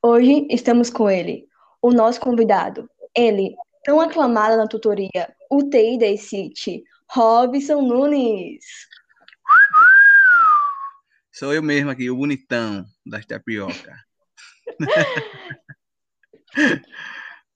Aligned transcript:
Hoje 0.00 0.46
estamos 0.48 0.90
com 0.90 1.10
ele, 1.10 1.48
o 1.82 1.90
nosso 1.90 2.20
convidado. 2.20 2.88
Ele, 3.16 3.56
tão 3.82 4.00
aclamado 4.00 4.56
na 4.56 4.68
tutoria, 4.68 5.34
o 5.50 5.68
TI 5.68 5.98
da 5.98 6.16
City, 6.16 6.84
Robson 7.10 7.82
Nunes. 7.82 8.64
Sou 11.32 11.52
eu 11.52 11.64
mesmo 11.64 11.90
aqui, 11.90 12.08
o 12.08 12.16
bonitão 12.16 12.86
das 13.04 13.26
tapioca. 13.26 13.92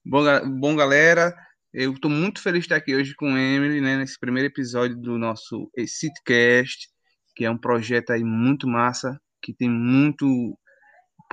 bom, 0.03 0.25
bom, 0.59 0.75
galera, 0.75 1.33
eu 1.73 1.93
estou 1.93 2.11
muito 2.11 2.41
feliz 2.41 2.59
de 2.59 2.65
estar 2.65 2.75
aqui 2.75 2.93
hoje 2.93 3.15
com 3.15 3.37
Emily, 3.37 3.79
né, 3.79 3.95
nesse 3.95 4.19
primeiro 4.19 4.49
episódio 4.49 4.97
do 4.97 5.17
nosso 5.17 5.71
Citcast, 5.87 6.89
que 7.37 7.45
é 7.45 7.49
um 7.49 7.57
projeto 7.57 8.11
aí 8.11 8.21
muito 8.21 8.67
massa, 8.67 9.17
que 9.41 9.53
tem 9.53 9.69
muito 9.69 10.59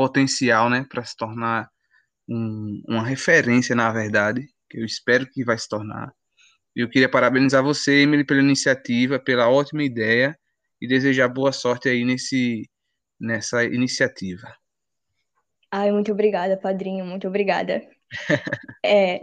potencial, 0.01 0.71
né, 0.71 0.87
para 0.89 1.05
se 1.05 1.15
tornar 1.15 1.69
um, 2.27 2.83
uma 2.89 3.03
referência, 3.03 3.77
na 3.77 3.93
verdade, 3.93 4.49
que 4.71 4.79
eu 4.79 4.85
espero 4.87 5.27
que 5.31 5.45
vai 5.45 5.59
se 5.59 5.69
tornar. 5.69 6.11
Eu 6.75 6.89
queria 6.89 7.07
parabenizar 7.07 7.63
você, 7.63 8.01
Emily, 8.01 8.25
pela 8.25 8.41
iniciativa, 8.41 9.19
pela 9.19 9.51
ótima 9.51 9.83
ideia 9.83 10.35
e 10.81 10.89
desejar 10.89 11.29
boa 11.29 11.53
sorte 11.53 11.87
aí 11.87 12.03
nesse, 12.03 12.67
nessa 13.21 13.63
iniciativa. 13.63 14.51
Ai, 15.71 15.93
muito 15.93 16.13
obrigada, 16.13 16.57
padrinho, 16.57 17.05
muito 17.05 17.29
obrigada. 17.29 17.83
é, 18.83 19.21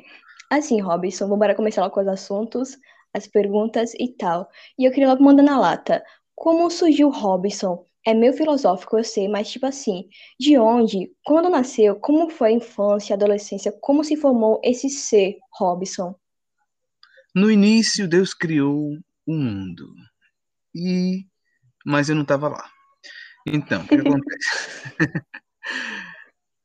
assim, 0.48 0.80
Robson, 0.80 1.28
vamos 1.28 1.56
começar 1.56 1.82
logo 1.82 1.96
com 1.96 2.02
os 2.02 2.08
assuntos, 2.08 2.78
as 3.16 3.26
perguntas 3.26 3.96
e 3.96 4.16
tal. 4.16 4.48
E 4.78 4.86
eu 4.86 4.92
queria 4.92 5.10
logo 5.10 5.24
mandar 5.24 5.42
na 5.42 5.60
lata. 5.60 6.04
Como 6.36 6.70
surgiu 6.70 7.10
Robson? 7.10 7.84
É 8.08 8.14
meio 8.14 8.32
filosófico, 8.32 8.98
eu 8.98 9.04
sei, 9.04 9.28
mas 9.28 9.52
tipo 9.52 9.66
assim, 9.66 10.08
de 10.40 10.58
onde, 10.58 11.12
quando 11.26 11.50
nasceu, 11.50 11.94
como 11.98 12.30
foi 12.30 12.48
a 12.48 12.54
infância, 12.54 13.14
a 13.14 13.18
adolescência, 13.18 13.70
como 13.82 14.02
se 14.02 14.16
formou 14.16 14.62
esse 14.64 14.90
ser, 14.90 15.36
Robson? 15.60 16.16
No 17.36 17.52
início, 17.52 18.08
Deus 18.08 18.34
criou 18.34 18.94
o 19.28 19.34
mundo. 19.34 19.94
E 20.74 21.26
mas 21.86 22.08
eu 22.08 22.16
não 22.16 22.22
estava 22.22 22.48
lá. 22.48 22.70
Então, 23.46 23.84
o 23.84 23.88
que 23.90 23.96
acontece? 23.96 24.82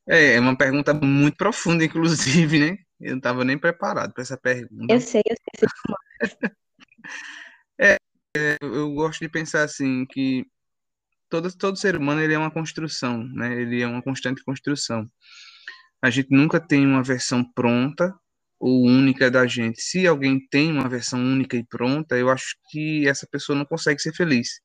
é, 0.08 0.34
é 0.34 0.40
uma 0.40 0.56
pergunta 0.56 0.94
muito 0.94 1.36
profunda, 1.36 1.84
inclusive, 1.84 2.60
né? 2.60 2.76
Eu 3.00 3.10
não 3.10 3.18
estava 3.18 3.44
nem 3.44 3.58
preparado 3.58 4.12
para 4.12 4.22
essa 4.22 4.36
pergunta. 4.36 4.94
Eu 4.94 5.00
sei, 5.00 5.22
eu 5.28 5.36
sei. 5.58 5.68
é, 7.80 7.96
é, 8.36 8.56
eu 8.60 8.94
gosto 8.94 9.18
de 9.18 9.28
pensar 9.28 9.64
assim 9.64 10.06
que 10.06 10.46
todo, 11.32 11.50
todo 11.56 11.78
ser 11.78 11.96
humano 11.96 12.20
ele 12.20 12.34
é 12.34 12.38
uma 12.38 12.50
construção, 12.50 13.24
né? 13.24 13.58
Ele 13.58 13.80
é 13.80 13.86
uma 13.86 14.02
constante 14.02 14.44
construção. 14.44 15.10
A 16.02 16.10
gente 16.10 16.28
nunca 16.30 16.60
tem 16.60 16.86
uma 16.86 17.02
versão 17.02 17.42
pronta 17.54 18.14
ou 18.60 18.84
única 18.84 19.30
da 19.30 19.46
gente. 19.46 19.80
Se 19.80 20.06
alguém 20.06 20.46
tem 20.50 20.70
uma 20.70 20.88
versão 20.90 21.18
única 21.20 21.56
e 21.56 21.64
pronta, 21.64 22.18
eu 22.18 22.28
acho 22.28 22.54
que 22.70 23.08
essa 23.08 23.26
pessoa 23.26 23.58
não 23.58 23.64
consegue 23.64 23.98
ser 24.02 24.14
feliz. 24.14 24.60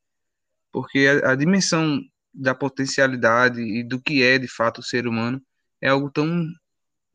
Porque 0.73 1.07
a, 1.07 1.31
a 1.31 1.35
dimensão 1.35 2.01
da 2.33 2.53
potencialidade 2.53 3.61
e 3.61 3.81
do 3.81 4.01
que 4.01 4.21
é 4.21 4.37
de 4.37 4.47
fato 4.49 4.79
o 4.79 4.83
ser 4.83 5.07
humano 5.07 5.41
é 5.81 5.87
algo 5.87 6.11
tão 6.11 6.45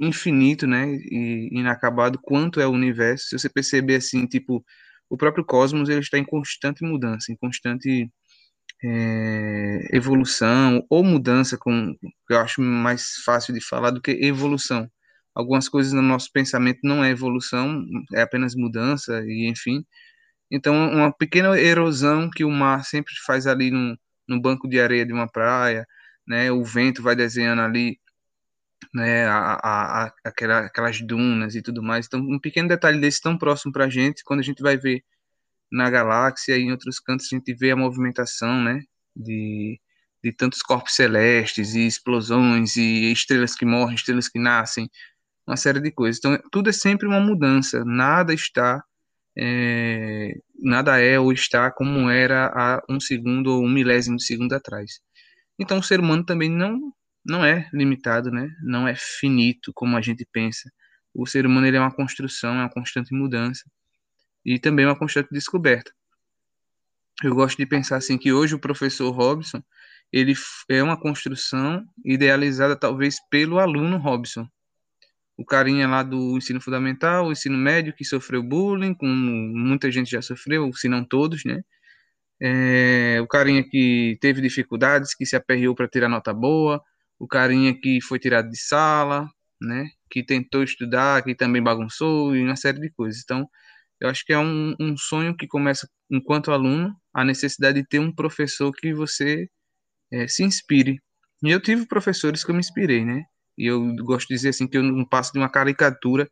infinito, 0.00 0.66
né, 0.66 0.86
e 0.88 1.50
inacabado 1.52 2.18
quanto 2.22 2.58
é 2.60 2.66
o 2.66 2.72
universo. 2.72 3.26
Se 3.28 3.38
você 3.38 3.48
perceber 3.50 3.96
assim, 3.96 4.26
tipo, 4.26 4.64
o 5.10 5.16
próprio 5.16 5.44
cosmos 5.44 5.90
ele 5.90 6.00
está 6.00 6.18
em 6.18 6.24
constante 6.24 6.82
mudança, 6.82 7.30
em 7.30 7.36
constante 7.36 8.10
é, 8.84 9.96
evolução 9.96 10.84
ou 10.90 11.04
mudança, 11.04 11.56
que 11.58 12.34
eu 12.34 12.38
acho 12.38 12.60
mais 12.60 13.14
fácil 13.24 13.54
de 13.54 13.60
falar 13.60 13.90
do 13.90 14.00
que 14.00 14.10
evolução. 14.12 14.90
Algumas 15.34 15.68
coisas 15.68 15.92
no 15.92 16.02
nosso 16.02 16.30
pensamento 16.32 16.80
não 16.84 17.02
é 17.04 17.10
evolução, 17.10 17.84
é 18.14 18.22
apenas 18.22 18.54
mudança 18.54 19.22
e 19.26 19.48
enfim. 19.48 19.84
Então, 20.50 20.74
uma 20.92 21.12
pequena 21.12 21.58
erosão 21.58 22.30
que 22.30 22.44
o 22.44 22.50
mar 22.50 22.84
sempre 22.84 23.14
faz 23.26 23.46
ali 23.46 23.70
no, 23.70 23.98
no 24.28 24.40
banco 24.40 24.68
de 24.68 24.80
areia 24.80 25.06
de 25.06 25.12
uma 25.12 25.28
praia, 25.28 25.86
né? 26.26 26.52
O 26.52 26.64
vento 26.64 27.02
vai 27.02 27.16
desenhando 27.16 27.62
ali, 27.62 27.98
né? 28.94 29.26
A, 29.26 29.54
a, 29.54 30.04
a, 30.06 30.14
aquela, 30.24 30.60
aquelas 30.66 31.00
dunas 31.00 31.54
e 31.54 31.62
tudo 31.62 31.82
mais. 31.82 32.06
Então, 32.06 32.20
um 32.20 32.38
pequeno 32.40 32.68
detalhe 32.68 33.00
desse 33.00 33.20
tão 33.22 33.38
próximo 33.38 33.72
para 33.72 33.86
a 33.86 33.90
gente, 33.90 34.24
quando 34.24 34.40
a 34.40 34.42
gente 34.44 34.62
vai 34.62 34.76
ver 34.76 35.02
na 35.72 35.88
galáxia 35.90 36.56
e 36.56 36.62
em 36.62 36.70
outros 36.70 37.00
cantos 37.00 37.26
a 37.32 37.36
gente 37.36 37.54
vê 37.54 37.70
a 37.70 37.76
movimentação, 37.76 38.62
né, 38.62 38.82
de, 39.16 39.80
de 40.22 40.32
tantos 40.32 40.62
corpos 40.62 40.94
celestes 40.94 41.74
e 41.74 41.86
explosões 41.86 42.76
e 42.76 43.10
estrelas 43.10 43.54
que 43.54 43.64
morrem, 43.64 43.94
estrelas 43.94 44.28
que 44.28 44.38
nascem, 44.38 44.88
uma 45.46 45.56
série 45.56 45.80
de 45.80 45.90
coisas. 45.90 46.18
Então, 46.18 46.38
tudo 46.52 46.70
é 46.70 46.72
sempre 46.72 47.08
uma 47.08 47.20
mudança, 47.20 47.84
nada 47.84 48.34
está, 48.34 48.84
é, 49.36 50.34
nada 50.62 50.98
é 51.00 51.18
ou 51.18 51.32
está 51.32 51.70
como 51.70 52.10
era 52.10 52.46
há 52.54 52.82
um 52.88 53.00
segundo 53.00 53.48
ou 53.48 53.64
um 53.64 53.70
milésimo 53.70 54.18
de 54.18 54.24
segundo 54.24 54.52
atrás. 54.54 55.00
Então, 55.58 55.78
o 55.78 55.82
ser 55.82 56.00
humano 56.00 56.24
também 56.24 56.50
não, 56.50 56.78
não 57.24 57.44
é 57.44 57.68
limitado, 57.72 58.30
né, 58.30 58.50
não 58.62 58.86
é 58.86 58.94
finito 58.96 59.72
como 59.74 59.96
a 59.96 60.02
gente 60.02 60.26
pensa. 60.32 60.70
O 61.14 61.26
ser 61.26 61.46
humano 61.46 61.66
ele 61.66 61.76
é 61.78 61.80
uma 61.80 61.94
construção, 61.94 62.54
é 62.54 62.58
uma 62.62 62.70
constante 62.70 63.14
mudança 63.14 63.64
e 64.44 64.58
também 64.58 64.86
uma 64.86 64.98
constante 64.98 65.28
descoberta. 65.30 65.92
Eu 67.22 67.34
gosto 67.34 67.56
de 67.58 67.66
pensar 67.66 67.96
assim 67.96 68.18
que 68.18 68.32
hoje 68.32 68.54
o 68.54 68.58
professor 68.58 69.10
Robson 69.10 69.62
ele 70.12 70.34
é 70.68 70.82
uma 70.82 70.96
construção 70.96 71.84
idealizada 72.04 72.76
talvez 72.76 73.16
pelo 73.30 73.58
aluno 73.58 73.96
Robson. 73.96 74.46
O 75.36 75.44
carinha 75.44 75.88
lá 75.88 76.02
do 76.02 76.36
ensino 76.36 76.60
fundamental, 76.60 77.26
o 77.26 77.32
ensino 77.32 77.56
médio 77.56 77.94
que 77.94 78.04
sofreu 78.04 78.42
bullying, 78.42 78.94
como 78.94 79.14
muita 79.14 79.90
gente 79.90 80.10
já 80.10 80.20
sofreu, 80.20 80.70
se 80.74 80.88
não 80.88 81.02
todos, 81.02 81.44
né? 81.44 81.62
É, 82.40 83.20
o 83.22 83.26
carinha 83.26 83.62
que 83.64 84.18
teve 84.20 84.42
dificuldades, 84.42 85.14
que 85.14 85.24
se 85.24 85.36
aperreou 85.36 85.74
para 85.74 85.88
tirar 85.88 86.08
nota 86.08 86.34
boa, 86.34 86.82
o 87.18 87.26
carinha 87.26 87.72
que 87.72 88.00
foi 88.02 88.18
tirado 88.18 88.50
de 88.50 88.58
sala, 88.58 89.26
né? 89.60 89.88
Que 90.10 90.22
tentou 90.22 90.62
estudar, 90.62 91.22
que 91.22 91.34
também 91.34 91.62
bagunçou 91.62 92.36
e 92.36 92.42
uma 92.42 92.56
série 92.56 92.80
de 92.80 92.90
coisas. 92.90 93.22
Então, 93.24 93.48
eu 94.02 94.08
acho 94.08 94.24
que 94.26 94.32
é 94.32 94.38
um, 94.38 94.74
um 94.80 94.96
sonho 94.96 95.36
que 95.36 95.46
começa 95.46 95.88
enquanto 96.10 96.50
aluno, 96.50 96.92
a 97.14 97.24
necessidade 97.24 97.80
de 97.80 97.86
ter 97.86 98.00
um 98.00 98.12
professor 98.12 98.72
que 98.72 98.92
você 98.92 99.48
é, 100.12 100.26
se 100.26 100.42
inspire. 100.42 101.00
E 101.40 101.50
eu 101.52 101.60
tive 101.62 101.86
professores 101.86 102.42
que 102.42 102.50
eu 102.50 102.54
me 102.54 102.60
inspirei, 102.60 103.04
né? 103.04 103.22
E 103.56 103.66
eu 103.66 103.94
gosto 104.04 104.26
de 104.26 104.34
dizer 104.34 104.48
assim 104.48 104.66
que 104.66 104.76
eu 104.76 104.82
não 104.82 105.04
passo 105.04 105.32
de 105.32 105.38
uma 105.38 105.48
caricatura 105.48 106.28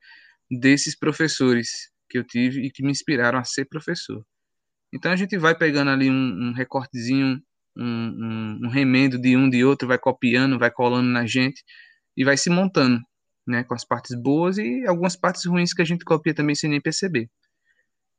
desses 0.50 0.98
professores 0.98 1.69
que 2.08 2.19
eu 2.19 2.25
tive 2.25 2.66
e 2.66 2.72
que 2.72 2.82
me 2.82 2.91
inspiraram 2.91 3.38
a 3.38 3.44
ser 3.44 3.66
professor. 3.66 4.25
Então 4.92 5.12
a 5.12 5.16
gente 5.16 5.38
vai 5.38 5.56
pegando 5.56 5.92
ali 5.92 6.10
um, 6.10 6.48
um 6.50 6.52
recortezinho, 6.52 7.41
um, 7.76 7.84
um, 7.84 8.60
um, 8.64 8.69
remendo 8.69 9.16
de 9.16 9.37
um 9.37 9.48
de 9.48 9.64
outro, 9.64 9.87
vai 9.87 9.98
copiando, 9.98 10.58
vai 10.58 10.72
colando 10.72 11.08
na 11.08 11.25
gente 11.25 11.62
e 12.16 12.25
vai 12.25 12.37
se 12.37 12.50
montando, 12.50 13.00
né? 13.47 13.62
Com 13.62 13.75
as 13.75 13.84
partes 13.84 14.20
boas 14.20 14.58
e 14.58 14.84
algumas 14.88 15.14
partes 15.14 15.44
ruins 15.47 15.72
que 15.72 15.82
a 15.82 15.84
gente 15.84 16.04
copia 16.04 16.34
também 16.34 16.56
sem 16.56 16.69
nem 16.69 16.81
perceber. 16.81 17.31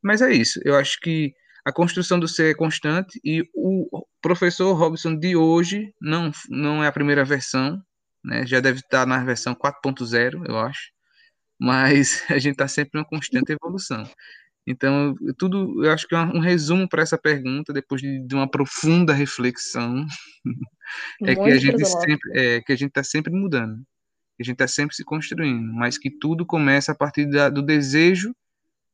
Mas 0.04 0.22
é 0.22 0.34
isso. 0.34 0.60
Eu 0.64 0.76
acho 0.76 1.00
que 1.00 1.34
a 1.66 1.72
construção 1.72 2.20
do 2.20 2.28
ser 2.28 2.52
é 2.52 2.56
constante 2.56 3.20
e 3.24 3.48
o 3.54 4.06
professor 4.22 4.74
Robson 4.74 5.16
de 5.16 5.36
hoje 5.36 5.94
não, 6.02 6.32
não 6.50 6.84
é 6.84 6.88
a 6.88 6.92
primeira 6.92 7.24
versão, 7.24 7.82
né? 8.24 8.46
já 8.46 8.60
deve 8.60 8.80
estar 8.80 9.06
na 9.06 9.24
versão 9.24 9.54
4.0, 9.54 10.44
eu 10.48 10.58
acho, 10.58 10.92
mas 11.60 12.24
a 12.30 12.40
gente 12.40 12.54
está 12.54 12.68
sempre 12.68 12.98
em 12.98 13.02
uma 13.02 13.08
constante 13.08 13.52
evolução. 13.52 14.10
Então, 14.66 15.16
tudo, 15.38 15.84
eu 15.84 15.92
acho 15.92 16.08
que 16.08 16.14
é 16.14 16.20
um 16.20 16.40
resumo 16.40 16.88
para 16.88 17.02
essa 17.02 17.18
pergunta, 17.18 17.74
depois 17.74 18.02
de, 18.02 18.26
de 18.26 18.36
uma 18.36 18.50
profunda 18.50 19.14
reflexão, 19.14 20.06
é 21.24 21.36
que 21.36 21.50
a 21.50 21.58
gente 21.58 21.84
sempre, 21.86 22.40
é 22.40 22.62
que 22.62 22.72
a 22.72 22.76
gente 22.76 22.90
está 22.90 23.04
sempre 23.04 23.34
mudando, 23.34 23.78
que 24.38 24.44
a 24.44 24.46
gente 24.46 24.54
está 24.54 24.68
sempre 24.68 24.96
se 24.96 25.04
construindo, 25.04 25.74
mas 25.74 25.98
que 25.98 26.12
tudo 26.12 26.46
começa 26.46 26.92
a 26.92 26.96
partir 26.96 27.26
da, 27.28 27.50
do 27.50 27.64
desejo, 27.64 28.36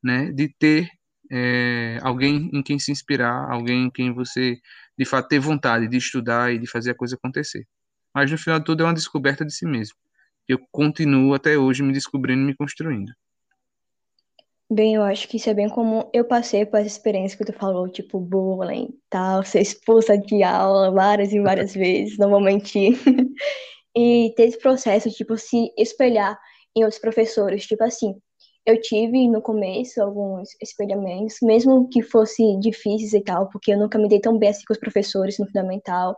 né, 0.01 0.31
de 0.31 0.47
ter 0.57 0.89
é, 1.31 1.99
alguém 2.01 2.49
em 2.53 2.61
quem 2.63 2.79
se 2.79 2.91
inspirar, 2.91 3.51
alguém 3.51 3.85
em 3.85 3.89
quem 3.89 4.13
você 4.13 4.57
de 4.97 5.05
fato 5.05 5.27
ter 5.27 5.39
vontade 5.39 5.87
de 5.87 5.97
estudar 5.97 6.53
e 6.53 6.57
de 6.57 6.67
fazer 6.67 6.91
a 6.91 6.95
coisa 6.95 7.15
acontecer. 7.15 7.65
Mas 8.13 8.31
no 8.31 8.37
final 8.37 8.59
de 8.59 8.65
tudo 8.65 8.81
é 8.81 8.85
uma 8.85 8.93
descoberta 8.93 9.45
de 9.45 9.53
si 9.53 9.65
mesmo. 9.65 9.95
Eu 10.47 10.59
continuo 10.71 11.33
até 11.33 11.57
hoje 11.57 11.83
me 11.83 11.93
descobrindo 11.93 12.41
e 12.41 12.45
me 12.45 12.55
construindo. 12.55 13.11
Bem, 14.69 14.95
eu 14.95 15.03
acho 15.03 15.29
que 15.29 15.37
isso 15.37 15.49
é 15.49 15.53
bem 15.53 15.69
comum. 15.69 16.09
Eu 16.13 16.25
passei 16.25 16.65
por 16.65 16.77
essa 16.77 16.87
experiência 16.87 17.37
que 17.37 17.45
tu 17.45 17.53
falou, 17.53 17.87
tipo 17.87 18.19
bullying, 18.19 18.89
tal, 19.09 19.43
ser 19.45 19.61
expulsa 19.61 20.17
de 20.17 20.43
aula 20.43 20.91
várias 20.91 21.31
e 21.31 21.39
várias 21.39 21.73
vezes, 21.75 22.17
não 22.17 22.29
vou 22.29 22.41
mentir. 22.41 22.97
e 23.95 24.33
ter 24.35 24.43
esse 24.43 24.59
processo, 24.59 25.09
tipo, 25.09 25.37
se 25.37 25.71
espelhar 25.77 26.37
em 26.75 26.83
outros 26.83 26.99
professores, 27.01 27.65
tipo 27.65 27.83
assim, 27.83 28.13
eu 28.67 28.79
tive 28.81 29.29
no 29.29 29.41
começo 29.41 30.01
alguns 30.01 30.49
experimentos, 30.61 31.37
mesmo 31.41 31.87
que 31.89 32.03
fossem 32.03 32.59
difíceis 32.59 33.13
e 33.13 33.21
tal, 33.21 33.49
porque 33.49 33.71
eu 33.73 33.79
nunca 33.79 33.97
me 33.97 34.09
dei 34.09 34.19
tão 34.19 34.37
bem 34.37 34.49
assim 34.49 34.63
com 34.67 34.73
os 34.73 34.79
professores 34.79 35.39
no 35.39 35.47
fundamental 35.47 36.17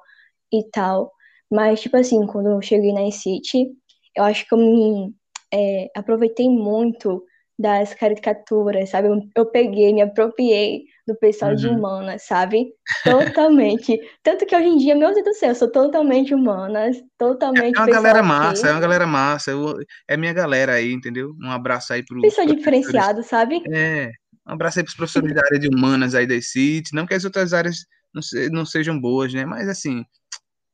e 0.51 0.63
tal. 0.71 1.11
Mas, 1.51 1.81
tipo 1.81 1.95
assim, 1.95 2.25
quando 2.25 2.49
eu 2.49 2.61
cheguei 2.61 2.91
na 2.91 3.09
City, 3.11 3.67
eu 4.15 4.23
acho 4.23 4.47
que 4.47 4.53
eu 4.55 4.57
me 4.57 5.13
é, 5.53 5.89
aproveitei 5.95 6.49
muito 6.49 7.23
das 7.57 7.93
caricaturas, 7.93 8.89
sabe? 8.89 9.09
Eu, 9.09 9.21
eu, 9.35 9.45
peguei, 9.45 9.93
me 9.93 10.01
apropriei 10.01 10.85
do 11.09 11.19
pessoal 11.19 11.51
uhum. 11.51 11.57
de 11.57 11.67
humanas, 11.67 12.23
sabe? 12.23 12.67
Totalmente. 13.03 13.99
Tanto 14.23 14.45
que 14.45 14.55
hoje 14.55 14.67
em 14.67 14.77
dia, 14.77 14.95
meu 14.95 15.13
Deus 15.13 15.25
do 15.25 15.33
céu, 15.33 15.49
eu 15.49 15.55
sou 15.55 15.71
totalmente 15.71 16.33
humanas, 16.33 16.97
totalmente. 17.17 17.75
É 17.75 17.81
uma 17.81 17.87
galera 17.87 18.23
massa, 18.23 18.67
é 18.67 18.71
uma 18.71 18.79
galera 18.79 19.07
massa. 19.07 19.51
Eu, 19.51 19.75
é 20.07 20.15
minha 20.15 20.33
galera 20.33 20.73
aí, 20.73 20.93
entendeu? 20.93 21.33
Um 21.41 21.51
abraço 21.51 21.91
aí 21.93 22.03
pro. 22.05 22.21
Pessoal 22.21 22.47
diferenciado, 22.47 23.23
sabe? 23.23 23.61
É. 23.71 24.11
Um 24.47 24.53
abraço 24.53 24.79
aí 24.79 24.83
pros 24.83 24.95
professores 24.95 25.33
da 25.33 25.41
área 25.43 25.59
de 25.59 25.67
humanas 25.67 26.15
aí 26.15 26.27
da 26.27 26.39
City. 26.41 26.93
Não 26.93 27.05
que 27.05 27.13
as 27.13 27.25
outras 27.25 27.53
áreas 27.53 27.85
não, 28.13 28.21
se, 28.21 28.49
não 28.49 28.65
sejam 28.65 28.99
boas, 28.99 29.33
né? 29.33 29.45
Mas 29.45 29.67
assim, 29.67 30.03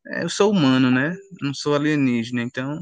é, 0.07 0.23
eu 0.23 0.29
sou 0.29 0.51
humano, 0.51 0.91
né? 0.91 1.15
Não 1.41 1.53
sou 1.53 1.75
alienígena, 1.75 2.41
então. 2.41 2.77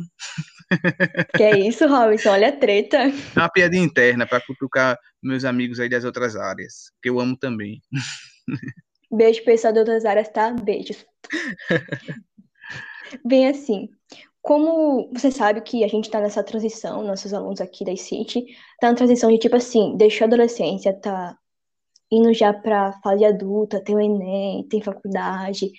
Que 1.37 1.43
é 1.43 1.59
isso, 1.59 1.87
Robinson? 1.87 2.29
Olha 2.31 2.49
a 2.49 2.51
treta. 2.51 2.97
É 2.97 3.39
uma 3.39 3.49
piadinha 3.49 3.83
interna 3.83 4.27
para 4.27 4.41
cutucar 4.41 4.97
meus 5.21 5.45
amigos 5.45 5.79
aí 5.79 5.89
das 5.89 6.03
outras 6.03 6.35
áreas, 6.35 6.91
que 7.01 7.09
eu 7.09 7.19
amo 7.19 7.37
também. 7.37 7.81
Beijo, 9.11 9.43
pessoal 9.43 9.73
de 9.73 9.79
outras 9.79 10.05
áreas, 10.05 10.29
tá? 10.29 10.51
Beijos. 10.51 11.05
Bem 13.23 13.47
assim, 13.47 13.89
como 14.41 15.09
você 15.13 15.31
sabe 15.31 15.61
que 15.61 15.83
a 15.83 15.87
gente 15.87 16.09
tá 16.09 16.19
nessa 16.19 16.43
transição, 16.43 17.03
nossos 17.03 17.33
alunos 17.33 17.61
aqui 17.61 17.85
da 17.85 17.95
City, 17.95 18.43
tá 18.79 18.89
na 18.89 18.95
transição 18.95 19.31
de 19.31 19.37
tipo 19.37 19.55
assim, 19.55 19.95
deixou 19.95 20.25
a 20.25 20.27
adolescência, 20.27 20.93
tá 20.93 21.37
indo 22.11 22.33
já 22.33 22.53
pra 22.53 22.91
fase 23.01 23.23
adulta, 23.23 23.83
tem 23.83 23.95
o 23.95 23.99
Enem, 24.01 24.67
tem 24.67 24.81
faculdade, 24.81 25.71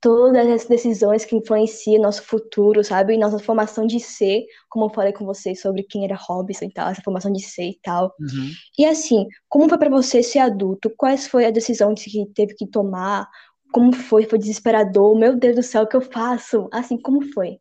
todas 0.00 0.46
as 0.46 0.66
decisões 0.66 1.24
que 1.24 1.36
influenciam 1.36 2.02
nosso 2.02 2.22
futuro, 2.22 2.84
sabe? 2.84 3.16
Nossa 3.16 3.38
formação 3.38 3.86
de 3.86 3.98
ser, 3.98 4.44
como 4.68 4.86
eu 4.86 4.90
falei 4.90 5.12
com 5.12 5.24
vocês 5.24 5.60
sobre 5.60 5.82
quem 5.82 6.04
era 6.04 6.16
Robson 6.16 6.66
e 6.66 6.72
tal, 6.72 6.90
essa 6.90 7.02
formação 7.02 7.32
de 7.32 7.42
ser 7.42 7.70
e 7.70 7.78
tal. 7.82 8.14
Uhum. 8.20 8.50
E 8.78 8.86
assim, 8.86 9.26
como 9.48 9.68
foi 9.68 9.78
para 9.78 9.90
você 9.90 10.22
ser 10.22 10.38
adulto? 10.38 10.92
Quais 10.96 11.26
foi 11.26 11.46
a 11.46 11.50
decisão 11.50 11.94
que 11.94 12.26
teve 12.34 12.54
que 12.54 12.66
tomar? 12.66 13.28
Como 13.72 13.92
foi? 13.92 14.24
Foi 14.24 14.38
desesperador? 14.38 15.18
Meu 15.18 15.36
Deus 15.36 15.56
do 15.56 15.62
céu, 15.62 15.82
o 15.82 15.86
que 15.86 15.96
eu 15.96 16.00
faço? 16.00 16.68
Assim, 16.72 17.00
como 17.00 17.22
foi? 17.32 17.58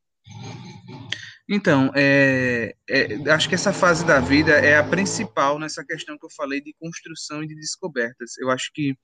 Então, 1.49 1.91
é, 1.95 2.75
é, 2.89 3.31
acho 3.31 3.47
que 3.47 3.55
essa 3.55 3.71
fase 3.71 4.05
da 4.05 4.19
vida 4.19 4.51
é 4.51 4.77
a 4.77 4.83
principal 4.83 5.57
nessa 5.57 5.83
questão 5.83 6.17
que 6.17 6.25
eu 6.25 6.29
falei 6.29 6.61
de 6.61 6.75
construção 6.77 7.41
e 7.41 7.47
de 7.47 7.55
descobertas. 7.55 8.37
Eu 8.37 8.49
acho 8.49 8.69
que 8.73 8.97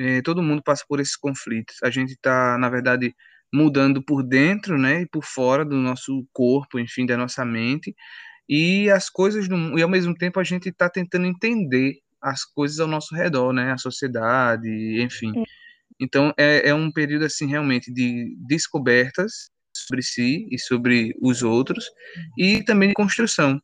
é, 0.00 0.22
todo 0.22 0.42
mundo 0.42 0.62
passa 0.64 0.84
por 0.88 0.98
esses 0.98 1.16
conflitos. 1.16 1.76
A 1.82 1.90
gente 1.90 2.12
está, 2.12 2.56
na 2.58 2.70
verdade, 2.70 3.14
mudando 3.52 4.02
por 4.02 4.22
dentro, 4.22 4.78
né, 4.78 5.02
e 5.02 5.06
por 5.06 5.24
fora 5.24 5.64
do 5.64 5.76
nosso 5.76 6.26
corpo, 6.32 6.78
enfim, 6.78 7.04
da 7.04 7.16
nossa 7.16 7.44
mente, 7.44 7.94
e 8.48 8.90
as 8.90 9.10
coisas 9.10 9.46
e 9.76 9.82
ao 9.82 9.88
mesmo 9.88 10.14
tempo 10.14 10.40
a 10.40 10.44
gente 10.44 10.68
está 10.70 10.88
tentando 10.88 11.26
entender 11.26 11.94
as 12.20 12.44
coisas 12.44 12.80
ao 12.80 12.88
nosso 12.88 13.14
redor, 13.14 13.52
né, 13.52 13.72
a 13.72 13.78
sociedade, 13.78 14.68
enfim. 15.02 15.32
É. 15.38 15.42
Então 16.00 16.32
é, 16.36 16.70
é 16.70 16.74
um 16.74 16.90
período 16.90 17.24
assim 17.24 17.46
realmente 17.46 17.92
de 17.92 18.34
descobertas 18.38 19.50
sobre 19.72 20.02
si 20.02 20.46
e 20.50 20.58
sobre 20.58 21.14
os 21.20 21.42
outros 21.42 21.84
e 22.38 22.62
também 22.64 22.88
de 22.88 22.94
construção. 22.94 23.60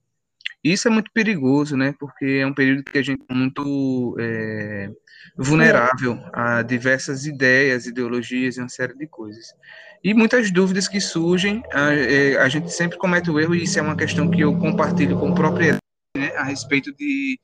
Isso 0.62 0.88
é 0.88 0.90
muito 0.90 1.10
perigoso, 1.12 1.76
né? 1.76 1.94
Porque 1.98 2.40
é 2.40 2.46
um 2.46 2.54
período 2.54 2.84
que 2.84 2.98
a 2.98 3.02
gente 3.02 3.22
é 3.28 3.34
muito 3.34 4.16
é, 4.18 4.90
vulnerável 5.36 6.18
a 6.32 6.62
diversas 6.62 7.26
ideias, 7.26 7.86
ideologias 7.86 8.56
e 8.56 8.60
uma 8.60 8.68
série 8.68 8.96
de 8.96 9.06
coisas. 9.06 9.54
E 10.02 10.14
muitas 10.14 10.50
dúvidas 10.50 10.88
que 10.88 11.00
surgem, 11.00 11.62
a, 11.72 11.92
é, 11.92 12.36
a 12.38 12.48
gente 12.48 12.72
sempre 12.72 12.98
comete 12.98 13.30
o 13.30 13.38
erro, 13.38 13.54
e 13.54 13.62
isso 13.64 13.78
é 13.78 13.82
uma 13.82 13.96
questão 13.96 14.30
que 14.30 14.40
eu 14.40 14.56
compartilho 14.58 15.18
com 15.18 15.34
propriedade, 15.34 15.80
né, 16.16 16.34
a 16.36 16.42
respeito 16.42 16.92
de, 16.94 17.38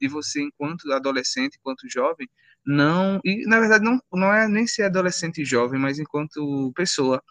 de 0.00 0.08
você, 0.08 0.40
enquanto 0.40 0.92
adolescente, 0.92 1.56
enquanto 1.58 1.88
jovem, 1.88 2.28
não, 2.66 3.20
e 3.24 3.46
na 3.46 3.60
verdade 3.60 3.84
não, 3.84 4.00
não 4.12 4.32
é 4.32 4.46
nem 4.46 4.66
ser 4.66 4.84
adolescente 4.84 5.40
e 5.40 5.44
jovem, 5.44 5.80
mas 5.80 5.98
enquanto 5.98 6.72
pessoa, 6.74 7.22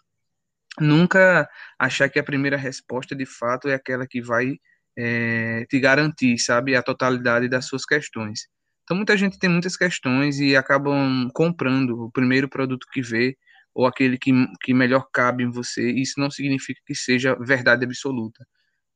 nunca 0.79 1.49
achar 1.77 2.09
que 2.09 2.19
a 2.19 2.23
primeira 2.23 2.57
resposta 2.57 3.15
de 3.15 3.25
fato 3.25 3.67
é 3.67 3.73
aquela 3.73 4.07
que 4.07 4.21
vai 4.21 4.57
é, 4.97 5.65
te 5.69 5.79
garantir, 5.79 6.37
sabe, 6.39 6.75
a 6.75 6.83
totalidade 6.83 7.47
das 7.47 7.65
suas 7.67 7.85
questões. 7.85 8.47
Então, 8.83 8.97
muita 8.97 9.17
gente 9.17 9.37
tem 9.37 9.49
muitas 9.49 9.77
questões 9.77 10.39
e 10.39 10.55
acabam 10.55 11.29
comprando 11.33 12.05
o 12.05 12.11
primeiro 12.11 12.49
produto 12.49 12.87
que 12.91 13.01
vê 13.01 13.37
ou 13.75 13.85
aquele 13.85 14.17
que, 14.17 14.31
que 14.63 14.73
melhor 14.73 15.07
cabe 15.13 15.43
em 15.43 15.51
você. 15.51 15.91
Isso 15.91 16.19
não 16.19 16.31
significa 16.31 16.81
que 16.85 16.95
seja 16.95 17.35
verdade 17.35 17.85
absoluta. 17.85 18.45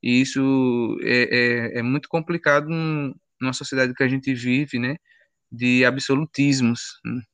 E 0.01 0.21
isso 0.21 0.97
é, 1.03 1.75
é, 1.75 1.79
é 1.79 1.83
muito 1.83 2.09
complicado 2.09 2.67
numa 2.67 3.53
sociedade 3.53 3.93
que 3.93 4.03
a 4.03 4.07
gente 4.07 4.33
vive, 4.33 4.79
né, 4.79 4.95
de 5.51 5.85
absolutismos, 5.85 6.81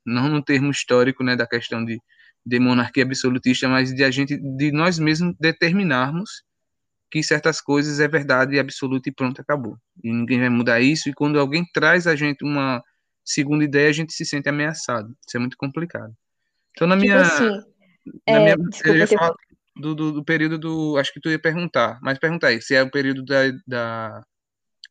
não 0.06 0.30
no 0.30 0.44
termo 0.44 0.72
histórico, 0.72 1.24
né, 1.24 1.36
da 1.36 1.48
questão 1.48 1.86
de, 1.86 2.00
de 2.46 2.60
monarquia 2.60 3.04
absolutista, 3.04 3.70
mas 3.70 3.94
de 3.94 4.04
a 4.04 4.12
gente, 4.12 4.38
de 4.58 4.72
nós 4.72 5.00
mesmos 5.00 5.36
determinarmos 5.40 6.44
que 7.10 7.24
certas 7.24 7.62
coisas 7.62 8.00
é 8.00 8.08
verdade 8.08 8.60
absoluta 8.60 9.10
e 9.10 9.14
pronto, 9.14 9.42
acabou. 9.42 9.78
E 10.04 10.12
ninguém 10.12 10.40
vai 10.40 10.50
mudar 10.50 10.80
isso. 10.80 11.10
E 11.10 11.14
quando 11.14 11.40
alguém 11.40 11.66
traz 11.74 12.06
a 12.08 12.16
gente 12.16 12.44
uma 12.44 12.84
segunda 13.24 13.64
ideia, 13.64 13.90
a 13.90 13.94
gente 13.94 14.14
se 14.14 14.26
sente 14.26 14.50
ameaçado. 14.50 15.10
Isso 15.26 15.38
é 15.38 15.40
muito 15.40 15.58
complicado. 15.58 16.14
Então, 16.72 16.88
na 16.88 16.96
tipo 16.96 17.08
minha. 17.08 17.22
Assim, 17.22 17.50
na 18.28 18.34
é, 18.34 18.40
minha 18.40 18.58
desculpa, 18.58 18.90
eu 18.90 18.98
ia 18.98 19.08
falar 19.08 19.34
do, 19.76 19.96
do, 19.96 20.12
do, 20.14 20.24
período 20.24 20.58
do. 20.58 20.98
Acho 20.98 21.14
que 21.14 21.20
tu 21.20 21.30
ia 21.30 21.40
perguntar, 21.40 22.00
mas 22.02 22.20
pergunta 22.20 22.48
aí, 22.48 22.62
se 22.62 22.76
é 22.76 22.84
o 22.84 22.92
período 22.92 23.24
da, 23.24 23.52
da, 23.66 24.24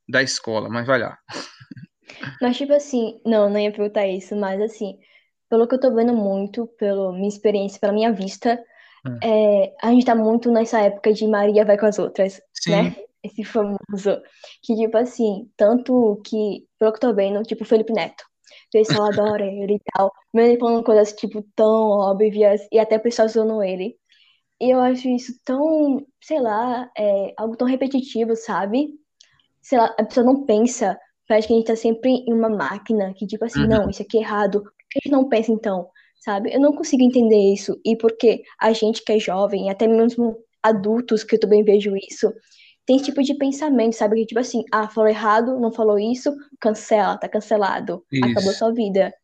da 0.09 0.23
escola, 0.23 0.69
mas 0.69 0.87
vai 0.87 0.99
lá. 1.01 1.19
Mas, 2.41 2.57
tipo 2.57 2.73
assim, 2.73 3.21
não, 3.27 3.51
não 3.51 3.59
ia 3.59 3.73
perguntar 3.73 4.07
isso, 4.07 4.35
mas 4.37 4.61
assim, 4.61 4.97
pelo 5.51 5.67
que 5.67 5.75
eu 5.75 5.81
tô 5.81 5.95
vendo 5.95 6.15
muito, 6.15 6.67
pela 6.79 7.13
minha 7.13 7.29
experiência, 7.29 7.81
pela 7.81 7.93
minha 7.93 8.13
vista, 8.13 8.59
é, 9.23 9.75
a 9.83 9.91
gente 9.91 10.05
tá 10.05 10.15
muito 10.15 10.51
nessa 10.51 10.81
época 10.81 11.13
de 11.13 11.27
Maria 11.27 11.65
vai 11.65 11.79
com 11.79 11.87
as 11.87 11.99
outras, 11.99 12.41
Sim. 12.55 12.71
né? 12.71 12.97
Esse 13.23 13.45
famoso. 13.45 14.23
Que, 14.63 14.75
tipo 14.77 14.97
assim, 14.97 15.51
tanto 15.57 16.21
que, 16.25 16.67
pelo 16.79 16.93
que 16.93 16.97
eu 16.97 17.11
tô 17.11 17.15
vendo, 17.15 17.43
tipo, 17.43 17.65
Felipe 17.65 17.93
Neto. 17.93 18.25
Pessoal 18.73 19.09
adora 19.09 19.45
ele 19.45 19.75
e 19.77 19.81
tal. 19.93 20.13
Mesmo 20.35 20.51
ele 20.53 20.61
falando 20.61 20.85
coisas, 20.85 21.13
tipo, 21.13 21.43
tão 21.55 21.91
óbvias 21.91 22.61
e 22.71 22.79
até 22.79 22.97
o 22.97 23.01
pessoal 23.01 23.29
zoando 23.29 23.63
ele. 23.63 23.97
E 24.61 24.71
eu 24.71 24.81
acho 24.81 25.09
isso 25.09 25.33
tão, 25.45 26.05
sei 26.23 26.41
lá, 26.41 26.91
é, 26.97 27.35
algo 27.37 27.57
tão 27.57 27.67
repetitivo, 27.67 28.35
sabe? 28.37 28.89
Sei 29.61 29.79
lá, 29.79 29.95
a 29.99 30.05
pessoa 30.05 30.25
não 30.25 30.45
pensa. 30.45 30.99
Parece 31.29 31.49
que 31.49 31.55
a 31.55 31.57
gente 31.57 31.67
tá 31.67 31.77
sempre 31.77 32.25
em 32.27 32.33
uma 32.33 32.49
máquina 32.49 33.13
que, 33.15 33.27
tipo 33.27 33.45
assim, 33.45 33.63
uhum. 33.63 33.69
não, 33.69 33.91
isso 33.91 34.03
aqui 34.03 34.19
é 34.19 34.21
errado. 34.21 34.63
Por 34.63 34.73
que 34.91 34.99
a 34.99 35.01
gente 35.05 35.13
não 35.13 35.29
pensa 35.29 35.53
então? 35.53 35.89
Sabe? 36.27 36.53
Eu 36.53 36.61
não 36.61 36.73
consigo 36.73 37.05
entender 37.05 37.55
isso. 37.55 37.81
E 37.85 37.97
porque 37.97 38.43
a 38.61 38.73
gente 38.73 39.05
que 39.05 39.13
é 39.13 39.19
jovem, 39.21 39.71
até 39.71 39.87
mesmo 39.87 40.37
adultos, 40.61 41.23
que 41.23 41.37
eu 41.37 41.41
também 41.41 41.63
vejo 41.63 41.97
isso, 41.97 42.33
tem 42.85 42.97
esse 42.97 43.07
tipo 43.07 43.23
de 43.23 43.35
pensamento, 43.35 43.95
sabe? 43.95 44.17
Que 44.17 44.27
tipo 44.27 44.41
assim, 44.41 44.65
ah, 44.73 44.89
falou 44.89 45.09
errado, 45.09 45.61
não 45.61 45.73
falou 45.73 45.99
isso, 45.99 46.35
cancela, 46.61 47.17
tá 47.17 47.29
cancelado. 47.29 48.05
Isso. 48.13 48.25
Acabou 48.29 48.53
sua 48.53 48.75
vida. 48.75 49.15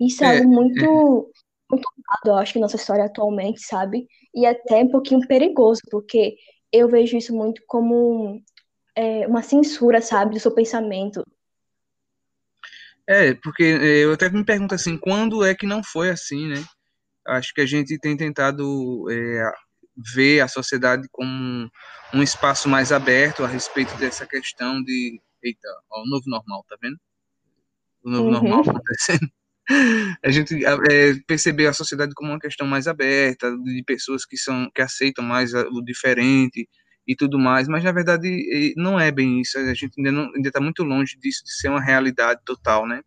Isso 0.00 0.24
é, 0.24 0.36
é 0.36 0.38
algo 0.38 0.50
muito, 0.50 0.82
é. 0.82 1.70
muito 1.70 1.88
eu 2.24 2.34
acho 2.36 2.54
que 2.54 2.58
nossa 2.58 2.76
história 2.76 3.04
atualmente, 3.04 3.60
sabe? 3.60 4.06
E 4.34 4.46
até 4.46 4.82
um 4.82 4.90
pouquinho 4.90 5.26
perigoso, 5.28 5.82
porque 5.90 6.34
eu 6.72 6.88
vejo 6.88 7.14
isso 7.18 7.34
muito 7.34 7.62
como 7.66 8.40
é, 8.96 9.26
uma 9.26 9.42
censura, 9.42 10.00
sabe, 10.00 10.34
do 10.34 10.40
seu 10.40 10.54
pensamento. 10.54 11.22
É, 13.08 13.32
porque 13.32 13.64
é, 13.64 14.04
eu 14.04 14.12
até 14.12 14.28
me 14.28 14.44
pergunto 14.44 14.74
assim, 14.74 14.98
quando 14.98 15.42
é 15.42 15.54
que 15.54 15.66
não 15.66 15.82
foi 15.82 16.10
assim, 16.10 16.46
né? 16.46 16.62
Acho 17.26 17.54
que 17.54 17.62
a 17.62 17.66
gente 17.66 17.98
tem 17.98 18.14
tentado 18.14 19.06
é, 19.10 19.50
ver 20.14 20.40
a 20.40 20.48
sociedade 20.48 21.08
como 21.10 21.70
um 22.12 22.22
espaço 22.22 22.68
mais 22.68 22.92
aberto 22.92 23.42
a 23.42 23.48
respeito 23.48 23.96
dessa 23.96 24.26
questão 24.26 24.82
de. 24.82 25.18
Eita, 25.42 25.68
ó, 25.90 26.02
o 26.02 26.06
novo 26.06 26.24
normal, 26.26 26.64
tá 26.68 26.76
vendo? 26.82 26.98
O 28.04 28.10
novo 28.10 28.24
uhum. 28.24 28.30
normal 28.32 28.60
acontecendo. 28.60 29.28
A 30.24 30.30
gente 30.30 30.64
é, 30.64 31.14
percebeu 31.26 31.68
a 31.68 31.74
sociedade 31.74 32.14
como 32.14 32.30
uma 32.30 32.38
questão 32.38 32.66
mais 32.66 32.88
aberta, 32.88 33.54
de 33.58 33.82
pessoas 33.84 34.24
que 34.24 34.38
são 34.38 34.70
que 34.74 34.80
aceitam 34.80 35.22
mais 35.22 35.52
o 35.52 35.82
diferente, 35.82 36.66
e 37.08 37.16
tudo 37.16 37.38
mais, 37.38 37.66
mas 37.66 37.82
na 37.82 37.90
verdade 37.90 38.74
não 38.76 39.00
é 39.00 39.10
bem 39.10 39.40
isso, 39.40 39.58
a 39.58 39.72
gente 39.72 39.94
ainda 39.96 40.48
está 40.48 40.60
muito 40.60 40.84
longe 40.84 41.18
disso, 41.18 41.42
de 41.42 41.54
ser 41.54 41.70
uma 41.70 41.82
realidade 41.82 42.42
total, 42.44 42.86
né? 42.86 43.00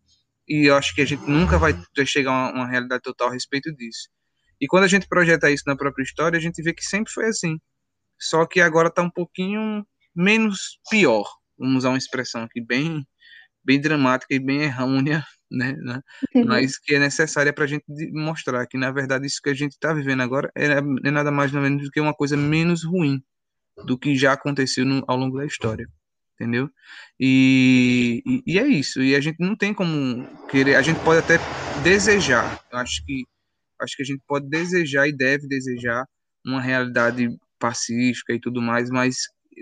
E 0.48 0.66
eu 0.66 0.76
acho 0.76 0.96
que 0.96 1.02
a 1.02 1.06
gente 1.06 1.24
nunca 1.30 1.60
vai 1.60 1.80
chegar 2.04 2.32
a 2.32 2.52
uma, 2.52 2.68
realidade 2.68 3.04
total 3.04 3.30
a 3.30 3.34
respeito 3.34 3.72
disso. 3.76 4.10
E 4.60 4.66
quando 4.66 4.86
a 4.86 4.88
gente 4.88 5.08
projeta 5.08 5.52
isso 5.52 5.64
na 5.68 5.76
própria 5.76 6.04
história, 6.04 6.36
a 6.36 6.42
gente 6.42 6.64
vê 6.64 6.74
que 6.74 6.84
sempre 6.84 7.14
foi 7.14 7.28
assim. 7.28 7.60
Só 8.20 8.46
que 8.46 8.60
agora 8.60 8.88
está 8.88 9.04
um 9.04 9.10
pouquinho 9.10 9.86
menos 10.16 10.80
pior. 10.90 11.26
Vamos 11.58 11.78
usar 11.78 11.90
uma 11.90 11.98
expressão 11.98 12.44
aqui 12.44 12.60
bem, 12.60 13.06
bem 13.64 13.80
dramática 13.80 14.34
e 14.34 14.40
bem 14.40 14.64
errônea 14.64 15.24
né, 15.52 15.74
né? 15.74 16.02
mas 16.46 16.78
que 16.78 16.96
é 16.96 17.00
necessária 17.00 17.54
para 17.54 17.66
a 17.66 17.68
gente 17.68 17.86
mostrar 18.12 18.66
que, 18.68 18.78
na 18.78 18.92
verdade, 18.92 19.28
isso 19.28 19.42
que 19.42 19.50
a 19.50 19.54
gente 19.54 19.74
está 19.74 19.94
vivendo 19.94 20.22
agora 20.22 20.52
é, 20.56 20.66
é 20.66 21.12
nada 21.12 21.32
mais 21.32 21.52
nada 21.52 21.70
menos 21.70 21.84
do 21.86 21.92
que 21.92 22.02
uma 22.02 22.14
coisa 22.14 22.36
menos 22.36 22.84
ruim 22.84 23.24
do 23.86 23.98
que 23.98 24.16
já 24.16 24.34
aconteceu 24.34 24.86
no, 24.86 25.04
ao 25.08 25.18
longo 25.18 25.38
da 25.38 25.46
história 25.46 25.88
entendeu? 26.42 26.70
E, 27.20 28.24
e, 28.26 28.54
e, 28.54 28.60
é 28.60 28.68
isso. 28.68 29.02
E 29.02 29.16
a 29.16 29.22
gente 29.22 29.38
não 29.40 29.56
tem 29.56 29.74
como 29.74 30.26
querer. 30.50 30.76
A 30.76 30.82
gente 30.82 31.00
pode 31.02 31.20
até 31.20 31.38
desejar. 31.84 32.60
Acho 32.74 33.06
que 33.06 33.26
acho 33.80 33.96
que 33.96 34.04
a 34.04 34.06
gente 34.06 34.22
pode 34.28 34.48
desejar 34.50 35.08
e 35.08 35.12
deve 35.12 35.48
desejar 35.48 36.06
uma 36.46 36.62
realidade 36.62 37.30
pacífica 37.60 38.34
e 38.34 38.40
tudo 38.40 38.62
mais, 38.62 38.90
mas 38.90 39.16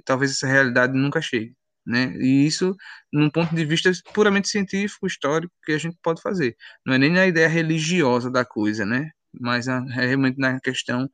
talvez 0.05 0.31
essa 0.31 0.47
realidade 0.47 0.93
nunca 0.97 1.21
chegue, 1.21 1.53
né? 1.85 2.13
E 2.17 2.45
isso, 2.45 2.75
num 3.11 3.29
ponto 3.29 3.53
de 3.55 3.65
vista 3.65 3.91
puramente 4.13 4.49
científico, 4.49 5.07
histórico, 5.07 5.53
que 5.65 5.73
a 5.73 5.77
gente 5.77 5.97
pode 6.03 6.21
fazer. 6.21 6.55
Não 6.85 6.93
é 6.93 6.97
nem 6.97 7.11
na 7.11 7.27
ideia 7.27 7.47
religiosa 7.47 8.29
da 8.29 8.45
coisa, 8.45 8.85
né? 8.85 9.09
Mas 9.39 9.67
é 9.67 9.79
realmente 9.89 10.37
na 10.37 10.59
questão 10.59 11.09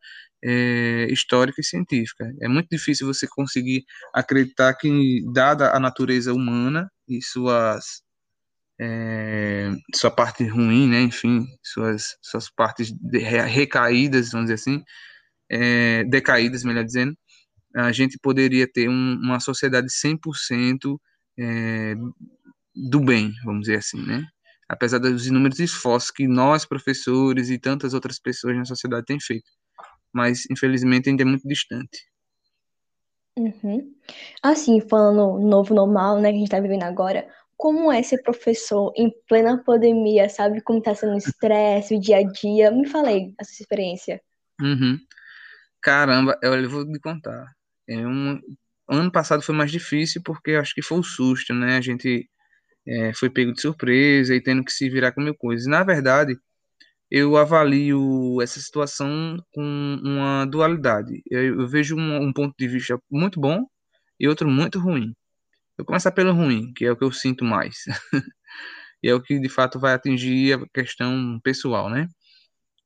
é, 0.45 1.07
histórica 1.09 1.59
e 1.59 1.63
científica. 1.63 2.31
É 2.39 2.47
muito 2.47 2.67
difícil 2.69 3.07
você 3.07 3.27
conseguir 3.27 3.83
acreditar 4.13 4.75
que, 4.75 5.21
dada 5.33 5.75
a 5.75 5.79
natureza 5.79 6.33
humana 6.33 6.89
e 7.07 7.21
suas 7.21 8.03
é, 8.79 9.71
sua 9.95 10.11
parte 10.11 10.45
ruim, 10.45 10.87
né, 10.89 11.01
enfim, 11.01 11.47
suas, 11.63 12.17
suas 12.21 12.49
partes 12.49 12.93
recaídas, 13.13 14.31
vamos 14.31 14.47
dizer 14.47 14.55
assim, 14.55 14.83
é, 15.49 16.03
decaídas, 16.03 16.63
melhor 16.63 16.83
dizendo, 16.83 17.17
a 17.75 17.91
gente 17.91 18.17
poderia 18.21 18.67
ter 18.71 18.89
um, 18.89 19.13
uma 19.23 19.39
sociedade 19.39 19.87
100% 19.89 20.97
é, 21.39 21.95
do 22.75 22.99
bem, 22.99 23.33
vamos 23.45 23.61
dizer 23.61 23.77
assim, 23.77 24.01
né? 24.05 24.25
Apesar 24.67 24.99
dos 24.99 25.27
inúmeros 25.27 25.59
esforços 25.59 26.11
que 26.11 26.27
nós, 26.27 26.65
professores 26.65 27.49
e 27.49 27.59
tantas 27.59 27.93
outras 27.93 28.19
pessoas 28.19 28.57
na 28.57 28.65
sociedade 28.65 29.05
têm 29.05 29.19
feito 29.19 29.45
mas 30.15 30.49
infelizmente 30.49 31.09
ainda 31.09 31.23
é 31.23 31.25
muito 31.25 31.45
distante. 31.45 31.99
Uhum. 33.37 33.93
Assim, 34.41 34.79
falando 34.79 35.45
novo 35.45 35.75
normal, 35.75 36.21
né, 36.21 36.29
que 36.29 36.37
a 36.37 36.39
gente 36.39 36.49
tá 36.49 36.59
vivendo 36.61 36.83
agora, 36.83 37.27
como 37.57 37.91
é 37.91 38.01
ser 38.01 38.23
professor 38.23 38.93
em 38.95 39.11
plena 39.27 39.61
pandemia, 39.61 40.29
sabe? 40.29 40.61
Como 40.61 40.81
tá 40.81 40.95
sendo 40.95 41.15
o 41.15 41.17
estresse, 41.17 41.95
o 41.95 41.99
dia 41.99 42.17
a 42.17 42.23
dia? 42.23 42.71
Me 42.71 42.87
falei 42.87 43.33
essa 43.37 43.51
experiência. 43.61 44.21
Uhum. 44.61 44.97
Caramba, 45.81 46.37
eu 46.41 46.69
vou 46.69 46.89
te 46.89 46.99
contar. 46.99 47.45
É 47.87 47.97
um... 48.07 48.39
Ano 48.87 49.11
passado 49.11 49.41
foi 49.41 49.55
mais 49.55 49.71
difícil 49.71 50.21
porque 50.23 50.51
acho 50.51 50.73
que 50.73 50.81
foi 50.81 50.99
o 50.99 51.03
susto, 51.03 51.53
né? 51.53 51.77
A 51.77 51.81
gente 51.81 52.29
é, 52.87 53.13
foi 53.13 53.29
pego 53.29 53.51
de 53.51 53.61
surpresa 53.61 54.33
e 54.33 54.41
tendo 54.41 54.63
que 54.63 54.71
se 54.71 54.89
virar 54.89 55.11
com 55.11 55.21
mil 55.21 55.35
coisas. 55.35 55.65
Na 55.65 55.83
verdade, 55.83 56.37
eu 57.09 57.37
avalio 57.37 58.41
essa 58.41 58.59
situação 58.59 59.37
com 59.53 59.63
uma 60.03 60.45
dualidade. 60.45 61.21
Eu, 61.29 61.61
eu 61.61 61.67
vejo 61.67 61.95
um, 61.95 62.23
um, 62.23 62.33
ponto 62.33 62.53
de 62.57 62.67
vista 62.67 62.99
muito 63.11 63.39
bom 63.39 63.65
e 64.19 64.27
outro 64.27 64.49
muito 64.49 64.79
ruim. 64.79 65.13
Eu 65.77 65.85
começar 65.85 66.11
pelo 66.11 66.33
ruim, 66.33 66.73
que 66.73 66.85
é 66.85 66.91
o 66.91 66.97
que 66.97 67.03
eu 67.03 67.11
sinto 67.11 67.45
mais. 67.45 67.83
e 69.03 69.09
é 69.09 69.15
o 69.15 69.21
que 69.21 69.39
de 69.39 69.49
fato 69.49 69.79
vai 69.79 69.93
atingir 69.93 70.53
a 70.53 70.65
questão 70.73 71.39
pessoal, 71.43 71.89
né? 71.89 72.07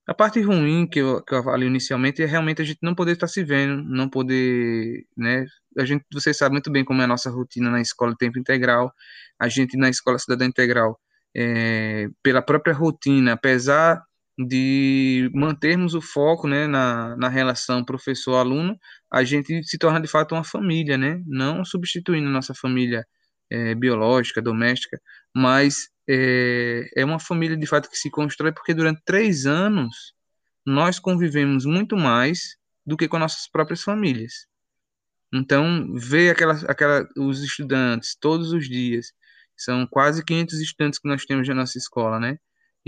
A 0.07 0.13
parte 0.13 0.41
ruim 0.41 0.87
que 0.87 0.99
eu, 0.99 1.23
que 1.23 1.33
eu 1.35 1.37
avalio 1.39 1.67
inicialmente 1.67 2.23
é 2.23 2.25
realmente 2.25 2.61
a 2.61 2.65
gente 2.65 2.79
não 2.81 2.95
poder 2.95 3.13
estar 3.13 3.27
se 3.27 3.43
vendo, 3.43 3.83
não 3.83 4.09
poder, 4.09 5.05
né? 5.15 5.45
A 5.77 5.85
gente, 5.85 6.03
você 6.11 6.33
sabe 6.33 6.53
muito 6.53 6.71
bem 6.71 6.83
como 6.83 7.01
é 7.01 7.05
a 7.05 7.07
nossa 7.07 7.29
rotina 7.29 7.69
na 7.69 7.79
escola 7.81 8.15
tempo 8.17 8.39
integral. 8.39 8.91
A 9.39 9.47
gente 9.47 9.77
na 9.77 9.89
escola 9.89 10.17
cidadã 10.19 10.45
integral, 10.45 10.99
é, 11.35 12.07
pela 12.23 12.41
própria 12.41 12.73
rotina, 12.73 13.33
apesar 13.33 14.03
de 14.47 15.29
mantermos 15.33 15.93
o 15.93 16.01
foco 16.01 16.47
né, 16.47 16.65
na, 16.65 17.15
na 17.17 17.27
relação 17.27 17.83
professor-aluno, 17.83 18.77
a 19.11 19.23
gente 19.23 19.63
se 19.63 19.77
torna 19.77 19.99
de 19.99 20.07
fato 20.07 20.33
uma 20.33 20.43
família, 20.43 20.97
né? 20.97 21.21
não 21.27 21.65
substituindo 21.65 22.29
nossa 22.29 22.53
família 22.53 23.05
é, 23.49 23.75
biológica, 23.75 24.41
doméstica, 24.41 25.01
mas 25.35 25.89
é, 26.09 26.89
é 26.95 27.03
uma 27.03 27.19
família 27.19 27.57
de 27.57 27.67
fato 27.67 27.89
que 27.89 27.97
se 27.97 28.09
constrói 28.09 28.53
porque 28.53 28.73
durante 28.73 29.01
três 29.03 29.45
anos 29.45 30.13
nós 30.65 30.99
convivemos 30.99 31.65
muito 31.65 31.97
mais 31.97 32.57
do 32.85 32.95
que 32.95 33.07
com 33.07 33.19
nossas 33.19 33.47
próprias 33.49 33.81
famílias. 33.81 34.47
Então, 35.33 35.93
ver 35.95 36.31
aquela, 36.31 36.53
aquela, 36.67 37.07
os 37.17 37.43
estudantes 37.43 38.15
todos 38.19 38.51
os 38.53 38.67
dias, 38.67 39.07
são 39.57 39.85
quase 39.85 40.23
500 40.23 40.59
estudantes 40.61 40.99
que 40.99 41.07
nós 41.07 41.25
temos 41.25 41.47
na 41.47 41.55
nossa 41.55 41.77
escola, 41.77 42.19
né? 42.19 42.37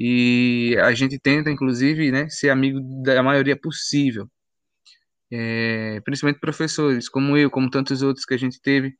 E 0.04 0.76
a 0.80 0.96
gente 0.96 1.20
tenta, 1.20 1.52
inclusive, 1.52 2.12
né, 2.12 2.28
ser 2.28 2.50
amigo 2.50 2.80
da 3.04 3.22
maioria 3.22 3.56
possível. 3.56 4.28
É, 5.32 6.02
principalmente 6.04 6.40
professores, 6.40 7.08
como 7.08 7.38
eu, 7.38 7.52
como 7.52 7.70
tantos 7.70 8.02
outros 8.02 8.26
que 8.26 8.34
a 8.34 8.38
gente 8.38 8.60
teve 8.60 8.96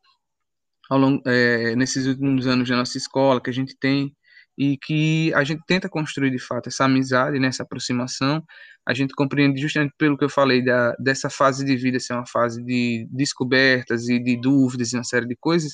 ao 0.92 1.00
longo, 1.00 1.24
é, 1.26 1.76
nesses 1.76 2.06
últimos 2.06 2.46
anos 2.46 2.70
da 2.70 2.76
nossa 2.78 3.00
escola, 3.00 3.42
que 3.42 3.50
a 3.50 3.54
gente 3.54 3.76
tem, 3.80 4.16
e 4.56 4.78
que 4.78 5.34
a 5.34 5.44
gente 5.44 5.64
tenta 5.66 5.90
construir 5.90 6.30
de 6.30 6.38
fato 6.38 6.68
essa 6.70 6.86
amizade, 6.86 7.40
né, 7.40 7.48
essa 7.48 7.64
aproximação. 7.64 8.44
A 8.88 8.94
gente 8.94 9.16
compreende 9.16 9.60
justamente 9.60 9.96
pelo 9.98 10.16
que 10.16 10.24
eu 10.26 10.30
falei 10.30 10.64
da, 10.64 10.94
dessa 11.00 11.32
fase 11.32 11.66
de 11.66 11.76
vida 11.78 12.00
ser 12.00 12.14
uma 12.14 12.28
fase 12.28 12.64
de 12.64 13.08
descobertas 13.10 14.08
e 14.08 14.20
de 14.20 14.40
dúvidas 14.40 14.94
e 14.94 14.98
uma 14.98 15.04
série 15.04 15.28
de 15.28 15.36
coisas, 15.36 15.72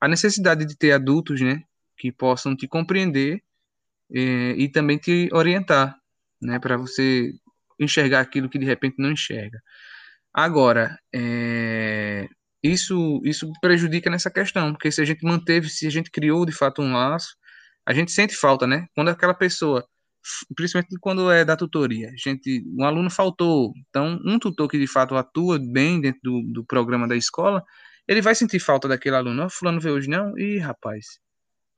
a 0.00 0.06
necessidade 0.06 0.64
de 0.64 0.76
ter 0.76 0.92
adultos, 0.92 1.40
né, 1.40 1.60
que 1.98 2.12
possam 2.12 2.54
te 2.54 2.68
compreender 2.68 3.42
é, 4.14 4.52
e 4.56 4.68
também 4.70 4.98
te 4.98 5.28
orientar, 5.32 5.96
né, 6.42 6.58
para 6.58 6.76
você 6.76 7.32
enxergar 7.78 8.20
aquilo 8.20 8.48
que 8.48 8.58
de 8.58 8.66
repente 8.66 8.96
não 8.98 9.12
enxerga. 9.12 9.60
Agora, 10.32 10.98
é, 11.14 12.28
isso 12.62 13.20
isso 13.24 13.50
prejudica 13.60 14.10
nessa 14.10 14.30
questão, 14.30 14.72
porque 14.72 14.90
se 14.92 15.00
a 15.00 15.04
gente 15.04 15.24
manteve, 15.24 15.68
se 15.68 15.86
a 15.86 15.90
gente 15.90 16.10
criou 16.10 16.46
de 16.46 16.52
fato 16.52 16.82
um 16.82 16.92
laço, 16.92 17.34
a 17.86 17.94
gente 17.94 18.12
sente 18.12 18.36
falta, 18.36 18.66
né? 18.66 18.86
Quando 18.94 19.08
aquela 19.08 19.34
pessoa, 19.34 19.84
principalmente 20.54 20.96
quando 21.00 21.30
é 21.30 21.44
da 21.44 21.56
tutoria, 21.56 22.12
gente, 22.16 22.62
um 22.78 22.84
aluno 22.84 23.10
faltou, 23.10 23.72
então 23.88 24.20
um 24.24 24.38
tutor 24.38 24.68
que 24.68 24.78
de 24.78 24.86
fato 24.86 25.16
atua 25.16 25.58
bem 25.58 26.00
dentro 26.00 26.20
do, 26.22 26.42
do 26.52 26.64
programa 26.64 27.08
da 27.08 27.16
escola, 27.16 27.64
ele 28.06 28.22
vai 28.22 28.34
sentir 28.34 28.60
falta 28.60 28.88
daquele 28.88 29.16
aluno. 29.16 29.44
Oh, 29.46 29.50
fulano 29.50 29.80
veio 29.80 29.96
hoje 29.96 30.08
não? 30.08 30.36
Ih, 30.38 30.58
rapaz, 30.58 31.06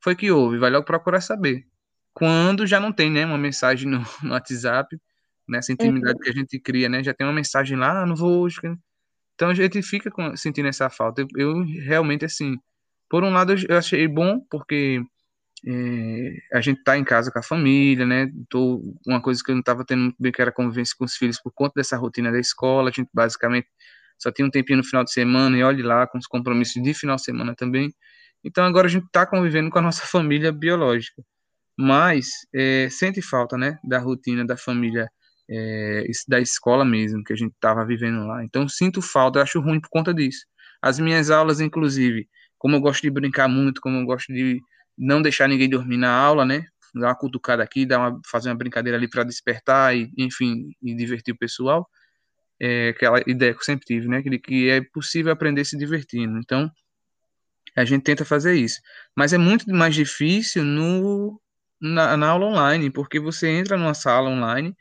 foi 0.03 0.17
que 0.17 0.31
houve, 0.31 0.59
vai 0.59 0.71
logo 0.71 0.85
procurar 0.87 1.21
saber 1.21 1.67
quando 2.15 2.67
já 2.67 2.79
não 2.79 2.93
tem, 2.93 3.11
né, 3.11 3.25
uma 3.25 3.39
mensagem 3.39 3.89
no, 3.89 3.99
no 4.23 4.33
WhatsApp, 4.33 4.97
nessa 5.49 5.73
intimidade 5.73 6.15
uhum. 6.15 6.21
que 6.21 6.31
a 6.31 6.33
gente 6.33 6.59
cria, 6.59 6.89
né, 6.89 7.03
já 7.03 7.15
tem 7.15 7.27
uma 7.27 7.33
mensagem 7.33 7.77
lá, 7.77 8.03
ah, 8.03 8.07
não 8.07 8.15
vou 8.17 8.43
hoje. 8.43 8.59
Então 9.35 9.49
a 9.51 9.55
gente 9.55 9.83
fica 9.83 10.11
com, 10.11 10.37
sentindo 10.37 10.69
essa 10.69 10.89
falta. 10.91 11.23
Eu, 11.23 11.29
eu, 11.37 11.65
realmente, 11.85 12.25
assim, 12.25 12.57
por 13.09 13.25
um 13.25 13.31
lado 13.31 13.55
eu 13.69 13.77
achei 13.77 14.07
bom, 14.07 14.41
porque 14.51 15.03
é, 15.67 16.37
a 16.53 16.61
gente 16.61 16.83
tá 16.83 16.97
em 16.99 17.05
casa 17.05 17.31
com 17.31 17.39
a 17.39 17.43
família, 17.43 18.07
né, 18.07 18.31
tô, 18.49 18.97
uma 19.07 19.21
coisa 19.21 19.43
que 19.45 19.51
eu 19.51 19.55
não 19.55 19.61
estava 19.61 19.85
tendo 19.85 20.03
muito 20.03 20.17
bem, 20.19 20.33
que 20.33 20.43
era 20.43 20.53
convivência 20.53 20.95
com 20.99 21.05
os 21.05 21.17
filhos 21.17 21.41
por 21.41 21.53
conta 21.53 21.75
dessa 21.77 21.97
rotina 21.97 22.31
da 22.31 22.39
escola, 22.39 22.91
a 22.91 22.93
gente 22.93 23.09
basicamente 23.13 23.69
só 24.19 24.31
tinha 24.31 24.47
um 24.47 24.51
tempinho 24.51 24.79
no 24.79 24.85
final 24.85 25.03
de 25.05 25.13
semana, 25.13 25.57
e 25.57 25.63
olhe 25.65 25.83
lá, 25.83 26.07
com 26.07 26.19
os 26.19 26.27
compromissos 26.27 26.81
de 26.81 26.95
final 26.95 27.17
de 27.17 27.25
semana 27.25 27.55
também. 27.57 27.93
Então 28.45 28.65
agora 28.65 28.87
a 28.87 28.91
gente 28.91 29.07
está 29.07 29.27
convivendo 29.27 29.71
com 29.71 29.79
a 29.79 29.83
nossa 29.83 30.07
família 30.07 30.53
biológica 30.53 31.23
mas 31.83 32.29
é, 32.55 32.89
sente 32.91 33.21
falta, 33.21 33.59
né, 33.59 33.79
da 33.83 33.99
rotina 33.99 34.45
da 34.47 34.57
família, 34.57 35.11
é, 35.51 36.05
da 36.29 36.41
escola 36.41 36.85
mesmo, 36.85 37.25
que 37.25 37.33
a 37.33 37.37
gente 37.37 37.53
estava 37.53 37.85
vivendo 37.85 38.25
lá. 38.27 38.45
Então, 38.45 38.69
sinto 38.69 39.03
falta, 39.03 39.43
acho 39.43 39.61
ruim 39.61 39.81
por 39.81 39.89
conta 39.91 40.15
disso. 40.15 40.47
As 40.81 41.01
minhas 41.01 41.31
aulas, 41.31 41.61
inclusive, 41.61 42.29
como 42.57 42.77
eu 42.77 42.81
gosto 42.81 43.03
de 43.03 43.11
brincar 43.11 43.49
muito, 43.49 43.81
como 43.81 43.99
eu 43.99 44.07
gosto 44.07 44.33
de 44.33 44.61
não 44.97 45.21
deixar 45.21 45.49
ninguém 45.49 45.69
dormir 45.69 45.97
na 45.97 46.13
aula, 46.13 46.45
né, 46.45 46.65
dar 46.95 47.09
uma 47.09 47.15
cutucada 47.17 47.63
aqui, 47.65 47.85
dar 47.85 47.99
uma, 47.99 48.21
fazer 48.31 48.49
uma 48.51 48.57
brincadeira 48.57 48.97
ali 48.97 49.09
para 49.09 49.25
despertar 49.25 49.97
e, 49.97 50.09
enfim, 50.17 50.71
e 50.81 50.95
divertir 50.95 51.35
o 51.35 51.39
pessoal, 51.39 51.89
é 52.61 52.91
aquela 52.91 53.21
ideia 53.27 53.53
que 53.53 53.61
eu 53.61 53.65
sempre 53.65 53.85
tive, 53.87 54.07
né, 54.07 54.23
que, 54.23 54.39
que 54.39 54.71
é 54.71 54.81
possível 54.93 55.33
aprender 55.33 55.65
se 55.65 55.77
divertindo. 55.77 56.39
Então, 56.39 56.71
a 57.75 57.85
gente 57.85 58.05
tenta 58.05 58.25
fazer 58.25 58.55
isso. 58.55 58.81
Mas 59.17 59.33
é 59.33 59.39
muito 59.39 59.69
mais 59.75 59.95
difícil 59.95 60.65
no 60.65 61.42
na, 61.83 62.17
na 62.17 62.29
aula 62.29 62.47
online, 62.47 62.91
porque 62.91 63.19
você 63.19 63.49
entra 63.49 63.77
numa 63.77 63.95
sala 63.95 64.31
online 64.31 64.77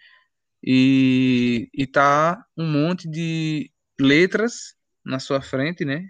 e, 0.64 1.70
e 1.74 1.88
tá 1.88 2.46
um 2.56 2.68
monte 2.72 3.10
de 3.10 3.72
letras 4.00 4.76
na 5.04 5.20
sua 5.20 5.42
frente, 5.42 5.84
né? 5.84 6.08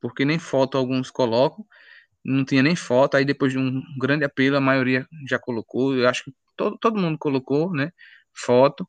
Porque 0.00 0.24
nem 0.24 0.38
foto 0.38 0.78
alguns 0.78 1.10
colocam, 1.10 1.66
não 2.24 2.44
tinha 2.44 2.62
nem 2.62 2.76
foto, 2.76 3.16
aí 3.16 3.24
depois 3.24 3.52
de 3.52 3.58
um 3.58 3.82
grande 4.00 4.24
apelo, 4.24 4.56
a 4.56 4.60
maioria 4.60 5.06
já 5.28 5.38
colocou, 5.38 5.96
eu 5.96 6.08
acho 6.08 6.24
que 6.24 6.32
todo, 6.56 6.78
todo 6.78 7.00
mundo 7.00 7.18
colocou, 7.18 7.72
né? 7.72 7.92
Foto, 8.32 8.88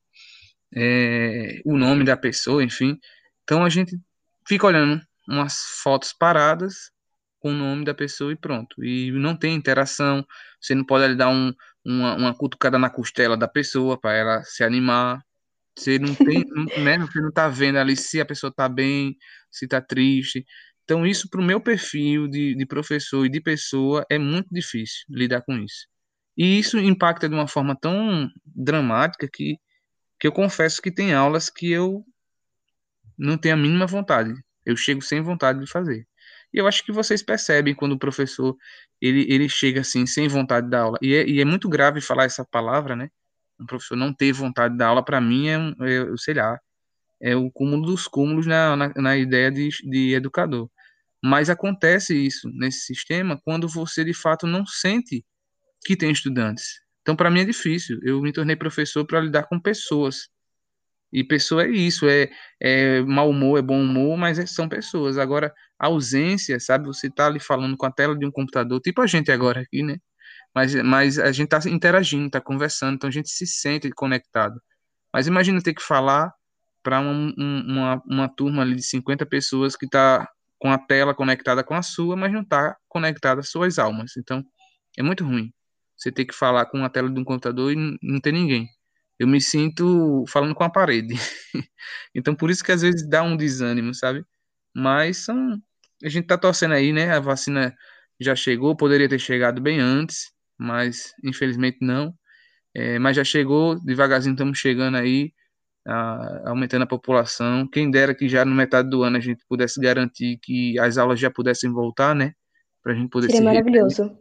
é, 0.76 1.62
o 1.66 1.78
nome 1.78 2.04
da 2.04 2.16
pessoa, 2.16 2.64
enfim. 2.64 3.00
Então 3.44 3.66
a 3.66 3.70
gente 3.70 4.00
fica 4.48 4.68
olhando 4.68 5.02
umas 5.28 5.58
fotos 5.84 6.14
paradas 6.14 6.92
com 7.40 7.52
o 7.52 7.54
nome 7.54 7.86
da 7.86 7.94
pessoa 7.94 8.32
e 8.32 8.36
pronto. 8.36 8.84
E 8.84 9.12
não 9.12 9.36
tem 9.36 9.56
interação, 9.56 10.26
você 10.62 10.76
não 10.76 10.86
pode 10.86 11.06
ali 11.06 11.16
dar 11.16 11.30
um, 11.30 11.54
uma, 11.86 12.16
uma 12.16 12.36
cutucada 12.38 12.78
na 12.78 12.90
costela 12.90 13.38
da 13.38 13.48
pessoa 13.48 14.00
para 14.00 14.14
ela 14.14 14.44
se 14.44 14.64
animar. 14.64 15.24
Você 15.78 15.98
não 15.98 16.14
tem, 16.16 16.44
né, 16.84 17.00
você 17.00 17.22
não 17.22 17.32
tá 17.32 17.48
vendo 17.48 17.78
ali 17.78 17.96
se 17.96 18.20
a 18.20 18.26
pessoa 18.26 18.54
tá 18.54 18.68
bem, 18.70 19.16
se 19.52 19.68
tá 19.68 19.82
triste. 19.82 20.46
Então, 20.84 21.06
isso 21.06 21.30
para 21.30 21.40
o 21.40 21.44
meu 21.44 21.62
perfil 21.62 22.28
de, 22.28 22.56
de 22.56 22.66
professor 22.66 23.26
e 23.26 23.30
de 23.30 23.40
pessoa 23.42 24.06
é 24.10 24.18
muito 24.18 24.48
difícil 24.52 25.06
lidar 25.10 25.42
com 25.44 25.56
isso. 25.58 25.88
E 26.38 26.60
isso 26.60 26.80
impacta 26.80 27.30
de 27.30 27.36
uma 27.36 27.48
forma 27.48 27.76
tão 27.80 28.30
dramática 28.46 29.28
que, 29.32 29.58
que 30.20 30.28
eu 30.28 30.32
confesso 30.32 30.82
que 30.82 30.92
tem 30.92 31.14
aulas 31.14 31.50
que 31.50 31.72
eu 31.72 32.04
não 33.18 33.38
tenho 33.38 33.56
a 33.56 33.58
mínima 33.58 33.86
vontade. 33.86 34.34
Eu 34.66 34.76
chego 34.76 35.02
sem 35.02 35.22
vontade 35.22 35.60
de 35.60 35.70
fazer. 35.70 36.08
E 36.54 36.58
eu 36.58 36.68
acho 36.68 36.84
que 36.84 36.92
vocês 36.92 37.22
percebem 37.22 37.76
quando 37.76 37.94
o 37.94 38.00
professor 38.00 38.56
ele, 39.02 39.26
ele 39.30 39.48
chega 39.48 39.82
assim, 39.82 40.06
sem 40.06 40.28
vontade 40.28 40.70
da 40.70 40.82
aula. 40.82 40.98
E 41.02 41.14
é, 41.16 41.28
e 41.28 41.42
é 41.42 41.46
muito 41.46 41.70
grave 41.70 42.02
falar 42.02 42.26
essa 42.26 42.46
palavra, 42.46 42.96
né? 42.96 43.10
Um 43.60 43.66
professor 43.66 43.96
não 43.96 44.14
ter 44.14 44.32
vontade 44.32 44.78
da 44.78 44.88
aula, 44.88 45.04
para 45.04 45.22
mim, 45.22 45.50
é, 45.50 45.56
é, 45.56 46.18
sei 46.18 46.34
lá, 46.34 46.60
é 47.22 47.36
o 47.36 47.52
cúmulo 47.52 47.86
dos 47.86 48.08
cúmulos 48.08 48.48
na, 48.48 48.76
na, 48.76 48.94
na 48.96 49.18
ideia 49.18 49.52
de, 49.52 49.70
de 49.84 50.14
educador. 50.14 50.70
Mas 51.24 51.50
acontece 51.50 52.16
isso 52.16 52.50
nesse 52.54 52.82
sistema 52.86 53.40
quando 53.44 53.68
você 53.68 54.06
de 54.06 54.14
fato 54.14 54.48
não 54.48 54.66
sente 54.66 55.26
que 55.86 55.96
tem 55.96 56.12
estudantes. 56.12 56.82
Então, 57.02 57.16
para 57.16 57.30
mim 57.30 57.42
é 57.42 57.46
difícil. 57.46 58.00
Eu 58.04 58.22
me 58.22 58.32
tornei 58.32 58.56
professor 58.56 59.06
para 59.06 59.20
lidar 59.20 59.44
com 59.44 59.60
pessoas. 59.60 60.30
E 61.12 61.24
pessoa 61.24 61.64
é 61.64 61.70
isso, 61.70 62.08
é, 62.08 62.30
é 62.62 63.02
mau 63.02 63.30
humor, 63.30 63.58
é 63.58 63.62
bom 63.62 63.82
humor, 63.82 64.18
mas 64.18 64.38
é, 64.40 64.46
são 64.46 64.70
pessoas. 64.70 65.18
Agora, 65.18 65.54
ausência, 65.78 66.60
sabe? 66.60 66.86
Você 66.88 67.10
tá 67.10 67.28
ali 67.28 67.40
falando 67.40 67.76
com 67.78 67.86
a 67.86 67.92
tela 67.92 68.16
de 68.18 68.26
um 68.26 68.32
computador, 68.32 68.80
tipo 68.82 69.02
a 69.02 69.08
gente 69.08 69.32
agora 69.32 69.62
aqui, 69.62 69.84
né? 69.84 69.98
Mas, 70.54 70.76
mas 70.76 71.20
a 71.20 71.32
gente 71.32 71.50
tá 71.50 71.60
interagindo, 71.68 72.30
tá 72.30 72.42
conversando, 72.42 72.96
então 72.96 73.08
a 73.10 73.12
gente 73.12 73.30
se 73.30 73.48
sente 73.48 73.90
conectado. 73.92 74.62
Mas 75.14 75.28
imagina 75.28 75.62
ter 75.62 75.74
que 75.74 75.82
falar 75.84 76.34
para 76.84 77.00
um, 77.02 77.34
um, 77.38 77.66
uma, 77.68 78.04
uma 78.06 78.30
turma 78.30 78.62
ali 78.64 78.76
de 78.76 78.84
50 78.84 79.26
pessoas 79.26 79.76
que 79.76 79.88
tá 79.90 80.28
com 80.60 80.72
a 80.72 80.78
tela 80.78 81.16
conectada 81.16 81.64
com 81.64 81.74
a 81.76 81.82
sua, 81.82 82.16
mas 82.16 82.32
não 82.34 82.44
tá 82.46 82.76
conectada 82.88 83.42
às 83.42 83.50
suas 83.50 83.80
almas. 83.80 84.14
Então, 84.18 84.44
é 84.98 85.04
muito 85.04 85.24
ruim. 85.26 85.52
Você 85.98 86.12
ter 86.12 86.26
que 86.26 86.36
falar 86.36 86.66
com 86.68 86.84
a 86.84 86.90
tela 86.90 87.10
de 87.10 87.20
um 87.20 87.24
computador 87.24 87.72
e 87.74 87.98
não 88.02 88.20
ter 88.22 88.32
ninguém 88.32 88.68
eu 89.20 89.28
me 89.28 89.42
sinto 89.42 90.24
falando 90.30 90.56
com 90.56 90.64
a 90.64 90.70
parede. 90.70 91.14
então, 92.16 92.34
por 92.34 92.50
isso 92.50 92.64
que 92.64 92.72
às 92.72 92.82
vezes 92.82 93.08
dá 93.08 93.22
um 93.22 93.36
desânimo, 93.36 93.94
sabe? 93.94 94.24
Mas 94.74 95.18
são. 95.18 95.62
A 96.04 96.08
gente 96.08 96.28
tá 96.28 96.38
torcendo 96.38 96.74
aí, 96.74 96.94
né? 96.94 97.12
A 97.12 97.20
vacina 97.20 97.76
já 98.20 98.34
chegou, 98.36 98.76
poderia 98.76 99.10
ter 99.10 99.20
chegado 99.20 99.62
bem 99.62 99.80
antes, 99.80 100.32
mas 100.58 101.14
infelizmente 101.24 101.80
não. 101.82 102.14
É, 102.74 102.98
mas 103.00 103.18
já 103.18 103.24
chegou, 103.24 103.78
devagarzinho 103.84 104.34
estamos 104.34 104.58
chegando 104.58 104.96
aí, 104.96 105.34
a, 105.86 106.50
aumentando 106.50 106.84
a 106.84 106.88
população. 106.88 107.68
Quem 107.68 107.92
dera 107.92 108.16
que 108.16 108.30
já 108.30 108.46
no 108.46 108.56
metade 108.56 108.90
do 108.90 109.04
ano 109.04 109.18
a 109.18 109.20
gente 109.20 109.44
pudesse 109.50 109.82
garantir 109.82 110.40
que 110.42 110.80
as 110.80 110.98
aulas 110.98 111.20
já 111.20 111.30
pudessem 111.30 111.72
voltar, 111.72 112.16
né? 112.16 112.34
Para 112.82 112.94
a 112.94 112.96
gente 112.96 113.10
poder 113.10 113.28
Seria 113.28 113.42
maravilhoso. 113.42 114.18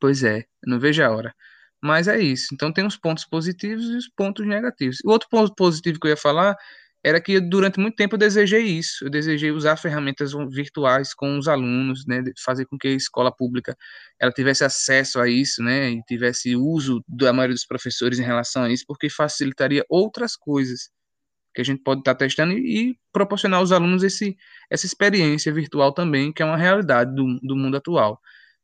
Pois 0.00 0.22
é, 0.22 0.44
não 0.64 0.78
vejo 0.78 1.02
a 1.02 1.10
hora. 1.10 1.34
Mas 1.82 2.06
é 2.08 2.18
isso. 2.20 2.48
Então 2.54 2.72
tem 2.72 2.86
os 2.86 2.96
pontos 2.96 3.24
positivos 3.24 3.84
e 3.90 3.96
os 3.96 4.08
pontos 4.08 4.46
negativos. 4.46 4.98
O 5.04 5.10
outro 5.10 5.28
ponto 5.28 5.54
positivo 5.54 5.98
que 6.00 6.06
eu 6.06 6.10
ia 6.10 6.16
falar 6.16 6.56
era 7.04 7.20
que 7.20 7.40
durante 7.40 7.80
muito 7.80 7.96
tempo 7.96 8.14
eu 8.14 8.18
desejei 8.18 8.62
isso. 8.62 9.04
Eu 9.04 9.10
desejei 9.10 9.50
usar 9.50 9.76
ferramentas 9.76 10.32
virtuais 10.50 11.12
com 11.14 11.36
os 11.38 11.48
alunos, 11.48 12.06
né, 12.06 12.22
fazer 12.44 12.64
com 12.66 12.78
que 12.78 12.88
a 12.88 12.92
escola 12.92 13.34
pública 13.34 13.76
ela 14.20 14.30
tivesse 14.32 14.64
acesso 14.64 15.18
a 15.20 15.28
isso, 15.28 15.62
né, 15.62 15.90
e 15.90 16.02
tivesse 16.04 16.54
uso 16.56 17.02
da 17.08 17.32
maioria 17.32 17.54
dos 17.54 17.66
professores 17.66 18.18
em 18.20 18.22
relação 18.22 18.62
a 18.64 18.70
isso, 18.70 18.84
porque 18.86 19.10
facilitaria 19.10 19.84
outras 19.88 20.36
coisas 20.36 20.90
que 21.54 21.60
a 21.62 21.64
gente 21.64 21.82
pode 21.82 22.00
estar 22.00 22.14
testando 22.14 22.52
e, 22.54 22.90
e 22.92 22.96
proporcionar 23.12 23.60
aos 23.60 23.72
alunos 23.72 24.02
esse, 24.04 24.36
essa 24.70 24.86
experiência 24.86 25.52
virtual 25.52 25.92
também, 25.92 26.32
que 26.32 26.42
é 26.42 26.46
uma 26.46 26.56
realidade 26.56 27.14
do, 27.14 27.38
do 27.42 27.56
mundo 27.56 27.76
atual 27.76 28.20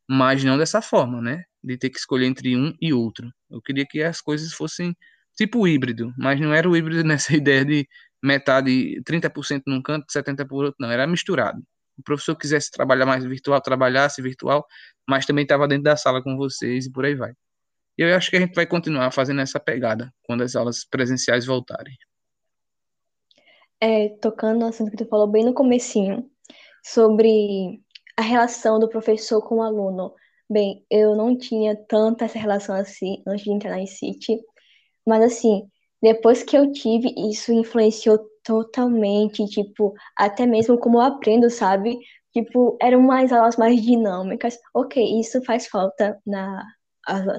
mas 0.09 0.43
não 0.43 0.57
dessa 0.57 0.81
forma, 0.81 1.21
né? 1.21 1.43
De 1.63 1.77
ter 1.77 1.89
que 1.89 1.97
escolher 1.97 2.25
entre 2.25 2.55
um 2.55 2.73
e 2.81 2.93
outro. 2.93 3.31
Eu 3.49 3.61
queria 3.61 3.85
que 3.85 4.01
as 4.01 4.21
coisas 4.21 4.53
fossem 4.53 4.95
tipo 5.35 5.67
híbrido, 5.67 6.13
mas 6.17 6.39
não 6.39 6.53
era 6.53 6.69
o 6.69 6.75
híbrido 6.75 7.03
nessa 7.07 7.35
ideia 7.35 7.63
de 7.65 7.87
metade, 8.21 9.01
30% 9.03 9.63
num 9.67 9.81
canto, 9.81 10.07
70% 10.11 10.47
por 10.47 10.65
outro, 10.65 10.77
não, 10.79 10.91
era 10.91 11.07
misturado. 11.07 11.61
O 11.97 12.03
professor 12.03 12.35
quisesse 12.35 12.71
trabalhar 12.71 13.05
mais 13.05 13.23
virtual, 13.25 13.61
trabalhasse 13.61 14.21
virtual, 14.21 14.65
mas 15.07 15.25
também 15.25 15.43
estava 15.43 15.67
dentro 15.67 15.83
da 15.83 15.97
sala 15.97 16.21
com 16.23 16.37
vocês 16.37 16.85
e 16.85 16.91
por 16.91 17.05
aí 17.05 17.15
vai. 17.15 17.33
Eu 17.97 18.15
acho 18.15 18.29
que 18.29 18.37
a 18.37 18.39
gente 18.39 18.55
vai 18.55 18.65
continuar 18.65 19.11
fazendo 19.11 19.41
essa 19.41 19.59
pegada 19.59 20.13
quando 20.23 20.41
as 20.41 20.55
aulas 20.55 20.85
presenciais 20.85 21.45
voltarem. 21.45 21.93
É, 23.81 24.09
tocando 24.21 24.59
no 24.59 24.67
assunto 24.67 24.91
que 24.91 24.97
tu 24.97 25.05
falou 25.05 25.27
bem 25.27 25.43
no 25.43 25.53
comecinho, 25.53 26.29
sobre 26.83 27.81
a 28.17 28.21
relação 28.21 28.79
do 28.79 28.89
professor 28.89 29.41
com 29.41 29.55
o 29.55 29.61
aluno. 29.61 30.13
Bem, 30.49 30.83
eu 30.89 31.15
não 31.15 31.37
tinha 31.37 31.75
tanta 31.75 32.25
essa 32.25 32.39
relação 32.39 32.75
assim 32.75 33.21
antes 33.27 33.43
de 33.43 33.51
entrar 33.51 33.77
na 33.77 33.85
City, 33.85 34.39
mas 35.05 35.21
assim, 35.23 35.69
depois 36.01 36.43
que 36.43 36.57
eu 36.57 36.71
tive, 36.71 37.13
isso 37.29 37.53
influenciou 37.53 38.19
totalmente, 38.43 39.45
tipo, 39.45 39.93
até 40.17 40.45
mesmo 40.47 40.79
como 40.79 40.97
eu 40.97 41.01
aprendo, 41.01 41.49
sabe? 41.49 41.99
Tipo, 42.33 42.77
eram 42.81 43.01
mais 43.01 43.31
aulas 43.31 43.57
mais 43.57 43.81
dinâmicas. 43.81 44.57
Ok, 44.73 45.19
isso 45.19 45.43
faz 45.43 45.67
falta 45.67 46.19
na, 46.25 46.63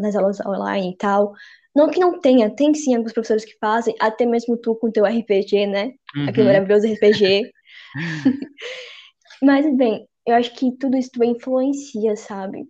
nas 0.00 0.14
aulas 0.14 0.40
online 0.40 0.92
e 0.92 0.96
tal. 0.96 1.32
Não 1.74 1.90
que 1.90 2.00
não 2.00 2.20
tenha, 2.20 2.50
tem 2.54 2.74
sim 2.74 2.94
alguns 2.94 3.12
professores 3.12 3.44
que 3.44 3.56
fazem, 3.58 3.94
até 4.00 4.26
mesmo 4.26 4.56
tu 4.56 4.74
com 4.76 4.90
teu 4.90 5.04
RPG, 5.06 5.66
né? 5.66 5.92
Uhum. 6.14 6.28
Aquele 6.28 6.46
maravilhoso 6.46 6.86
RPG. 6.86 7.50
Mas, 9.42 9.76
bem, 9.76 10.06
eu 10.26 10.34
acho 10.34 10.54
que 10.54 10.70
tudo 10.76 10.96
isso 10.96 11.10
também 11.12 11.32
influencia, 11.32 12.14
sabe? 12.16 12.68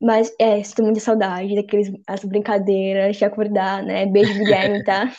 Mas 0.00 0.32
é, 0.38 0.62
sinto 0.62 0.82
muita 0.82 1.00
saudade 1.00 1.54
daqueles 1.54 1.92
as 2.06 2.24
brincadeiras, 2.24 3.16
de 3.16 3.24
acordar, 3.24 3.82
né? 3.82 4.06
Beijo, 4.06 4.32
Guilherme, 4.32 4.82
tá? 4.82 5.12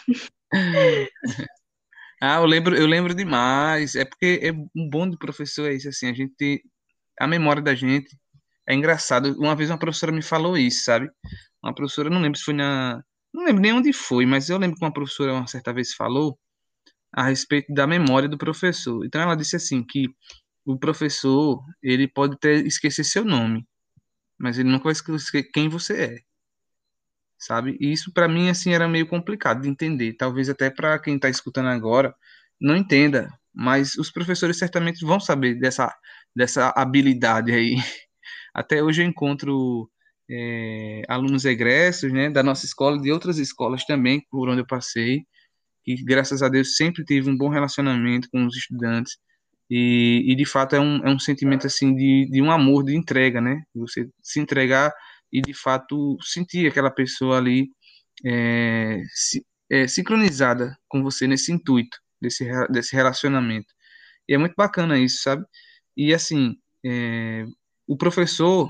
ah, 2.21 2.37
eu 2.37 2.45
lembro, 2.45 2.75
eu 2.75 2.87
lembro 2.87 3.13
demais. 3.13 3.95
É 3.95 4.03
porque 4.03 4.39
é 4.41 4.51
um 4.51 4.89
bom 4.89 5.07
de 5.09 5.17
professor 5.17 5.69
é 5.69 5.75
isso, 5.75 5.89
assim, 5.89 6.07
a 6.07 6.13
gente 6.13 6.63
a 7.19 7.27
memória 7.27 7.61
da 7.61 7.75
gente 7.75 8.17
é 8.67 8.73
engraçado. 8.73 9.35
Uma 9.37 9.55
vez 9.55 9.69
uma 9.69 9.77
professora 9.77 10.11
me 10.11 10.23
falou 10.23 10.57
isso, 10.57 10.83
sabe? 10.83 11.09
Uma 11.63 11.75
professora, 11.75 12.09
não 12.09 12.21
lembro 12.21 12.39
se 12.39 12.45
foi 12.45 12.55
na, 12.55 13.03
não 13.33 13.45
lembro 13.45 13.61
nem 13.61 13.73
onde 13.73 13.93
foi, 13.93 14.25
mas 14.25 14.49
eu 14.49 14.57
lembro 14.57 14.77
que 14.77 14.83
uma 14.83 14.93
professora 14.93 15.33
uma 15.33 15.47
certa 15.47 15.73
vez 15.73 15.93
falou 15.93 16.37
a 17.13 17.27
respeito 17.27 17.73
da 17.73 17.87
memória 17.87 18.29
do 18.29 18.37
professor. 18.37 19.05
Então 19.05 19.21
ela 19.21 19.35
disse 19.35 19.55
assim 19.55 19.83
que 19.83 20.07
o 20.65 20.77
professor, 20.77 21.61
ele 21.81 22.07
pode 22.07 22.35
até 22.35 22.55
esquecer 22.55 23.03
seu 23.03 23.25
nome, 23.25 23.65
mas 24.41 24.57
ele 24.57 24.69
nunca 24.69 24.85
vai 24.85 24.93
esquecer 24.93 25.43
quem 25.43 25.69
você 25.69 26.03
é. 26.03 26.19
Sabe? 27.37 27.77
E 27.79 27.91
isso 27.91 28.13
para 28.13 28.27
mim 28.27 28.49
assim 28.49 28.73
era 28.73 28.87
meio 28.87 29.07
complicado 29.07 29.61
de 29.61 29.69
entender, 29.69 30.13
talvez 30.13 30.49
até 30.49 30.69
para 30.69 30.99
quem 30.99 31.15
está 31.15 31.29
escutando 31.29 31.69
agora 31.69 32.15
não 32.59 32.75
entenda, 32.75 33.29
mas 33.53 33.95
os 33.95 34.11
professores 34.11 34.57
certamente 34.57 35.03
vão 35.05 35.19
saber 35.19 35.55
dessa 35.55 35.93
dessa 36.35 36.73
habilidade 36.75 37.51
aí. 37.51 37.75
Até 38.53 38.83
hoje 38.83 39.01
eu 39.03 39.07
encontro 39.07 39.89
é, 40.29 41.03
alunos 41.09 41.45
egressos, 41.45 42.11
né, 42.11 42.29
da 42.29 42.43
nossa 42.43 42.65
escola, 42.65 43.01
de 43.01 43.11
outras 43.11 43.37
escolas 43.37 43.85
também, 43.85 44.25
por 44.29 44.49
onde 44.49 44.61
eu 44.61 44.67
passei, 44.67 45.25
que 45.83 45.95
graças 46.03 46.43
a 46.43 46.49
Deus 46.49 46.75
sempre 46.77 47.03
tive 47.05 47.29
um 47.29 47.37
bom 47.37 47.49
relacionamento 47.49 48.29
com 48.31 48.45
os 48.45 48.55
estudantes 48.55 49.17
e, 49.73 50.25
e 50.27 50.35
de 50.35 50.45
fato 50.45 50.75
é 50.75 50.81
um, 50.81 50.97
é 50.97 51.09
um 51.09 51.17
sentimento 51.17 51.65
assim 51.65 51.95
de, 51.95 52.27
de 52.29 52.41
um 52.41 52.51
amor, 52.51 52.83
de 52.83 52.93
entrega, 52.93 53.39
né? 53.39 53.63
Você 53.73 54.09
se 54.21 54.37
entregar 54.41 54.93
e 55.31 55.41
de 55.41 55.53
fato 55.53 56.17
sentir 56.21 56.67
aquela 56.67 56.91
pessoa 56.91 57.37
ali 57.37 57.69
é, 58.25 59.01
se, 59.13 59.45
é, 59.69 59.87
sincronizada 59.87 60.77
com 60.89 61.01
você 61.01 61.25
nesse 61.25 61.53
intuito, 61.53 61.97
desse, 62.21 62.45
desse 62.69 62.93
relacionamento. 62.93 63.73
E 64.27 64.33
é 64.33 64.37
muito 64.37 64.55
bacana 64.57 64.99
isso, 64.99 65.23
sabe? 65.23 65.45
E 65.95 66.13
assim, 66.13 66.57
é, 66.85 67.45
o 67.87 67.95
professor, 67.95 68.69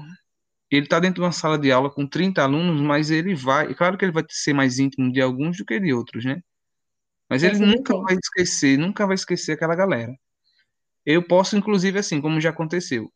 ele 0.69 0.85
está 0.85 0.99
dentro 0.99 1.15
de 1.15 1.21
uma 1.21 1.31
sala 1.31 1.57
de 1.57 1.71
aula 1.71 1.89
com 1.89 2.07
30 2.07 2.43
alunos, 2.43 2.79
mas 2.79 3.09
ele 3.09 3.33
vai, 3.33 3.73
claro 3.73 3.97
que 3.97 4.05
ele 4.05 4.11
vai 4.11 4.23
ser 4.29 4.53
mais 4.53 4.77
íntimo 4.77 5.11
de 5.11 5.19
alguns 5.19 5.57
do 5.57 5.65
que 5.65 5.79
de 5.79 5.93
outros, 5.93 6.25
né? 6.25 6.41
Mas 7.27 7.41
ele 7.43 7.57
nunca 7.59 7.97
vai 7.97 8.15
esquecer, 8.15 8.77
nunca 8.77 9.07
vai 9.07 9.15
esquecer 9.15 9.53
aquela 9.53 9.75
galera. 9.75 10.15
Eu 11.05 11.25
posso, 11.25 11.57
inclusive, 11.57 11.99
assim, 11.99 12.21
como 12.21 12.39
já 12.39 12.51
aconteceu, 12.51 13.11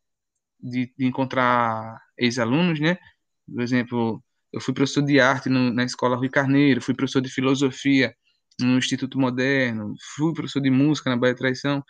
de, 0.60 0.92
de 0.98 1.06
encontrar 1.06 2.00
ex-alunos, 2.18 2.80
né? 2.80 2.98
Por 3.46 3.62
exemplo, 3.62 4.24
eu 4.52 4.62
fui 4.62 4.74
professor 4.74 5.04
de 5.04 5.20
arte 5.20 5.50
no, 5.50 5.72
na 5.72 5.84
Escola 5.84 6.16
Rui 6.16 6.30
Carneiro, 6.30 6.82
fui 6.82 6.96
professor 6.96 7.22
de 7.22 7.30
filosofia 7.30 8.16
no 8.60 8.78
Instituto 8.78 9.20
Moderno, 9.20 9.94
fui 10.16 10.34
professor 10.34 10.62
de 10.62 10.72
música 10.72 11.10
na 11.10 11.18
Bahia 11.18 11.36
Traição. 11.36 11.84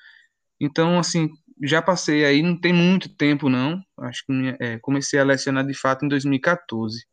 Então, 0.60 1.00
assim, 1.00 1.30
já 1.64 1.82
passei 1.82 2.26
aí, 2.26 2.42
não 2.42 2.60
tem 2.60 2.74
muito 2.74 3.10
tempo 3.10 3.50
não, 3.50 3.82
acho 4.00 4.26
que 4.26 4.34
minha, 4.34 4.58
é, 4.60 4.80
comecei 4.80 5.20
a 5.20 5.24
lecionar 5.24 5.66
de 5.66 5.74
fato 5.74 6.06
em 6.06 6.10
2014. 6.10 7.06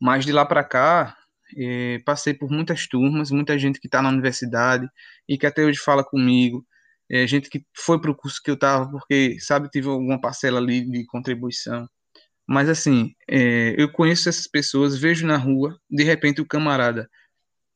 Mas 0.00 0.24
de 0.24 0.32
lá 0.32 0.44
para 0.46 0.64
cá, 0.64 1.16
é, 1.56 1.98
passei 2.04 2.34
por 2.34 2.50
muitas 2.50 2.86
turmas, 2.86 3.30
muita 3.30 3.58
gente 3.58 3.80
que 3.80 3.86
está 3.86 4.00
na 4.02 4.08
universidade 4.08 4.88
e 5.28 5.36
que 5.36 5.46
até 5.46 5.64
hoje 5.64 5.78
fala 5.78 6.04
comigo, 6.04 6.66
é, 7.12 7.26
gente 7.26 7.50
que 7.50 7.62
foi 7.76 8.00
para 8.00 8.10
o 8.10 8.14
curso 8.14 8.40
que 8.42 8.50
eu 8.50 8.54
estava 8.54 8.90
porque, 8.90 9.36
sabe, 9.38 9.68
tive 9.68 9.88
alguma 9.88 10.18
parcela 10.18 10.58
ali 10.58 10.80
de 10.80 11.04
contribuição. 11.06 11.86
Mas 12.46 12.68
assim, 12.70 13.14
é, 13.28 13.74
eu 13.78 13.92
conheço 13.92 14.28
essas 14.28 14.46
pessoas, 14.46 14.98
vejo 14.98 15.26
na 15.26 15.36
rua, 15.36 15.78
de 15.90 16.02
repente 16.04 16.40
o 16.40 16.46
camarada 16.46 17.08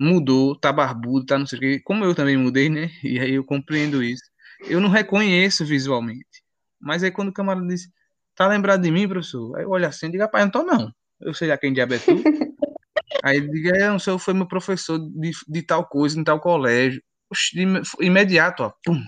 mudou, 0.00 0.58
tá 0.58 0.72
barbudo, 0.72 1.26
tá 1.26 1.38
não 1.38 1.46
sei 1.46 1.58
o 1.58 1.60
quê, 1.60 1.80
como 1.84 2.04
eu 2.04 2.14
também 2.14 2.36
mudei, 2.36 2.68
né? 2.70 2.90
E 3.04 3.20
aí 3.20 3.34
eu 3.34 3.44
compreendo 3.44 4.02
isso. 4.02 4.24
Eu 4.68 4.80
não 4.80 4.88
reconheço 4.88 5.64
visualmente. 5.66 6.42
Mas 6.80 7.02
aí 7.02 7.10
quando 7.10 7.28
o 7.28 7.32
camarada 7.32 7.66
diz, 7.66 7.88
tá 8.34 8.46
lembrado 8.46 8.82
de 8.82 8.90
mim, 8.90 9.08
professor? 9.08 9.56
Aí 9.56 9.64
eu 9.64 9.70
olho 9.70 9.86
assim 9.86 10.06
e 10.06 10.12
digo, 10.12 10.22
rapaz, 10.22 10.44
não 10.44 10.50
tô 10.50 10.62
não. 10.62 10.92
Eu 11.20 11.34
sei 11.34 11.48
já 11.48 11.58
quem 11.58 11.72
diabo 11.74 11.94
é 11.94 11.98
tu. 11.98 12.06
aí 13.24 13.36
ele 13.36 13.48
diz, 13.48 13.72
é, 13.72 13.88
não 13.88 13.98
sei, 13.98 14.18
foi 14.18 14.34
meu 14.34 14.48
professor 14.48 14.98
de, 14.98 15.30
de 15.46 15.62
tal 15.62 15.86
coisa, 15.86 16.18
em 16.18 16.24
tal 16.24 16.40
colégio. 16.40 17.02
Oxi, 17.30 17.56
imediato, 18.00 18.62
ó, 18.62 18.72
pum. 18.84 19.02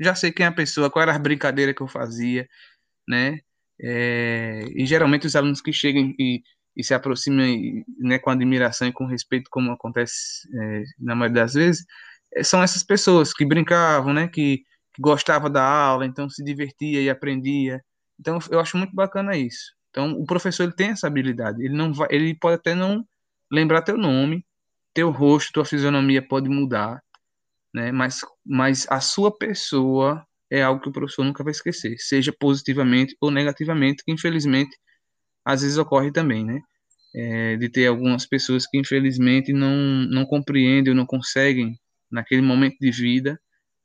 Já 0.00 0.14
sei 0.14 0.32
quem 0.32 0.46
é 0.46 0.48
a 0.48 0.52
pessoa, 0.52 0.90
qual 0.90 1.02
era 1.02 1.12
as 1.12 1.18
brincadeiras 1.18 1.74
que 1.74 1.82
eu 1.82 1.88
fazia, 1.88 2.48
né? 3.08 3.40
É, 3.82 4.64
e 4.74 4.84
geralmente 4.86 5.26
os 5.26 5.36
alunos 5.36 5.60
que 5.60 5.72
chegam 5.72 6.14
e, 6.18 6.42
e 6.76 6.84
se 6.84 6.94
aproximam 6.94 7.46
né, 7.98 8.18
com 8.18 8.30
admiração 8.30 8.88
e 8.88 8.92
com 8.92 9.06
respeito, 9.06 9.48
como 9.50 9.72
acontece 9.72 10.48
é, 10.54 10.84
na 10.98 11.14
maioria 11.14 11.42
das 11.42 11.54
vezes, 11.54 11.84
é, 12.34 12.42
são 12.42 12.62
essas 12.62 12.82
pessoas 12.82 13.32
que 13.32 13.44
brincavam, 13.44 14.12
né, 14.12 14.28
que, 14.28 14.58
que 14.94 15.02
gostavam 15.02 15.50
da 15.50 15.64
aula, 15.64 16.06
então 16.06 16.28
se 16.28 16.44
divertia 16.44 17.00
e 17.02 17.10
aprendia. 17.10 17.82
Então 18.18 18.38
eu 18.50 18.60
acho 18.60 18.76
muito 18.76 18.94
bacana 18.94 19.36
isso. 19.36 19.72
Então 19.90 20.12
o 20.12 20.24
professor 20.24 20.64
ele 20.64 20.72
tem 20.72 20.90
essa 20.90 21.06
habilidade. 21.06 21.64
Ele 21.64 21.74
não 21.74 21.92
vai, 21.92 22.08
ele 22.10 22.34
pode 22.34 22.56
até 22.56 22.74
não 22.74 23.04
lembrar 23.50 23.82
teu 23.82 23.96
nome, 23.96 24.44
teu 24.94 25.10
rosto, 25.10 25.52
tua 25.52 25.64
fisionomia 25.64 26.26
pode 26.26 26.48
mudar, 26.48 27.02
né? 27.74 27.92
Mas, 27.92 28.20
mas 28.44 28.86
a 28.90 29.00
sua 29.00 29.36
pessoa 29.36 30.24
é 30.50 30.62
algo 30.62 30.80
que 30.82 30.88
o 30.88 30.92
professor 30.92 31.24
nunca 31.24 31.44
vai 31.44 31.52
esquecer, 31.52 31.96
seja 31.98 32.32
positivamente 32.32 33.16
ou 33.20 33.30
negativamente, 33.30 34.02
que 34.04 34.12
infelizmente 34.12 34.76
às 35.44 35.62
vezes 35.62 35.78
ocorre 35.78 36.12
também, 36.12 36.44
né? 36.44 36.60
É, 37.14 37.56
de 37.56 37.68
ter 37.68 37.86
algumas 37.86 38.26
pessoas 38.26 38.66
que 38.66 38.78
infelizmente 38.78 39.52
não, 39.52 39.76
não 40.08 40.24
compreendem 40.24 40.92
ou 40.92 40.96
não 40.96 41.06
conseguem, 41.06 41.76
naquele 42.10 42.42
momento 42.42 42.76
de 42.80 42.90
vida, 42.90 43.40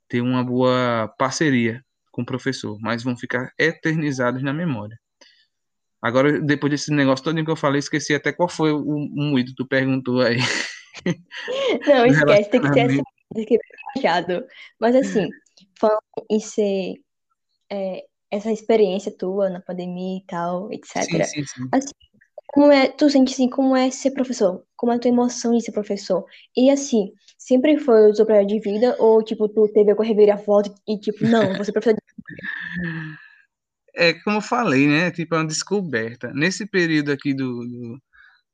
ter 0.08 0.20
uma 0.20 0.44
boa 0.44 1.12
parceria 1.18 1.82
com 2.12 2.22
o 2.22 2.26
professor, 2.26 2.78
mas 2.80 3.02
vão 3.02 3.16
ficar 3.16 3.52
eternizados 3.58 4.42
na 4.42 4.52
memória. 4.52 4.98
Agora, 6.00 6.40
depois 6.40 6.70
desse 6.70 6.92
negócio 6.92 7.24
todo 7.24 7.44
que 7.44 7.50
eu 7.50 7.56
falei, 7.56 7.78
esqueci 7.78 8.14
até 8.14 8.32
qual 8.32 8.48
foi 8.48 8.72
o, 8.72 8.78
o 8.78 9.30
moído 9.30 9.50
que 9.50 9.56
tu 9.56 9.66
perguntou 9.66 10.20
aí. 10.20 10.38
Não, 11.86 12.06
esquece, 12.06 12.50
tem 12.50 12.60
que 12.60 12.72
ser 12.72 12.80
assim, 12.80 13.02
que 13.44 13.58
ser 13.58 14.46
Mas 14.80 14.94
assim, 14.96 15.28
falando 15.78 16.00
em 16.30 16.40
ser 16.40 16.94
é, 17.70 18.04
essa 18.30 18.50
experiência 18.50 19.16
tua 19.16 19.50
na 19.50 19.60
pandemia 19.60 20.18
e 20.18 20.26
tal, 20.26 20.72
etc. 20.72 21.02
Sim, 21.04 21.24
sim, 21.24 21.44
sim. 21.44 21.68
Assim, 21.72 21.92
como 22.46 22.72
é, 22.72 22.88
tu 22.88 23.10
sente 23.10 23.32
assim, 23.32 23.48
como 23.48 23.76
é 23.76 23.90
ser 23.90 24.12
professor? 24.12 24.64
Como 24.76 24.92
é 24.92 24.96
a 24.96 24.98
tua 24.98 25.10
emoção 25.10 25.54
de 25.56 25.62
ser 25.62 25.72
professor? 25.72 26.24
E 26.56 26.70
assim, 26.70 27.12
sempre 27.38 27.78
foi 27.78 28.10
o 28.10 28.14
teu 28.14 28.24
projeto 28.24 28.48
de 28.48 28.60
vida 28.60 28.96
ou 28.98 29.22
tipo, 29.22 29.48
tu 29.48 29.68
teve 29.72 29.90
a 29.90 30.36
volta 30.36 30.72
e 30.88 30.98
tipo, 30.98 31.26
não, 31.26 31.52
você 31.58 31.70
é 31.70 31.72
professor 31.72 31.94
de 31.94 32.00
É, 33.94 34.14
como 34.14 34.38
eu 34.38 34.42
falei, 34.42 34.86
né? 34.86 35.10
Tipo, 35.10 35.34
é 35.34 35.38
uma 35.38 35.46
descoberta. 35.46 36.32
Nesse 36.32 36.66
período 36.66 37.12
aqui 37.12 37.34
do, 37.34 37.66
do 37.66 37.98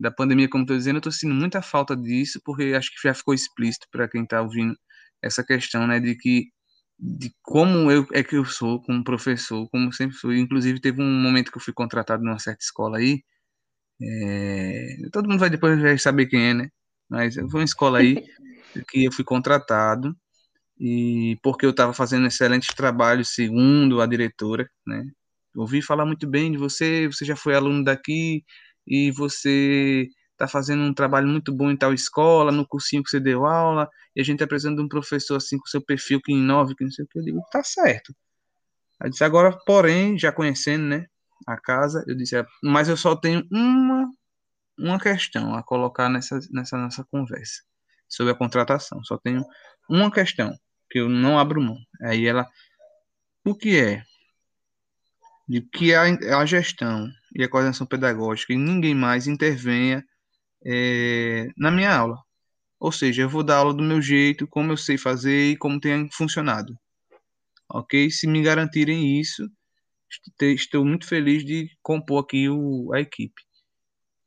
da 0.03 0.11
pandemia, 0.11 0.49
como 0.49 0.65
estou 0.65 0.77
dizendo, 0.77 0.97
eu 0.97 0.99
estou 0.99 1.13
sentindo 1.13 1.35
muita 1.35 1.63
falta 1.63 1.97
disso, 1.97 2.41
porque 2.45 2.75
acho 2.77 2.91
que 2.91 3.09
já 3.09 3.15
ficou 3.15 3.33
explícito 3.33 3.87
para 3.91 4.09
quem 4.09 4.25
está 4.25 4.43
ouvindo 4.43 4.77
essa 5.23 5.45
questão, 5.45 5.87
né? 5.87 6.01
De 6.01 6.17
que 6.17 6.49
de 6.99 7.33
como 7.43 7.91
eu 7.91 8.07
é 8.13 8.23
que 8.25 8.37
eu 8.37 8.45
sou 8.45 8.83
como 8.83 9.05
professor, 9.05 9.69
como 9.71 9.93
sempre 9.93 10.17
fui. 10.17 10.39
Inclusive, 10.41 10.81
teve 10.81 11.01
um 11.03 11.23
momento 11.23 11.53
que 11.53 11.59
eu 11.59 11.63
fui 11.63 11.73
contratado 11.73 12.25
numa 12.25 12.39
certa 12.39 12.63
escola 12.65 12.99
aí. 12.99 13.23
É, 14.03 14.97
todo 15.13 15.29
mundo 15.29 15.41
vai 15.41 15.51
depois 15.51 15.81
vai 15.81 15.99
saber 15.99 16.27
quem 16.27 16.51
é, 16.51 16.55
né? 16.55 16.69
Mas 17.09 17.35
foi 17.37 17.61
uma 17.61 17.65
escola 17.65 17.99
aí 18.01 18.17
que 18.91 19.05
eu 19.05 19.13
fui 19.13 19.25
contratado 19.25 20.17
e 20.81 21.39
porque 21.43 21.67
eu 21.67 21.71
estava 21.71 21.93
fazendo 21.95 22.27
excelente 22.27 22.75
trabalho, 22.75 23.25
segundo 23.25 24.01
a 24.01 24.07
diretora, 24.07 24.69
né? 24.87 25.05
Ouvi 25.57 25.83
falar 25.83 26.07
muito 26.07 26.27
bem 26.29 26.53
de 26.53 26.59
você, 26.59 27.07
você 27.09 27.25
já 27.25 27.37
foi 27.37 27.55
aluno 27.55 27.85
daqui 27.85 28.45
e 28.87 29.11
você 29.11 30.09
está 30.33 30.49
fazendo 30.49 30.83
um 30.83 30.95
trabalho 30.95 31.29
muito 31.29 31.55
bom 31.55 31.71
em 31.71 31.77
tal 31.77 31.93
escola, 31.93 32.51
no 32.51 32.67
cursinho 32.67 33.03
que 33.03 33.11
você 33.11 33.21
deu 33.21 33.47
aula, 33.47 33.89
e 34.15 34.21
a 34.21 34.25
gente 34.25 34.43
está 34.43 34.57
de 34.57 34.81
um 34.81 34.89
professor 34.89 35.37
assim 35.37 35.59
com 35.59 35.67
seu 35.67 35.81
perfil 35.81 36.21
que 36.21 36.33
inove, 36.33 36.75
que 36.75 36.85
não 36.85 36.91
sei 36.91 37.05
o 37.05 37.09
que. 37.09 37.19
Eu 37.19 37.23
digo, 37.23 37.41
tá 37.51 37.63
certo. 37.63 38.15
Aí 39.01 39.11
disse, 39.11 39.25
agora, 39.25 39.57
porém, 39.65 40.19
já 40.19 40.33
conhecendo, 40.33 40.85
né, 40.85 41.07
a 41.47 41.57
casa, 41.57 42.05
eu 42.07 42.17
disse, 42.17 42.37
é, 42.37 42.47
mas 42.63 42.89
eu 42.89 42.97
só 42.97 43.17
tenho 43.17 43.47
uma, 43.51 44.11
uma 44.79 44.99
questão 45.01 45.55
a 45.55 45.63
colocar 45.63 46.09
nessa, 46.09 46.39
nessa 46.51 46.77
nossa 46.77 47.05
conversa 47.11 47.63
sobre 48.09 48.33
a 48.33 48.37
contratação. 48.37 49.03
Só 49.05 49.19
tenho 49.19 49.45
uma 49.89 50.11
questão 50.11 50.57
que 50.91 51.01
eu 51.01 51.09
não 51.09 51.39
abro 51.39 51.61
mão. 51.61 51.77
Aí 52.03 52.27
ela, 52.27 52.49
o 53.45 53.55
que 53.55 53.81
é? 53.81 54.05
De 55.49 55.61
que 55.63 55.95
a, 55.95 56.03
a 56.39 56.47
gestão 56.47 57.09
e 57.35 57.43
a 57.43 57.49
coordenação 57.49 57.87
pedagógica 57.87 58.53
e 58.53 58.57
ninguém 58.57 58.95
mais 58.95 59.27
intervenha 59.27 60.05
é, 60.65 61.49
na 61.57 61.71
minha 61.71 61.95
aula. 61.95 62.19
Ou 62.79 62.93
seja, 62.93 63.23
eu 63.23 63.29
vou 63.29 63.43
dar 63.43 63.59
aula 63.59 63.73
do 63.73 63.83
meu 63.83 64.03
jeito, 64.03 64.47
como 64.47 64.73
eu 64.73 64.77
sei 64.77 64.99
fazer 64.99 65.53
e 65.53 65.57
como 65.57 65.81
tem 65.81 66.11
funcionado. 66.11 66.77
Ok? 67.69 68.11
Se 68.11 68.27
me 68.27 68.43
garantirem 68.43 69.21
isso, 69.21 69.49
estou 70.41 70.85
muito 70.85 71.07
feliz 71.07 71.45
de 71.45 71.71
compor 71.83 72.25
aqui 72.25 72.49
o, 72.49 72.93
a 72.93 73.01
equipe. 73.01 73.41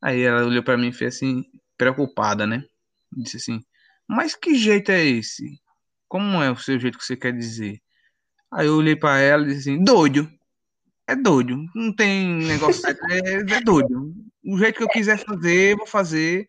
Aí 0.01 0.21
ela 0.21 0.45
olhou 0.45 0.63
para 0.63 0.77
mim 0.77 0.89
e 0.89 0.93
fez 0.93 1.15
assim, 1.15 1.43
preocupada, 1.77 2.47
né? 2.47 2.63
Disse 3.11 3.37
assim: 3.37 3.63
Mas 4.07 4.35
que 4.35 4.55
jeito 4.55 4.91
é 4.91 5.03
esse? 5.03 5.59
Como 6.07 6.41
é 6.41 6.51
o 6.51 6.57
seu 6.57 6.79
jeito 6.79 6.97
que 6.97 7.05
você 7.05 7.17
quer 7.17 7.33
dizer? 7.33 7.81
Aí 8.51 8.67
eu 8.67 8.75
olhei 8.75 8.95
para 8.95 9.19
ela 9.19 9.43
e 9.43 9.47
disse 9.47 9.69
assim: 9.69 9.83
Doido. 9.83 10.29
É 11.07 11.15
doido. 11.15 11.65
Não 11.75 11.93
tem 11.93 12.33
negócio 12.35 12.81
certo. 12.81 12.99
É, 13.11 13.55
é 13.57 13.61
doido. 13.61 14.13
O 14.43 14.57
jeito 14.57 14.77
que 14.77 14.83
eu 14.83 14.89
quiser 14.89 15.17
fazer, 15.23 15.75
vou 15.75 15.87
fazer 15.87 16.47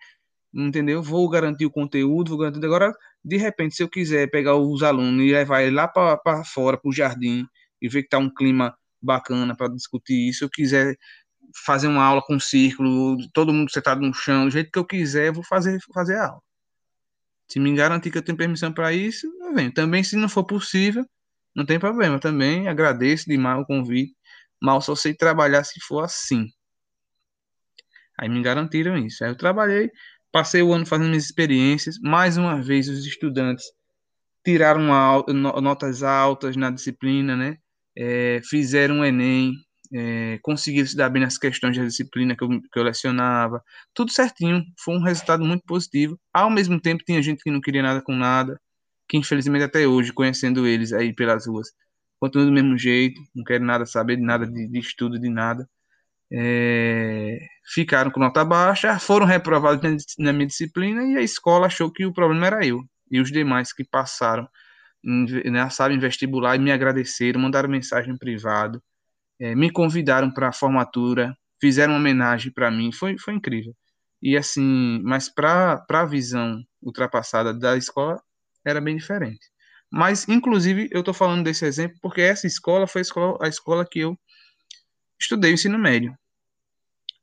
entendeu? 0.64 1.02
Vou 1.02 1.28
garantir 1.28 1.66
o 1.66 1.70
conteúdo, 1.70 2.30
vou 2.30 2.38
garantir. 2.38 2.64
Agora, 2.64 2.92
de 3.24 3.36
repente, 3.36 3.76
se 3.76 3.82
eu 3.82 3.88
quiser 3.88 4.30
pegar 4.30 4.56
os 4.56 4.82
alunos 4.82 5.24
e 5.24 5.32
levar 5.32 5.70
lá 5.72 5.86
para 5.88 6.44
fora, 6.44 6.78
para 6.78 6.88
o 6.88 6.92
jardim, 6.92 7.46
e 7.80 7.88
ver 7.88 8.02
que 8.02 8.06
está 8.06 8.18
um 8.18 8.32
clima 8.32 8.76
bacana 9.02 9.54
para 9.56 9.68
discutir 9.68 10.28
isso, 10.28 10.38
se 10.38 10.44
eu 10.44 10.50
quiser 10.50 10.96
fazer 11.64 11.88
uma 11.88 12.04
aula 12.04 12.22
com 12.22 12.34
um 12.34 12.40
círculo, 12.40 13.16
todo 13.32 13.52
mundo 13.52 13.70
sentado 13.70 14.00
no 14.00 14.12
chão, 14.14 14.46
do 14.46 14.50
jeito 14.50 14.70
que 14.70 14.78
eu 14.78 14.84
quiser, 14.84 15.32
vou 15.32 15.44
fazer, 15.44 15.78
fazer 15.92 16.16
a 16.16 16.28
aula. 16.28 16.42
Se 17.48 17.60
me 17.60 17.74
garantir 17.74 18.10
que 18.10 18.18
eu 18.18 18.22
tenho 18.22 18.36
permissão 18.36 18.72
para 18.72 18.92
isso, 18.92 19.26
eu 19.40 19.54
venho. 19.54 19.72
Também, 19.72 20.02
se 20.02 20.16
não 20.16 20.28
for 20.28 20.44
possível, 20.44 21.06
não 21.54 21.64
tem 21.64 21.78
problema. 21.78 22.18
Também 22.18 22.66
agradeço 22.68 23.26
demais 23.28 23.60
o 23.60 23.66
convite. 23.66 24.15
Mal 24.62 24.80
só 24.80 24.94
sei 24.94 25.14
trabalhar 25.14 25.64
se 25.64 25.80
for 25.80 26.04
assim. 26.04 26.46
Aí 28.18 28.28
me 28.28 28.42
garantiram 28.42 28.96
isso. 28.96 29.24
Aí 29.24 29.30
eu 29.30 29.36
trabalhei, 29.36 29.90
Passei 30.36 30.60
o 30.60 30.70
ano 30.74 30.84
fazendo 30.84 31.08
minhas 31.08 31.24
experiências. 31.24 31.98
Mais 31.98 32.36
uma 32.36 32.60
vez, 32.60 32.90
os 32.90 33.06
estudantes 33.06 33.64
tiraram 34.44 34.82
notas 35.62 36.02
altas 36.02 36.56
na 36.56 36.70
disciplina, 36.70 37.34
né? 37.34 37.56
É, 37.96 38.42
fizeram 38.44 39.00
o 39.00 39.04
Enem, 39.06 39.54
é, 39.94 40.38
conseguiram 40.42 40.86
se 40.86 40.94
dar 40.94 41.08
bem 41.08 41.22
nas 41.22 41.38
questões 41.38 41.78
da 41.78 41.84
disciplina 41.84 42.36
que 42.36 42.44
eu, 42.44 42.48
que 42.50 42.78
eu 42.78 42.82
lecionava. 42.82 43.62
Tudo 43.94 44.12
certinho. 44.12 44.62
Foi 44.78 44.94
um 44.94 45.02
resultado 45.02 45.42
muito 45.42 45.64
positivo. 45.64 46.20
Ao 46.34 46.50
mesmo 46.50 46.78
tempo, 46.78 47.02
tinha 47.02 47.22
gente 47.22 47.42
que 47.42 47.50
não 47.50 47.60
queria 47.62 47.82
nada 47.82 48.02
com 48.02 48.12
nada, 48.14 48.60
que 49.08 49.16
infelizmente 49.16 49.64
até 49.64 49.86
hoje, 49.88 50.12
conhecendo 50.12 50.66
eles 50.66 50.92
aí 50.92 51.14
pelas 51.14 51.46
ruas, 51.46 51.68
continua 52.20 52.46
do 52.46 52.52
mesmo 52.52 52.78
jeito, 52.78 53.20
não 53.34 53.44
quer 53.44 53.60
nada 53.60 53.86
saber 53.86 54.16
de 54.16 54.22
nada 54.22 54.46
de, 54.46 54.68
de 54.68 54.78
estudo, 54.78 55.18
de 55.18 55.28
nada 55.28 55.68
é, 56.32 57.38
ficaram 57.64 58.10
com 58.10 58.20
nota 58.20 58.44
baixa, 58.44 58.98
foram 58.98 59.26
reprovados 59.26 60.04
na 60.18 60.32
minha 60.32 60.46
disciplina 60.46 61.04
e 61.04 61.16
a 61.16 61.22
escola 61.22 61.66
achou 61.66 61.90
que 61.90 62.04
o 62.04 62.12
problema 62.12 62.46
era 62.46 62.66
eu. 62.66 62.82
E 63.10 63.20
os 63.20 63.30
demais 63.30 63.72
que 63.72 63.84
passaram, 63.84 64.48
né, 65.04 65.70
sabem, 65.70 65.98
vestibular 65.98 66.56
e 66.56 66.58
me 66.58 66.72
agradeceram, 66.72 67.40
mandaram 67.40 67.68
mensagem 67.68 68.14
em 68.14 68.18
privado, 68.18 68.82
é, 69.40 69.54
me 69.54 69.70
convidaram 69.70 70.30
para 70.32 70.48
a 70.48 70.52
formatura, 70.52 71.36
fizeram 71.60 71.94
uma 71.94 72.00
homenagem 72.00 72.52
para 72.52 72.70
mim, 72.70 72.92
foi, 72.92 73.18
foi 73.18 73.34
incrível. 73.34 73.74
E 74.22 74.36
assim, 74.36 75.00
mas 75.04 75.28
para 75.28 75.84
a 75.88 76.04
visão 76.06 76.62
ultrapassada 76.82 77.54
da 77.54 77.76
escola 77.76 78.20
era 78.64 78.80
bem 78.80 78.96
diferente. 78.96 79.46
Mas, 79.96 80.28
inclusive, 80.28 80.90
eu 80.92 81.00
estou 81.00 81.14
falando 81.14 81.42
desse 81.42 81.64
exemplo 81.64 81.96
porque 82.02 82.20
essa 82.20 82.46
escola 82.46 82.86
foi 82.86 83.00
a 83.00 83.02
escola, 83.02 83.38
a 83.40 83.48
escola 83.48 83.86
que 83.90 84.00
eu 84.00 84.14
estudei 85.18 85.52
o 85.52 85.54
ensino 85.54 85.78
médio. 85.78 86.14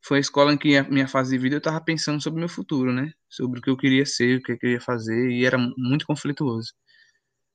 Foi 0.02 0.18
a 0.18 0.22
escola 0.22 0.52
em 0.52 0.58
que 0.58 0.76
a 0.76 0.84
minha 0.84 1.08
fase 1.08 1.30
de 1.30 1.38
vida 1.38 1.56
eu 1.56 1.60
estava 1.60 1.80
pensando 1.80 2.20
sobre 2.20 2.38
o 2.38 2.40
meu 2.40 2.50
futuro, 2.50 2.92
né? 2.92 3.14
Sobre 3.30 3.60
o 3.60 3.62
que 3.62 3.70
eu 3.70 3.78
queria 3.78 4.08
ser, 4.08 4.40
o 4.40 4.42
que 4.42 4.54
eu 4.54 4.58
queria 4.58 4.82
fazer, 4.82 5.30
e 5.30 5.46
era 5.46 5.56
muito 5.78 6.08
conflituoso. 6.08 6.74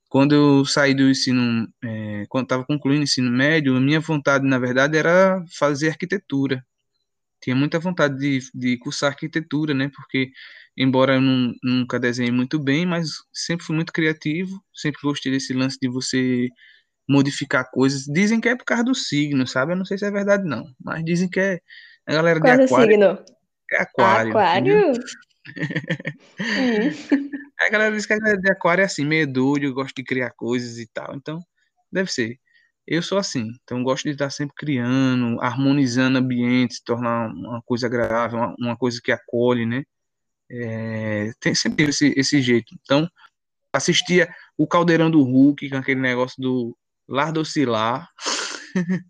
Quando 0.07 0.33
eu 0.33 0.65
saí 0.65 0.95
do 0.95 1.09
ensino, 1.09 1.67
é, 1.83 2.25
quando 2.29 2.45
estava 2.45 2.65
concluindo 2.65 3.01
o 3.01 3.03
ensino 3.03 3.29
médio, 3.29 3.75
a 3.75 3.81
minha 3.81 3.99
vontade, 3.99 4.47
na 4.47 4.57
verdade, 4.57 4.97
era 4.97 5.43
fazer 5.51 5.89
arquitetura. 5.89 6.65
Tinha 7.41 7.55
muita 7.55 7.79
vontade 7.79 8.17
de, 8.17 8.39
de 8.53 8.77
cursar 8.77 9.11
arquitetura, 9.11 9.73
né? 9.73 9.89
Porque, 9.93 10.31
embora 10.77 11.15
eu 11.15 11.21
não, 11.21 11.53
nunca 11.63 11.99
desenhe 11.99 12.31
muito 12.31 12.59
bem, 12.59 12.85
mas 12.85 13.09
sempre 13.33 13.65
fui 13.65 13.75
muito 13.75 13.93
criativo, 13.93 14.61
sempre 14.73 14.99
gostei 15.03 15.31
desse 15.31 15.53
lance 15.53 15.77
de 15.81 15.87
você 15.87 16.47
modificar 17.07 17.69
coisas. 17.71 18.03
Dizem 18.05 18.39
que 18.39 18.49
é 18.49 18.55
por 18.55 18.65
causa 18.65 18.83
do 18.83 18.95
signo, 18.95 19.47
sabe? 19.47 19.73
Eu 19.73 19.77
não 19.77 19.85
sei 19.85 19.97
se 19.97 20.05
é 20.05 20.11
verdade, 20.11 20.43
não. 20.43 20.65
Mas 20.83 21.03
dizem 21.03 21.29
que 21.29 21.39
é 21.39 21.59
a 22.05 22.13
galera 22.13 22.39
Qual 22.39 22.55
de 22.55 22.61
é 22.61 22.63
o 22.63 22.65
aquário. 22.65 22.91
signo? 22.91 23.25
É 23.71 23.81
aquário. 23.81 24.31
Aquário? 24.31 24.91
Hum. 24.91 26.89
A 27.59 27.69
galera 27.69 27.93
diz 27.93 28.05
que 28.05 28.13
a 28.13 28.17
galera 28.17 28.39
de 28.39 28.49
aquário 28.49 28.81
é 28.81 28.85
assim, 28.85 29.05
meio 29.05 29.31
doido, 29.31 29.73
gosta 29.73 29.93
de 29.93 30.03
criar 30.03 30.31
coisas 30.31 30.77
e 30.77 30.87
tal. 30.87 31.13
Então, 31.13 31.41
deve 31.91 32.09
ser. 32.09 32.39
Eu 32.91 33.03
sou 33.03 33.19
assim, 33.19 33.51
então 33.63 33.83
gosto 33.83 34.05
de 34.05 34.09
estar 34.09 34.31
sempre 34.31 34.55
criando, 34.55 35.39
harmonizando 35.41 36.17
ambientes, 36.17 36.81
tornar 36.81 37.27
uma 37.27 37.61
coisa 37.61 37.85
agradável, 37.85 38.39
uma, 38.39 38.55
uma 38.57 38.75
coisa 38.75 38.99
que 39.03 39.11
acolhe, 39.11 39.63
né? 39.63 39.83
É, 40.49 41.29
tem 41.39 41.53
sempre 41.53 41.85
esse, 41.85 42.11
esse 42.17 42.41
jeito. 42.41 42.73
Então, 42.81 43.07
assistia 43.71 44.27
o 44.57 44.65
Caldeirão 44.65 45.11
do 45.11 45.21
Hulk, 45.21 45.69
com 45.69 45.77
aquele 45.77 46.01
negócio 46.01 46.41
do 46.41 46.75
Lar 47.07 47.31
do 47.31 47.41
Oscilar. 47.41 48.09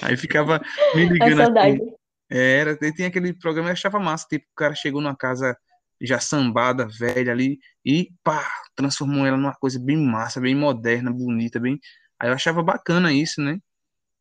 Aí 0.00 0.16
ficava 0.16 0.62
me 0.94 1.06
ligando. 1.06 1.38
saudade. 1.38 1.82
Assim, 1.82 1.90
era, 2.30 2.76
tinha 2.76 3.08
aquele 3.08 3.32
programa 3.34 3.70
que 3.70 3.72
achava 3.72 3.98
massa, 3.98 4.28
tipo, 4.30 4.46
o 4.46 4.54
cara 4.54 4.76
chegou 4.76 5.00
numa 5.00 5.16
casa 5.16 5.56
já 6.00 6.20
sambada, 6.20 6.86
velha 6.86 7.32
ali, 7.32 7.58
e 7.84 8.10
pá, 8.22 8.48
transformou 8.76 9.26
ela 9.26 9.36
numa 9.36 9.54
coisa 9.54 9.80
bem 9.80 9.96
massa, 9.96 10.40
bem 10.40 10.54
moderna, 10.54 11.10
bonita, 11.10 11.58
bem. 11.58 11.80
Aí 12.20 12.28
eu 12.28 12.34
achava 12.34 12.62
bacana 12.62 13.12
isso, 13.12 13.40
né? 13.40 13.58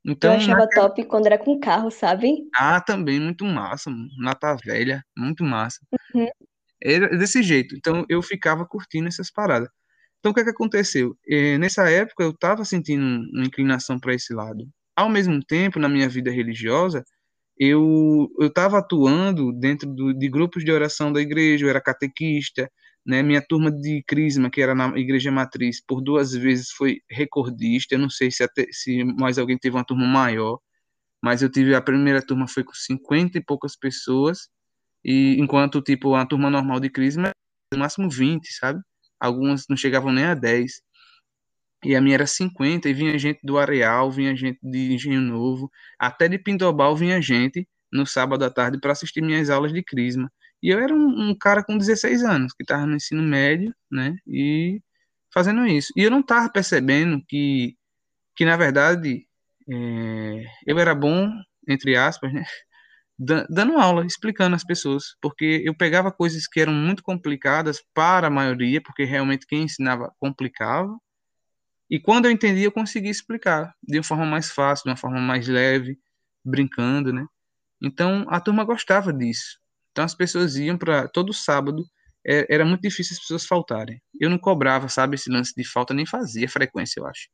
Então, 0.06 0.34
Eu 0.34 0.38
achava 0.38 0.60
naquela- 0.60 0.90
top 0.90 1.04
quando 1.06 1.26
era 1.26 1.38
com 1.38 1.60
carro, 1.60 1.90
sabe? 1.90 2.48
Ah, 2.54 2.80
também, 2.80 3.20
muito 3.20 3.44
massa. 3.46 3.90
Nata 4.20 4.56
velha, 4.64 5.04
muito 5.18 5.44
massa. 5.44 5.80
Uhum. 6.14 6.28
Era 6.82 7.10
desse 7.18 7.42
jeito. 7.42 7.76
Então, 7.76 8.06
eu 8.08 8.22
ficava 8.22 8.66
curtindo 8.66 9.08
essas 9.08 9.32
paradas. 9.32 9.70
Então, 10.20 10.32
o 10.32 10.36
que 10.36 10.42
é 10.42 10.44
que 10.44 10.50
aconteceu? 10.52 11.16
Eh, 11.28 11.58
nessa 11.58 11.90
época, 11.90 12.24
eu 12.24 12.32
estava 12.32 12.64
sentindo 12.66 13.04
uma 13.34 13.46
inclinação 13.46 14.00
para 14.00 14.14
esse 14.14 14.34
lado. 14.34 14.68
Ao 14.96 15.10
mesmo 15.10 15.40
tempo, 15.44 15.80
na 15.80 15.90
minha 15.90 16.08
vida 16.10 16.30
religiosa, 16.32 17.04
eu 17.58 18.28
eu 18.40 18.48
estava 18.48 18.78
atuando 18.80 19.52
dentro 19.54 19.88
do, 19.92 20.14
de 20.14 20.30
grupos 20.30 20.64
de 20.64 20.72
oração 20.72 21.12
da 21.12 21.22
igreja, 21.22 21.66
eu 21.66 21.70
era 21.70 21.82
catequista, 21.82 22.70
né? 23.06 23.22
Minha 23.24 23.42
turma 23.42 23.72
de 23.72 24.04
crisma, 24.08 24.50
que 24.50 24.62
era 24.62 24.74
na 24.76 24.98
igreja 24.98 25.32
matriz, 25.32 25.82
por 25.86 26.02
duas 26.02 26.34
vezes 26.34 26.72
foi 26.72 27.02
recordista. 27.10 27.96
Eu 27.96 28.00
não 28.00 28.10
sei 28.10 28.32
se, 28.32 28.44
até, 28.44 28.68
se 28.72 29.04
mais 29.04 29.38
alguém 29.38 29.58
teve 29.58 29.76
uma 29.76 29.86
turma 29.86 30.08
maior, 30.08 30.60
mas 31.24 31.42
eu 31.42 31.50
tive 31.52 31.76
a 31.76 31.82
primeira 31.82 32.22
turma 32.26 32.48
foi 32.48 32.64
com 32.64 32.74
50 32.74 33.38
e 33.38 33.44
poucas 33.44 33.76
pessoas, 33.78 34.50
e 35.04 35.38
enquanto 35.40 35.82
tipo 35.82 36.16
a 36.16 36.26
turma 36.26 36.50
normal 36.50 36.80
de 36.80 36.90
crisma, 36.90 37.32
no 37.74 37.80
máximo 37.80 38.10
20, 38.10 38.48
sabe? 38.54 38.82
Algumas 39.20 39.66
não 39.70 39.78
chegavam 39.78 40.12
nem 40.14 40.26
a 40.26 40.36
10. 40.36 40.82
E 41.84 41.96
a 41.96 42.02
minha 42.02 42.16
era 42.16 42.28
50, 42.28 42.90
e 42.90 42.94
vinha 42.94 43.18
gente 43.20 43.40
do 43.44 43.58
Areal, 43.60 44.12
vinha 44.12 44.36
gente 44.36 44.60
de 44.64 44.94
Engenho 44.94 45.22
Novo, 45.22 45.70
até 46.00 46.28
de 46.28 46.38
Pindobal 46.40 46.96
vinha 46.96 47.22
gente 47.22 47.68
no 47.92 48.06
sábado 48.08 48.44
à 48.44 48.50
tarde 48.50 48.80
para 48.80 48.92
assistir 48.92 49.22
minhas 49.22 49.50
aulas 49.50 49.72
de 49.72 49.84
crisma. 49.84 50.32
E 50.64 50.70
eu 50.70 50.80
era 50.80 50.94
um, 50.94 51.30
um 51.32 51.38
cara 51.38 51.64
com 51.64 51.78
16 51.78 52.24
anos, 52.24 52.54
que 52.54 52.64
estava 52.64 52.86
no 52.86 52.96
ensino 52.96 53.22
médio, 53.24 53.74
né? 53.92 54.16
E 54.28 54.82
fazendo 55.34 55.66
isso. 55.68 55.94
E 55.96 56.04
eu 56.04 56.12
não 56.12 56.22
estava 56.22 56.50
percebendo 56.52 57.24
que, 57.28 57.76
que 58.36 58.46
na 58.46 58.58
verdade, 58.58 59.28
é, 59.70 60.46
eu 60.68 60.80
era 60.80 60.96
bom, 60.96 61.30
entre 61.70 61.96
aspas, 61.98 62.34
né? 62.34 62.44
Dan- 63.20 63.46
Dando 63.50 63.78
aula, 63.80 64.06
explicando 64.06 64.56
às 64.56 64.64
pessoas, 64.66 65.16
porque 65.22 65.62
eu 65.66 65.76
pegava 65.76 66.12
coisas 66.12 66.48
que 66.48 66.60
eram 66.62 66.74
muito 66.74 67.04
complicadas 67.04 67.82
para 67.94 68.28
a 68.28 68.32
maioria, 68.32 68.82
porque 68.82 69.06
realmente 69.06 69.48
quem 69.48 69.64
ensinava 69.64 70.14
complicava, 70.20 70.98
e 71.90 72.00
quando 72.00 72.26
eu 72.26 72.32
entendia, 72.32 72.66
eu 72.66 72.72
conseguia 72.72 73.12
explicar 73.12 73.76
de 73.84 73.98
uma 73.98 74.04
forma 74.04 74.26
mais 74.26 74.52
fácil, 74.52 74.84
de 74.86 74.90
uma 74.92 74.98
forma 74.98 75.20
mais 75.22 75.48
leve, 75.48 76.00
brincando, 76.44 77.14
né? 77.14 77.26
Então 77.82 78.26
a 78.30 78.40
turma 78.42 78.64
gostava 78.66 79.14
disso. 79.14 79.60
Então 79.96 80.04
as 80.04 80.14
pessoas 80.14 80.58
iam 80.58 80.78
para 80.78 81.08
todo 81.08 81.32
sábado, 81.34 81.82
é- 82.28 82.54
era 82.54 82.66
muito 82.66 82.82
difícil 82.82 83.14
as 83.14 83.20
pessoas 83.22 83.46
faltarem. 83.46 84.02
Eu 84.20 84.30
não 84.30 84.38
cobrava, 84.38 84.90
sabe, 84.90 85.16
esse 85.16 85.32
lance 85.32 85.54
de 85.56 85.64
falta, 85.64 85.94
nem 85.94 86.06
fazia 86.06 86.50
frequência, 86.50 87.00
eu 87.00 87.08
acho. 87.08 87.30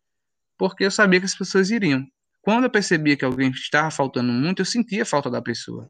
Porque 0.59 0.85
eu 0.85 0.91
sabia 0.91 1.19
que 1.19 1.25
as 1.25 1.33
pessoas 1.33 1.71
iriam. 1.71 2.05
Quando 2.39 2.65
eu 2.65 2.69
percebia 2.69 3.17
que 3.17 3.25
alguém 3.25 3.49
estava 3.49 3.89
faltando 3.89 4.31
muito, 4.31 4.61
eu 4.61 4.65
sentia 4.65 5.03
falta 5.03 5.27
da 5.27 5.41
pessoa. 5.41 5.89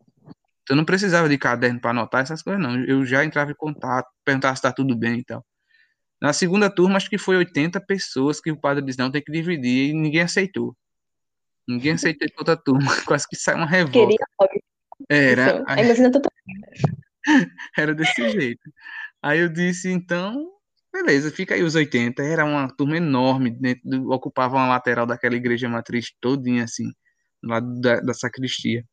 Então 0.64 0.78
não 0.78 0.86
precisava 0.86 1.28
de 1.28 1.38
caderno 1.38 1.82
para 1.82 1.92
anotar 1.92 2.22
essas 2.22 2.42
coisas, 2.42 2.62
não. 2.64 2.82
Eu 2.86 3.06
já 3.06 3.26
entrava 3.26 3.52
em 3.52 3.56
contato, 3.56 4.08
perguntava 4.24 4.56
se 4.56 4.60
está 4.60 4.72
tudo 4.72 4.96
bem 4.96 5.20
e 5.20 5.26
tal. 5.26 5.46
Na 6.22 6.32
segunda 6.32 6.74
turma, 6.74 6.96
acho 6.96 7.10
que 7.10 7.18
foi 7.18 7.36
80 7.36 7.82
pessoas 7.82 8.40
que 8.40 8.50
o 8.50 8.58
padre 8.58 8.86
disse, 8.86 9.00
não, 9.00 9.12
tem 9.12 9.22
que 9.22 9.32
dividir, 9.32 9.90
e 9.90 9.94
ninguém 9.94 10.22
aceitou. 10.22 10.74
Ninguém 11.68 11.94
aceitou 11.94 12.30
outra 12.38 12.56
turma, 12.56 12.80
quase 13.06 13.28
que 13.28 13.36
saiu 13.36 13.58
uma 13.58 13.66
revolta. 13.66 14.08
Queria 14.08 14.26
Era. 15.14 15.64
Aí 15.68 15.84
imagina 15.86 16.12
total. 16.12 16.32
era 17.78 17.94
desse 17.94 18.30
jeito. 18.30 18.72
Aí 19.22 19.40
eu 19.40 19.50
disse, 19.50 19.90
então, 19.90 20.48
beleza, 20.92 21.32
fica 21.32 21.54
aí 21.54 21.64
os 21.64 21.76
80. 21.76 22.24
Era 22.24 22.46
uma 22.46 22.68
turma 22.76 22.98
enorme, 22.98 23.52
dentro 23.52 23.82
do- 23.90 24.12
ocupava 24.12 24.56
uma 24.56 24.68
lateral 24.70 25.06
daquela 25.06 25.36
igreja 25.36 25.70
matriz 25.70 26.08
todinha, 26.20 26.64
assim, 26.64 26.86
lá 27.44 27.60
da, 27.60 28.00
da 28.00 28.14
sacristia. 28.14 28.84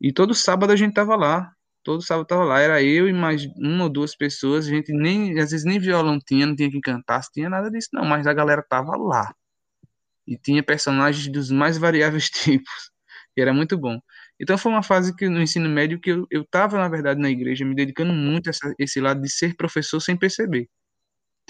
E 0.00 0.12
todo 0.12 0.34
sábado 0.34 0.72
a 0.72 0.76
gente 0.76 0.94
tava 0.94 1.16
lá. 1.16 1.50
Todo 1.82 2.02
sábado 2.02 2.26
tava 2.26 2.44
lá. 2.44 2.60
Era 2.60 2.82
eu 2.82 3.08
e 3.08 3.12
mais 3.12 3.46
uma 3.56 3.84
ou 3.84 3.90
duas 3.90 4.14
pessoas. 4.16 4.66
A 4.66 4.70
gente 4.70 4.92
nem, 4.92 5.38
às 5.40 5.52
vezes 5.52 5.64
nem 5.64 5.78
violão 5.78 6.18
tinha, 6.18 6.46
não 6.46 6.54
tinha 6.54 6.70
quem 6.70 6.80
cantasse, 6.80 7.30
tinha 7.32 7.48
nada 7.48 7.70
disso, 7.70 7.88
não. 7.94 8.04
Mas 8.04 8.26
a 8.26 8.34
galera 8.34 8.62
tava 8.68 8.96
lá. 8.96 9.32
E 10.26 10.36
tinha 10.36 10.62
personagens 10.62 11.28
dos 11.32 11.50
mais 11.50 11.78
variáveis 11.78 12.28
tipos. 12.30 12.90
E 13.36 13.40
era 13.40 13.52
muito 13.54 13.78
bom. 13.78 13.98
Então 14.40 14.58
foi 14.58 14.72
uma 14.72 14.82
fase 14.82 15.14
que 15.16 15.28
no 15.28 15.40
ensino 15.40 15.68
médio 15.68 16.00
que 16.00 16.10
eu, 16.10 16.26
eu 16.30 16.44
tava, 16.44 16.78
na 16.78 16.88
verdade, 16.88 17.20
na 17.20 17.30
igreja, 17.30 17.64
me 17.64 17.74
dedicando 17.74 18.12
muito 18.12 18.48
a 18.48 18.50
essa, 18.50 18.74
esse 18.78 19.00
lado 19.00 19.20
de 19.22 19.30
ser 19.30 19.56
professor 19.56 20.00
sem 20.00 20.16
perceber. 20.16 20.68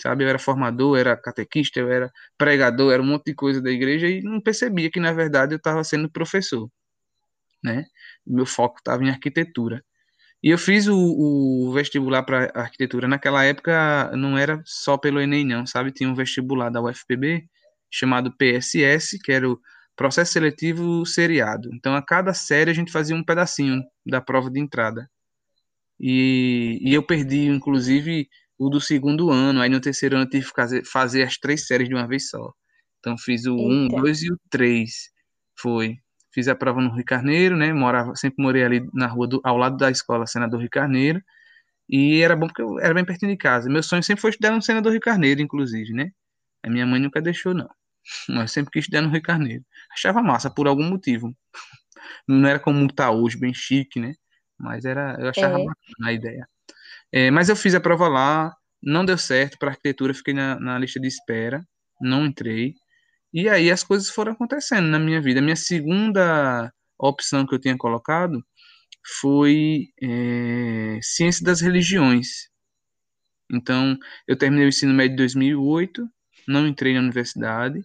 Sabe, 0.01 0.25
eu 0.25 0.29
era 0.29 0.39
formador, 0.39 0.99
era 0.99 1.17
catequista, 1.17 1.81
eu 1.81 1.91
era 1.91 2.13
pregador, 2.39 2.93
era 2.93 3.03
um 3.03 3.07
monte 3.07 3.27
de 3.27 3.35
coisa 3.35 3.63
da 3.63 3.71
igreja 3.71 4.09
e 4.09 4.23
não 4.23 4.41
percebia 4.41 4.91
que, 4.91 5.01
na 5.01 5.13
verdade, 5.13 5.55
eu 5.55 5.57
estava 5.59 5.83
sendo 5.85 6.11
professor, 6.11 6.71
né? 7.65 7.87
Meu 8.27 8.47
foco 8.47 8.79
estava 8.79 9.05
em 9.05 9.11
arquitetura. 9.11 9.85
E 10.43 10.51
eu 10.51 10.59
fiz 10.59 10.87
o, 10.87 10.97
o 10.97 11.73
vestibular 11.73 12.23
para 12.23 12.53
arquitetura. 12.55 13.09
Naquela 13.09 13.45
época 13.45 14.13
não 14.17 14.39
era 14.39 14.63
só 14.65 14.97
pelo 14.99 15.21
Enem, 15.21 15.45
não, 15.47 15.67
sabe? 15.67 15.93
Tinha 15.93 16.09
um 16.11 16.15
vestibular 16.15 16.71
da 16.71 16.83
UFPB 16.83 17.49
chamado 17.91 18.33
PSS, 18.37 19.19
que 19.23 19.33
era 19.33 19.49
o 19.49 19.59
Processo 19.97 20.35
Seletivo 20.35 21.05
Seriado. 21.07 21.71
Então, 21.73 21.97
a 21.97 22.03
cada 22.03 22.35
série 22.35 22.71
a 22.71 22.75
gente 22.75 22.93
fazia 22.93 23.17
um 23.17 23.25
pedacinho 23.25 23.83
da 24.05 24.21
prova 24.21 24.51
de 24.51 24.61
entrada. 24.61 25.11
E, 25.99 26.79
e 26.83 26.95
eu 26.95 27.03
perdi, 27.03 27.47
inclusive, 27.47 28.29
o 28.59 28.69
do 28.69 28.81
segundo 28.81 29.31
ano. 29.31 29.61
Aí 29.61 29.71
no 29.71 29.81
terceiro 29.81 30.17
ano 30.17 30.25
eu 30.27 30.31
tive 30.31 30.47
que 30.47 30.55
fazer, 30.55 30.85
fazer 30.85 31.23
as 31.23 31.39
três 31.39 31.67
séries 31.67 31.89
de 31.89 31.95
uma 31.95 32.07
vez 32.07 32.29
só. 32.29 32.53
Então, 33.01 33.17
fiz 33.17 33.47
o 33.47 33.55
1, 33.55 33.59
um, 33.59 33.83
Eita. 33.85 33.97
2 33.97 34.23
e 34.23 34.33
o 34.33 34.39
3. 34.51 34.91
Foi. 35.59 35.97
Fiz 36.33 36.49
a 36.49 36.55
prova 36.55 36.81
no 36.83 36.95
Rio 36.95 37.05
Carneiro, 37.05 37.57
né? 37.57 37.73
Morava, 37.73 38.15
sempre 38.17 38.43
morei 38.43 38.63
ali 38.65 38.87
na 38.93 39.07
rua 39.07 39.27
do, 39.27 39.41
ao 39.43 39.57
lado 39.57 39.77
da 39.79 39.91
escola 39.91 40.27
Senador 40.27 40.61
Rio 40.61 40.71
Carneiro. 40.71 41.23
E 41.89 42.21
era 42.21 42.37
bom 42.37 42.47
porque 42.49 42.63
eu 42.63 42.79
era 42.81 42.93
bem 42.93 43.05
pertinho 43.05 43.33
de 43.33 43.39
casa. 43.39 43.71
Meu 43.71 43.83
sonho 43.83 44.03
sempre 44.03 44.21
foi 44.21 44.31
estudar 44.31 44.51
no 44.51 44.61
Senador 44.61 44.93
Rio 44.93 45.01
Carneiro, 45.01 45.41
inclusive, 45.41 45.93
né? 45.93 46.11
A 46.63 46.69
minha 46.69 46.85
mãe 46.85 47.01
nunca 47.01 47.23
deixou, 47.23 47.55
não. 47.55 47.69
Mas 48.29 48.53
sempre 48.53 48.73
quis 48.73 48.85
estudar 48.85 49.03
no 49.03 49.11
Rio 49.11 49.23
Carneiro. 49.23 49.65
Achava 49.97 50.23
massa, 50.23 50.51
por 50.51 50.67
algum 50.69 50.85
motivo. 50.85 51.35
Não 52.29 52.49
era 52.49 52.59
como 52.61 52.93
tá 52.93 53.11
hoje, 53.11 53.39
bem 53.39 53.55
chique, 53.55 54.01
né? 54.01 54.15
Mas 54.59 54.85
era, 54.85 55.17
eu 55.21 55.29
achava 55.29 55.59
É. 55.61 55.65
bacana 55.65 56.09
a 56.09 56.13
ideia. 56.13 56.49
É, 57.13 57.31
mas 57.31 57.49
eu 57.49 57.57
fiz 57.57 57.75
a 57.75 57.81
prova 57.81 58.09
lá, 58.09 58.55
não 58.83 59.05
deu 59.05 59.19
certo 59.19 59.59
para 59.59 59.71
arquitetura, 59.71 60.15
fiquei 60.15 60.35
na, 60.35 60.59
na 60.61 60.79
lista 60.79 61.01
de 61.01 61.09
espera, 61.09 61.67
não 62.01 62.27
entrei. 62.27 62.75
E 63.33 63.49
aí 63.49 63.71
as 63.71 63.85
coisas 63.85 64.11
foram 64.11 64.33
acontecendo 64.33 64.87
na 64.89 64.99
minha 64.99 65.21
vida. 65.21 65.41
A 65.41 65.43
minha 65.43 65.57
segunda 65.57 66.73
opção 66.99 67.47
que 67.47 67.55
eu 67.55 67.61
tinha 67.61 67.77
colocado 67.79 68.45
foi 69.21 69.89
é, 70.03 70.99
ciência 71.03 71.45
das 71.45 71.61
religiões. 71.61 72.49
Então, 73.53 73.99
eu 74.27 74.37
terminei 74.37 74.67
o 74.67 74.69
ensino 74.69 74.93
médio 74.95 75.15
em 75.15 75.17
2008 75.17 76.09
não 76.47 76.67
entrei 76.67 76.95
na 76.95 77.01
universidade. 77.01 77.85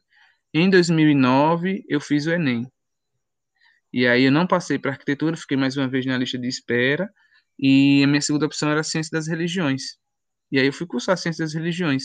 Em 0.54 0.70
2009, 0.70 1.86
eu 1.88 2.02
fiz 2.02 2.26
o 2.26 2.32
Enem. 2.32 2.68
E 3.94 4.08
aí 4.08 4.24
eu 4.24 4.32
não 4.32 4.48
passei 4.48 4.78
para 4.80 4.92
arquitetura, 4.92 5.36
fiquei 5.38 5.58
mais 5.58 5.78
uma 5.78 5.88
vez 5.88 6.06
na 6.06 6.18
lista 6.18 6.38
de 6.38 6.48
espera. 6.48 7.10
E 7.60 8.04
a 8.04 8.08
minha 8.08 8.22
segunda 8.22 8.46
opção 8.46 8.70
era 8.70 8.84
ciência 8.84 9.12
das 9.12 9.28
religiões. 9.28 9.98
E 10.52 10.60
aí 10.60 10.66
eu 10.66 10.74
fui 10.74 10.88
cursar 10.88 11.18
ciência 11.18 11.46
das 11.46 11.54
religiões, 11.54 12.04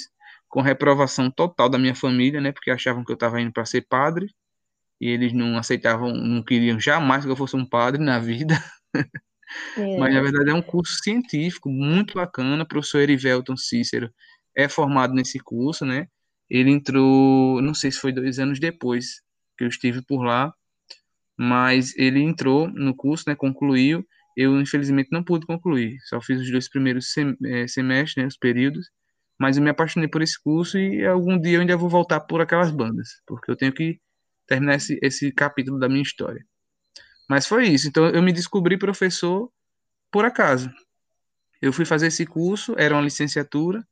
com 0.49 0.61
reprovação 0.61 1.31
total 1.31 1.69
da 1.69 1.79
minha 1.79 1.95
família, 1.95 2.41
né? 2.41 2.53
Porque 2.53 2.71
achavam 2.71 3.05
que 3.05 3.11
eu 3.11 3.15
estava 3.15 3.41
indo 3.41 3.53
para 3.53 3.65
ser 3.65 3.83
padre. 3.89 4.27
E 5.01 5.09
eles 5.09 5.33
não 5.33 5.59
aceitavam, 5.59 6.13
não 6.15 6.43
queriam 6.43 6.81
jamais 6.81 7.25
que 7.25 7.31
eu 7.31 7.37
fosse 7.37 7.57
um 7.57 7.67
padre 7.67 8.03
na 8.03 8.19
vida. 8.19 8.55
É. 8.95 9.03
Mas 9.99 10.15
na 10.15 10.23
verdade 10.23 10.51
é 10.51 10.55
um 10.55 10.63
curso 10.63 10.99
científico 11.03 11.69
muito 11.69 12.15
bacana. 12.15 12.63
O 12.63 12.69
professor 12.69 13.01
Erivelton 13.01 13.57
Cícero 13.57 14.13
é 14.57 14.69
formado 14.69 15.15
nesse 15.15 15.39
curso, 15.39 15.85
né? 15.85 16.09
Ele 16.49 16.71
entrou, 16.71 17.61
não 17.61 17.75
sei 17.75 17.91
se 17.91 17.99
foi 17.99 18.13
dois 18.13 18.39
anos 18.39 18.61
depois 18.61 19.23
que 19.57 19.65
eu 19.65 19.69
estive 19.69 20.03
por 20.03 20.23
lá, 20.23 20.53
mas 21.37 21.97
ele 21.97 22.21
entrou 22.21 22.69
no 22.69 22.95
curso, 22.95 23.25
né? 23.27 23.35
Concluiu. 23.35 24.07
Eu 24.37 24.61
infelizmente 24.61 25.09
não 25.11 25.25
pude 25.25 25.47
concluir, 25.47 25.97
só 26.05 26.21
fiz 26.21 26.41
os 26.41 26.51
dois 26.51 26.69
primeiros 26.69 27.13
é, 27.45 27.67
semestres, 27.67 28.23
né? 28.23 28.27
Os 28.27 28.37
períodos. 28.37 28.91
Mas 29.39 29.57
eu 29.57 29.63
me 29.63 29.71
apaixonei 29.71 30.09
por 30.09 30.23
esse 30.23 30.41
curso 30.43 30.79
e 30.79 31.05
algum 31.05 31.39
dia 31.39 31.57
eu 31.57 31.61
ainda 31.61 31.77
vou 31.77 31.89
voltar 31.89 32.21
por 32.21 32.41
aquelas 32.41 32.71
bandas, 32.71 33.21
porque 33.27 33.51
eu 33.51 33.57
tenho 33.57 33.73
que 33.73 34.01
terminar 34.47 34.77
esse, 34.77 34.99
esse 35.03 35.33
capítulo 35.33 35.79
da 35.79 35.89
minha 35.89 36.03
história. 36.03 36.45
Mas 37.29 37.47
foi 37.47 37.69
isso. 37.69 37.89
Então 37.89 38.07
eu 38.09 38.23
me 38.23 38.33
descobri 38.33 38.79
professor 38.79 39.51
por 40.11 40.25
acaso. 40.25 40.71
Eu 41.61 41.73
fui 41.73 41.85
fazer 41.85 42.09
esse 42.09 42.25
curso, 42.25 42.75
era 42.79 42.95
uma 42.95 43.03
licenciatura, 43.03 43.87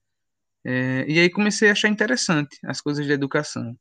é, 0.66 1.04
e 1.08 1.18
aí 1.18 1.30
comecei 1.30 1.68
a 1.68 1.72
achar 1.72 1.88
interessante 1.88 2.58
as 2.64 2.80
coisas 2.80 3.06
da 3.06 3.14
educação. 3.14 3.76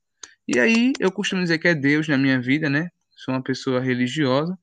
E 0.47 0.59
aí 0.59 0.93
eu 0.99 1.11
costumo 1.11 1.41
dizer 1.41 1.59
que 1.59 1.67
é 1.67 1.75
Deus 1.75 2.07
na 2.07 2.17
minha 2.17 2.41
vida, 2.41 2.69
né? 2.69 2.89
Sou 3.15 3.33
uma 3.33 3.43
pessoa 3.43 3.79
religiosa, 3.79 4.57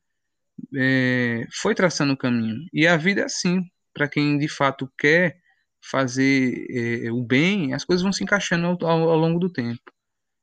é, 0.77 1.47
foi 1.53 1.75
traçando 1.75 2.13
o 2.13 2.17
caminho. 2.17 2.59
E 2.73 2.87
a 2.87 2.97
vida 2.97 3.23
é 3.23 3.25
assim, 3.25 3.63
para 3.95 4.09
quem 4.09 4.39
de 4.39 4.49
fato 4.49 4.91
quer 4.99 5.39
fazer 5.83 6.67
é, 6.71 7.11
o 7.13 7.25
bem, 7.25 7.73
as 7.75 7.85
coisas 7.85 8.03
vão 8.03 8.13
se 8.13 8.23
encaixando 8.23 8.67
ao, 8.67 8.79
ao, 8.85 9.11
ao 9.11 9.19
longo 9.19 9.39
do 9.39 9.51
tempo. 9.51 9.81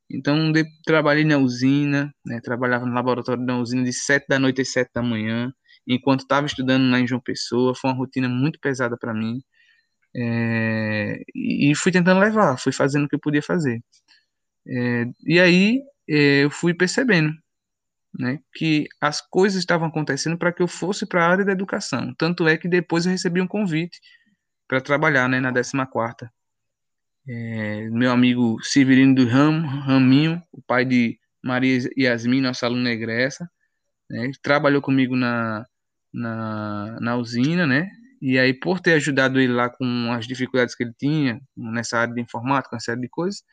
Então, 0.10 0.52
de, 0.52 0.66
trabalhei 0.86 1.26
na 1.26 1.38
usina, 1.38 2.13
né, 2.26 2.40
trabalhava 2.42 2.86
no 2.86 2.94
laboratório 2.94 3.46
da 3.46 3.58
usina 3.58 3.84
de 3.84 3.94
7 3.94 4.26
da 4.28 4.40
noite 4.40 4.62
às 4.62 4.72
7 4.72 4.90
da 4.94 5.02
manhã, 5.04 5.52
enquanto 5.88 6.22
estava 6.22 6.48
estudando 6.48 6.90
lá 6.90 7.00
em 7.00 7.08
João 7.08 7.22
Pessoa. 7.22 7.76
Foi 7.76 7.92
uma 7.92 7.98
rotina 7.98 8.30
muito 8.30 8.60
pesada 8.60 8.98
para 8.98 9.13
mim. 9.13 9.42
É, 10.17 11.21
e 11.36 11.73
fui 11.75 11.91
tentando 11.91 12.19
levar, 12.19 12.58
fui 12.58 12.71
fazendo 12.71 13.06
o 13.06 13.10
que 13.10 13.15
eu 13.15 13.19
podia 13.19 13.41
fazer. 13.41 13.82
É, 14.67 15.06
e 15.25 15.39
aí 15.39 15.82
é, 16.10 16.43
eu 16.45 16.51
fui 16.51 16.73
percebendo 16.73 17.34
né, 18.17 18.39
que 18.53 18.88
as 19.01 19.21
coisas 19.21 19.60
estavam 19.60 19.88
acontecendo 19.88 20.38
para 20.38 20.51
que 20.51 20.62
eu 20.62 20.67
fosse 20.67 21.06
para 21.06 21.25
a 21.25 21.30
área 21.30 21.45
da 21.45 21.51
educação. 21.51 22.13
Tanto 22.17 22.47
é 22.47 22.58
que 22.58 22.67
depois 22.67 23.06
eu 23.06 23.12
recebi 23.12 23.41
um 23.41 23.47
convite 23.47 23.99
para 24.67 24.82
trabalhar 24.82 25.30
né, 25.30 25.39
na 25.39 25.53
14 25.53 25.73
quarta 25.91 26.32
é, 27.27 27.89
meu 27.89 28.12
amigo 28.12 28.58
Severino 28.63 29.13
do 29.13 29.27
Ram, 29.27 29.62
Raminho, 29.62 30.41
o 30.51 30.62
pai 30.62 30.86
de 30.86 31.19
Maria 31.43 31.77
Yasmin, 31.97 32.41
nossa 32.41 32.65
aluna 32.65 32.89
egressa, 32.91 33.49
né, 34.10 34.32
trabalhou 34.41 34.82
comigo 34.82 35.15
na, 35.15 35.65
na, 36.13 36.97
na 37.01 37.15
usina, 37.17 37.67
né? 37.67 37.89
E 38.21 38.39
aí, 38.39 38.53
por 38.53 38.80
ter 38.80 38.93
ajudado 38.93 39.39
ele 39.39 39.53
lá 39.53 39.69
com 39.69 40.12
as 40.12 40.27
dificuldades 40.27 40.75
que 40.75 40.84
ele 40.84 40.93
tinha 40.97 41.39
nessa 41.56 41.99
área 41.99 42.13
de 42.13 42.21
informática, 42.21 42.75
uma 42.75 42.80
série 42.80 43.01
de 43.01 43.10
coisas, 43.10 43.43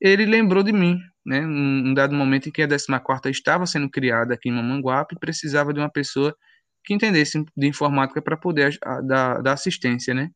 ele 0.00 0.26
lembrou 0.26 0.62
de 0.62 0.72
mim, 0.72 0.98
né? 1.26 1.40
Um, 1.40 1.94
dado 1.94 2.14
momento 2.14 2.48
em 2.48 2.52
que 2.52 2.62
a 2.62 2.68
14 2.68 3.30
estava 3.30 3.66
sendo 3.66 3.90
criada 3.90 4.34
aqui 4.34 4.48
em 4.48 4.52
Mamanguape 4.52 5.16
e 5.16 5.18
precisava 5.18 5.72
de 5.74 5.80
uma 5.80 5.90
pessoa 5.90 6.36
que 6.84 6.94
entendesse 6.94 7.44
de 7.56 7.66
informática 7.66 8.22
para 8.22 8.36
poder 8.36 8.78
dar, 9.04 9.42
dar 9.42 9.52
assistência, 9.52 10.14
né? 10.14 10.30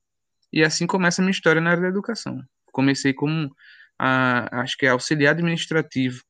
E 0.52 0.62
assim 0.62 0.87
começa 0.87 1.22
a 1.22 1.24
minha 1.24 1.32
história 1.32 1.61
na 1.61 1.70
área 1.70 1.82
da 1.82 1.88
educação 1.88 2.42
comecei 2.72 3.12
como, 3.12 3.54
a, 3.98 4.62
acho 4.62 4.76
que 4.76 4.87
é 4.87 4.88
auxiliar 4.88 5.32
administrativo 5.32 6.22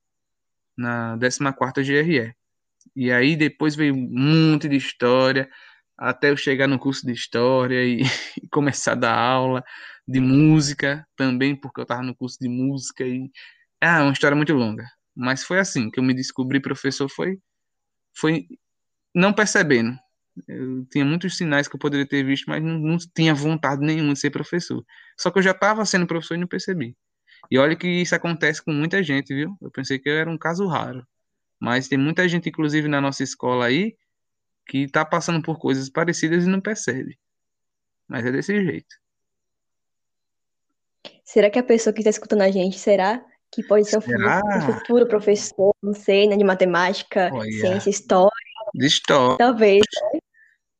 na 0.76 1.16
14ª 1.16 1.83
GRE. 1.83 2.35
E 2.94 3.12
aí 3.12 3.37
depois 3.37 3.76
veio 3.76 3.94
um 3.94 4.09
monte 4.52 4.68
de 4.68 4.76
história, 4.76 5.48
até 6.03 6.31
eu 6.31 6.37
chegar 6.37 6.67
no 6.67 6.79
curso 6.79 7.07
de 7.07 7.12
história 7.12 7.85
e, 7.85 8.03
e 8.43 8.49
começar 8.49 8.93
a 8.93 8.97
dar 8.97 9.17
aula 9.17 9.65
de 10.07 10.21
música 10.21 11.07
também, 11.17 11.55
porque 11.55 11.81
eu 11.81 11.85
estava 11.85 12.03
no 12.03 12.15
curso 12.15 12.38
de 12.41 12.49
música 12.49 13.05
e 13.07 13.31
é 13.81 13.88
uma 14.01 14.12
história 14.12 14.37
muito 14.37 14.53
longa. 14.53 14.85
Mas 15.15 15.45
foi 15.45 15.59
assim 15.59 15.91
que 15.91 16.01
eu 16.01 16.05
me 16.05 16.15
descobri 16.15 16.61
professor, 16.61 17.09
foi 17.09 17.38
foi 18.15 18.47
não 19.15 19.33
percebendo, 19.33 19.97
eu 20.49 20.85
tinha 20.91 21.05
muitos 21.05 21.37
sinais 21.37 21.69
que 21.69 21.77
eu 21.77 21.81
poderia 21.81 22.07
ter 22.07 22.25
visto, 22.25 22.47
mas 22.49 22.62
não, 22.62 22.79
não 22.79 22.97
tinha 23.15 23.35
vontade 23.35 23.85
nenhuma 23.85 24.15
de 24.15 24.19
ser 24.19 24.31
professor. 24.31 24.85
Só 25.19 25.31
que 25.31 25.38
eu 25.38 25.43
já 25.43 25.53
estava 25.53 25.85
sendo 25.85 26.07
professor 26.07 26.35
e 26.35 26.38
não 26.38 26.47
percebi. 26.47 26.97
E 27.51 27.59
olha 27.59 27.77
que 27.77 27.87
isso 27.87 28.15
acontece 28.15 28.62
com 28.65 28.73
muita 28.73 29.03
gente, 29.03 29.35
viu? 29.35 29.57
Eu 29.61 29.71
pensei 29.71 29.99
que 29.99 30.09
eu 30.09 30.15
era 30.15 30.31
um 30.31 30.38
caso 30.38 30.67
raro. 30.67 31.07
Mas 31.61 31.88
tem 31.88 31.99
muita 31.99 32.29
gente, 32.29 32.49
inclusive 32.49 32.88
na 32.88 33.01
nossa 33.01 33.23
escola 33.23 33.67
aí, 33.67 33.95
que 34.66 34.79
está 34.79 35.05
passando 35.05 35.42
por 35.42 35.59
coisas 35.59 35.88
parecidas 35.88 36.44
e 36.44 36.48
não 36.48 36.61
percebe. 36.61 37.18
Mas 38.09 38.25
é 38.25 38.33
desse 38.33 38.62
jeito. 38.62 38.96
Será 41.25 41.51
que 41.51 41.59
a 41.59 41.62
pessoa 41.62 41.92
que 41.92 42.01
está 42.01 42.11
escutando 42.11 42.42
a 42.42 42.51
gente, 42.51 42.79
será 42.79 43.25
que 43.51 43.62
pode 43.62 43.88
ser 43.88 43.98
um 43.98 44.72
futuro 44.72 45.07
professor, 45.07 45.75
não 45.83 45.94
sei, 45.94 46.27
né, 46.27 46.37
de 46.37 46.44
matemática, 46.44 47.31
Olha. 47.33 47.51
ciência, 47.51 47.90
história? 47.90 48.31
De 48.75 48.87
história. 48.87 49.37
Talvez. 49.37 49.83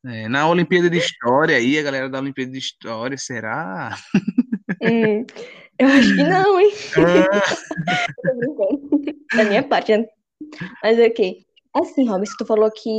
É, 0.05 0.29
na 0.29 0.49
Olimpíada 0.49 0.90
de 0.90 0.99
História 0.99 1.57
aí, 1.57 1.79
a 1.79 1.83
galera 1.83 2.09
da 2.09 2.18
Olimpíada 2.18 2.51
de 2.51 2.59
História, 2.59 3.16
será? 3.16 3.97
Hum, 4.83 5.25
eu 5.79 5.88
acho 5.88 6.16
que 6.16 6.23
não, 6.25 6.61
hein? 6.61 6.73
Ah. 6.97 7.40
da 9.37 9.45
minha 9.45 9.62
parte, 9.62 9.97
né? 9.97 10.07
Mas 10.83 10.99
ok. 10.99 11.47
Assim, 11.75 12.09
Robson, 12.09 12.35
tu 12.38 12.45
falou 12.45 12.71
que 12.71 12.90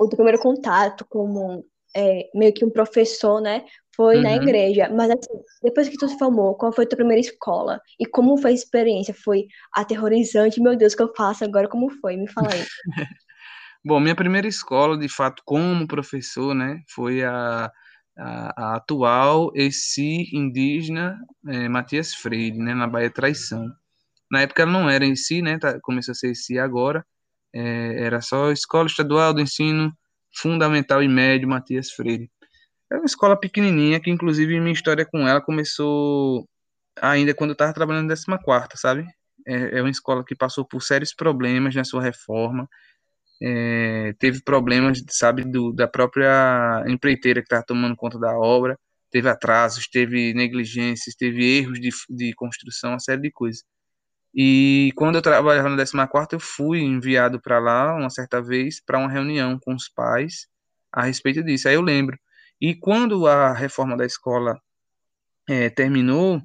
o 0.00 0.08
primeiro 0.08 0.38
contato 0.38 1.06
como 1.08 1.64
é, 1.94 2.28
meio 2.34 2.52
que 2.52 2.64
um 2.64 2.70
professor, 2.70 3.40
né? 3.40 3.64
Foi 3.94 4.16
uhum. 4.16 4.22
na 4.22 4.36
igreja. 4.36 4.88
Mas 4.88 5.10
assim, 5.10 5.42
depois 5.62 5.88
que 5.88 5.98
tu 5.98 6.08
se 6.08 6.18
formou, 6.18 6.54
qual 6.54 6.72
foi 6.72 6.84
a 6.84 6.88
tua 6.88 6.96
primeira 6.96 7.20
escola? 7.20 7.80
E 8.00 8.06
como 8.06 8.38
foi 8.38 8.52
a 8.52 8.54
experiência? 8.54 9.14
Foi 9.14 9.46
aterrorizante? 9.74 10.60
Meu 10.60 10.76
Deus, 10.76 10.94
o 10.94 10.96
que 10.96 11.02
eu 11.02 11.14
faço 11.14 11.44
agora? 11.44 11.68
Como 11.68 11.90
foi? 12.00 12.16
Me 12.16 12.28
fala 12.28 12.48
aí. 12.52 12.64
Bom, 13.84 13.98
minha 13.98 14.14
primeira 14.14 14.46
escola, 14.46 14.96
de 14.96 15.08
fato, 15.08 15.42
como 15.44 15.88
professor, 15.88 16.54
né, 16.54 16.80
foi 16.88 17.24
a, 17.24 17.70
a, 18.16 18.62
a 18.64 18.76
atual 18.76 19.50
ESI 19.56 20.30
indígena 20.32 21.18
é, 21.48 21.68
Matias 21.68 22.14
Freire, 22.14 22.56
né, 22.58 22.74
na 22.74 22.86
Bahia 22.86 23.10
Traição. 23.10 23.68
Na 24.30 24.42
época 24.42 24.62
ela 24.62 24.70
não 24.70 24.88
era 24.88 25.04
em 25.04 25.16
si, 25.16 25.42
né, 25.42 25.58
tá, 25.58 25.80
começou 25.80 26.12
a 26.12 26.14
ser 26.14 26.30
ESI 26.30 26.60
agora, 26.60 27.04
é, 27.54 28.04
era 28.04 28.20
só 28.20 28.50
Escola 28.50 28.86
Estadual 28.86 29.34
do 29.34 29.40
Ensino 29.40 29.92
Fundamental 30.34 31.02
e 31.02 31.08
Médio 31.08 31.48
Matias 31.48 31.90
Freire. 31.92 32.30
É 32.90 32.96
uma 32.96 33.06
escola 33.06 33.38
pequenininha, 33.38 34.00
que 34.00 34.10
inclusive 34.10 34.60
minha 34.60 34.72
história 34.72 35.06
com 35.06 35.26
ela 35.26 35.40
começou 35.40 36.46
ainda 37.00 37.34
quando 37.34 37.50
eu 37.50 37.54
estava 37.54 37.72
trabalhando 37.72 38.08
na 38.08 38.38
14 38.38 38.68
sabe? 38.76 39.06
É, 39.46 39.78
é 39.78 39.82
uma 39.82 39.90
escola 39.90 40.24
que 40.24 40.34
passou 40.36 40.64
por 40.64 40.82
sérios 40.82 41.14
problemas 41.14 41.74
na 41.74 41.84
sua 41.84 42.02
reforma, 42.02 42.68
é, 43.42 44.14
teve 44.20 44.40
problemas, 44.42 45.02
sabe, 45.10 45.44
do, 45.44 45.72
da 45.72 45.88
própria 45.88 46.84
empreiteira 46.86 47.40
que 47.40 47.46
estava 47.46 47.64
tomando 47.66 47.96
conta 47.96 48.16
da 48.18 48.38
obra, 48.38 48.78
teve 49.10 49.28
atrasos, 49.28 49.88
teve 49.88 50.32
negligências, 50.32 51.16
teve 51.16 51.58
erros 51.58 51.80
de, 51.80 51.90
de 52.08 52.32
construção, 52.34 52.90
uma 52.90 53.00
série 53.00 53.20
de 53.22 53.32
coisas. 53.32 53.64
E 54.34 54.92
quando 54.96 55.16
eu 55.16 55.22
trabalhava 55.22 55.68
na 55.68 55.76
14 56.06 56.28
eu 56.32 56.40
fui 56.40 56.80
enviado 56.80 57.40
para 57.40 57.58
lá, 57.58 57.94
uma 57.94 58.10
certa 58.10 58.40
vez, 58.42 58.80
para 58.84 58.98
uma 58.98 59.10
reunião 59.10 59.58
com 59.60 59.74
os 59.74 59.88
pais 59.88 60.46
a 60.92 61.02
respeito 61.04 61.42
disso. 61.42 61.68
Aí 61.68 61.74
eu 61.74 61.82
lembro. 61.82 62.18
E 62.60 62.74
quando 62.74 63.26
a 63.26 63.52
reforma 63.52 63.96
da 63.96 64.06
escola 64.06 64.58
é, 65.48 65.68
terminou, 65.70 66.40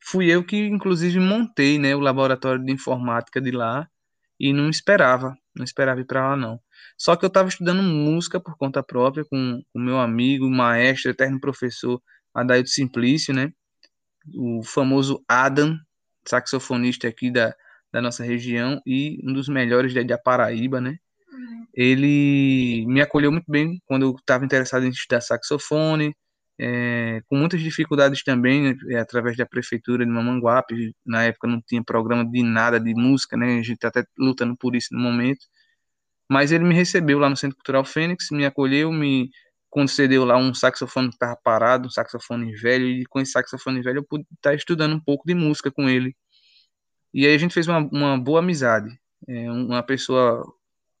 fui 0.00 0.30
eu 0.30 0.44
que, 0.44 0.56
inclusive, 0.66 1.20
montei 1.20 1.78
né, 1.78 1.94
o 1.94 2.00
laboratório 2.00 2.64
de 2.64 2.72
informática 2.72 3.40
de 3.40 3.50
lá 3.50 3.88
e 4.40 4.52
não 4.52 4.70
esperava 4.70 5.36
não 5.58 5.64
esperava 5.64 6.00
ir 6.00 6.04
para 6.06 6.30
lá, 6.30 6.36
não. 6.36 6.60
Só 6.96 7.16
que 7.16 7.24
eu 7.24 7.28
estava 7.28 7.48
estudando 7.48 7.82
música 7.82 8.40
por 8.40 8.56
conta 8.56 8.82
própria 8.82 9.24
com 9.24 9.60
o 9.74 9.78
meu 9.78 9.98
amigo, 9.98 10.48
maestro, 10.48 11.10
eterno 11.10 11.40
professor 11.40 12.00
Adailto 12.32 12.70
Simplício, 12.70 13.34
né? 13.34 13.52
O 14.34 14.62
famoso 14.62 15.22
Adam, 15.28 15.76
saxofonista 16.28 17.08
aqui 17.08 17.30
da, 17.30 17.54
da 17.92 18.00
nossa 18.00 18.24
região 18.24 18.80
e 18.86 19.20
um 19.24 19.32
dos 19.32 19.48
melhores 19.48 19.94
da, 19.94 20.18
Paraíba, 20.18 20.80
né? 20.80 20.96
Ele 21.74 22.84
me 22.88 23.00
acolheu 23.00 23.30
muito 23.30 23.50
bem 23.50 23.80
quando 23.86 24.02
eu 24.02 24.16
estava 24.16 24.44
interessado 24.44 24.84
em 24.84 24.90
estudar 24.90 25.20
saxofone, 25.20 26.14
é, 26.60 27.22
com 27.28 27.36
muitas 27.36 27.60
dificuldades 27.60 28.24
também, 28.24 28.74
né, 28.74 28.98
através 28.98 29.36
da 29.36 29.46
prefeitura 29.46 30.04
de 30.04 30.10
Mamanguape, 30.10 30.92
na 31.06 31.22
época 31.24 31.46
não 31.46 31.62
tinha 31.62 31.82
programa 31.84 32.28
de 32.28 32.42
nada 32.42 32.80
de 32.80 32.92
música, 32.94 33.36
né, 33.36 33.58
a 33.58 33.62
gente 33.62 33.74
está 33.74 33.88
até 33.88 34.04
lutando 34.18 34.56
por 34.56 34.74
isso 34.74 34.88
no 34.92 34.98
momento, 35.00 35.46
mas 36.28 36.50
ele 36.50 36.64
me 36.64 36.74
recebeu 36.74 37.18
lá 37.18 37.30
no 37.30 37.36
Centro 37.36 37.56
Cultural 37.56 37.84
Fênix, 37.84 38.30
me 38.32 38.44
acolheu, 38.44 38.92
me 38.92 39.30
concedeu 39.70 40.24
lá 40.24 40.36
um 40.36 40.54
saxofone 40.54 41.08
que 41.08 41.14
estava 41.14 41.36
parado, 41.36 41.88
um 41.88 41.90
saxofone 41.90 42.54
velho, 42.54 42.86
e 42.86 43.04
com 43.06 43.20
esse 43.20 43.32
saxofone 43.32 43.82
velho 43.82 43.98
eu 43.98 44.04
pude 44.04 44.24
estar 44.34 44.50
tá 44.50 44.54
estudando 44.54 44.94
um 44.94 45.00
pouco 45.00 45.26
de 45.26 45.34
música 45.34 45.70
com 45.70 45.88
ele. 45.88 46.16
E 47.12 47.26
aí 47.26 47.34
a 47.34 47.38
gente 47.38 47.54
fez 47.54 47.66
uma, 47.68 47.78
uma 47.78 48.18
boa 48.18 48.40
amizade, 48.40 48.90
é, 49.28 49.50
uma 49.50 49.82
pessoa 49.82 50.44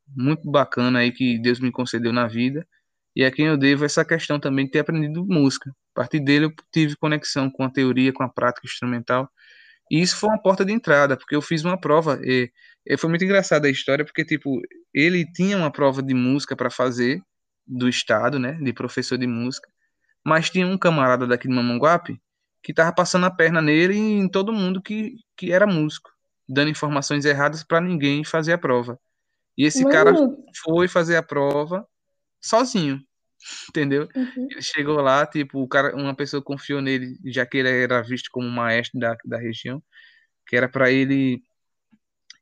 muito 0.06 0.50
bacana 0.50 1.00
aí 1.00 1.12
que 1.12 1.38
Deus 1.38 1.60
me 1.60 1.70
concedeu 1.70 2.12
na 2.12 2.26
vida, 2.26 2.66
e 3.14 3.24
a 3.24 3.30
quem 3.30 3.46
eu 3.46 3.56
devo 3.56 3.84
essa 3.84 4.04
questão 4.04 4.38
também 4.38 4.66
de 4.66 4.72
ter 4.72 4.80
aprendido 4.80 5.24
música. 5.26 5.70
A 5.94 6.00
partir 6.00 6.20
dele 6.20 6.46
eu 6.46 6.52
tive 6.72 6.96
conexão 6.96 7.50
com 7.50 7.64
a 7.64 7.70
teoria, 7.70 8.12
com 8.12 8.22
a 8.22 8.28
prática 8.28 8.66
instrumental, 8.66 9.30
e 9.90 10.00
isso 10.00 10.16
foi 10.16 10.28
uma 10.30 10.40
porta 10.40 10.64
de 10.64 10.72
entrada, 10.72 11.16
porque 11.16 11.34
eu 11.34 11.42
fiz 11.42 11.64
uma 11.64 11.78
prova, 11.80 12.18
e, 12.22 12.50
e 12.86 12.96
foi 12.96 13.08
muito 13.10 13.24
engraçada 13.24 13.66
a 13.68 13.70
história, 13.70 14.04
porque, 14.04 14.24
tipo, 14.24 14.60
ele 14.94 15.24
tinha 15.32 15.56
uma 15.56 15.70
prova 15.70 16.02
de 16.02 16.14
música 16.14 16.54
para 16.54 16.70
fazer, 16.70 17.22
do 17.68 17.88
estado, 17.88 18.38
né, 18.38 18.52
de 18.54 18.72
professor 18.72 19.18
de 19.18 19.26
música, 19.26 19.68
mas 20.24 20.50
tinha 20.50 20.66
um 20.66 20.78
camarada 20.78 21.26
daqui 21.26 21.46
de 21.46 21.54
Mamanguape 21.54 22.20
que 22.62 22.74
tava 22.74 22.92
passando 22.92 23.26
a 23.26 23.30
perna 23.30 23.60
nele 23.60 23.94
e 23.94 23.98
em 23.98 24.28
todo 24.28 24.52
mundo 24.52 24.82
que, 24.82 25.16
que 25.36 25.52
era 25.52 25.66
músico, 25.66 26.10
dando 26.48 26.70
informações 26.70 27.24
erradas 27.24 27.62
para 27.62 27.80
ninguém 27.80 28.24
fazer 28.24 28.52
a 28.52 28.58
prova. 28.58 28.98
E 29.56 29.64
esse 29.64 29.82
Mano. 29.84 29.94
cara 29.94 30.12
foi 30.62 30.88
fazer 30.88 31.16
a 31.16 31.22
prova 31.22 31.86
sozinho, 32.40 33.00
entendeu? 33.68 34.08
Uhum. 34.14 34.48
Ele 34.50 34.62
chegou 34.62 35.00
lá, 35.00 35.26
tipo, 35.26 35.62
o 35.62 35.68
cara, 35.68 35.94
uma 35.94 36.14
pessoa 36.14 36.42
confiou 36.42 36.80
nele, 36.80 37.16
já 37.26 37.46
que 37.46 37.58
ele 37.58 37.68
era 37.68 38.02
visto 38.02 38.28
como 38.30 38.48
maestro 38.48 38.98
da, 38.98 39.16
da 39.24 39.38
região, 39.38 39.82
que 40.46 40.56
era 40.56 40.68
para 40.68 40.90
ele 40.90 41.42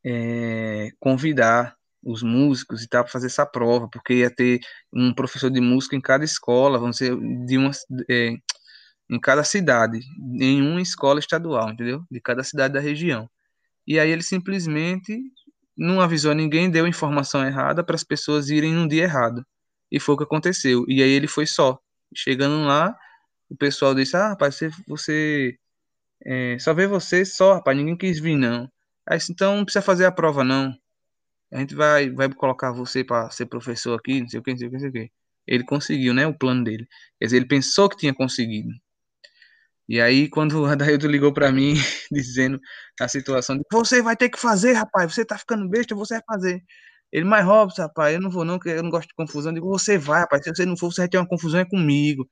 é, 0.05 0.91
convidar 0.99 1.76
os 2.07 2.23
músicos 2.23 2.83
e 2.83 2.89
tal 2.89 3.03
para 3.03 3.13
fazer 3.13 3.27
essa 3.27 3.45
prova, 3.45 3.89
porque 3.91 4.15
ia 4.15 4.31
ter 4.31 4.61
um 4.93 5.13
professor 5.13 5.51
de 5.51 5.61
música 5.61 5.97
em 5.97 6.01
cada 6.01 6.25
escola, 6.25 6.79
vão 6.79 6.93
ser 6.93 7.17
de 7.45 7.59
uma 7.59 7.73
é, 8.09 8.35
em 9.11 9.21
cada 9.21 9.43
cidade, 9.45 10.01
em 10.41 10.63
uma 10.63 10.81
escola 10.81 11.19
estadual, 11.19 11.71
entendeu? 11.71 12.05
De 12.11 12.21
cada 12.21 12.45
cidade 12.45 12.75
da 12.75 12.81
região. 12.81 13.29
E 13.87 13.99
aí 13.99 14.11
ele 14.11 14.23
simplesmente 14.23 15.21
não 15.77 16.01
avisou 16.01 16.35
ninguém, 16.35 16.71
deu 16.71 16.87
informação 16.87 17.45
errada 17.47 17.85
para 17.85 17.97
as 17.97 18.05
pessoas 18.05 18.51
irem 18.51 18.73
num 18.73 18.89
dia 18.89 19.05
errado. 19.05 19.45
E 19.91 20.01
foi 20.01 20.15
o 20.15 20.19
que 20.19 20.25
aconteceu. 20.25 20.85
E 20.89 21.03
aí 21.03 21.11
ele 21.11 21.29
foi 21.29 21.47
só. 21.47 21.79
Chegando 22.15 22.67
lá, 22.67 22.97
o 23.51 23.57
pessoal 23.57 23.95
disse: 23.95 24.17
Ah, 24.17 24.31
rapaz, 24.31 24.57
você, 24.57 24.71
você 24.89 25.59
é, 26.25 26.59
só 26.59 26.75
vê 26.75 26.87
você 26.87 27.25
só, 27.25 27.55
rapaz, 27.55 27.77
ninguém 27.77 27.97
quis 27.97 28.21
vir, 28.21 28.37
não. 28.37 28.71
Aí 29.09 29.19
então 29.31 29.57
não 29.57 29.65
precisa 29.65 29.83
fazer 29.83 30.07
a 30.07 30.13
prova, 30.13 30.45
não 30.45 30.75
a 31.53 31.59
gente 31.61 31.75
vai, 31.75 32.11
vai 32.11 32.33
colocar 32.33 32.73
você 32.73 33.05
para 33.05 33.31
ser 33.31 33.47
professor 33.47 33.99
aqui, 33.99 34.21
não 34.21 34.29
sei 34.29 34.41
o 34.41 34.43
que, 34.43 34.51
não 34.53 34.59
sei 34.59 34.69
o 34.69 34.71
que, 34.71 34.77
não 34.77 34.81
sei 34.81 34.89
o 34.91 34.93
que. 34.93 35.13
Ele 35.47 35.65
conseguiu, 35.65 36.13
né, 36.15 36.27
o 36.27 36.37
plano 36.37 36.65
dele. 36.65 36.87
Quer 37.19 37.27
dizer, 37.27 37.37
ele 37.39 37.47
pensou 37.47 37.89
que 37.89 37.97
tinha 37.97 38.15
conseguido. 38.15 38.71
E 39.89 40.01
aí, 40.01 40.29
quando 40.29 40.61
o 40.63 40.67
Adailton 40.67 41.07
ligou 41.07 41.33
para 41.33 41.53
mim, 41.53 41.75
dizendo 42.11 42.61
a 43.01 43.07
situação 43.09 43.57
de 43.57 43.63
você 43.71 44.03
vai 44.03 44.17
ter 44.17 44.29
que 44.29 44.39
fazer, 44.39 44.73
rapaz, 44.73 45.15
você 45.15 45.25
tá 45.25 45.39
ficando 45.39 45.69
besta, 45.69 45.95
você 45.95 46.15
vai 46.15 46.23
fazer. 46.27 46.63
Ele, 47.13 47.25
mais 47.25 47.45
Robson, 47.47 47.83
rapaz, 47.83 48.15
eu 48.15 48.21
não 48.21 48.31
vou 48.31 48.45
não, 48.45 48.59
porque 48.59 48.71
eu 48.71 48.83
não 48.83 48.91
gosto 48.91 49.09
de 49.09 49.15
confusão. 49.15 49.53
Eu 49.53 49.55
digo, 49.57 49.69
você 49.69 49.97
vai, 49.97 50.21
rapaz, 50.21 50.43
se 50.43 50.51
você 50.51 50.67
não 50.67 50.77
for, 50.77 50.93
você 50.93 51.03
vai 51.03 51.09
ter 51.09 51.19
uma 51.19 51.29
confusão 51.29 51.61
é 51.61 51.65
comigo. 51.65 52.29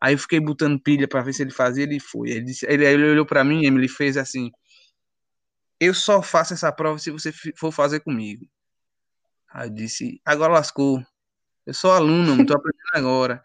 Aí 0.00 0.14
eu 0.14 0.18
fiquei 0.18 0.40
botando 0.40 0.80
pilha 0.82 1.08
para 1.08 1.22
ver 1.22 1.32
se 1.32 1.42
ele 1.42 1.52
fazia, 1.52 1.84
ele 1.84 2.00
foi. 2.00 2.30
Ele, 2.30 2.44
disse, 2.46 2.66
ele, 2.68 2.84
ele 2.84 3.10
olhou 3.10 3.26
para 3.26 3.44
mim, 3.44 3.64
ele 3.64 3.88
fez 3.88 4.16
assim, 4.16 4.50
eu 5.80 5.94
só 5.94 6.22
faço 6.22 6.54
essa 6.54 6.72
prova 6.72 6.98
se 6.98 7.10
você 7.10 7.32
for 7.56 7.72
fazer 7.72 8.00
comigo. 8.00 8.46
Aí 9.56 9.68
eu 9.68 9.74
disse, 9.74 10.20
agora 10.22 10.52
lascou. 10.52 11.02
Eu 11.64 11.72
sou 11.72 11.90
aluno, 11.90 12.36
não 12.36 12.44
tô 12.44 12.52
aprendendo 12.54 12.90
agora. 12.92 13.42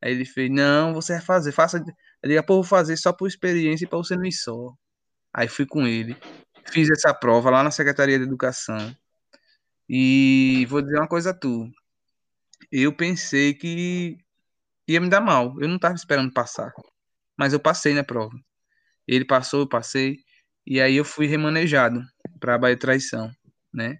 Aí 0.00 0.12
ele 0.12 0.24
fez, 0.24 0.48
não, 0.48 0.94
você 0.94 1.14
vai 1.14 1.22
fazer, 1.22 1.50
faça. 1.50 1.78
Eu 2.22 2.30
disse, 2.30 2.42
pô, 2.44 2.54
vou 2.54 2.62
fazer 2.62 2.96
só 2.96 3.12
por 3.12 3.26
experiência 3.26 3.84
e 3.84 3.88
para 3.88 3.98
você 3.98 4.14
não 4.14 4.24
ir 4.24 4.30
só. 4.30 4.72
Aí 5.34 5.48
fui 5.48 5.66
com 5.66 5.84
ele, 5.84 6.16
fiz 6.70 6.88
essa 6.90 7.12
prova 7.12 7.50
lá 7.50 7.64
na 7.64 7.72
Secretaria 7.72 8.16
de 8.16 8.24
Educação. 8.24 8.96
E 9.88 10.64
vou 10.66 10.80
dizer 10.80 10.98
uma 10.98 11.08
coisa 11.08 11.30
a 11.30 11.34
tu. 11.34 11.68
Eu 12.70 12.94
pensei 12.94 13.52
que 13.52 14.16
ia 14.86 15.00
me 15.00 15.08
dar 15.08 15.20
mal. 15.20 15.60
Eu 15.60 15.66
não 15.66 15.74
estava 15.76 15.96
esperando 15.96 16.32
passar. 16.32 16.72
Mas 17.36 17.52
eu 17.52 17.58
passei 17.58 17.94
na 17.94 18.04
prova. 18.04 18.38
Ele 19.08 19.24
passou, 19.24 19.60
eu 19.62 19.68
passei. 19.68 20.18
E 20.64 20.80
aí 20.80 20.94
eu 20.94 21.04
fui 21.04 21.26
remanejado 21.26 22.00
para 22.38 22.54
a 22.54 22.58
Bahia 22.58 22.78
Traição, 22.78 23.28
né? 23.74 23.98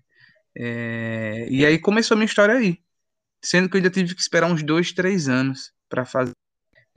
É, 0.60 1.46
e 1.48 1.64
aí 1.64 1.78
começou 1.78 2.16
a 2.16 2.18
minha 2.18 2.26
história 2.26 2.56
aí. 2.56 2.78
Sendo 3.42 3.68
que 3.68 3.76
eu 3.76 3.78
ainda 3.78 3.90
tive 3.90 4.14
que 4.14 4.20
esperar 4.20 4.50
uns 4.50 4.62
dois, 4.64 4.92
três 4.92 5.28
anos 5.28 5.72
para 5.88 6.04
fazer 6.04 6.32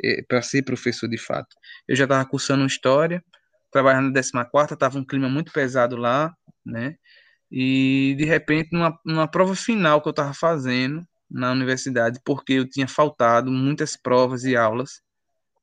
é, 0.04 0.24
para 0.24 0.42
ser 0.42 0.64
professor 0.64 1.08
de 1.08 1.18
fato. 1.18 1.56
Eu 1.88 1.96
já 1.96 2.06
estava 2.06 2.26
cursando 2.26 2.66
história, 2.66 3.24
trabalhando 3.72 4.14
na 4.34 4.46
14, 4.46 4.74
estava 4.74 4.98
um 4.98 5.06
clima 5.06 5.30
muito 5.30 5.52
pesado 5.52 5.96
lá, 5.96 6.36
né? 6.66 6.96
E 7.52 8.16
de 8.18 8.26
repente, 8.26 8.70
numa, 8.74 8.98
numa 9.06 9.28
prova 9.28 9.56
final 9.56 10.02
que 10.02 10.08
eu 10.08 10.12
estava 10.12 10.34
fazendo 10.34 11.06
na 11.30 11.52
universidade, 11.52 12.20
porque 12.26 12.54
eu 12.54 12.70
tinha 12.70 12.88
faltado 12.88 13.52
muitas 13.52 13.96
provas 13.98 14.44
e 14.44 14.56
aulas, 14.56 15.02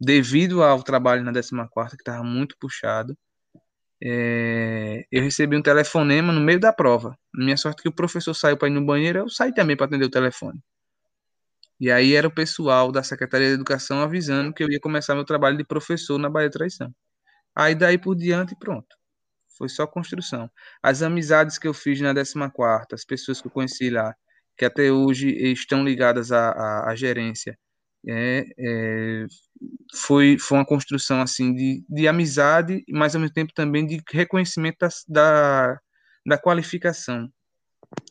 devido 0.00 0.62
ao 0.62 0.82
trabalho 0.82 1.24
na 1.24 1.32
14, 1.32 1.96
que 1.96 2.02
estava 2.02 2.22
muito 2.24 2.56
puxado, 2.58 3.16
é, 4.02 5.04
eu 5.10 5.22
recebi 5.22 5.56
um 5.56 5.62
telefonema 5.62 6.32
no 6.32 6.40
meio 6.40 6.60
da 6.60 6.72
prova. 6.72 7.18
Minha 7.34 7.56
sorte 7.56 7.80
é 7.80 7.82
que 7.82 7.88
o 7.88 7.92
professor 7.92 8.34
saiu 8.34 8.56
para 8.56 8.68
ir 8.68 8.72
no 8.72 8.84
banheiro, 8.84 9.20
eu 9.20 9.28
saí 9.28 9.52
também 9.52 9.76
para 9.76 9.86
atender 9.86 10.04
o 10.04 10.10
telefone. 10.10 10.60
E 11.80 11.90
aí 11.90 12.14
era 12.14 12.26
o 12.26 12.30
pessoal 12.30 12.90
da 12.90 13.02
Secretaria 13.02 13.48
de 13.48 13.54
Educação 13.54 14.00
avisando 14.00 14.52
que 14.52 14.62
eu 14.62 14.70
ia 14.70 14.80
começar 14.80 15.14
meu 15.14 15.24
trabalho 15.24 15.56
de 15.56 15.64
professor 15.64 16.18
na 16.18 16.28
Bahia 16.28 16.50
Traição. 16.50 16.92
Aí 17.54 17.74
daí 17.74 17.98
por 17.98 18.16
diante, 18.16 18.56
pronto. 18.58 18.96
Foi 19.56 19.68
só 19.68 19.86
construção. 19.86 20.50
As 20.82 21.02
amizades 21.02 21.58
que 21.58 21.68
eu 21.68 21.74
fiz 21.74 22.00
na 22.00 22.14
14 22.14 22.86
as 22.92 23.04
pessoas 23.04 23.40
que 23.40 23.48
eu 23.48 23.52
conheci 23.52 23.90
lá, 23.90 24.14
que 24.56 24.64
até 24.64 24.90
hoje 24.92 25.30
estão 25.52 25.84
ligadas 25.84 26.32
à, 26.32 26.50
à, 26.50 26.90
à 26.90 26.96
gerência, 26.96 27.58
é, 28.06 28.44
é, 28.58 29.26
foi, 29.94 30.38
foi 30.38 30.58
uma 30.58 30.66
construção 30.66 31.20
assim 31.20 31.54
de, 31.54 31.84
de 31.88 32.06
amizade, 32.06 32.84
mas 32.88 33.14
ao 33.14 33.20
mesmo 33.20 33.34
tempo 33.34 33.52
também 33.54 33.86
de 33.86 34.00
reconhecimento 34.10 34.78
da, 34.78 34.88
da, 35.08 35.80
da 36.26 36.38
qualificação. 36.38 37.28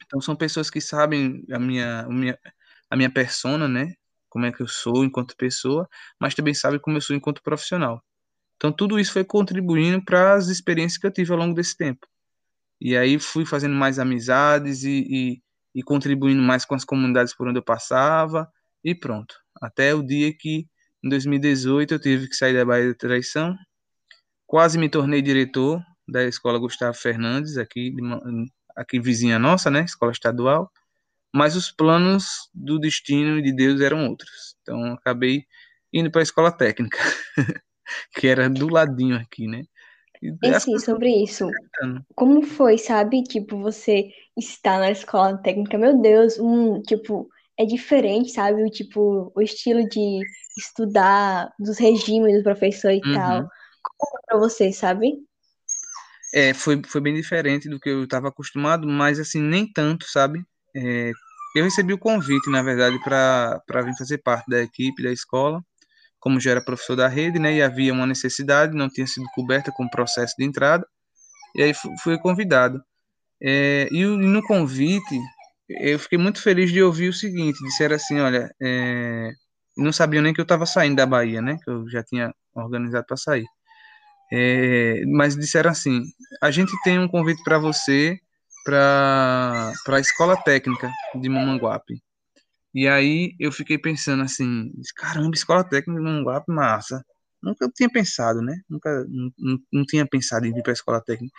Então 0.05 0.19
são 0.21 0.35
pessoas 0.35 0.69
que 0.69 0.81
sabem 0.81 1.43
a 1.51 1.59
minha, 1.59 2.01
a 2.01 2.09
minha, 2.09 2.39
a 2.89 2.95
minha 2.95 3.09
persona, 3.11 3.67
né? 3.67 3.93
Como 4.29 4.45
é 4.45 4.51
que 4.51 4.61
eu 4.61 4.67
sou 4.67 5.03
enquanto 5.05 5.35
pessoa, 5.37 5.87
mas 6.19 6.35
também 6.35 6.53
sabem 6.53 6.79
como 6.79 6.97
eu 6.97 7.01
sou 7.01 7.15
enquanto 7.15 7.41
profissional. 7.41 8.03
Então 8.57 8.71
tudo 8.71 8.99
isso 8.99 9.13
foi 9.13 9.23
contribuindo 9.23 10.03
para 10.03 10.33
as 10.33 10.47
experiências 10.47 10.99
que 10.99 11.07
eu 11.07 11.11
tive 11.11 11.31
ao 11.31 11.37
longo 11.37 11.55
desse 11.55 11.77
tempo. 11.77 12.07
E 12.81 12.97
aí 12.97 13.19
fui 13.19 13.45
fazendo 13.45 13.75
mais 13.75 13.99
amizades 13.99 14.83
e, 14.83 15.05
e, 15.09 15.41
e 15.75 15.83
contribuindo 15.83 16.41
mais 16.41 16.65
com 16.65 16.75
as 16.75 16.85
comunidades 16.85 17.35
por 17.35 17.47
onde 17.47 17.59
eu 17.59 17.63
passava 17.63 18.47
e 18.87 18.95
pronto. 18.95 19.35
Até 19.61 19.93
o 19.93 20.01
dia 20.01 20.33
que, 20.33 20.65
em 21.03 21.09
2018, 21.09 21.95
eu 21.95 21.99
tive 21.99 22.29
que 22.29 22.35
sair 22.35 22.53
da 22.53 22.63
Bahia 22.63 22.87
da 22.87 22.93
Traição. 22.93 23.53
Quase 24.45 24.77
me 24.79 24.87
tornei 24.87 25.21
diretor 25.21 25.83
da 26.07 26.23
Escola 26.23 26.57
Gustavo 26.57 26.95
Fernandes, 26.95 27.57
aqui, 27.57 27.93
aqui 28.77 28.97
vizinha 28.97 29.37
nossa, 29.37 29.69
né? 29.69 29.83
Escola 29.83 30.13
estadual. 30.13 30.71
Mas 31.35 31.57
os 31.57 31.69
planos 31.69 32.49
do 32.53 32.79
destino 32.79 33.37
e 33.37 33.41
de 33.41 33.51
Deus 33.51 33.81
eram 33.81 34.07
outros. 34.07 34.55
Então, 34.61 34.93
acabei 34.93 35.43
indo 35.91 36.09
para 36.09 36.21
a 36.21 36.23
escola 36.23 36.49
técnica, 36.49 36.97
que 38.15 38.25
era 38.25 38.49
do 38.49 38.69
ladinho 38.69 39.17
aqui, 39.17 39.47
né? 39.47 39.63
E 40.21 40.59
sim, 40.61 40.79
sobre 40.79 41.09
isso. 41.09 41.45
Como 42.15 42.41
foi, 42.41 42.77
sabe? 42.77 43.21
Tipo, 43.23 43.59
você 43.59 44.11
está 44.37 44.79
na 44.79 44.91
escola 44.91 45.37
técnica, 45.37 45.77
meu 45.77 46.01
Deus, 46.01 46.39
um, 46.39 46.81
tipo, 46.81 47.29
é 47.59 47.65
diferente, 47.65 48.31
sabe? 48.31 48.63
O 48.63 48.69
tipo, 48.69 49.31
o 49.35 49.41
estilo 49.41 49.87
de 49.89 50.19
estudar, 50.57 51.51
dos 51.59 51.77
regimes 51.77 52.37
do 52.37 52.43
professor 52.43 52.91
e 52.91 53.01
uhum. 53.03 53.13
tal. 53.13 53.49
Como 53.97 54.11
foi 54.11 54.21
pra 54.27 54.37
você, 54.37 54.71
sabe? 54.71 55.13
É, 56.33 56.53
foi, 56.53 56.81
foi 56.85 57.01
bem 57.01 57.13
diferente 57.13 57.69
do 57.69 57.79
que 57.79 57.89
eu 57.89 58.03
estava 58.03 58.27
acostumado, 58.27 58.87
mas 58.87 59.19
assim, 59.19 59.41
nem 59.41 59.65
tanto, 59.71 60.05
sabe? 60.07 60.43
É, 60.75 61.11
eu 61.55 61.63
recebi 61.63 61.93
o 61.93 61.97
convite, 61.97 62.49
na 62.49 62.61
verdade, 62.61 62.99
para 63.03 63.81
vir 63.83 63.95
fazer 63.97 64.19
parte 64.19 64.47
da 64.47 64.61
equipe 64.61 65.01
da 65.01 65.11
escola, 65.11 65.63
como 66.19 66.39
já 66.39 66.51
era 66.51 66.61
professor 66.61 66.95
da 66.95 67.07
rede, 67.07 67.39
né? 67.39 67.53
E 67.55 67.61
havia 67.61 67.93
uma 67.93 68.05
necessidade, 68.05 68.75
não 68.75 68.89
tinha 68.89 69.07
sido 69.07 69.25
coberta 69.33 69.71
com 69.71 69.85
o 69.85 69.89
processo 69.89 70.35
de 70.37 70.45
entrada, 70.45 70.85
e 71.55 71.63
aí 71.63 71.73
fui 72.03 72.17
convidado. 72.19 72.83
É, 73.41 73.87
e 73.91 74.05
no 74.05 74.43
convite, 74.43 75.19
eu 75.69 75.99
fiquei 75.99 76.17
muito 76.17 76.41
feliz 76.41 76.71
de 76.71 76.81
ouvir 76.81 77.09
o 77.09 77.13
seguinte: 77.13 77.63
disseram 77.63 77.95
assim, 77.95 78.19
olha, 78.19 78.49
é, 78.61 79.31
não 79.77 79.91
sabiam 79.91 80.23
nem 80.23 80.33
que 80.33 80.41
eu 80.41 80.43
estava 80.43 80.65
saindo 80.65 80.95
da 80.97 81.05
Bahia, 81.05 81.41
né? 81.41 81.57
Que 81.63 81.69
eu 81.69 81.89
já 81.89 82.03
tinha 82.03 82.33
organizado 82.55 83.05
para 83.05 83.17
sair. 83.17 83.45
É, 84.31 85.03
mas 85.07 85.35
disseram 85.35 85.71
assim: 85.71 86.01
a 86.41 86.51
gente 86.51 86.73
tem 86.83 86.99
um 86.99 87.07
convite 87.07 87.43
para 87.43 87.57
você 87.59 88.19
para 88.65 89.71
a 89.87 89.99
escola 89.99 90.35
técnica 90.35 90.91
de 91.15 91.29
Mamanguape. 91.29 92.01
E 92.73 92.87
aí 92.87 93.33
eu 93.39 93.51
fiquei 93.51 93.77
pensando 93.77 94.23
assim: 94.23 94.71
caramba, 94.95 95.35
escola 95.35 95.63
técnica 95.63 95.99
de 95.99 96.05
Mamanguape, 96.05 96.51
massa. 96.51 97.03
Nunca 97.47 97.69
tinha 97.73 97.89
pensado, 97.89 98.41
né? 98.41 98.59
Nunca 98.69 99.05
não, 99.07 99.59
não 99.71 99.85
tinha 99.85 100.05
pensado 100.05 100.45
em 100.45 100.53
vir 100.53 100.61
para 100.61 100.71
a 100.71 100.73
escola 100.73 101.01
técnica. 101.01 101.33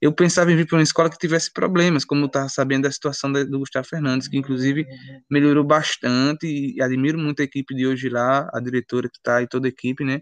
Eu 0.00 0.12
pensava 0.12 0.52
em 0.52 0.56
vir 0.56 0.66
para 0.66 0.76
uma 0.76 0.82
escola 0.82 1.08
que 1.08 1.16
tivesse 1.18 1.50
problemas, 1.52 2.04
como 2.04 2.22
eu 2.22 2.26
estava 2.26 2.48
sabendo 2.50 2.82
da 2.82 2.92
situação 2.92 3.32
do 3.32 3.58
Gustavo 3.58 3.86
Fernandes, 3.88 4.28
que 4.28 4.36
inclusive 4.36 4.86
melhorou 5.30 5.64
bastante 5.64 6.46
e 6.46 6.82
admiro 6.82 7.18
muito 7.18 7.40
a 7.40 7.44
equipe 7.44 7.74
de 7.74 7.86
hoje 7.86 8.08
lá, 8.10 8.48
a 8.52 8.60
diretora 8.60 9.08
que 9.08 9.16
está 9.16 9.40
e 9.42 9.48
toda 9.48 9.66
a 9.68 9.70
equipe, 9.70 10.04
né? 10.04 10.20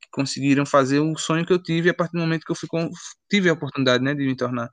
Que 0.00 0.08
conseguiram 0.12 0.64
fazer 0.64 1.00
o 1.00 1.16
sonho 1.16 1.44
que 1.44 1.52
eu 1.52 1.62
tive 1.62 1.90
a 1.90 1.94
partir 1.94 2.12
do 2.12 2.20
momento 2.20 2.44
que 2.44 2.52
eu 2.52 2.56
fui 2.56 2.68
com, 2.68 2.88
tive 3.30 3.48
a 3.48 3.52
oportunidade, 3.54 4.04
né, 4.04 4.14
de 4.14 4.24
me 4.24 4.36
tornar 4.36 4.70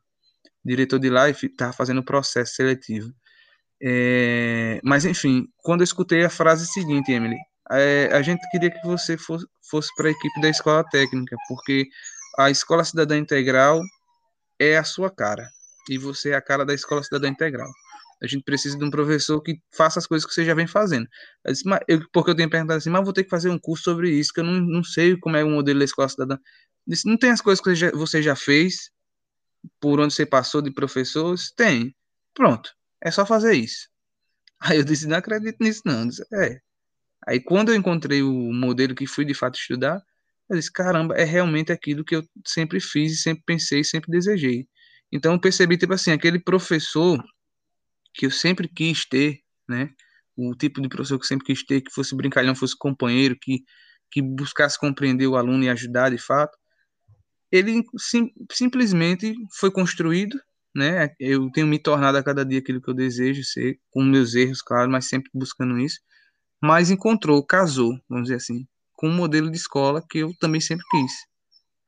diretor 0.64 1.00
de 1.00 1.10
lá 1.10 1.30
e 1.30 1.32
estava 1.32 1.74
fazendo 1.74 2.00
o 2.00 2.06
processo 2.06 2.56
seletivo. 2.56 3.12
É, 3.84 4.80
mas 4.84 5.06
enfim, 5.06 5.48
quando 5.58 5.82
eu 5.82 5.86
escutei 5.86 6.24
a 6.24 6.30
frase 6.30 6.68
seguinte, 6.68 7.12
Emily, 7.12 7.38
é, 7.72 8.10
a 8.12 8.22
gente 8.22 8.42
queria 8.50 8.72
que 8.72 8.86
você 8.86 9.18
fosse, 9.18 9.46
fosse 9.70 9.90
para 9.96 10.08
a 10.08 10.12
equipe 10.12 10.42
da 10.42 10.50
escola 10.50 10.84
técnica, 10.90 11.36
porque 11.48 11.88
a 12.38 12.50
escola 12.50 12.84
cidadã 12.84 13.18
integral 13.18 13.82
é 14.60 14.78
a 14.78 14.84
sua 14.84 15.10
cara 15.10 15.48
e 15.90 15.98
você 15.98 16.32
é 16.32 16.36
a 16.36 16.42
cara 16.42 16.66
da 16.66 16.74
escola 16.74 17.04
cidadã 17.04 17.28
integral. 17.28 17.70
A 18.22 18.28
gente 18.28 18.44
precisa 18.44 18.78
de 18.78 18.86
um 18.86 18.92
professor 18.92 19.42
que 19.42 19.60
faça 19.72 19.98
as 19.98 20.06
coisas 20.06 20.28
que 20.28 20.34
você 20.34 20.46
já 20.46 20.54
vem 20.54 20.68
fazendo. 20.68 21.08
Eu 21.44 21.52
disse, 21.52 21.64
eu, 21.88 22.02
porque 22.14 22.30
eu 22.30 22.36
tenho 22.36 22.50
perguntado 22.50 22.78
assim, 22.78 22.90
mas 22.90 23.04
vou 23.04 23.14
ter 23.14 23.24
que 23.24 23.30
fazer 23.30 23.50
um 23.50 23.58
curso 23.58 23.86
sobre 23.86 24.12
isso, 24.12 24.32
que 24.32 24.42
eu 24.42 24.44
não, 24.44 24.62
não 24.62 24.84
sei 24.84 25.18
como 25.18 25.38
é 25.38 25.44
o 25.44 25.50
modelo 25.50 25.80
da 25.80 25.86
escola 25.86 26.08
cidadã. 26.08 26.38
Disse, 26.86 27.08
não 27.08 27.18
tem 27.18 27.32
as 27.32 27.42
coisas 27.42 27.64
que 27.64 27.70
você 27.72 27.76
já, 27.76 27.92
você 27.92 28.22
já 28.22 28.36
fez, 28.36 28.92
por 29.80 30.00
onde 30.00 30.14
você 30.14 30.26
passou 30.26 30.62
de 30.62 30.72
professores? 30.72 31.52
Tem. 31.52 31.96
Pronto. 32.34 32.72
É 33.02 33.10
só 33.10 33.26
fazer 33.26 33.54
isso. 33.54 33.90
Aí 34.60 34.78
eu 34.78 34.84
disse, 34.84 35.08
não 35.08 35.18
acredito 35.18 35.58
nisso, 35.60 35.82
não. 35.86 36.08
Disse, 36.08 36.24
é. 36.34 36.60
Aí 37.28 37.40
quando 37.40 37.70
eu 37.70 37.76
encontrei 37.76 38.22
o 38.24 38.32
modelo 38.54 38.96
que 38.96 39.06
fui 39.06 39.26
de 39.26 39.34
fato 39.34 39.60
estudar, 39.60 40.02
eu 40.50 40.58
disse, 40.58 40.72
caramba, 40.72 41.16
é 41.16 41.24
realmente 41.24 41.72
aquilo 41.72 42.04
que 42.04 42.16
eu 42.16 42.24
sempre 42.46 42.80
fiz, 42.80 43.22
sempre 43.22 43.44
pensei, 43.46 43.84
sempre 43.84 44.12
desejei. 44.12 44.68
Então 45.12 45.34
eu 45.34 45.40
percebi, 45.40 45.78
tipo 45.78 45.94
assim, 45.94 46.12
aquele 46.12 46.40
professor 46.40 47.24
que 48.14 48.26
eu 48.26 48.32
sempre 48.32 48.68
quis 48.68 49.06
ter, 49.06 49.40
né? 49.68 49.90
O 50.36 50.56
tipo 50.56 50.82
de 50.82 50.90
professor 50.90 51.18
que 51.18 51.24
eu 51.24 51.28
sempre 51.28 51.46
quis 51.46 51.66
ter, 51.66 51.82
que 51.82 51.92
fosse 51.94 52.16
brincalhão, 52.16 52.56
fosse 52.56 52.78
companheiro, 52.78 53.38
que, 53.40 53.64
que 54.12 54.22
buscasse 54.22 54.80
compreender 54.80 55.28
o 55.28 55.36
aluno 55.38 55.64
e 55.64 55.70
ajudar 55.70 56.10
de 56.10 56.18
fato, 56.18 56.58
ele 57.52 57.84
sim, 57.98 58.32
simplesmente 58.52 59.34
foi 59.60 59.72
construído, 59.72 60.40
né? 60.76 61.14
Eu 61.20 61.50
tenho 61.52 61.68
me 61.68 61.80
tornado 61.80 62.18
a 62.18 62.24
cada 62.24 62.46
dia 62.46 62.60
aquilo 62.60 62.82
que 62.82 62.90
eu 62.90 62.94
desejo 62.94 63.44
ser, 63.44 63.80
com 63.92 64.04
meus 64.04 64.36
erros, 64.36 64.62
claro, 64.62 64.90
mas 64.90 65.08
sempre 65.08 65.30
buscando 65.34 65.78
isso 65.80 66.00
mas 66.62 66.92
encontrou, 66.92 67.44
casou, 67.44 68.00
vamos 68.08 68.26
dizer 68.26 68.36
assim, 68.36 68.68
com 68.94 69.10
um 69.10 69.16
modelo 69.16 69.50
de 69.50 69.58
escola 69.58 70.04
que 70.08 70.20
eu 70.20 70.32
também 70.40 70.62
sempre 70.62 70.86
quis, 70.92 71.12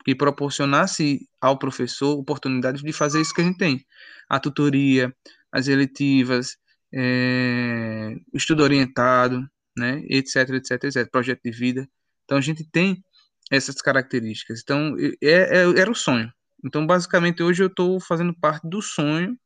que 0.03 0.15
proporcionasse 0.15 1.28
ao 1.39 1.59
professor 1.59 2.17
oportunidades 2.17 2.82
de 2.82 2.91
fazer 2.91 3.21
isso 3.21 3.34
que 3.34 3.41
a 3.41 3.43
gente 3.43 3.57
tem, 3.57 3.86
a 4.28 4.39
tutoria, 4.39 5.15
as 5.51 5.67
eletivas, 5.67 6.57
é, 6.91 8.15
o 8.34 8.38
estudo 8.38 8.63
orientado, 8.63 9.47
né, 9.78 10.03
etc, 10.09 10.49
etc, 10.49 10.84
etc, 10.86 11.11
projeto 11.11 11.41
de 11.45 11.51
vida. 11.51 11.88
Então 12.26 12.38
a 12.38 12.41
gente 12.41 12.63
tem 12.63 13.03
essas 13.51 13.76
características. 13.76 14.61
Então 14.63 14.95
é, 15.21 15.59
é, 15.61 15.80
era 15.80 15.91
o 15.91 15.95
sonho. 15.95 16.32
Então 16.65 16.86
basicamente 16.88 17.43
hoje 17.43 17.61
eu 17.61 17.67
estou 17.67 17.99
fazendo 17.99 18.34
parte 18.34 18.67
do 18.67 18.82
sonho 18.82 19.38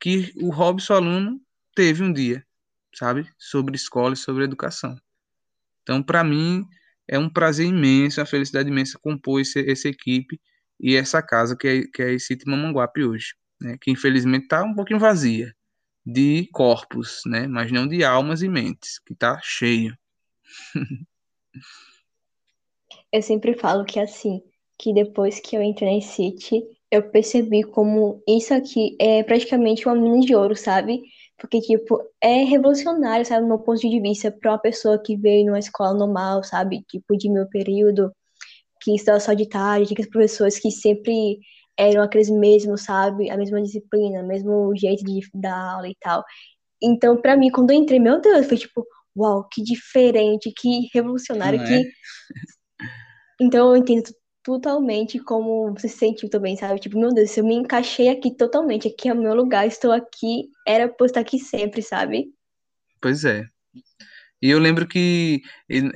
que 0.00 0.32
o 0.36 0.50
Robson 0.50 0.94
aluno 0.94 1.40
teve 1.74 2.02
um 2.02 2.12
dia 2.12 2.45
sabe? 2.96 3.28
Sobre 3.38 3.76
escola 3.76 4.14
e 4.14 4.16
sobre 4.16 4.44
educação. 4.44 4.96
Então, 5.82 6.02
para 6.02 6.24
mim, 6.24 6.66
é 7.08 7.18
um 7.18 7.28
prazer 7.28 7.66
imenso, 7.66 8.20
uma 8.20 8.26
felicidade 8.26 8.68
imensa 8.68 8.98
compor 8.98 9.40
esse, 9.40 9.70
essa 9.70 9.88
equipe 9.88 10.40
e 10.80 10.96
essa 10.96 11.22
casa 11.22 11.56
que 11.56 11.68
é, 11.68 11.82
que 11.82 12.02
é 12.02 12.12
esse 12.14 12.36
Mamanguape 12.46 13.04
hoje, 13.04 13.34
né? 13.60 13.76
Que 13.80 13.90
infelizmente 13.90 14.44
está 14.44 14.64
um 14.64 14.74
pouquinho 14.74 14.98
vazia 14.98 15.54
de 16.04 16.48
corpos, 16.52 17.22
né? 17.26 17.46
Mas 17.46 17.70
não 17.70 17.86
de 17.86 18.04
almas 18.04 18.42
e 18.42 18.48
mentes, 18.48 18.98
que 18.98 19.12
está 19.12 19.40
cheio. 19.42 19.96
eu 23.12 23.22
sempre 23.22 23.54
falo 23.54 23.84
que 23.84 23.98
assim, 24.00 24.42
que 24.78 24.92
depois 24.92 25.40
que 25.40 25.56
eu 25.56 25.62
entrei 25.62 25.90
em 25.90 26.00
City, 26.00 26.62
eu 26.90 27.10
percebi 27.10 27.62
como 27.62 28.22
isso 28.28 28.54
aqui 28.54 28.96
é 29.00 29.22
praticamente 29.22 29.86
uma 29.86 29.94
mina 29.94 30.20
de 30.20 30.34
ouro, 30.34 30.54
sabe? 30.54 31.02
Porque, 31.38 31.60
tipo, 31.60 32.00
é 32.20 32.44
revolucionário, 32.44 33.26
sabe, 33.26 33.46
no 33.46 33.58
ponto 33.58 33.80
de 33.80 34.00
vista, 34.00 34.30
para 34.30 34.52
uma 34.52 34.58
pessoa 34.58 35.00
que 35.02 35.16
veio 35.16 35.46
numa 35.46 35.58
escola 35.58 35.92
normal, 35.92 36.42
sabe, 36.42 36.82
tipo, 36.88 37.16
de 37.16 37.28
meu 37.28 37.46
período, 37.48 38.10
que 38.80 38.94
estava 38.94 39.20
só 39.20 39.34
de 39.34 39.48
tarde, 39.48 39.92
aqueles 39.92 40.10
professores 40.10 40.58
que 40.58 40.70
sempre 40.70 41.38
eram 41.78 42.02
aqueles 42.02 42.30
mesmos, 42.30 42.84
sabe, 42.84 43.30
a 43.30 43.36
mesma 43.36 43.60
disciplina, 43.62 44.22
o 44.22 44.26
mesmo 44.26 44.74
jeito 44.76 45.04
de 45.04 45.20
dar 45.34 45.74
aula 45.74 45.88
e 45.88 45.96
tal. 46.00 46.24
Então, 46.82 47.20
para 47.20 47.36
mim, 47.36 47.50
quando 47.50 47.70
eu 47.70 47.76
entrei, 47.76 47.98
meu 48.00 48.20
Deus, 48.20 48.46
foi 48.46 48.56
tipo, 48.56 48.86
uau, 49.16 49.46
que 49.50 49.62
diferente, 49.62 50.52
que 50.56 50.88
revolucionário, 50.94 51.58
Não 51.58 51.66
que. 51.66 51.74
É? 51.74 51.82
Então, 53.40 53.70
eu 53.70 53.76
entendo 53.76 54.04
totalmente 54.46 55.18
como 55.18 55.72
você 55.72 55.88
se 55.88 55.98
sentiu 55.98 56.30
também, 56.30 56.56
sabe? 56.56 56.78
Tipo, 56.78 57.00
meu 57.00 57.12
Deus, 57.12 57.36
eu 57.36 57.44
me 57.44 57.56
encaixei 57.56 58.08
aqui 58.08 58.30
totalmente, 58.30 58.86
aqui 58.86 59.08
é 59.08 59.12
o 59.12 59.20
meu 59.20 59.34
lugar, 59.34 59.66
estou 59.66 59.90
aqui, 59.90 60.48
era 60.64 60.88
por 60.88 61.06
estar 61.06 61.18
aqui 61.18 61.36
sempre, 61.36 61.82
sabe? 61.82 62.32
Pois 63.02 63.24
é. 63.24 63.44
E 64.40 64.48
eu 64.48 64.60
lembro 64.60 64.86
que 64.86 65.42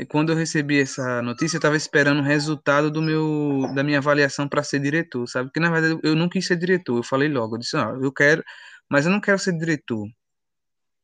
quando 0.09 0.33
eu 0.33 0.37
recebi 0.37 0.81
essa 0.81 1.23
notícia, 1.23 1.57
eu 1.57 1.61
estava 1.61 1.77
esperando 1.77 2.19
o 2.19 2.25
resultado 2.25 2.91
do 2.91 3.01
meu, 3.01 3.73
da 3.73 3.85
minha 3.85 3.99
avaliação 3.99 4.49
para 4.49 4.65
ser 4.65 4.81
diretor, 4.81 5.29
sabe? 5.29 5.49
Porque 5.49 5.61
na 5.61 5.71
verdade 5.71 6.01
eu 6.03 6.17
não 6.17 6.29
quis 6.29 6.45
ser 6.45 6.57
diretor, 6.57 6.97
eu 6.97 7.05
falei 7.05 7.29
logo, 7.29 7.55
eu 7.55 7.61
disse, 7.61 7.77
não, 7.77 8.03
eu 8.03 8.13
quero, 8.13 8.43
mas 8.91 9.07
eu 9.07 9.13
não 9.13 9.21
quero 9.21 9.39
ser 9.39 9.57
diretor. 9.57 10.09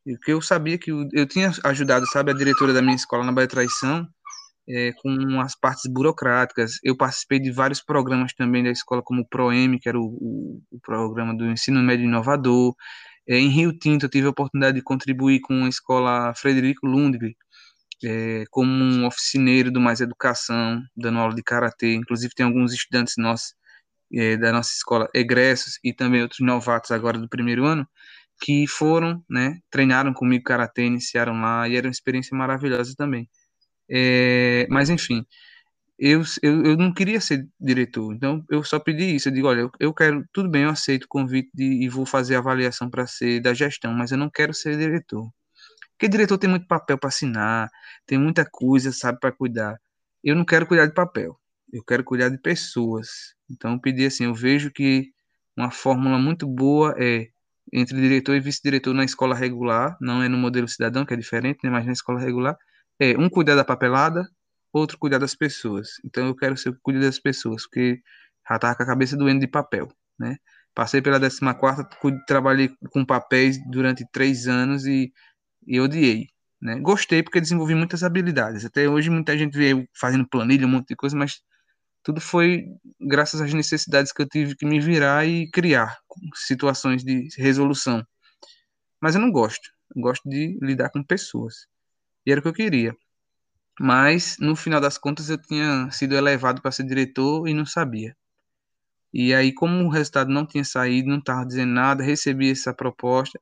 Porque 0.04 0.32
eu 0.32 0.42
sabia 0.42 0.78
que 0.78 0.90
eu, 0.90 1.08
eu 1.12 1.28
tinha 1.28 1.52
ajudado, 1.62 2.06
sabe, 2.08 2.32
a 2.32 2.34
diretora 2.34 2.72
da 2.72 2.82
minha 2.82 2.96
escola 2.96 3.22
na 3.24 3.30
Bahia 3.30 3.46
Traição, 3.46 4.08
é, 4.68 4.92
com 5.02 5.40
as 5.40 5.58
partes 5.58 5.90
burocráticas. 5.90 6.78
Eu 6.82 6.96
participei 6.96 7.38
de 7.40 7.50
vários 7.52 7.82
programas 7.82 8.32
também 8.34 8.64
da 8.64 8.70
escola, 8.70 9.02
como 9.02 9.22
o 9.22 9.28
ProM, 9.28 9.78
que 9.80 9.88
era 9.88 9.98
o, 9.98 10.04
o, 10.04 10.62
o 10.70 10.80
programa 10.80 11.36
do 11.36 11.46
ensino 11.46 11.82
médio 11.82 12.06
inovador. 12.06 12.74
É, 13.28 13.38
em 13.38 13.48
Rio 13.48 13.76
Tinto, 13.78 14.06
eu 14.06 14.10
tive 14.10 14.26
a 14.26 14.30
oportunidade 14.30 14.76
de 14.76 14.82
contribuir 14.82 15.40
com 15.40 15.64
a 15.64 15.68
escola 15.68 16.32
Frederico 16.34 16.86
Lundgren, 16.86 17.34
é, 18.04 18.44
como 18.50 18.70
um 18.72 19.06
oficineiro 19.06 19.70
do 19.70 19.80
Mais 19.80 20.00
Educação, 20.00 20.82
dando 20.96 21.18
aula 21.18 21.34
de 21.34 21.42
karatê. 21.42 21.94
Inclusive, 21.94 22.34
tem 22.34 22.46
alguns 22.46 22.72
estudantes 22.72 23.14
nossos 23.18 23.54
é, 24.12 24.36
da 24.36 24.52
nossa 24.52 24.72
escola, 24.72 25.08
egressos, 25.14 25.78
e 25.84 25.92
também 25.92 26.22
outros 26.22 26.40
novatos 26.40 26.90
agora 26.90 27.18
do 27.18 27.28
primeiro 27.28 27.64
ano, 27.64 27.86
que 28.40 28.66
foram, 28.66 29.24
né, 29.28 29.58
treinaram 29.70 30.12
comigo 30.12 30.44
karatê, 30.44 30.84
iniciaram 30.84 31.40
lá, 31.40 31.68
e 31.68 31.76
era 31.76 31.86
uma 31.86 31.92
experiência 31.92 32.36
maravilhosa 32.36 32.94
também. 32.96 33.28
É, 33.88 34.66
mas, 34.70 34.90
enfim, 34.90 35.24
eu, 35.98 36.22
eu, 36.42 36.64
eu 36.64 36.76
não 36.76 36.92
queria 36.92 37.20
ser 37.20 37.48
diretor, 37.60 38.12
então 38.14 38.44
eu 38.50 38.62
só 38.62 38.78
pedi 38.78 39.16
isso. 39.16 39.28
Eu 39.28 39.32
digo: 39.32 39.48
olha, 39.48 39.70
eu, 39.80 39.94
quero, 39.94 40.24
tudo 40.32 40.48
bem, 40.50 40.64
eu 40.64 40.70
aceito 40.70 41.04
o 41.04 41.08
convite 41.08 41.50
de, 41.54 41.64
e 41.84 41.88
vou 41.88 42.04
fazer 42.06 42.36
a 42.36 42.38
avaliação 42.38 42.90
para 42.90 43.06
ser 43.06 43.40
da 43.40 43.54
gestão, 43.54 43.92
mas 43.94 44.12
eu 44.12 44.18
não 44.18 44.30
quero 44.30 44.52
ser 44.54 44.76
diretor. 44.76 45.30
Porque 45.92 46.08
diretor 46.08 46.38
tem 46.38 46.50
muito 46.50 46.66
papel 46.66 46.98
para 46.98 47.08
assinar, 47.08 47.70
tem 48.06 48.18
muita 48.18 48.44
coisa, 48.44 48.92
sabe, 48.92 49.18
para 49.20 49.32
cuidar. 49.32 49.78
Eu 50.22 50.36
não 50.36 50.44
quero 50.44 50.66
cuidar 50.66 50.86
de 50.86 50.94
papel, 50.94 51.38
eu 51.72 51.82
quero 51.84 52.04
cuidar 52.04 52.28
de 52.28 52.38
pessoas. 52.38 53.08
Então 53.50 53.72
eu 53.74 53.80
pedi 53.80 54.06
assim: 54.06 54.24
eu 54.24 54.34
vejo 54.34 54.70
que 54.72 55.12
uma 55.56 55.70
fórmula 55.70 56.18
muito 56.18 56.46
boa 56.46 56.94
é 56.98 57.28
entre 57.72 58.00
diretor 58.00 58.36
e 58.36 58.40
vice-diretor 58.40 58.94
na 58.94 59.04
escola 59.04 59.34
regular, 59.34 59.96
não 60.00 60.22
é 60.22 60.28
no 60.28 60.38
modelo 60.38 60.68
cidadão, 60.68 61.04
que 61.06 61.14
é 61.14 61.16
diferente, 61.16 61.60
né, 61.64 61.70
mas 61.70 61.86
na 61.86 61.92
escola 61.92 62.20
regular 62.20 62.56
é 62.98 63.16
um 63.18 63.28
cuidar 63.28 63.54
da 63.54 63.64
papelada, 63.64 64.28
outro 64.72 64.98
cuidar 64.98 65.18
das 65.18 65.34
pessoas. 65.34 65.90
Então 66.04 66.26
eu 66.26 66.34
quero 66.34 66.56
ser 66.56 66.70
o 66.70 66.78
cuidar 66.82 67.00
das 67.00 67.18
pessoas, 67.18 67.62
porque 67.64 68.00
já 68.48 68.58
tava 68.58 68.76
com 68.76 68.82
a 68.82 68.86
cabeça 68.86 69.16
doendo 69.16 69.40
de 69.40 69.48
papel, 69.48 69.88
né? 70.18 70.36
Passei 70.74 71.00
pela 71.00 71.18
14 71.18 71.84
trabalhei 72.26 72.70
com 72.90 73.04
papéis 73.04 73.58
durante 73.70 74.06
três 74.12 74.46
anos 74.46 74.84
e, 74.84 75.10
e 75.66 75.80
odiei. 75.80 76.28
Né? 76.60 76.78
Gostei 76.80 77.22
porque 77.22 77.40
desenvolvi 77.40 77.74
muitas 77.74 78.02
habilidades. 78.02 78.64
Até 78.64 78.88
hoje 78.88 79.08
muita 79.08 79.36
gente 79.38 79.56
veio 79.56 79.88
fazendo 79.94 80.28
planilha, 80.28 80.66
um 80.66 80.70
monte 80.70 80.88
de 80.88 80.96
coisa, 80.96 81.16
mas 81.16 81.40
tudo 82.02 82.20
foi 82.20 82.66
graças 83.00 83.40
às 83.40 83.54
necessidades 83.54 84.12
que 84.12 84.20
eu 84.20 84.28
tive 84.28 84.54
que 84.54 84.66
me 84.66 84.78
virar 84.78 85.26
e 85.26 85.50
criar 85.50 85.98
situações 86.34 87.02
de 87.02 87.28
resolução. 87.38 88.06
Mas 89.00 89.14
eu 89.14 89.20
não 89.20 89.30
gosto. 89.32 89.70
Eu 89.94 90.02
gosto 90.02 90.28
de 90.28 90.58
lidar 90.60 90.90
com 90.90 91.02
pessoas. 91.02 91.66
E 92.26 92.32
era 92.32 92.40
o 92.40 92.42
que 92.42 92.48
eu 92.48 92.52
queria. 92.52 92.96
Mas, 93.80 94.36
no 94.40 94.56
final 94.56 94.80
das 94.80 94.98
contas, 94.98 95.30
eu 95.30 95.38
tinha 95.38 95.90
sido 95.90 96.16
elevado 96.16 96.62
para 96.62 96.72
ser 96.72 96.84
diretor 96.84 97.48
e 97.48 97.54
não 97.54 97.66
sabia. 97.66 98.16
E 99.12 99.34
aí, 99.34 99.52
como 99.52 99.84
o 99.84 99.88
resultado 99.88 100.30
não 100.30 100.46
tinha 100.46 100.64
saído, 100.64 101.08
não 101.08 101.18
estava 101.18 101.46
dizendo 101.46 101.72
nada, 101.72 102.04
recebi 102.04 102.50
essa 102.50 102.74
proposta. 102.74 103.40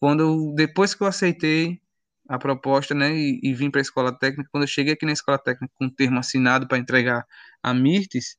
Quando 0.00 0.22
eu, 0.22 0.54
depois 0.56 0.94
que 0.94 1.02
eu 1.02 1.06
aceitei 1.06 1.80
a 2.28 2.38
proposta, 2.38 2.94
né, 2.94 3.14
e, 3.14 3.40
e 3.42 3.54
vim 3.54 3.70
para 3.70 3.80
a 3.80 3.82
escola 3.82 4.16
técnica, 4.18 4.48
quando 4.52 4.64
eu 4.64 4.68
cheguei 4.68 4.94
aqui 4.94 5.06
na 5.06 5.12
escola 5.12 5.38
técnica 5.38 5.72
com 5.76 5.86
o 5.86 5.90
termo 5.90 6.18
assinado 6.18 6.68
para 6.68 6.78
entregar 6.78 7.26
a 7.62 7.74
Mirtes, 7.74 8.36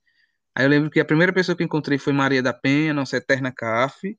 aí 0.56 0.66
eu 0.66 0.70
lembro 0.70 0.90
que 0.92 1.00
a 1.00 1.06
primeira 1.06 1.34
pessoa 1.34 1.56
que 1.58 1.64
encontrei 1.64 2.00
foi 2.00 2.14
Maria 2.14 2.44
da 2.44 2.54
Penha, 2.54 2.94
nossa 2.94 3.18
eterna 3.18 3.52
CAF, 3.52 4.18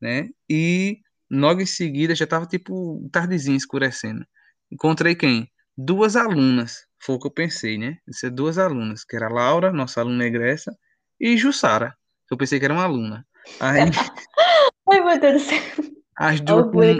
né, 0.00 0.30
e 0.50 1.00
logo 1.30 1.60
em 1.62 1.66
seguida 1.66 2.14
já 2.14 2.24
estava 2.24 2.46
tipo 2.46 3.08
tardezinho 3.12 3.56
escurecendo. 3.56 4.26
Encontrei 4.70 5.14
quem? 5.14 5.50
Duas 5.76 6.16
alunas, 6.16 6.86
foi 7.00 7.16
o 7.16 7.18
que 7.18 7.26
eu 7.26 7.32
pensei, 7.32 7.78
né? 7.78 7.98
Ser 8.10 8.30
duas 8.30 8.58
alunas, 8.58 9.04
que 9.04 9.16
era 9.16 9.26
a 9.26 9.32
Laura, 9.32 9.72
nossa 9.72 10.00
aluna 10.00 10.26
egressa, 10.26 10.76
e 11.20 11.36
Jussara, 11.36 11.94
que 12.26 12.34
eu 12.34 12.38
pensei 12.38 12.58
que 12.58 12.64
era 12.64 12.74
uma 12.74 12.84
aluna. 12.84 13.26
Aí, 13.60 13.80
Ai, 14.90 15.00
meu 15.00 15.20
Deus 15.20 15.42
do 15.42 15.48
céu. 15.48 15.58
as 16.16 16.40
Olha 16.40 16.44
duas 16.44 16.70
com, 16.70 16.82
eu 16.84 16.98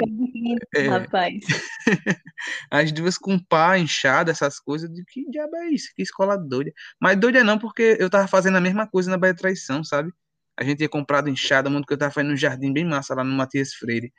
é, 0.77 0.89
rapaz. 0.89 1.45
as 2.71 2.93
duas 2.93 3.19
com 3.19 3.39
pá 3.39 3.79
inchado, 3.79 4.31
essas 4.31 4.61
coisas, 4.61 4.91
de 4.91 5.05
que 5.05 5.29
diabo 5.31 5.57
é 5.57 5.69
isso? 5.71 5.89
Que 5.95 6.03
escola 6.03 6.37
doida. 6.37 6.73
Mas 7.01 7.19
doida 7.19 7.43
não, 7.43 7.59
porque 7.59 7.97
eu 7.99 8.11
tava 8.11 8.29
fazendo 8.29 8.57
a 8.57 8.61
mesma 8.61 8.87
coisa 8.87 9.11
na 9.11 9.19
Bahia 9.19 9.35
Traição, 9.35 9.83
sabe? 9.83 10.13
A 10.57 10.65
gente 10.65 10.79
tinha 10.79 10.89
comprado 10.89 11.31
enxada, 11.31 11.71
muito 11.71 11.87
que 11.87 11.95
eu 11.95 11.99
tava 11.99 12.13
fazendo 12.13 12.31
no 12.31 12.37
jardim 12.37 12.73
bem 12.73 12.85
massa 12.85 13.15
lá 13.15 13.25
no 13.25 13.33
Matias 13.33 13.73
Freire. 13.75 14.13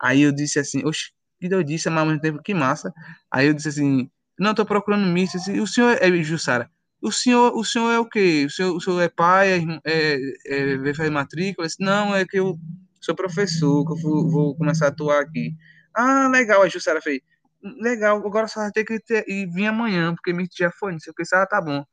Aí 0.00 0.22
eu 0.22 0.32
disse 0.32 0.58
assim, 0.58 0.84
oxe, 0.84 1.12
que 1.44 1.48
doidice, 1.48 1.90
mas 1.90 1.98
ao 1.98 2.06
mesmo 2.06 2.20
tempo 2.20 2.42
que 2.42 2.54
massa. 2.54 2.92
Aí 3.30 3.46
eu 3.46 3.54
disse 3.54 3.68
assim, 3.68 4.10
não, 4.38 4.54
tô 4.54 4.64
procurando 4.64 5.06
misto. 5.06 5.38
E 5.50 5.60
o 5.60 5.66
senhor 5.66 5.98
é 6.00 6.22
Jussara? 6.22 6.70
O 7.02 7.12
senhor, 7.12 7.54
o 7.54 7.62
senhor 7.62 7.90
é 7.92 7.98
o 7.98 8.08
quê? 8.08 8.44
O 8.46 8.50
senhor, 8.50 8.74
o 8.74 8.80
senhor 8.80 9.00
é 9.02 9.08
pai, 9.08 9.52
é, 9.84 10.16
é, 10.46 10.88
é, 10.88 10.94
fazer 10.94 11.10
matrícula? 11.10 11.66
Disse, 11.66 11.82
não, 11.82 12.14
é 12.14 12.24
que 12.24 12.38
eu 12.38 12.58
sou 13.00 13.14
professor, 13.14 13.84
que 13.84 13.92
eu 13.92 13.96
vou, 13.98 14.30
vou 14.30 14.56
começar 14.56 14.86
a 14.86 14.88
atuar 14.88 15.20
aqui. 15.20 15.54
Ah, 15.94 16.28
legal, 16.32 16.62
a 16.62 16.68
Jussara 16.68 17.02
fez. 17.02 17.20
Legal, 17.62 18.18
agora 18.26 18.48
só 18.48 18.60
vai 18.60 18.70
ter 18.72 18.84
que 18.84 18.98
ter, 19.00 19.24
e 19.28 19.46
vir 19.46 19.66
amanhã, 19.66 20.14
porque 20.14 20.32
Misto 20.32 20.56
já 20.56 20.70
foi, 20.70 20.92
não 20.92 20.98
sei 20.98 21.10
o 21.12 21.14
que, 21.14 21.22
ah, 21.34 21.46
tá 21.46 21.60
bom. 21.60 21.84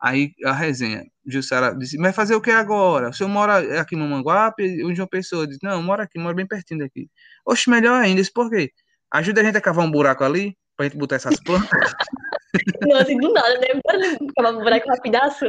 Aí 0.00 0.32
a 0.44 0.52
resenha, 0.52 1.04
Jussara 1.26 1.74
disse, 1.76 1.98
mas 1.98 2.16
fazer 2.16 2.34
o 2.34 2.40
que 2.40 2.50
agora? 2.50 3.10
O 3.10 3.12
senhor 3.12 3.28
mora 3.28 3.80
aqui 3.80 3.96
em 3.96 3.98
Mamanguape? 3.98 4.84
O 4.84 4.94
João 4.94 5.08
Pessoa 5.08 5.46
disse, 5.46 5.60
não, 5.62 5.72
eu 5.72 5.82
moro 5.82 6.02
aqui, 6.02 6.18
moro 6.18 6.34
bem 6.34 6.46
pertinho 6.46 6.80
daqui. 6.80 7.10
Oxe, 7.44 7.68
melhor 7.68 8.00
ainda, 8.00 8.20
isso 8.20 8.32
por 8.32 8.48
quê? 8.48 8.70
Ajuda 9.12 9.40
a 9.40 9.44
gente 9.44 9.56
a 9.56 9.60
cavar 9.60 9.84
um 9.84 9.90
buraco 9.90 10.24
ali, 10.24 10.56
pra 10.76 10.86
gente 10.86 10.96
botar 10.96 11.16
essas 11.16 11.38
plantas. 11.40 11.70
Não, 12.82 12.96
assim, 12.96 13.16
do 13.18 13.32
nada, 13.32 13.58
né? 13.58 13.80
Bora 13.84 14.18
acabar 14.30 14.58
um 14.58 14.62
buraco 14.62 14.88
rapidaço. 14.88 15.46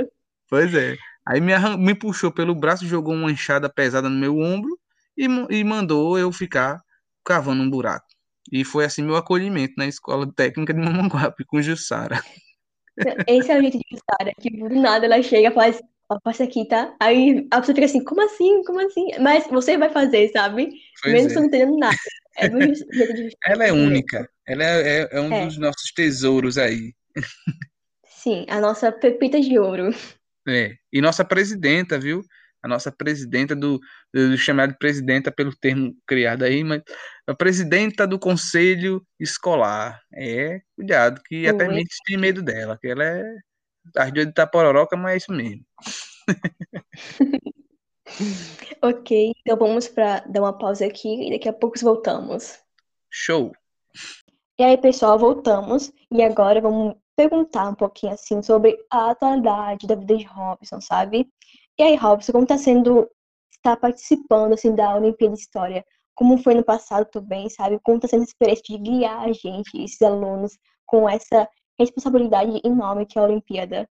Pois 0.49 0.73
é. 0.73 0.95
Aí 1.25 1.39
me, 1.39 1.53
me 1.77 1.95
puxou 1.95 2.31
pelo 2.31 2.55
braço, 2.55 2.85
jogou 2.85 3.13
uma 3.13 3.31
enxada 3.31 3.69
pesada 3.69 4.09
no 4.09 4.17
meu 4.17 4.37
ombro 4.37 4.77
e, 5.17 5.25
e 5.25 5.63
mandou 5.63 6.17
eu 6.17 6.31
ficar 6.31 6.81
cavando 7.23 7.63
um 7.63 7.69
buraco. 7.69 8.05
E 8.51 8.65
foi 8.65 8.85
assim 8.85 9.03
meu 9.03 9.15
acolhimento 9.15 9.73
na 9.77 9.85
escola 9.85 10.31
técnica 10.33 10.73
de 10.73 10.79
Mamanguape 10.79 11.45
com 11.45 11.61
Jussara. 11.61 12.21
Esse 13.27 13.51
é 13.51 13.57
o 13.57 13.61
jeito 13.61 13.77
de 13.77 13.85
Jussara, 13.91 14.33
que 14.39 14.49
do 14.49 14.69
nada 14.81 15.05
ela 15.05 15.21
chega 15.21 15.49
e 15.49 15.53
faz, 15.53 15.81
ó, 16.09 16.19
passa 16.19 16.43
aqui, 16.43 16.67
tá? 16.67 16.93
Aí 16.99 17.47
a 17.51 17.59
pessoa 17.59 17.75
fica 17.75 17.85
assim, 17.85 18.03
como 18.03 18.21
assim? 18.21 18.63
Como 18.63 18.79
assim? 18.79 19.07
Mas 19.19 19.47
você 19.47 19.77
vai 19.77 19.89
fazer, 19.89 20.29
sabe? 20.29 20.71
Pois 21.01 21.13
Mesmo 21.13 21.29
você 21.29 21.37
é. 21.37 21.39
não 21.39 21.47
entendendo 21.47 21.77
nada. 21.77 21.97
É. 22.37 22.49
Ela 23.45 23.65
é 23.67 23.71
única. 23.73 24.29
Ela 24.47 24.63
é, 24.63 25.01
é- 25.01 25.09
é 25.11 25.21
um 25.21 25.33
É, 25.33 25.45
dos 25.45 25.57
nossos 25.57 25.91
tesouros 25.93 26.57
aí. 26.57 26.93
sim, 28.05 28.45
a 28.49 28.59
nossa 28.59 28.91
pepita 28.91 29.39
de 29.39 29.57
ouro. 29.59 29.91
É. 30.47 30.73
E 30.91 31.01
nossa 31.01 31.23
presidenta, 31.25 31.99
viu? 31.99 32.23
A 32.63 32.67
nossa 32.67 32.91
presidenta 32.91 33.55
do, 33.55 33.79
do 34.13 34.37
chamado 34.37 34.75
presidenta 34.77 35.31
pelo 35.31 35.55
termo 35.55 35.95
criado 36.05 36.43
aí, 36.43 36.63
mas 36.63 36.81
a 37.27 37.33
presidenta 37.33 38.05
do 38.05 38.19
conselho 38.19 39.05
escolar. 39.19 39.99
É, 40.13 40.61
cuidado, 40.75 41.21
que 41.25 41.47
até 41.47 41.67
mesmo 41.67 41.87
tem 42.05 42.17
medo 42.17 42.41
dela, 42.43 42.77
que 42.79 42.87
ela 42.87 43.03
é 43.03 43.23
as 43.97 44.11
duas 44.11 44.27
de 44.27 44.33
Tapororoca, 44.33 44.95
mas 44.95 45.13
é 45.13 45.17
isso 45.17 45.31
mesmo. 45.31 45.65
Ok, 48.83 49.33
então 49.41 49.57
vamos 49.57 49.87
para 49.87 50.21
dar 50.21 50.41
uma 50.41 50.57
pausa 50.57 50.87
aqui 50.87 51.27
e 51.27 51.31
daqui 51.31 51.47
a 51.47 51.53
pouco 51.53 51.77
voltamos. 51.79 52.57
Show. 53.11 53.51
E 54.57 54.63
aí, 54.63 54.75
pessoal, 54.75 55.19
voltamos 55.19 55.91
e 56.11 56.23
agora 56.23 56.59
vamos 56.59 56.95
perguntar 57.15 57.69
um 57.69 57.75
pouquinho 57.75 58.13
assim 58.13 58.41
sobre 58.41 58.77
a 58.89 59.11
atualidade 59.11 59.85
da 59.85 59.95
vida 59.95 60.17
de 60.17 60.23
Robson, 60.23 60.81
sabe? 60.81 61.29
E 61.77 61.83
aí, 61.83 61.95
Robson, 61.95 62.31
como 62.31 62.43
está 62.43 62.57
sendo 62.57 63.07
estar 63.51 63.77
participando 63.77 64.53
assim 64.53 64.73
da 64.73 64.95
Olimpíada 64.95 65.35
de 65.35 65.41
História? 65.41 65.85
Como 66.15 66.37
foi 66.37 66.55
no 66.55 66.63
passado 66.63 67.05
também, 67.05 67.49
sabe? 67.49 67.79
Como 67.83 67.97
está 67.97 68.07
sendo 68.07 68.21
a 68.21 68.25
experiência 68.25 68.63
de 68.67 68.77
guiar 68.77 69.25
a 69.25 69.31
gente, 69.31 69.83
esses 69.83 70.01
alunos, 70.01 70.57
com 70.85 71.07
essa 71.07 71.47
responsabilidade 71.79 72.61
enorme 72.63 73.05
que 73.05 73.17
é 73.17 73.21
a 73.21 73.25
Olimpíada? 73.25 73.89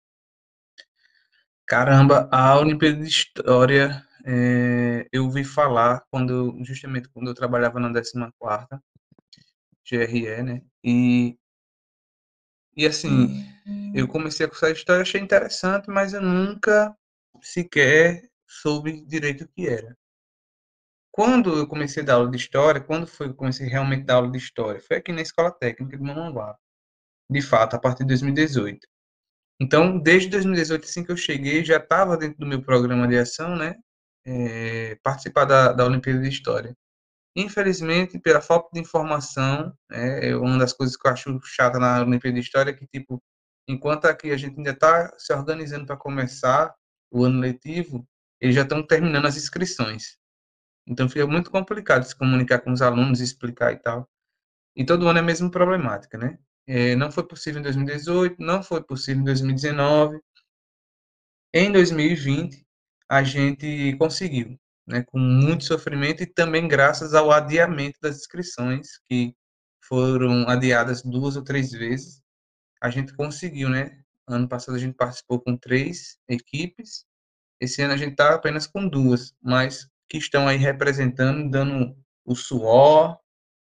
Caramba, 1.67 2.29
a 2.33 2.59
Olimpíada 2.59 2.97
de 2.97 3.09
História, 3.09 4.05
é, 4.33 5.09
eu 5.13 5.25
ouvi 5.25 5.43
falar 5.43 6.05
quando, 6.09 6.57
justamente 6.63 7.09
quando 7.09 7.29
eu 7.29 7.35
trabalhava 7.35 7.81
na 7.81 7.91
14ª 7.91 8.81
GRE, 9.85 10.43
né? 10.45 10.63
E, 10.85 11.37
e 12.77 12.87
assim, 12.87 13.45
eu 13.93 14.07
comecei 14.07 14.47
a 14.47 14.49
cursar 14.49 14.71
História, 14.71 15.03
achei 15.03 15.21
interessante, 15.21 15.91
mas 15.91 16.13
eu 16.13 16.23
nunca 16.23 16.97
sequer 17.43 18.31
soube 18.47 19.05
direito 19.05 19.43
o 19.43 19.49
que 19.49 19.69
era. 19.69 19.97
Quando 21.11 21.59
eu 21.59 21.67
comecei 21.67 22.05
a 22.05 22.07
dar 22.07 22.15
aula 22.15 22.31
de 22.31 22.37
História, 22.37 22.81
quando 22.81 23.09
foi 23.09 23.27
que 23.27 23.33
eu 23.33 23.37
comecei 23.37 23.67
realmente 23.67 24.03
a 24.03 24.07
dar 24.07 24.15
aula 24.15 24.31
de 24.31 24.39
História? 24.39 24.81
Foi 24.81 24.99
aqui 24.99 25.11
na 25.11 25.23
Escola 25.23 25.51
Técnica 25.51 25.97
de 25.97 26.03
Mamanguape, 26.05 26.61
de 27.29 27.43
fato, 27.43 27.75
a 27.75 27.81
partir 27.81 28.05
de 28.05 28.09
2018. 28.11 28.87
Então, 29.61 29.99
desde 29.99 30.29
2018, 30.31 30.85
assim 30.85 31.05
que 31.05 31.11
eu 31.11 31.17
cheguei, 31.17 31.65
já 31.65 31.79
estava 31.79 32.17
dentro 32.17 32.39
do 32.39 32.47
meu 32.47 32.63
programa 32.63 33.09
de 33.09 33.19
ação, 33.19 33.57
né? 33.57 33.75
É, 34.27 34.97
participar 35.03 35.45
da, 35.45 35.73
da 35.73 35.85
Olimpíada 35.87 36.21
de 36.21 36.29
História. 36.29 36.77
Infelizmente, 37.37 38.19
pela 38.19 38.41
falta 38.41 38.69
de 38.73 38.81
informação, 38.81 39.73
é, 39.91 40.35
uma 40.37 40.59
das 40.59 40.73
coisas 40.73 40.97
que 40.97 41.07
eu 41.07 41.13
acho 41.13 41.41
chata 41.45 41.79
na 41.79 42.01
Olimpíada 42.03 42.35
de 42.35 42.41
História 42.41 42.71
é 42.71 42.75
que, 42.75 42.87
tipo, 42.87 43.23
enquanto 43.69 44.07
aqui 44.07 44.31
a 44.33 44.37
gente 44.37 44.57
ainda 44.59 44.71
está 44.71 45.13
se 45.19 45.33
organizando 45.33 45.87
para 45.87 45.97
começar 45.97 46.75
o 47.11 47.25
ano 47.25 47.41
letivo, 47.41 48.07
eles 48.41 48.55
já 48.55 48.63
estão 48.63 48.85
terminando 48.87 49.27
as 49.27 49.37
inscrições. 49.37 50.19
Então, 50.87 51.09
fica 51.09 51.27
muito 51.27 51.51
complicado 51.51 52.05
se 52.05 52.17
comunicar 52.17 52.61
com 52.61 52.73
os 52.73 52.83
alunos, 52.83 53.21
explicar 53.21 53.73
e 53.73 53.79
tal. 53.79 54.09
E 54.77 54.85
todo 54.85 55.09
ano 55.09 55.19
é 55.19 55.23
a 55.23 55.25
mesma 55.25 55.51
problemática, 55.51 56.19
né? 56.19 56.39
É, 56.67 56.97
não 56.97 57.11
foi 57.11 57.27
possível 57.27 57.61
em 57.61 57.65
2018, 57.65 58.37
não 58.39 58.63
foi 58.63 58.83
possível 58.83 59.23
em 59.23 59.25
2019. 59.25 60.21
Em 61.53 61.73
2020, 61.73 62.65
a 63.11 63.25
gente 63.25 63.97
conseguiu, 63.99 64.57
né, 64.87 65.03
com 65.03 65.19
muito 65.19 65.65
sofrimento 65.65 66.23
e 66.23 66.27
também 66.27 66.69
graças 66.69 67.13
ao 67.13 67.33
adiamento 67.33 67.99
das 68.01 68.19
inscrições, 68.19 69.01
que 69.09 69.35
foram 69.83 70.49
adiadas 70.49 71.03
duas 71.03 71.35
ou 71.35 71.43
três 71.43 71.73
vezes, 71.73 72.23
a 72.81 72.89
gente 72.89 73.13
conseguiu, 73.17 73.69
né? 73.69 74.01
Ano 74.29 74.49
passado 74.49 74.77
a 74.77 74.79
gente 74.79 74.95
participou 74.95 75.41
com 75.41 75.57
três 75.57 76.19
equipes, 76.29 77.05
esse 77.61 77.83
ano 77.83 77.95
a 77.95 77.97
gente 77.97 78.13
está 78.13 78.33
apenas 78.35 78.69
com 78.69 78.89
duas, 78.89 79.35
mas 79.43 79.89
que 80.09 80.19
estão 80.19 80.47
aí 80.47 80.57
representando, 80.57 81.51
dando 81.51 81.97
o 82.25 82.37
suor 82.37 83.19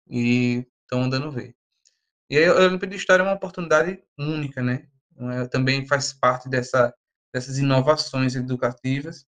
e 0.10 0.68
estão 0.84 1.10
dando 1.10 1.32
ver. 1.32 1.56
E 2.30 2.38
aí, 2.38 2.46
a 2.46 2.56
Olimpíada 2.56 2.88
de 2.88 2.98
História 2.98 3.24
é 3.24 3.26
uma 3.26 3.36
oportunidade 3.36 4.04
única, 4.18 4.62
né? 4.62 4.88
Também 5.50 5.88
faz 5.88 6.14
parte 6.14 6.50
dessa, 6.50 6.94
dessas 7.34 7.58
inovações 7.58 8.36
educativas 8.36 9.26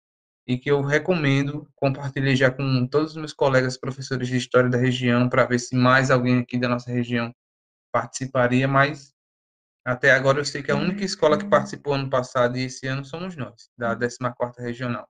e 0.50 0.58
que 0.58 0.72
eu 0.72 0.82
recomendo 0.82 1.70
compartilhar 1.76 2.34
já 2.34 2.50
com 2.50 2.88
todos 2.88 3.12
os 3.12 3.18
meus 3.18 3.34
colegas 3.34 3.78
professores 3.78 4.28
de 4.28 4.36
História 4.36 4.68
da 4.68 4.80
região 4.80 5.30
para 5.30 5.46
ver 5.46 5.60
se 5.60 5.76
mais 5.76 6.10
alguém 6.10 6.40
aqui 6.40 6.58
da 6.58 6.68
nossa 6.68 6.90
região 6.90 7.32
participaria, 7.92 8.68
mas 8.68 9.14
até 9.86 10.10
agora 10.10 10.40
eu 10.40 10.46
sei 10.46 10.64
que 10.64 10.72
a 10.72 10.76
única 10.76 11.06
escola 11.06 11.38
que 11.38 11.46
participou 11.46 11.94
ano 11.94 12.10
passado 12.10 12.58
e 12.58 12.64
esse 12.64 12.88
ano 12.88 13.06
somos 13.06 13.36
nós, 13.36 13.70
da 13.78 13.96
14ª 13.96 14.58
Regional. 14.58 15.08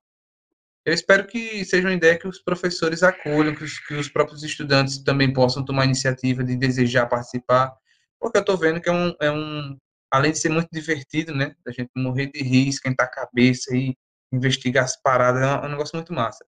Eu 0.84 0.94
espero 0.94 1.26
que 1.26 1.64
seja 1.64 1.88
uma 1.88 1.94
ideia 1.94 2.20
que 2.20 2.28
os 2.28 2.42
professores 2.42 3.02
acolham, 3.02 3.56
que 3.56 3.64
os, 3.64 3.80
que 3.80 3.94
os 3.94 4.10
próprios 4.10 4.44
estudantes 4.44 4.98
também 4.98 5.32
possam 5.32 5.64
tomar 5.64 5.84
a 5.84 5.86
iniciativa 5.86 6.44
de 6.44 6.58
desejar 6.58 7.06
participar, 7.08 7.74
porque 8.20 8.38
eu 8.38 8.42
estou 8.42 8.58
vendo 8.58 8.82
que 8.82 8.90
é 8.90 8.94
um, 8.94 9.16
é 9.22 9.32
um, 9.32 9.78
além 10.12 10.34
de 10.34 10.40
ser 10.40 10.50
muito 10.50 10.68
divertido, 10.70 11.34
né, 11.34 11.56
da 11.66 11.72
gente 11.72 11.92
morrer 11.96 12.26
de 12.26 12.44
rir, 12.44 12.68
esquentar 12.68 13.08
a 13.08 13.10
cabeça 13.10 13.74
e 13.74 13.96
investigar 14.32 14.86
as 14.86 15.02
paradas, 15.02 15.42
é 15.42 15.66
um 15.66 15.70
negócio 15.70 15.96
muito 15.96 16.14
massa. 16.14 16.46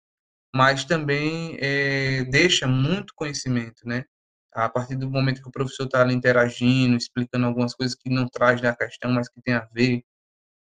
Mas 0.55 0.85
também 0.85 1.57
é, 1.59 2.23
deixa 2.25 2.67
muito 2.67 3.13
conhecimento, 3.15 3.85
né? 3.85 4.05
a 4.57 4.67
partir 4.67 4.95
do 4.95 5.09
momento 5.09 5.41
que 5.41 5.47
o 5.47 5.51
professor 5.51 5.85
está 5.85 6.01
ali 6.01 6.15
interagindo, 6.15 6.97
explicando 6.97 7.45
algumas 7.45 7.75
coisas 7.75 7.95
que 7.95 8.09
não 8.09 8.27
traz 8.27 8.59
na 8.59 8.75
questão, 8.75 9.11
mas 9.11 9.29
que 9.29 9.39
tem 9.41 9.53
a 9.53 9.67
ver, 9.71 10.03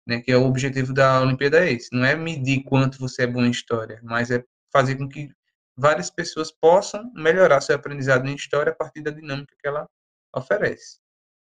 né, 0.07 0.21
que 0.21 0.31
é 0.31 0.37
o 0.37 0.45
objetivo 0.45 0.93
da 0.93 1.21
Olimpíada 1.23 1.65
é 1.67 1.73
esse, 1.73 1.89
não 1.93 2.05
é 2.05 2.15
medir 2.15 2.63
quanto 2.65 2.99
você 2.99 3.23
é 3.23 3.27
bom 3.27 3.43
em 3.43 3.51
história, 3.51 3.99
mas 4.03 4.31
é 4.31 4.45
fazer 4.71 4.97
com 4.97 5.09
que 5.09 5.31
várias 5.75 6.11
pessoas 6.11 6.53
possam 6.53 7.11
melhorar 7.15 7.63
seu 7.63 7.75
aprendizado 7.75 8.27
em 8.29 8.35
história 8.35 8.73
a 8.73 8.77
partir 8.77 9.03
da 9.03 9.11
dinâmica 9.11 9.57
que 9.59 9.67
ela 9.67 9.89
oferece. 10.35 10.99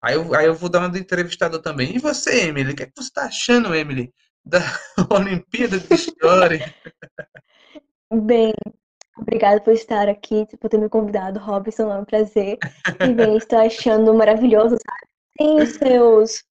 Aí 0.02 0.16
eu, 0.16 0.36
aí 0.36 0.46
eu 0.46 0.54
vou 0.54 0.70
dar 0.70 0.80
uma 0.80 0.90
de 0.90 1.00
entrevistador 1.00 1.62
também. 1.62 1.96
E 1.96 2.00
você, 2.00 2.48
Emily? 2.48 2.74
O 2.74 2.76
que, 2.76 2.84
é 2.84 2.86
que 2.88 2.92
você 2.96 3.08
está 3.08 3.24
achando, 3.24 3.74
Emily, 3.74 4.14
da 4.46 4.60
Olimpíada 5.10 5.80
de 5.80 5.94
História? 5.94 6.74
Bem, 8.12 8.54
obrigada 9.18 9.62
por 9.62 9.74
estar 9.74 10.08
aqui, 10.10 10.46
por 10.60 10.70
ter 10.70 10.78
me 10.78 10.90
convidado, 10.90 11.40
Robson, 11.40 11.92
é 11.92 12.00
um 12.00 12.06
prazer. 12.06 12.58
E 13.00 13.14
bem, 13.14 13.38
estou 13.38 13.60
achando 13.60 14.14
maravilhoso, 14.14 14.76
sabe? 14.76 15.08
Tem 15.38 15.62
os 15.62 15.70
seus. 15.70 16.44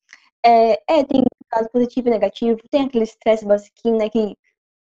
É, 0.44 0.72
é 0.88 1.04
tem 1.04 1.22
lado 1.54 1.68
positivo 1.70 2.08
e 2.08 2.10
negativo, 2.10 2.58
tem 2.70 2.86
aquele 2.86 3.04
estresse 3.04 3.44
basiquinho, 3.44 3.98
né, 3.98 4.08
que 4.08 4.36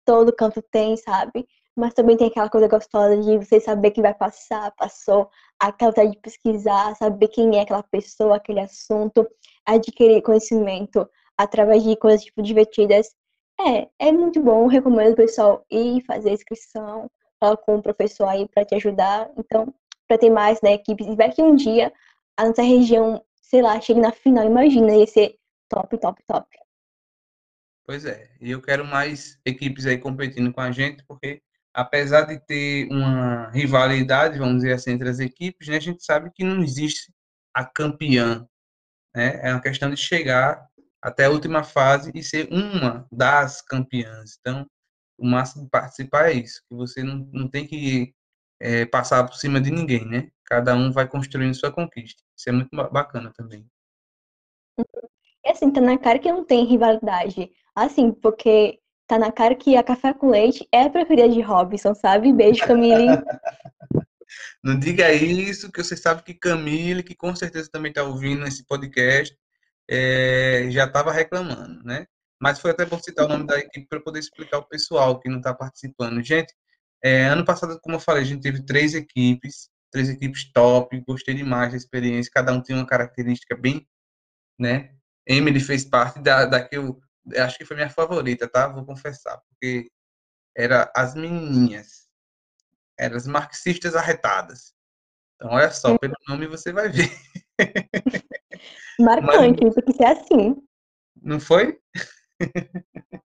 todo 0.04 0.34
canto 0.34 0.60
tem, 0.70 0.96
sabe? 0.96 1.46
Mas 1.76 1.94
também 1.94 2.16
tem 2.16 2.28
aquela 2.28 2.48
coisa 2.48 2.68
gostosa 2.68 3.16
de 3.22 3.38
você 3.38 3.60
saber 3.60 3.90
que 3.90 4.02
vai 4.02 4.14
passar, 4.14 4.72
passou, 4.76 5.30
aquela 5.58 5.90
vontade 5.90 6.12
de 6.12 6.18
pesquisar, 6.18 6.96
saber 6.96 7.28
quem 7.28 7.58
é 7.58 7.62
aquela 7.62 7.82
pessoa, 7.82 8.36
aquele 8.36 8.60
assunto, 8.60 9.26
adquirir 9.64 10.22
conhecimento 10.22 11.08
através 11.36 11.82
de 11.82 11.96
coisas 11.96 12.24
tipo 12.24 12.42
divertidas. 12.42 13.14
É, 13.60 13.88
é 13.98 14.12
muito 14.12 14.40
bom, 14.40 14.66
recomendo 14.66 15.12
o 15.12 15.16
pessoal 15.16 15.64
ir 15.70 16.02
fazer 16.04 16.30
inscrição, 16.30 17.10
falar 17.40 17.56
com 17.56 17.76
o 17.76 17.82
professor 17.82 18.28
aí 18.28 18.46
para 18.48 18.64
te 18.64 18.74
ajudar. 18.74 19.30
Então, 19.36 19.72
para 20.06 20.18
ter 20.18 20.30
mais 20.30 20.60
né, 20.62 20.74
equipes, 20.74 21.06
e 21.06 21.16
vai 21.16 21.32
que 21.32 21.42
um 21.42 21.54
dia 21.54 21.92
a 22.36 22.46
nossa 22.46 22.62
região, 22.62 23.24
sei 23.42 23.62
lá, 23.62 23.80
chegue 23.80 24.00
na 24.00 24.12
final, 24.12 24.44
imagina, 24.44 24.94
ia 24.94 25.06
ser 25.06 25.36
top, 25.68 25.98
top, 25.98 26.22
top. 26.26 26.46
Pois 27.84 28.04
é, 28.04 28.28
e 28.40 28.50
eu 28.50 28.60
quero 28.60 28.84
mais 28.84 29.38
equipes 29.44 29.86
aí 29.86 29.96
competindo 29.96 30.52
com 30.52 30.60
a 30.60 30.70
gente, 30.70 31.04
porque 31.06 31.40
apesar 31.72 32.22
de 32.22 32.38
ter 32.40 32.88
uma 32.90 33.50
rivalidade, 33.50 34.38
vamos 34.38 34.56
dizer 34.56 34.72
assim, 34.72 34.92
entre 34.92 35.08
as 35.08 35.20
equipes, 35.20 35.68
né, 35.68 35.76
a 35.76 35.80
gente 35.80 36.04
sabe 36.04 36.30
que 36.34 36.42
não 36.42 36.62
existe 36.62 37.12
a 37.54 37.64
campeã. 37.64 38.46
Né? 39.14 39.40
É 39.42 39.52
uma 39.52 39.62
questão 39.62 39.88
de 39.88 39.96
chegar 39.96 40.66
até 41.02 41.26
a 41.26 41.30
última 41.30 41.62
fase 41.62 42.10
e 42.14 42.22
ser 42.22 42.48
uma 42.50 43.06
das 43.12 43.62
campeãs. 43.62 44.36
Então, 44.40 44.66
o 45.18 45.26
máximo 45.26 45.64
de 45.64 45.70
participar 45.70 46.30
é 46.30 46.34
isso, 46.34 46.60
que 46.68 46.74
você 46.74 47.02
não, 47.02 47.28
não 47.32 47.48
tem 47.48 47.66
que 47.66 48.14
é, 48.60 48.84
passar 48.86 49.24
por 49.24 49.36
cima 49.36 49.60
de 49.60 49.70
ninguém, 49.70 50.04
né? 50.06 50.28
Cada 50.44 50.74
um 50.74 50.92
vai 50.92 51.08
construindo 51.08 51.54
sua 51.54 51.72
conquista. 51.72 52.22
Isso 52.36 52.48
é 52.48 52.52
muito 52.52 52.70
bacana 52.90 53.32
também. 53.36 53.66
E 55.44 55.50
assim, 55.50 55.70
tá 55.70 55.80
na 55.80 55.98
cara 55.98 56.18
que 56.18 56.30
não 56.30 56.44
tem 56.44 56.64
rivalidade. 56.64 57.50
Assim, 57.74 58.12
porque 58.12 58.80
tá 59.06 59.18
na 59.18 59.30
cara 59.30 59.54
que 59.54 59.76
a 59.76 59.82
café 59.82 60.12
com 60.12 60.30
leite 60.30 60.66
é 60.72 60.82
a 60.82 60.90
preferida 60.90 61.28
de 61.28 61.40
Robson, 61.40 61.94
sabe? 61.94 62.32
Beijo, 62.32 62.66
Camille. 62.66 63.06
Não 64.62 64.76
diga 64.76 65.12
isso, 65.12 65.70
que 65.70 65.82
você 65.82 65.96
sabe 65.96 66.22
que 66.22 66.34
Camille, 66.34 67.02
que 67.02 67.14
com 67.14 67.34
certeza 67.34 67.70
também 67.70 67.90
está 67.90 68.02
ouvindo 68.02 68.44
esse 68.46 68.64
podcast, 68.66 69.36
é, 69.88 70.68
já 70.70 70.84
estava 70.84 71.12
reclamando, 71.12 71.82
né? 71.84 72.06
Mas 72.40 72.60
foi 72.60 72.70
até 72.70 72.84
bom 72.84 72.98
citar 72.98 73.24
o 73.24 73.28
nome 73.28 73.46
da 73.46 73.58
equipe 73.58 73.86
para 73.88 74.00
poder 74.00 74.18
explicar 74.18 74.58
o 74.58 74.68
pessoal 74.68 75.18
que 75.18 75.28
não 75.28 75.38
está 75.38 75.54
participando. 75.54 76.22
Gente, 76.22 76.52
é, 77.02 77.26
ano 77.26 77.44
passado, 77.44 77.80
como 77.80 77.96
eu 77.96 78.00
falei, 78.00 78.22
a 78.22 78.26
gente 78.26 78.42
teve 78.42 78.64
três 78.64 78.94
equipes, 78.94 79.70
três 79.90 80.08
equipes 80.08 80.50
top, 80.52 81.00
gostei 81.06 81.34
demais 81.34 81.70
da 81.70 81.76
experiência, 81.76 82.30
cada 82.32 82.52
um 82.52 82.60
tem 82.62 82.76
uma 82.76 82.86
característica 82.86 83.56
bem, 83.56 83.86
né? 84.58 84.94
Emily 85.26 85.60
fez 85.60 85.84
parte 85.84 86.20
da, 86.20 86.46
da 86.46 86.66
que 86.66 86.76
eu 86.76 87.00
acho 87.38 87.58
que 87.58 87.64
foi 87.64 87.76
minha 87.76 87.90
favorita, 87.90 88.48
tá? 88.48 88.68
Vou 88.68 88.84
confessar, 88.84 89.40
porque 89.48 89.90
era 90.56 90.90
as 90.94 91.14
menininhas, 91.14 92.08
eram 92.98 93.16
as 93.16 93.26
marxistas 93.26 93.94
arretadas. 93.96 94.74
Então, 95.36 95.50
olha 95.52 95.70
só, 95.70 95.96
pelo 95.98 96.14
nome 96.28 96.46
você 96.46 96.72
vai 96.72 96.88
ver. 96.88 97.10
Marcante, 98.98 99.64
Mas, 99.64 99.74
porque 99.74 100.02
é 100.02 100.12
assim. 100.12 100.56
Não 101.22 101.40
foi? 101.40 101.78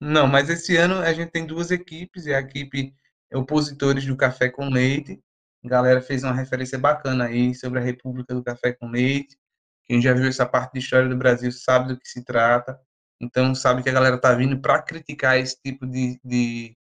Não, 0.00 0.26
mas 0.26 0.48
esse 0.48 0.76
ano 0.78 0.94
a 1.00 1.12
gente 1.12 1.30
tem 1.30 1.44
duas 1.44 1.70
equipes, 1.70 2.26
é 2.26 2.34
a 2.34 2.40
equipe 2.40 2.94
opositores 3.34 4.06
do 4.06 4.16
Café 4.16 4.48
com 4.48 4.70
Leite. 4.70 5.20
A 5.62 5.68
galera 5.68 6.00
fez 6.00 6.24
uma 6.24 6.32
referência 6.32 6.78
bacana 6.78 7.26
aí 7.26 7.54
sobre 7.54 7.78
a 7.78 7.82
República 7.82 8.34
do 8.34 8.42
Café 8.42 8.72
com 8.72 8.88
Leite. 8.88 9.36
Quem 9.84 10.00
já 10.00 10.14
viu 10.14 10.26
essa 10.26 10.46
parte 10.46 10.72
de 10.72 10.78
história 10.78 11.08
do 11.08 11.16
Brasil 11.16 11.52
sabe 11.52 11.88
do 11.88 12.00
que 12.00 12.08
se 12.08 12.24
trata. 12.24 12.80
Então, 13.20 13.54
sabe 13.54 13.82
que 13.82 13.90
a 13.90 13.92
galera 13.92 14.16
está 14.16 14.34
vindo 14.34 14.58
para 14.58 14.80
criticar 14.80 15.38
esse 15.38 15.60
tipo 15.62 15.86
de, 15.86 16.18
de 16.24 16.74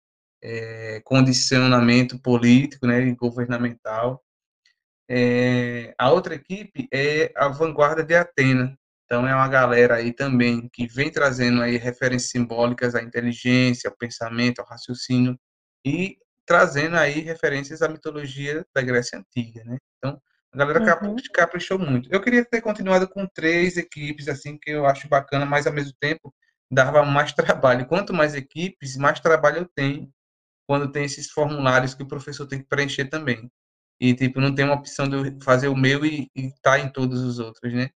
é, 0.43 1.01
condicionamento 1.03 2.21
político 2.21 2.87
né, 2.87 3.01
e 3.01 3.15
governamental. 3.15 4.23
É, 5.09 5.95
a 5.99 6.11
outra 6.11 6.35
equipe 6.35 6.89
é 6.93 7.33
a 7.37 7.49
Vanguarda 7.49 8.03
de 8.03 8.15
Atena. 8.15 8.77
Então, 9.05 9.27
é 9.27 9.35
uma 9.35 9.49
galera 9.49 9.97
aí 9.97 10.13
também 10.13 10.69
que 10.73 10.87
vem 10.87 11.11
trazendo 11.11 11.63
aí 11.63 11.77
referências 11.77 12.31
simbólicas 12.31 12.95
à 12.95 13.03
inteligência, 13.03 13.89
ao 13.89 13.97
pensamento, 13.97 14.61
ao 14.61 14.67
raciocínio 14.67 15.39
e 15.85 16.19
trazendo 16.45 16.97
aí 16.97 17.21
referências 17.21 17.83
à 17.83 17.89
mitologia 17.89 18.67
da 18.75 18.83
Grécia 18.83 19.19
Antiga, 19.19 19.63
né? 19.65 19.79
Então, 19.99 20.21
a 20.53 20.57
galera 20.59 20.81
uhum. 20.81 21.17
caprichou 21.33 21.79
muito. 21.79 22.09
Eu 22.13 22.21
queria 22.21 22.45
ter 22.45 22.61
continuado 22.61 23.09
com 23.09 23.27
três 23.27 23.77
equipes, 23.77 24.27
assim, 24.29 24.59
que 24.59 24.71
eu 24.71 24.87
acho 24.87 25.09
bacana, 25.09 25.45
mas 25.47 25.67
ao 25.67 25.73
mesmo 25.73 25.93
tempo 26.01 26.35
dava 26.71 27.05
mais 27.05 27.33
trabalho. 27.35 27.87
Quanto 27.87 28.15
mais 28.15 28.35
equipes, 28.35 28.97
mais 28.97 29.21
trabalho 29.21 29.59
eu 29.59 29.71
tenho 29.75 30.11
quando 30.67 30.91
tem 30.91 31.05
esses 31.05 31.31
formulários 31.31 31.95
que 31.95 32.03
o 32.03 32.09
professor 32.09 32.47
tem 32.47 32.61
que 32.61 32.69
preencher 32.69 33.05
também. 33.05 33.51
E, 34.01 34.15
tipo, 34.15 34.41
não 34.41 34.55
tem 34.55 34.65
uma 34.65 34.75
opção 34.75 35.09
de 35.09 35.43
fazer 35.45 35.69
o 35.69 35.77
meu 35.77 36.05
e 36.05 36.31
estar 36.35 36.73
tá 36.73 36.79
em 36.81 36.91
todos 36.93 37.23
os 37.23 37.39
outros, 37.39 37.73
né? 37.73 37.91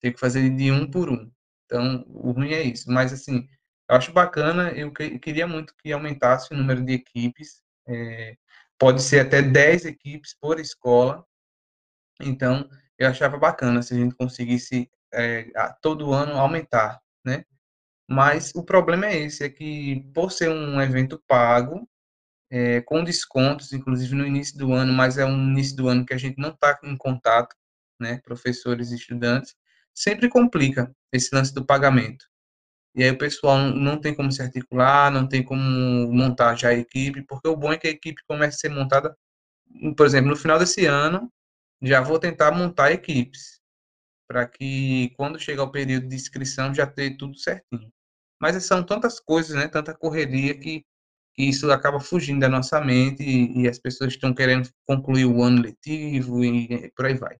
Tem 0.00 0.12
que 0.12 0.20
fazer 0.20 0.48
de 0.50 0.70
um 0.70 0.90
por 0.90 1.10
um. 1.10 1.30
Então, 1.64 2.04
o 2.08 2.32
ruim 2.32 2.52
é 2.52 2.62
isso. 2.62 2.90
Mas, 2.90 3.12
assim, 3.12 3.46
eu 3.88 3.96
acho 3.96 4.12
bacana, 4.12 4.70
eu 4.72 4.92
queria 4.92 5.46
muito 5.46 5.74
que 5.82 5.92
aumentasse 5.92 6.52
o 6.52 6.56
número 6.56 6.84
de 6.84 6.94
equipes. 6.94 7.62
É, 7.88 8.36
pode 8.78 9.02
ser 9.02 9.20
até 9.20 9.42
10 9.42 9.86
equipes 9.86 10.34
por 10.40 10.60
escola, 10.60 11.24
então, 12.20 12.68
eu 12.98 13.08
achava 13.08 13.38
bacana 13.38 13.82
se 13.82 13.94
a 13.94 13.96
gente 13.96 14.14
conseguisse 14.14 14.90
é, 15.12 15.50
todo 15.82 16.12
ano 16.12 16.32
aumentar, 16.38 17.00
né? 17.24 17.44
Mas 18.08 18.54
o 18.54 18.64
problema 18.64 19.06
é 19.06 19.18
esse, 19.18 19.44
é 19.44 19.50
que 19.50 20.02
por 20.14 20.32
ser 20.32 20.50
um 20.50 20.80
evento 20.80 21.22
pago, 21.26 21.88
é, 22.50 22.80
com 22.82 23.02
descontos, 23.04 23.72
inclusive 23.72 24.14
no 24.14 24.26
início 24.26 24.56
do 24.58 24.72
ano, 24.72 24.92
mas 24.92 25.18
é 25.18 25.24
um 25.24 25.50
início 25.50 25.76
do 25.76 25.88
ano 25.88 26.04
que 26.06 26.14
a 26.14 26.18
gente 26.18 26.38
não 26.38 26.50
está 26.50 26.78
em 26.84 26.96
contato, 26.96 27.54
né, 28.00 28.20
professores 28.24 28.92
e 28.92 28.96
estudantes, 28.96 29.54
sempre 29.94 30.28
complica 30.28 30.94
esse 31.12 31.34
lance 31.34 31.54
do 31.54 31.64
pagamento. 31.64 32.26
E 32.94 33.02
aí 33.04 33.10
o 33.10 33.18
pessoal 33.18 33.58
não 33.58 34.00
tem 34.00 34.14
como 34.14 34.32
se 34.32 34.42
articular, 34.42 35.10
não 35.10 35.28
tem 35.28 35.42
como 35.42 35.60
montar 36.12 36.54
já 36.56 36.70
a 36.70 36.74
equipe, 36.74 37.22
porque 37.22 37.48
o 37.48 37.56
bom 37.56 37.72
é 37.72 37.78
que 37.78 37.88
a 37.88 37.90
equipe 37.90 38.22
comece 38.26 38.56
a 38.56 38.60
ser 38.60 38.68
montada, 38.70 39.16
por 39.96 40.06
exemplo, 40.06 40.30
no 40.30 40.36
final 40.36 40.58
desse 40.58 40.86
ano, 40.86 41.30
já 41.82 42.00
vou 42.00 42.18
tentar 42.18 42.52
montar 42.52 42.92
equipes 42.92 43.60
para 44.28 44.46
que 44.46 45.10
quando 45.16 45.38
chegar 45.38 45.64
o 45.64 45.70
período 45.70 46.08
de 46.08 46.16
inscrição 46.16 46.74
já 46.74 46.86
ter 46.86 47.16
tudo 47.16 47.38
certinho. 47.38 47.92
Mas 48.40 48.62
são 48.64 48.84
tantas 48.84 49.20
coisas, 49.20 49.56
né? 49.56 49.68
Tanta 49.68 49.94
correria 49.94 50.58
que, 50.58 50.84
que 51.36 51.44
isso 51.44 51.70
acaba 51.70 52.00
fugindo 52.00 52.40
da 52.40 52.48
nossa 52.48 52.80
mente 52.80 53.22
e, 53.22 53.62
e 53.62 53.68
as 53.68 53.78
pessoas 53.78 54.14
estão 54.14 54.34
querendo 54.34 54.70
concluir 54.86 55.26
o 55.26 55.42
ano 55.42 55.62
letivo 55.62 56.44
e, 56.44 56.72
e 56.72 56.92
por 56.92 57.06
aí 57.06 57.14
vai. 57.14 57.36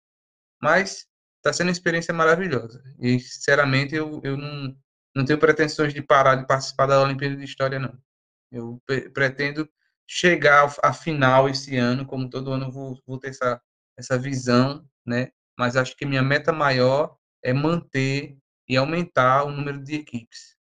Mas 0.62 1.07
está 1.38 1.53
sendo 1.53 1.68
uma 1.68 1.72
experiência 1.72 2.12
maravilhosa 2.12 2.82
e 3.01 3.18
sinceramente 3.20 3.94
eu, 3.94 4.20
eu 4.24 4.36
não, 4.36 4.76
não 5.14 5.24
tenho 5.24 5.38
pretensões 5.38 5.94
de 5.94 6.03
parar 6.03 6.36
de 6.36 6.47
participar 6.47 6.86
da 6.86 7.01
Olimpíada 7.03 7.36
de 7.36 7.44
História 7.44 7.78
não. 7.78 7.97
Eu 8.53 8.80
pretendo 9.12 9.68
chegar 10.09 10.72
à 10.82 10.92
final 10.92 11.49
esse 11.49 11.76
ano, 11.76 12.07
como 12.07 12.30
todo 12.30 12.53
ano 12.53 12.70
vou, 12.70 13.01
vou 13.07 13.18
ter 13.18 13.30
essa 13.30 13.61
essa 13.99 14.18
visão, 14.18 14.86
né? 15.07 15.30
Mas 15.59 15.76
acho 15.76 15.97
que 15.97 16.05
minha 16.05 16.22
meta 16.22 16.53
maior 16.53 17.16
é 17.42 17.53
manter 17.53 18.36
e 18.68 18.76
aumentar 18.76 19.44
o 19.44 19.51
número 19.51 19.82
de 19.82 19.94
equipes 19.94 20.57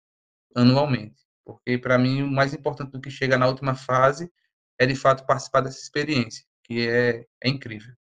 anualmente, 0.56 1.22
porque 1.54 1.78
para 1.78 1.98
mim 1.98 2.22
o 2.22 2.30
mais 2.30 2.54
importante 2.54 2.92
do 2.92 3.00
que 3.00 3.10
chegar 3.10 3.38
na 3.38 3.48
última 3.48 3.74
fase 3.74 4.32
é 4.78 4.86
de 4.86 4.94
fato 4.94 5.26
participar 5.26 5.60
dessa 5.60 5.78
experiência, 5.78 6.44
que 6.64 6.88
é, 6.88 7.26
é 7.42 7.48
incrível. 7.48 7.92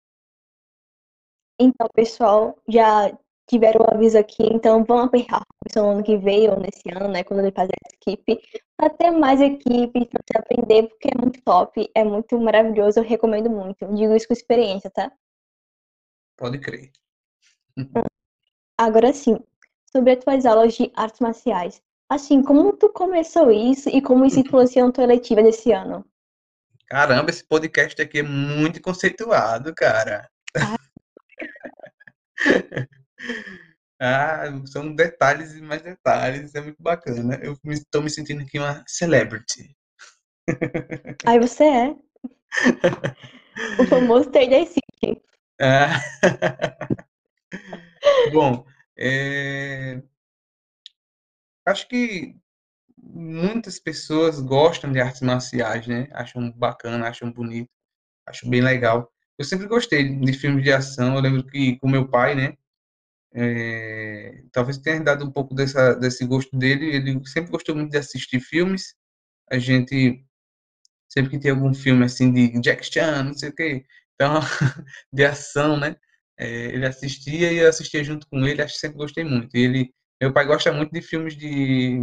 Então, 1.61 1.89
pessoal, 1.93 2.57
já 2.69 3.11
tiveram 3.49 3.81
o 3.81 3.95
aviso 3.95 4.17
aqui, 4.17 4.45
então 4.45 4.85
vão 4.85 5.01
apertar 5.01 5.43
o 5.77 5.81
ano 5.81 6.05
que 6.05 6.17
veio, 6.17 6.53
ou 6.53 6.61
nesse 6.61 6.89
ano, 6.95 7.09
né, 7.09 7.25
quando 7.25 7.41
ele 7.41 7.51
fazer 7.51 7.73
essa 7.85 7.97
equipe, 7.97 8.41
para 8.77 8.91
ter 8.91 9.11
mais 9.11 9.41
equipe, 9.41 10.07
para 10.07 10.21
você 10.23 10.39
aprender, 10.39 10.89
porque 10.89 11.09
é 11.09 11.21
muito 11.21 11.43
top, 11.43 11.91
é 11.95 12.05
muito 12.05 12.39
maravilhoso, 12.39 13.01
eu 13.01 13.05
recomendo 13.05 13.51
muito. 13.51 13.83
Eu 13.83 13.95
digo 13.95 14.15
isso 14.15 14.29
com 14.29 14.35
experiência, 14.35 14.91
tá? 14.91 15.11
Pode 16.37 16.61
crer. 16.61 16.93
Agora 18.79 19.13
sim, 19.13 19.37
sobre 19.91 20.13
as 20.13 20.25
tuas 20.25 20.47
aulas 20.47 20.75
de 20.75 20.93
artes 20.95 21.21
marciais. 21.21 21.83
Assim, 22.09 22.43
como 22.43 22.73
tu 22.73 22.91
começou 22.91 23.51
isso 23.51 23.91
e 23.91 24.01
como 24.01 24.25
isso 24.25 24.41
influenciou 24.41 24.87
na 24.87 24.93
tua 24.93 25.05
eletiva 25.05 25.43
desse 25.43 25.73
ano? 25.73 26.05
Caramba, 26.87 27.31
esse 27.31 27.45
podcast 27.45 28.01
aqui 28.01 28.21
é 28.21 28.23
muito 28.23 28.81
conceituado, 28.81 29.75
cara. 29.75 30.27
Ah. 30.57 30.77
ah, 34.01 34.45
são 34.67 34.95
detalhes 34.95 35.55
e 35.55 35.61
mais 35.61 35.83
detalhes, 35.83 36.55
é 36.55 36.63
muito 36.63 36.83
bacana. 36.83 37.39
Eu 37.43 37.59
estou 37.67 38.03
me 38.03 38.09
sentindo 38.09 38.43
aqui 38.43 38.59
uma 38.59 38.83
celebrity. 38.87 39.77
Aí 41.27 41.39
você 41.39 41.65
é. 41.65 41.95
o 43.79 43.87
famoso 43.87 44.29
Taylor 44.33 44.67
City. 44.67 45.23
Ah. 45.61 46.01
Bom, 48.33 48.65
é... 48.97 50.01
acho 51.69 51.89
que 51.89 52.37
muitas 52.99 53.79
pessoas 53.79 54.41
gostam 54.41 54.93
de 54.93 55.01
artes 55.01 55.23
marciais, 55.23 55.87
né? 55.87 56.09
Acham 56.12 56.51
bacana, 56.53 57.09
acham 57.09 57.33
bonito, 57.33 57.71
acho 58.27 58.49
bem 58.49 58.61
legal. 58.62 59.12
Eu 59.39 59.45
sempre 59.45 59.66
gostei 59.69 60.16
de 60.16 60.33
filmes 60.33 60.64
de 60.64 60.73
ação. 60.73 61.14
Eu 61.14 61.21
lembro 61.21 61.45
que 61.47 61.79
com 61.79 61.89
meu 61.89 62.09
pai, 62.09 62.35
né? 62.35 62.55
É... 63.35 64.43
talvez 64.53 64.79
tenha 64.79 65.01
dado 65.01 65.25
um 65.25 65.31
pouco 65.31 65.55
dessa, 65.55 65.95
desse 65.95 66.27
gosto 66.27 66.57
dele. 66.59 66.87
Ele 66.97 67.27
sempre 67.27 67.51
gostou 67.53 67.75
muito 67.77 67.91
de 67.91 67.99
assistir 67.99 68.41
filmes. 68.41 68.95
A 69.51 69.59
gente 69.59 70.25
sempre 71.09 71.31
que 71.31 71.39
tem 71.39 71.51
algum 71.51 71.75
filme 71.75 72.05
assim 72.05 72.33
de 72.33 72.61
Jack 72.61 72.85
Chan, 72.85 73.25
não 73.25 73.35
sei 73.35 73.49
o 73.51 73.55
quê, 73.55 73.85
então 74.14 74.41
de 75.12 75.25
ação, 75.25 75.79
né? 75.79 75.97
É, 76.39 76.47
ele 76.66 76.87
assistia 76.87 77.53
e 77.53 77.59
eu 77.59 77.69
assistia 77.69 78.05
junto 78.05 78.27
com 78.29 78.47
ele. 78.47 78.62
Acho 78.62 78.75
que 78.75 78.81
sempre 78.81 78.99
gostei 78.99 79.25
muito. 79.25 79.55
Ele, 79.57 79.93
meu 80.21 80.33
pai 80.33 80.47
gosta 80.47 80.73
muito 80.73 80.93
de 80.93 81.03
filmes 81.03 81.37
de 81.37 82.01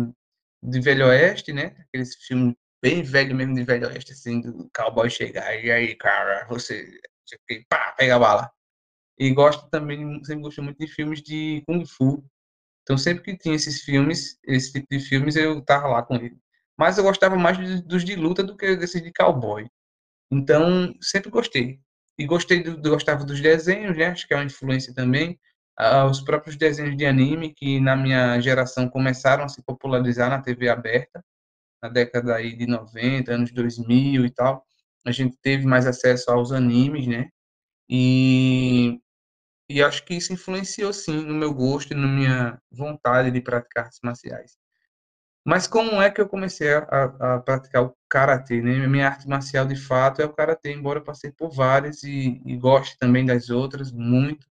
de 0.64 0.80
Velho 0.82 1.08
Oeste, 1.08 1.54
né? 1.54 1.76
Aqueles 1.80 2.16
filmes 2.26 2.56
bem 2.82 3.04
velho 3.04 3.36
mesmo 3.36 3.56
de 3.56 3.64
Velho 3.64 3.88
Oeste, 3.88 4.14
assim, 4.14 4.42
do 4.42 4.70
cowboy 4.76 5.10
chegar, 5.10 5.56
e 5.56 5.72
aí, 5.72 5.96
cara, 5.96 6.46
você, 6.48 7.00
você 7.26 7.38
pá, 7.70 7.94
pega 7.98 8.16
a 8.16 8.20
bala. 8.20 8.52
E 9.18 9.32
gosto 9.32 9.70
também, 9.70 10.24
sempre 10.26 10.44
gostei 10.44 10.64
muito 10.64 10.78
de 10.78 10.88
filmes 10.88 11.22
de 11.22 11.64
Kung 11.68 11.86
Fu. 11.86 12.24
Então, 12.84 12.98
sempre 12.98 13.24
que 13.24 13.38
tinha 13.38 13.56
esses 13.56 13.82
filmes, 13.82 14.38
esse 14.46 14.74
tipo 14.74 14.88
de 14.92 15.00
filmes, 15.00 15.36
eu 15.36 15.62
tava 15.64 15.88
lá 15.88 16.04
com 16.04 16.16
ele. 16.16 16.38
Mas 16.78 16.98
eu 16.98 17.04
gostava 17.04 17.36
mais 17.38 17.58
dos 17.84 18.04
de 18.04 18.16
luta 18.16 18.44
do 18.44 18.58
que 18.58 18.76
desses 18.76 19.02
de 19.02 19.12
cowboy. 19.14 19.68
Então, 20.32 20.94
sempre 21.02 21.32
gostei. 21.32 21.80
E 22.20 22.26
gostei 22.26 22.64
do, 22.64 22.78
gostava 22.90 23.26
dos 23.26 23.42
desenhos, 23.42 23.98
né? 23.98 24.08
Acho 24.08 24.28
que 24.28 24.34
é 24.34 24.38
uma 24.38 24.46
influência 24.46 24.94
também 24.94 25.40
os 26.10 26.22
próprios 26.22 26.56
desenhos 26.56 26.96
de 26.96 27.06
anime 27.06 27.54
que 27.54 27.80
na 27.80 27.96
minha 27.96 28.40
geração 28.40 28.90
começaram 28.90 29.44
a 29.44 29.50
se 29.50 29.62
popularizar 29.64 30.30
na 30.30 30.42
TV 30.42 30.70
aberta, 30.70 31.24
na 31.84 31.90
década 31.90 32.36
aí 32.36 32.56
de 32.56 32.66
90, 32.66 33.34
anos 33.34 33.52
2000 33.52 34.26
e 34.26 34.32
tal. 34.32 34.66
A 35.06 35.12
gente 35.12 35.38
teve 35.42 35.66
mais 35.66 35.86
acesso 35.86 36.32
aos 36.32 36.52
animes, 36.52 37.08
né? 37.08 37.30
E, 37.90 39.00
e 39.70 39.84
acho 39.84 40.06
que 40.06 40.16
isso 40.16 40.34
influenciou 40.34 40.94
sim 40.94 41.26
no 41.26 41.34
meu 41.34 41.54
gosto 41.54 41.92
e 41.94 41.96
na 41.96 42.08
minha 42.08 42.60
vontade 42.72 43.32
de 43.32 43.42
praticar 43.42 43.86
artes 43.86 44.00
marciais. 44.04 44.58
Mas 45.46 45.68
como 45.68 46.02
é 46.02 46.10
que 46.10 46.20
eu 46.20 46.28
comecei 46.28 46.74
a, 46.74 46.80
a, 47.36 47.40
praticar 47.40 47.84
o 47.84 47.96
karatê? 48.10 48.62
Né? 48.62 48.88
Minha 48.88 49.08
arte 49.10 49.28
marcial 49.28 49.66
de 49.66 49.76
fato 49.76 50.22
é 50.22 50.26
o 50.26 50.34
karatê, 50.34 50.74
embora 50.74 51.00
eu 51.00 51.04
passei 51.04 51.32
por 51.32 51.52
várias 51.52 52.04
e, 52.04 52.42
e 52.46 52.58
goste 52.58 52.98
também 52.98 53.26
das 53.26 53.50
outras 53.50 53.92
muito 53.92 54.48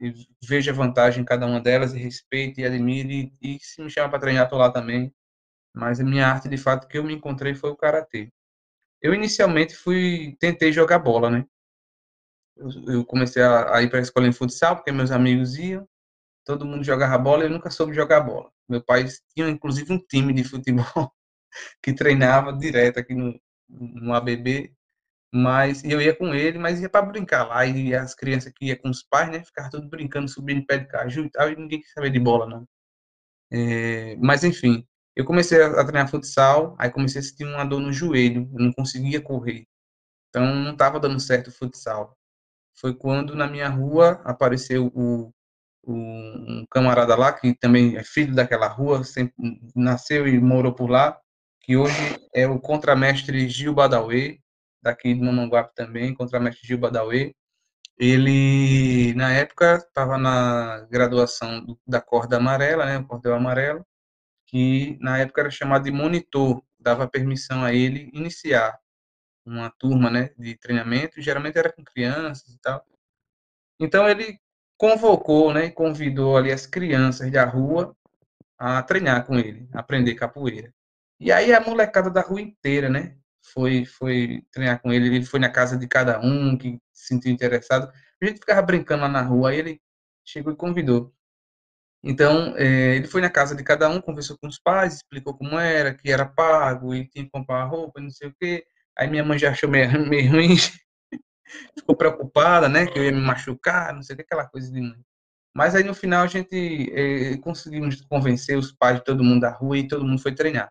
e 0.00 0.14
vejo 0.42 0.70
a 0.70 0.74
vantagem 0.74 1.22
em 1.22 1.24
cada 1.24 1.46
uma 1.46 1.60
delas 1.60 1.92
e 1.94 1.98
respeito 1.98 2.60
e 2.60 2.64
admire 2.64 3.32
e, 3.42 3.56
e 3.56 3.60
se 3.60 3.82
me 3.82 3.90
chama 3.90 4.08
para 4.08 4.20
treinar 4.20 4.48
tô 4.48 4.56
lá 4.56 4.70
também. 4.70 5.14
Mas 5.74 6.00
a 6.00 6.04
minha 6.04 6.26
arte 6.26 6.48
de 6.48 6.56
fato 6.56 6.88
que 6.88 6.98
eu 6.98 7.04
me 7.04 7.14
encontrei 7.14 7.54
foi 7.54 7.70
o 7.70 7.76
karatê. 7.76 8.32
Eu 9.02 9.14
inicialmente 9.14 9.76
fui 9.76 10.36
tentei 10.40 10.72
jogar 10.72 10.98
bola 10.98 11.30
né? 11.30 11.46
Eu, 12.56 12.94
eu 12.94 13.04
comecei 13.04 13.42
a, 13.42 13.76
a 13.76 13.82
ir 13.82 13.90
para 13.90 13.98
a 14.00 14.02
escola 14.02 14.26
em 14.26 14.32
futsal 14.32 14.76
porque 14.76 14.92
meus 14.92 15.10
amigos 15.10 15.56
iam 15.58 15.88
todo 16.44 16.66
mundo 16.66 16.84
jogava 16.84 17.18
bola 17.18 17.44
eu 17.44 17.50
nunca 17.50 17.70
soube 17.70 17.94
jogar 17.94 18.20
bola. 18.22 18.50
Meu 18.68 18.82
pai 18.82 19.06
tinha 19.34 19.48
inclusive 19.48 19.92
um 19.92 19.98
time 19.98 20.32
de 20.32 20.44
futebol 20.44 21.12
que 21.82 21.92
treinava 21.92 22.52
direto 22.52 22.98
aqui 22.98 23.14
no, 23.14 23.38
no 23.68 24.14
ABB 24.14 24.74
mas 25.32 25.84
eu 25.84 26.00
ia 26.00 26.14
com 26.14 26.34
ele, 26.34 26.58
mas 26.58 26.80
ia 26.80 26.88
para 26.88 27.06
brincar 27.06 27.44
lá, 27.46 27.64
e 27.66 27.94
as 27.94 28.14
crianças 28.14 28.52
que 28.54 28.66
iam 28.66 28.76
com 28.78 28.90
os 28.90 29.02
pais, 29.02 29.30
né, 29.30 29.44
ficavam 29.44 29.70
tudo 29.70 29.88
brincando, 29.88 30.28
subindo 30.28 30.66
pé 30.66 30.78
de 30.78 30.88
caju 30.88 31.24
e 31.24 31.30
tal, 31.30 31.48
e 31.50 31.56
ninguém 31.56 31.80
queria 31.80 31.94
saber 31.94 32.10
de 32.10 32.20
bola, 32.20 32.46
não. 32.46 32.66
É, 33.52 34.16
mas 34.16 34.44
enfim, 34.44 34.86
eu 35.16 35.24
comecei 35.24 35.62
a, 35.62 35.84
treinar 35.84 36.08
futsal, 36.10 36.76
aí 36.78 36.90
comecei 36.90 37.20
a 37.20 37.24
sentir 37.24 37.44
uma 37.44 37.64
dor 37.64 37.80
no 37.80 37.92
joelho, 37.92 38.48
eu 38.52 38.64
não 38.64 38.72
conseguia 38.72 39.20
correr. 39.20 39.66
Então 40.28 40.54
não 40.54 40.72
estava 40.72 41.00
dando 41.00 41.20
certo 41.20 41.48
o 41.48 41.52
futsal. 41.52 42.16
Foi 42.80 42.94
quando 42.94 43.34
na 43.34 43.46
minha 43.46 43.68
rua 43.68 44.22
apareceu 44.24 44.86
o, 44.94 45.32
o, 45.82 45.92
um 45.92 46.66
camarada 46.70 47.16
lá, 47.16 47.32
que 47.32 47.54
também 47.54 47.96
é 47.96 48.04
filho 48.04 48.34
daquela 48.34 48.68
rua, 48.68 49.04
sempre, 49.04 49.34
nasceu 49.76 50.26
e 50.28 50.40
morou 50.40 50.74
por 50.74 50.88
lá, 50.90 51.18
que 51.62 51.76
hoje 51.76 52.18
é 52.34 52.46
o 52.46 52.60
contramestre 52.60 53.48
Gil 53.48 53.74
Badauê, 53.74 54.40
daqui 54.82 55.14
de 55.14 55.20
Mamanguape 55.20 55.74
também, 55.74 56.14
contra 56.14 56.38
o 56.38 56.42
mestre 56.42 56.66
Gil 56.66 56.78
Badawi. 56.78 57.34
Ele, 57.98 59.12
na 59.14 59.32
época, 59.32 59.76
estava 59.76 60.16
na 60.16 60.86
graduação 60.90 61.78
da 61.86 62.00
corda 62.00 62.38
amarela, 62.38 62.86
né, 62.86 62.98
o 62.98 63.06
cordel 63.06 63.34
amarelo, 63.34 63.84
que 64.46 64.98
na 65.00 65.18
época 65.18 65.42
era 65.42 65.50
chamado 65.50 65.84
de 65.84 65.90
monitor, 65.90 66.62
dava 66.78 67.08
permissão 67.08 67.62
a 67.62 67.74
ele 67.74 68.10
iniciar 68.14 68.78
uma 69.44 69.70
turma, 69.70 70.10
né, 70.10 70.30
de 70.38 70.56
treinamento, 70.56 71.20
geralmente 71.20 71.58
era 71.58 71.72
com 71.72 71.84
crianças 71.84 72.54
e 72.54 72.58
tal. 72.60 72.84
Então 73.78 74.08
ele 74.08 74.38
convocou, 74.78 75.52
né, 75.52 75.70
convidou 75.70 76.36
ali 76.36 76.52
as 76.52 76.66
crianças 76.66 77.30
da 77.30 77.44
rua 77.44 77.94
a 78.58 78.82
treinar 78.82 79.26
com 79.26 79.38
ele, 79.38 79.68
aprender 79.72 80.14
capoeira. 80.14 80.72
E 81.18 81.30
aí 81.30 81.52
a 81.52 81.60
molecada 81.60 82.10
da 82.10 82.22
rua 82.22 82.40
inteira, 82.40 82.88
né, 82.88 83.16
foi, 83.52 83.84
foi 83.84 84.42
treinar 84.52 84.80
com 84.80 84.92
ele, 84.92 85.14
ele 85.14 85.24
foi 85.24 85.40
na 85.40 85.50
casa 85.50 85.76
de 85.76 85.86
cada 85.88 86.20
um 86.20 86.56
que 86.56 86.78
se 86.92 87.08
sentiu 87.08 87.32
interessado. 87.32 87.90
A 88.22 88.26
gente 88.26 88.38
ficava 88.40 88.62
brincando 88.62 89.02
lá 89.02 89.08
na 89.08 89.22
rua, 89.22 89.50
aí 89.50 89.58
ele 89.58 89.80
chegou 90.24 90.52
e 90.52 90.56
convidou. 90.56 91.12
Então, 92.02 92.54
é, 92.56 92.96
ele 92.96 93.06
foi 93.06 93.20
na 93.20 93.30
casa 93.30 93.54
de 93.54 93.62
cada 93.62 93.88
um, 93.88 94.00
conversou 94.00 94.38
com 94.38 94.48
os 94.48 94.58
pais, 94.58 94.96
explicou 94.96 95.36
como 95.36 95.58
era, 95.58 95.94
que 95.94 96.10
era 96.10 96.24
pago, 96.24 96.94
e 96.94 97.06
tinha 97.08 97.24
que 97.24 97.30
comprar 97.30 97.64
roupa, 97.64 98.00
não 98.00 98.10
sei 98.10 98.28
o 98.28 98.34
quê. 98.40 98.64
Aí 98.98 99.08
minha 99.08 99.24
mãe 99.24 99.38
já 99.38 99.50
achou 99.50 99.68
meio, 99.68 99.90
meio 100.08 100.30
ruim, 100.30 100.56
ficou 101.78 101.96
preocupada, 101.96 102.68
né, 102.68 102.86
que 102.86 102.98
eu 102.98 103.04
ia 103.04 103.12
me 103.12 103.20
machucar, 103.20 103.94
não 103.94 104.02
sei 104.02 104.14
o 104.14 104.16
que, 104.16 104.22
aquela 104.22 104.46
coisa 104.48 104.72
de 104.72 104.80
mãe. 104.80 104.98
Mas 105.54 105.74
aí 105.74 105.84
no 105.84 105.94
final 105.94 106.22
a 106.24 106.26
gente 106.26 106.90
é, 106.94 107.36
conseguimos 107.38 108.00
convencer 108.02 108.56
os 108.56 108.72
pais 108.72 108.98
de 108.98 109.04
todo 109.04 109.24
mundo 109.24 109.40
da 109.40 109.50
rua 109.50 109.78
e 109.78 109.88
todo 109.88 110.04
mundo 110.04 110.22
foi 110.22 110.34
treinar. 110.34 110.70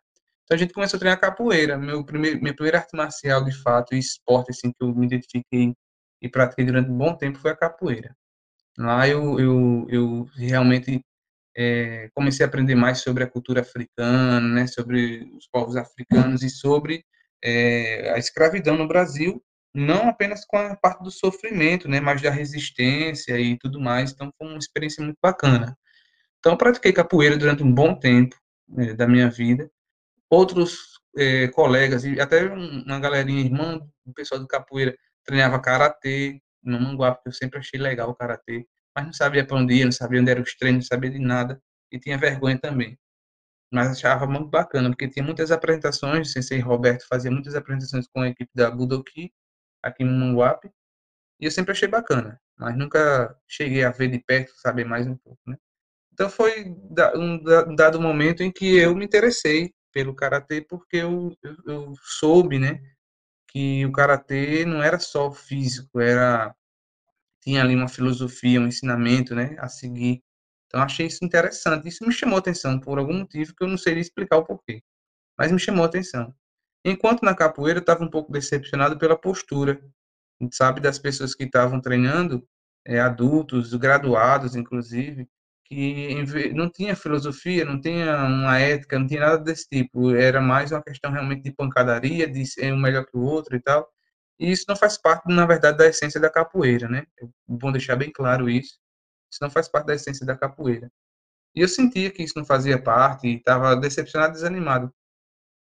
Então 0.50 0.56
a 0.56 0.60
gente 0.60 0.74
começou 0.74 0.98
a 0.98 1.00
treinar 1.00 1.20
capoeira. 1.20 1.78
Meu 1.78 2.04
primeiro, 2.04 2.42
minha 2.42 2.56
primeira 2.56 2.80
arte 2.80 2.98
marcial, 2.98 3.46
de 3.46 3.56
fato, 3.62 3.94
e 3.94 4.00
esporte 4.00 4.50
assim, 4.50 4.72
que 4.72 4.84
eu 4.84 4.96
me 4.96 5.06
identifiquei 5.06 5.76
e 6.20 6.28
pratiquei 6.28 6.66
durante 6.66 6.90
um 6.90 6.98
bom 6.98 7.16
tempo 7.16 7.38
foi 7.38 7.52
a 7.52 7.56
capoeira. 7.56 8.16
Lá 8.76 9.08
eu, 9.08 9.40
eu, 9.40 9.86
eu 9.90 10.26
realmente 10.36 11.02
é, 11.56 12.10
comecei 12.16 12.44
a 12.44 12.50
aprender 12.50 12.74
mais 12.74 13.02
sobre 13.02 13.24
a 13.24 13.30
cultura 13.30 13.62
africana, 13.62 14.42
né, 14.42 14.66
sobre 14.66 15.32
os 15.38 15.48
povos 15.48 15.76
africanos 15.76 16.42
e 16.42 16.50
sobre 16.50 17.06
é, 17.44 18.12
a 18.12 18.18
escravidão 18.18 18.76
no 18.76 18.88
Brasil, 18.88 19.44
não 19.72 20.10
apenas 20.10 20.46
com 20.46 20.58
a 20.58 20.76
parte 20.76 21.04
do 21.04 21.12
sofrimento, 21.12 21.88
né, 21.88 22.00
mas 22.00 22.24
da 22.24 22.32
resistência 22.32 23.40
e 23.40 23.56
tudo 23.60 23.80
mais. 23.80 24.12
Então 24.12 24.32
foi 24.36 24.48
uma 24.48 24.58
experiência 24.58 25.04
muito 25.04 25.20
bacana. 25.22 25.78
Então 26.40 26.58
pratiquei 26.58 26.92
capoeira 26.92 27.38
durante 27.38 27.62
um 27.62 27.72
bom 27.72 27.94
tempo 27.94 28.36
né, 28.68 28.96
da 28.96 29.08
minha 29.08 29.30
vida 29.30 29.70
outros 30.30 31.00
é, 31.18 31.48
colegas, 31.50 32.04
e 32.06 32.20
até 32.20 32.46
uma 32.46 33.00
galerinha 33.00 33.42
irmã, 33.42 33.80
o 34.06 34.14
pessoal 34.14 34.40
do 34.40 34.48
capoeira, 34.48 34.96
treinava 35.24 35.60
karatê 35.62 36.42
no 36.64 36.80
Manguá, 36.80 37.14
porque 37.14 37.30
eu 37.30 37.34
sempre 37.34 37.60
achei 37.60 37.80
legal 37.80 38.10
o 38.10 38.16
karatê, 38.16 38.66
mas 38.96 39.06
não 39.06 39.14
sabia 39.14 39.46
para 39.46 39.58
onde 39.58 39.76
ia, 39.76 39.86
não 39.86 39.92
sabia 39.92 40.22
onde 40.22 40.32
eram 40.32 40.42
os 40.42 40.56
treinos, 40.56 40.86
não 40.86 40.88
sabia 40.88 41.10
de 41.12 41.20
nada, 41.20 41.62
e 41.92 42.00
tinha 42.00 42.18
vergonha 42.18 42.60
também. 42.60 42.98
Mas 43.72 43.90
achava 43.92 44.28
muito 44.28 44.50
bacana, 44.50 44.90
porque 44.90 45.08
tinha 45.10 45.24
muitas 45.26 45.52
apresentações, 45.52 46.30
o 46.30 46.32
sensei 46.32 46.60
Roberto 46.60 47.06
fazia 47.08 47.32
muitas 47.32 47.56
apresentações 47.56 48.08
com 48.08 48.22
a 48.22 48.30
equipe 48.30 48.52
da 48.56 48.72
Budoki, 48.72 49.32
aqui 49.84 50.04
no 50.04 50.12
Manguape, 50.12 50.70
e 51.40 51.46
eu 51.46 51.52
sempre 51.52 51.72
achei 51.72 51.88
bacana. 51.88 52.40
mas 52.58 52.78
nunca 52.78 53.36
cheguei 53.48 53.84
a 53.84 53.92
ver 53.92 54.10
de 54.10 54.20
perto, 54.20 54.52
saber 54.58 54.86
mais 54.86 55.08
um 55.08 55.16
pouco, 55.18 55.40
né? 55.48 55.58
Então 56.14 56.30
foi 56.30 56.66
um 57.16 57.76
dado 57.76 58.02
momento 58.02 58.44
em 58.44 58.52
que 58.52 58.78
eu 58.78 58.94
me 58.96 59.06
interessei 59.06 59.74
pelo 59.92 60.16
karatê 60.16 60.62
porque 60.62 60.98
eu, 60.98 61.36
eu, 61.44 61.56
eu 61.66 61.94
soube, 62.04 62.60
né, 62.60 62.82
que 63.48 63.86
o 63.86 63.92
karatê 63.92 64.66
não 64.66 64.82
era 64.84 65.00
só 65.00 65.32
físico, 65.32 66.00
era 66.00 66.56
tinha 67.42 67.62
ali 67.62 67.76
uma 67.76 67.88
filosofia, 67.88 68.60
um 68.62 68.68
ensinamento, 68.68 69.34
né, 69.36 69.56
a 69.60 69.68
seguir. 69.68 70.22
Então 70.68 70.82
achei 70.82 71.08
isso 71.08 71.24
interessante. 71.26 71.88
Isso 71.88 72.06
me 72.06 72.12
chamou 72.12 72.38
atenção 72.38 72.80
por 72.80 73.00
algum 73.00 73.20
motivo 73.20 73.56
que 73.56 73.64
eu 73.64 73.68
não 73.68 73.78
sei 73.78 73.98
explicar 74.00 74.38
o 74.38 74.46
porquê, 74.46 74.84
mas 75.38 75.52
me 75.52 75.60
chamou 75.60 75.86
atenção. 75.86 76.34
Enquanto 76.86 77.24
na 77.24 77.36
capoeira 77.36 77.80
eu 77.80 77.82
estava 77.82 78.04
um 78.04 78.10
pouco 78.10 78.32
decepcionado 78.32 78.98
pela 78.98 79.18
postura, 79.18 79.82
sabe, 80.54 80.80
das 80.80 81.00
pessoas 81.00 81.36
que 81.36 81.44
estavam 81.44 81.82
treinando, 81.82 82.48
é, 82.86 83.00
adultos, 83.00 83.74
graduados, 83.74 84.56
inclusive, 84.56 85.28
que 85.70 86.52
não 86.54 86.70
tinha 86.70 86.96
filosofia, 86.96 87.64
não 87.66 87.80
tinha 87.80 88.24
uma 88.26 88.60
ética, 88.60 88.98
não 89.00 89.08
tinha 89.08 89.22
nada 89.22 89.38
desse 89.40 89.68
tipo. 89.70 90.16
Era 90.16 90.42
mais 90.42 90.72
uma 90.72 90.82
questão 90.84 91.12
realmente 91.12 91.44
de 91.44 91.52
pancadaria, 91.54 92.28
de 92.28 92.46
ser 92.46 92.74
um 92.74 92.80
melhor 92.80 93.06
que 93.06 93.16
o 93.18 93.22
outro 93.22 93.56
e 93.56 93.62
tal. 93.62 93.88
E 94.40 94.52
isso 94.52 94.66
não 94.68 94.76
faz 94.76 94.98
parte, 94.98 95.28
na 95.28 95.46
verdade, 95.46 95.78
da 95.78 95.88
essência 95.88 96.20
da 96.20 96.30
capoeira, 96.30 96.88
né? 96.90 97.06
É 97.22 97.28
bom 97.48 97.72
deixar 97.72 97.96
bem 97.96 98.12
claro 98.12 98.50
isso. 98.50 98.80
Isso 99.32 99.40
não 99.42 99.50
faz 99.52 99.68
parte 99.70 99.88
da 99.88 99.96
essência 99.96 100.26
da 100.26 100.36
capoeira. 100.38 100.92
E 101.56 101.62
eu 101.62 101.68
sentia 101.68 102.12
que 102.12 102.24
isso 102.24 102.34
não 102.38 102.46
fazia 102.46 102.82
parte, 102.82 103.28
e 103.28 103.36
estava 103.38 103.76
decepcionado, 103.76 104.34
desanimado. 104.34 104.94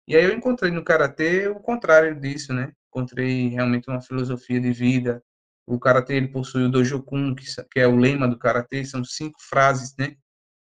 E 0.08 0.16
aí 0.16 0.24
eu 0.24 0.32
encontrei 0.34 0.70
no 0.72 0.84
karatê 0.84 1.48
o 1.48 1.60
contrário 1.60 2.18
disso, 2.20 2.52
né? 2.54 2.72
Encontrei 2.88 3.48
realmente 3.48 3.88
uma 3.90 4.00
filosofia 4.02 4.60
de 4.60 4.72
vida. 4.72 5.22
O 5.66 5.78
karatê 5.78 6.14
ele 6.14 6.28
possui 6.28 6.64
o 6.64 6.70
dojokun, 6.70 7.34
que, 7.34 7.44
é 7.80 7.86
o 7.86 7.96
lema 7.96 8.28
do 8.28 8.38
karatê, 8.38 8.84
são 8.84 9.04
cinco 9.04 9.38
frases, 9.48 9.94
né? 9.98 10.16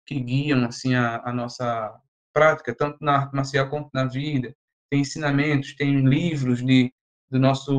Que 0.05 0.19
guiam 0.19 0.65
assim 0.65 0.95
a, 0.95 1.21
a 1.25 1.33
nossa 1.33 1.93
prática, 2.33 2.75
tanto 2.75 2.97
na 3.01 3.17
arte 3.17 3.35
marcial 3.35 3.69
quanto 3.69 3.89
na 3.93 4.05
vida. 4.05 4.55
Tem 4.89 5.01
ensinamentos, 5.01 5.75
tem 5.75 6.01
livros 6.01 6.63
de 6.63 6.93
do 7.29 7.39
nosso, 7.39 7.71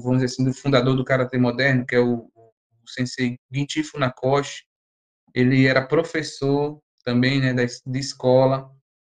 vamos 0.00 0.20
dizer 0.20 0.26
assim, 0.26 0.44
do 0.44 0.52
fundador 0.52 0.96
do 0.96 1.04
Karatê 1.04 1.38
moderno, 1.38 1.86
que 1.86 1.94
é 1.94 2.00
o, 2.00 2.30
o 2.34 2.52
sensei 2.88 3.38
Ginchi 3.52 3.82
Funakoshi. 3.82 4.64
Ele 5.34 5.66
era 5.66 5.86
professor 5.86 6.80
também, 7.04 7.40
né, 7.40 7.54
da, 7.54 7.64
de 7.64 7.98
escola, 7.98 8.70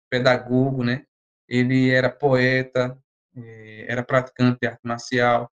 pedagogo, 0.09 0.83
né? 0.83 1.03
Ele 1.47 1.89
era 1.89 2.09
poeta, 2.09 2.97
eh, 3.35 3.85
era 3.87 4.03
praticante 4.03 4.59
de 4.61 4.67
arte 4.67 4.81
marcial. 4.83 5.49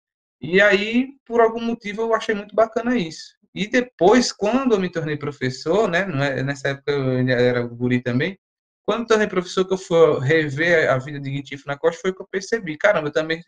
E 0.47 0.61
aí, 0.61 1.09
por 1.25 1.41
algum 1.41 1.61
motivo, 1.61 2.03
eu 2.03 2.15
achei 2.15 2.35
muito 2.35 2.55
bacana 2.55 2.99
isso. 2.99 3.35
E 3.55 3.67
depois, 3.67 4.31
quando 4.31 4.75
eu 4.75 4.81
me 4.81 4.91
tornei 4.91 5.17
professor, 5.17 5.89
né, 5.89 6.01
é, 6.01 6.43
nessa 6.43 6.69
época 6.69 6.93
eu 6.93 7.29
era 7.29 7.63
guri 7.63 8.03
também, 8.03 8.39
quando 8.87 9.03
eu 9.03 9.07
tornei 9.07 9.27
professor, 9.27 9.67
que 9.67 9.73
eu 9.73 9.79
fui 9.79 10.21
rever 10.21 10.91
a 10.91 10.99
vida 10.99 11.19
de 11.19 11.31
Guitifo 11.31 11.67
na 11.67 11.79
Costa, 11.79 12.03
foi 12.03 12.13
que 12.15 12.21
eu 12.21 12.29
percebi, 12.31 12.77
caramba, 12.77 13.09
eu 13.09 13.13
também 13.13 13.43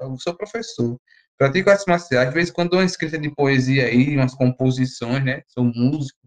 eu 0.00 0.18
sou 0.18 0.36
professor, 0.36 1.00
pratico 1.38 1.70
artes 1.70 1.86
marciais, 1.86 2.28
às 2.28 2.34
vezes 2.34 2.50
quando 2.52 2.70
dou 2.72 2.80
uma 2.80 2.84
escrita 2.84 3.18
de 3.18 3.34
poesia 3.34 3.86
aí, 3.86 4.14
umas 4.14 4.34
composições, 4.34 5.24
né, 5.24 5.42
sou 5.46 5.64
músico, 5.64 6.20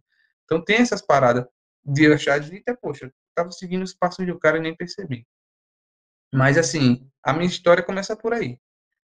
então 0.46 0.64
tem 0.64 0.78
essas 0.78 1.02
paradas 1.06 1.46
de 1.86 2.06
eu 2.06 2.16
achar 2.16 2.40
de, 2.40 2.64
poxa, 2.82 3.12
tava 3.36 3.52
seguindo 3.52 3.84
os 3.84 3.94
passos 3.94 4.26
do 4.26 4.40
cara 4.40 4.58
e 4.58 4.62
nem 4.62 4.76
percebi. 4.76 5.28
Mas 6.34 6.58
assim, 6.58 7.08
a 7.24 7.34
minha 7.34 7.46
história 7.46 7.84
começa 7.84 8.16
por 8.16 8.34
aí. 8.34 8.58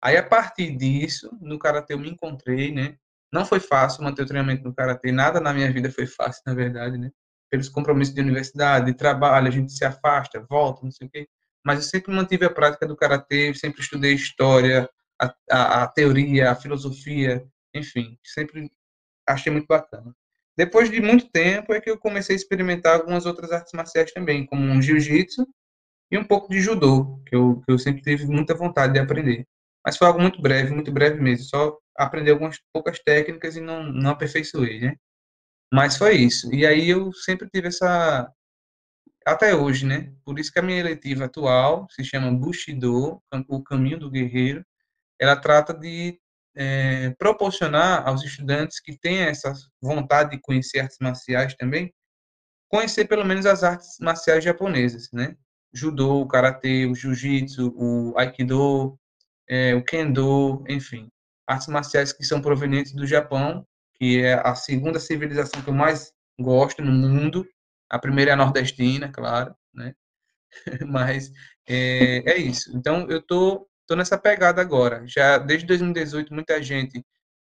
Aí 0.08 0.16
a 0.16 0.24
partir 0.24 0.72
disso, 0.78 1.30
no 1.42 1.60
karatê 1.60 1.94
eu 1.94 2.00
me 2.00 2.10
encontrei, 2.10 2.72
né? 2.72 2.96
Não 3.32 3.46
foi 3.46 3.60
fácil 3.60 4.04
manter 4.04 4.22
o 4.22 4.26
treinamento 4.26 4.64
no 4.64 4.74
karatê, 4.74 5.12
nada 5.12 5.42
na 5.42 5.54
minha 5.54 5.70
vida 5.70 5.92
foi 5.92 6.08
fácil, 6.08 6.42
na 6.46 6.54
verdade, 6.54 6.98
né? 6.98 7.12
pelos 7.50 7.68
compromissos 7.68 8.16
de 8.16 8.22
universidade, 8.22 8.86
de 8.86 8.94
trabalho, 8.94 9.50
a 9.50 9.52
gente 9.52 9.74
se 9.74 9.84
afasta, 9.84 10.46
volta, 10.50 10.82
não 10.82 10.92
sei 10.92 11.08
o 11.08 11.10
quê. 11.10 11.28
Mas 11.66 11.80
eu 11.80 11.84
sempre 11.84 12.14
mantive 12.14 12.46
a 12.46 12.50
prática 12.50 12.88
do 12.88 12.96
karatê, 12.96 13.54
sempre 13.54 13.82
estudei 13.82 14.14
história, 14.14 14.90
a, 15.22 15.36
a, 15.52 15.84
a 15.84 15.88
teoria, 15.88 16.52
a 16.52 16.56
filosofia, 16.56 17.46
enfim, 17.74 18.18
sempre 18.24 18.72
achei 19.28 19.52
muito 19.52 19.68
bacana. 19.68 20.16
Depois 20.56 20.90
de 20.90 21.02
muito 21.02 21.30
tempo 21.30 21.74
é 21.74 21.82
que 21.82 21.90
eu 21.90 21.98
comecei 21.98 22.34
a 22.34 22.38
experimentar 22.38 22.96
algumas 22.96 23.26
outras 23.26 23.52
artes 23.52 23.74
marciais 23.74 24.14
também, 24.14 24.46
como 24.46 24.62
um 24.62 24.82
jiu-jitsu 24.82 25.46
e 26.10 26.18
um 26.18 26.24
pouco 26.24 26.48
de 26.50 26.62
judô, 26.62 27.22
que 27.26 27.36
eu, 27.36 27.62
que 27.66 27.74
eu 27.74 27.78
sempre 27.78 28.02
tive 28.02 28.26
muita 28.26 28.56
vontade 28.56 28.94
de 28.94 29.00
aprender. 29.00 29.46
Mas 29.88 29.96
foi 29.96 30.06
algo 30.06 30.20
muito 30.20 30.42
breve, 30.42 30.74
muito 30.74 30.92
breve 30.92 31.18
mesmo, 31.22 31.46
só 31.46 31.78
aprender 31.96 32.32
algumas 32.32 32.60
poucas 32.74 33.00
técnicas 33.00 33.56
e 33.56 33.62
não, 33.62 33.84
não 33.84 34.12
aperfeiçoei, 34.12 34.82
né? 34.82 34.98
Mas 35.74 35.96
foi 35.96 36.18
isso. 36.18 36.54
E 36.54 36.66
aí 36.66 36.90
eu 36.90 37.14
sempre 37.14 37.50
tive 37.50 37.70
essa. 37.70 38.30
Até 39.26 39.56
hoje, 39.56 39.86
né? 39.86 40.14
Por 40.26 40.40
isso 40.40 40.52
que 40.52 40.60
a 40.60 40.62
minha 40.62 40.78
eletiva 40.78 41.24
atual 41.24 41.88
se 41.90 42.04
chama 42.04 42.30
Bushido, 42.38 43.24
o 43.48 43.64
caminho 43.64 43.98
do 43.98 44.12
guerreiro. 44.12 44.62
Ela 45.18 45.38
trata 45.38 45.74
de 45.74 46.20
é, 46.54 47.12
proporcionar 47.12 48.06
aos 48.06 48.26
estudantes 48.26 48.82
que 48.82 48.98
têm 49.00 49.20
essa 49.22 49.54
vontade 49.82 50.32
de 50.32 50.42
conhecer 50.42 50.80
artes 50.82 50.98
marciais 51.00 51.56
também, 51.56 51.94
conhecer 52.68 53.06
pelo 53.06 53.24
menos 53.24 53.46
as 53.46 53.64
artes 53.64 53.96
marciais 54.02 54.44
japonesas, 54.44 55.10
né? 55.14 55.38
Judô, 55.74 56.20
o 56.22 56.28
karatê, 56.28 56.86
o 56.86 56.94
jiu-jitsu, 56.94 57.74
o 57.78 58.18
aikido, 58.18 59.00
é, 59.50 59.74
o 59.76 59.84
kendo, 59.84 60.64
enfim, 60.68 61.10
artes 61.48 61.68
marciais 61.68 62.12
que 62.14 62.24
são 62.24 62.42
provenientes 62.42 62.94
do 62.94 63.06
Japão 63.06 63.66
que 63.98 64.22
é 64.22 64.34
a 64.34 64.56
segunda 64.56 65.00
civilização 65.00 65.62
que 65.62 65.70
eu 65.70 65.74
mais 65.74 66.12
gosto 66.40 66.82
no 66.82 66.92
mundo. 66.92 67.48
A 67.90 68.00
primeira 68.00 68.32
é 68.32 68.34
a 68.34 68.38
nordestina, 68.38 69.12
claro, 69.12 69.56
né? 69.74 69.94
Mas 70.88 71.32
é, 71.68 72.32
é 72.32 72.38
isso. 72.38 72.76
Então, 72.76 73.10
eu 73.10 73.22
tô, 73.22 73.68
tô 73.88 73.96
nessa 73.96 74.18
pegada 74.18 74.62
agora. 74.62 75.06
Já 75.08 75.38
desde 75.38 75.66
2018, 75.68 76.34
muita 76.34 76.62
gente 76.62 77.04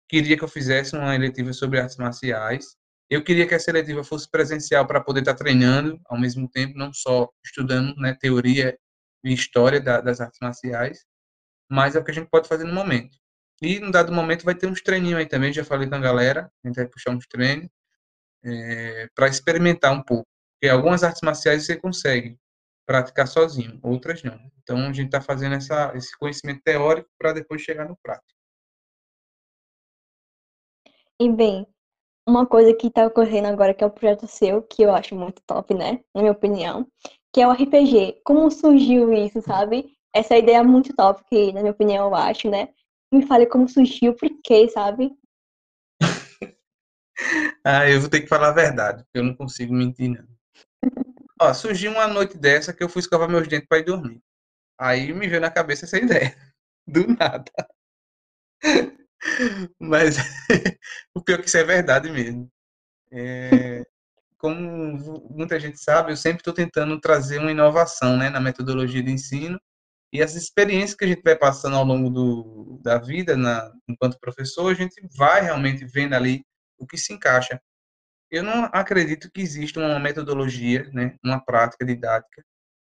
queria 0.10 0.38
que 0.38 0.44
eu 0.44 0.48
fizesse 0.48 0.96
uma 0.96 1.14
eletiva 1.16 1.52
sobre 1.54 1.80
artes 1.80 1.98
marciais. 1.98 2.78
Eu 3.10 3.24
queria 3.24 3.48
que 3.48 3.54
essa 3.54 3.70
eletiva 3.70 4.04
fosse 4.04 4.30
presencial 4.30 4.86
para 4.86 5.02
poder 5.02 5.22
estar 5.22 5.34
tá 5.34 5.38
treinando 5.44 6.00
ao 6.06 6.20
mesmo 6.20 6.50
tempo, 6.50 6.78
não 6.78 6.94
só 6.94 7.30
estudando 7.46 7.96
né, 7.98 8.16
teoria 8.20 8.78
e 9.24 9.34
história 9.34 9.82
da, 9.82 10.02
das 10.02 10.22
artes 10.22 10.40
marciais, 10.42 11.06
mas 11.70 11.96
é 11.96 12.00
o 12.00 12.04
que 12.04 12.12
a 12.12 12.14
gente 12.14 12.30
pode 12.30 12.48
fazer 12.48 12.64
no 12.64 12.74
momento. 12.74 13.18
E, 13.62 13.80
num 13.80 13.92
dado 13.92 14.12
momento, 14.12 14.46
vai 14.46 14.56
ter 14.56 14.68
uns 14.68 14.82
treininhos 14.82 15.20
aí 15.20 15.26
também, 15.26 15.52
já 15.52 15.64
falei 15.64 15.90
com 15.90 15.96
a 15.96 16.00
galera, 16.00 16.52
a 16.64 16.68
gente 16.68 16.76
vai 16.76 16.88
puxar 16.88 17.12
uns 17.12 17.26
treinos 17.28 17.68
é, 18.44 19.10
para 19.16 19.28
experimentar 19.28 19.92
um 19.92 20.04
pouco. 20.04 20.28
Porque 20.54 20.72
algumas 20.72 21.04
artes 21.04 21.22
marciais 21.22 21.66
você 21.66 21.76
consegue 21.76 22.38
praticar 22.86 23.28
sozinho, 23.28 23.80
outras 23.84 24.24
não. 24.24 24.40
Então, 24.62 24.78
a 24.78 24.94
gente 24.94 25.08
está 25.08 25.22
fazendo 25.22 25.56
essa, 25.56 25.92
esse 25.96 26.18
conhecimento 26.18 26.62
teórico 26.64 27.10
para 27.18 27.34
depois 27.34 27.62
chegar 27.62 27.88
no 27.88 27.98
prático. 28.02 28.38
E 31.20 31.32
bem, 31.32 31.68
uma 32.28 32.46
coisa 32.46 32.74
que 32.74 32.88
está 32.88 33.08
ocorrendo 33.08 33.48
agora, 33.48 33.74
que 33.74 33.84
é 33.84 33.88
o 33.88 33.92
projeto 33.92 34.28
seu, 34.28 34.62
que 34.62 34.84
eu 34.84 34.94
acho 34.94 35.16
muito 35.16 35.42
top, 35.48 35.74
né? 35.74 36.04
Na 36.14 36.22
minha 36.22 36.32
opinião, 36.32 36.88
que 37.34 37.42
é 37.42 37.48
o 37.48 37.52
RPG. 37.52 38.22
Como 38.24 38.52
surgiu 38.52 39.12
isso, 39.12 39.42
sabe? 39.42 39.97
Essa 40.18 40.36
ideia 40.36 40.58
é 40.58 40.64
muito 40.64 40.96
top, 40.96 41.24
que, 41.30 41.54
na 41.54 41.60
minha 41.62 41.72
opinião, 41.72 42.08
eu 42.08 42.16
acho, 42.16 42.50
né? 42.50 42.70
me 43.14 43.26
fale 43.26 43.46
como 43.46 43.70
surgiu, 43.70 44.16
por 44.16 44.28
quê, 44.44 44.68
sabe? 44.68 45.12
ah, 47.64 47.88
eu 47.88 48.02
vou 48.02 48.10
ter 48.10 48.22
que 48.22 48.28
falar 48.28 48.50
a 48.50 48.54
verdade, 48.54 49.04
porque 49.04 49.20
eu 49.20 49.24
não 49.24 49.36
consigo 49.36 49.74
mentir, 49.74 50.10
não. 50.10 50.28
Ó, 51.40 51.54
surgiu 51.54 51.92
uma 51.92 52.08
noite 52.08 52.36
dessa 52.36 52.74
que 52.74 52.84
eu 52.84 52.90
fui 52.90 53.00
escovar 53.00 53.30
meus 53.30 53.48
dentes 53.48 53.68
para 53.68 53.78
ir 53.78 53.86
dormir. 53.86 54.20
Aí 54.80 55.14
me 55.14 55.28
veio 55.28 55.40
na 55.40 55.52
cabeça 55.52 55.86
essa 55.86 55.98
ideia. 55.98 56.36
Do 56.88 57.06
nada. 57.08 57.52
Mas 59.80 60.18
o 61.14 61.22
pior 61.22 61.40
é 61.40 61.42
que 61.44 61.48
isso 61.48 61.58
é 61.58 61.64
verdade 61.64 62.10
mesmo. 62.10 62.50
É, 63.12 63.84
como 64.40 65.30
muita 65.30 65.60
gente 65.60 65.80
sabe, 65.80 66.12
eu 66.12 66.18
sempre 66.18 66.40
estou 66.40 66.54
tentando 66.54 67.00
trazer 67.00 67.38
uma 67.38 67.52
inovação 67.52 68.18
né, 68.18 68.30
na 68.30 68.40
metodologia 68.40 69.04
de 69.04 69.12
ensino 69.12 69.60
e 70.12 70.22
as 70.22 70.36
experiências 70.36 70.96
que 70.96 71.06
a 71.06 71.08
gente 71.08 71.22
vai 71.22 71.36
passando 71.36 71.76
ao 71.76 71.84
longo 71.84 72.10
do, 72.10 72.80
da 72.82 72.98
vida, 72.98 73.36
na, 73.36 73.72
enquanto 73.88 74.20
professor, 74.20 74.72
a 74.72 74.74
gente 74.74 74.96
vai 75.16 75.42
realmente 75.42 75.86
vendo 75.86 76.14
ali 76.14 76.46
o 76.78 76.88
que 76.88 76.98
se 76.98 77.14
encaixa. 77.14 77.62
Eu 78.32 78.44
não 78.44 78.66
acredito 78.74 79.30
que 79.32 79.42
exista 79.42 79.80
uma 79.80 80.00
metodologia, 80.00 80.90
né, 80.94 81.16
uma 81.24 81.44
prática 81.44 81.86
didática 81.86 82.44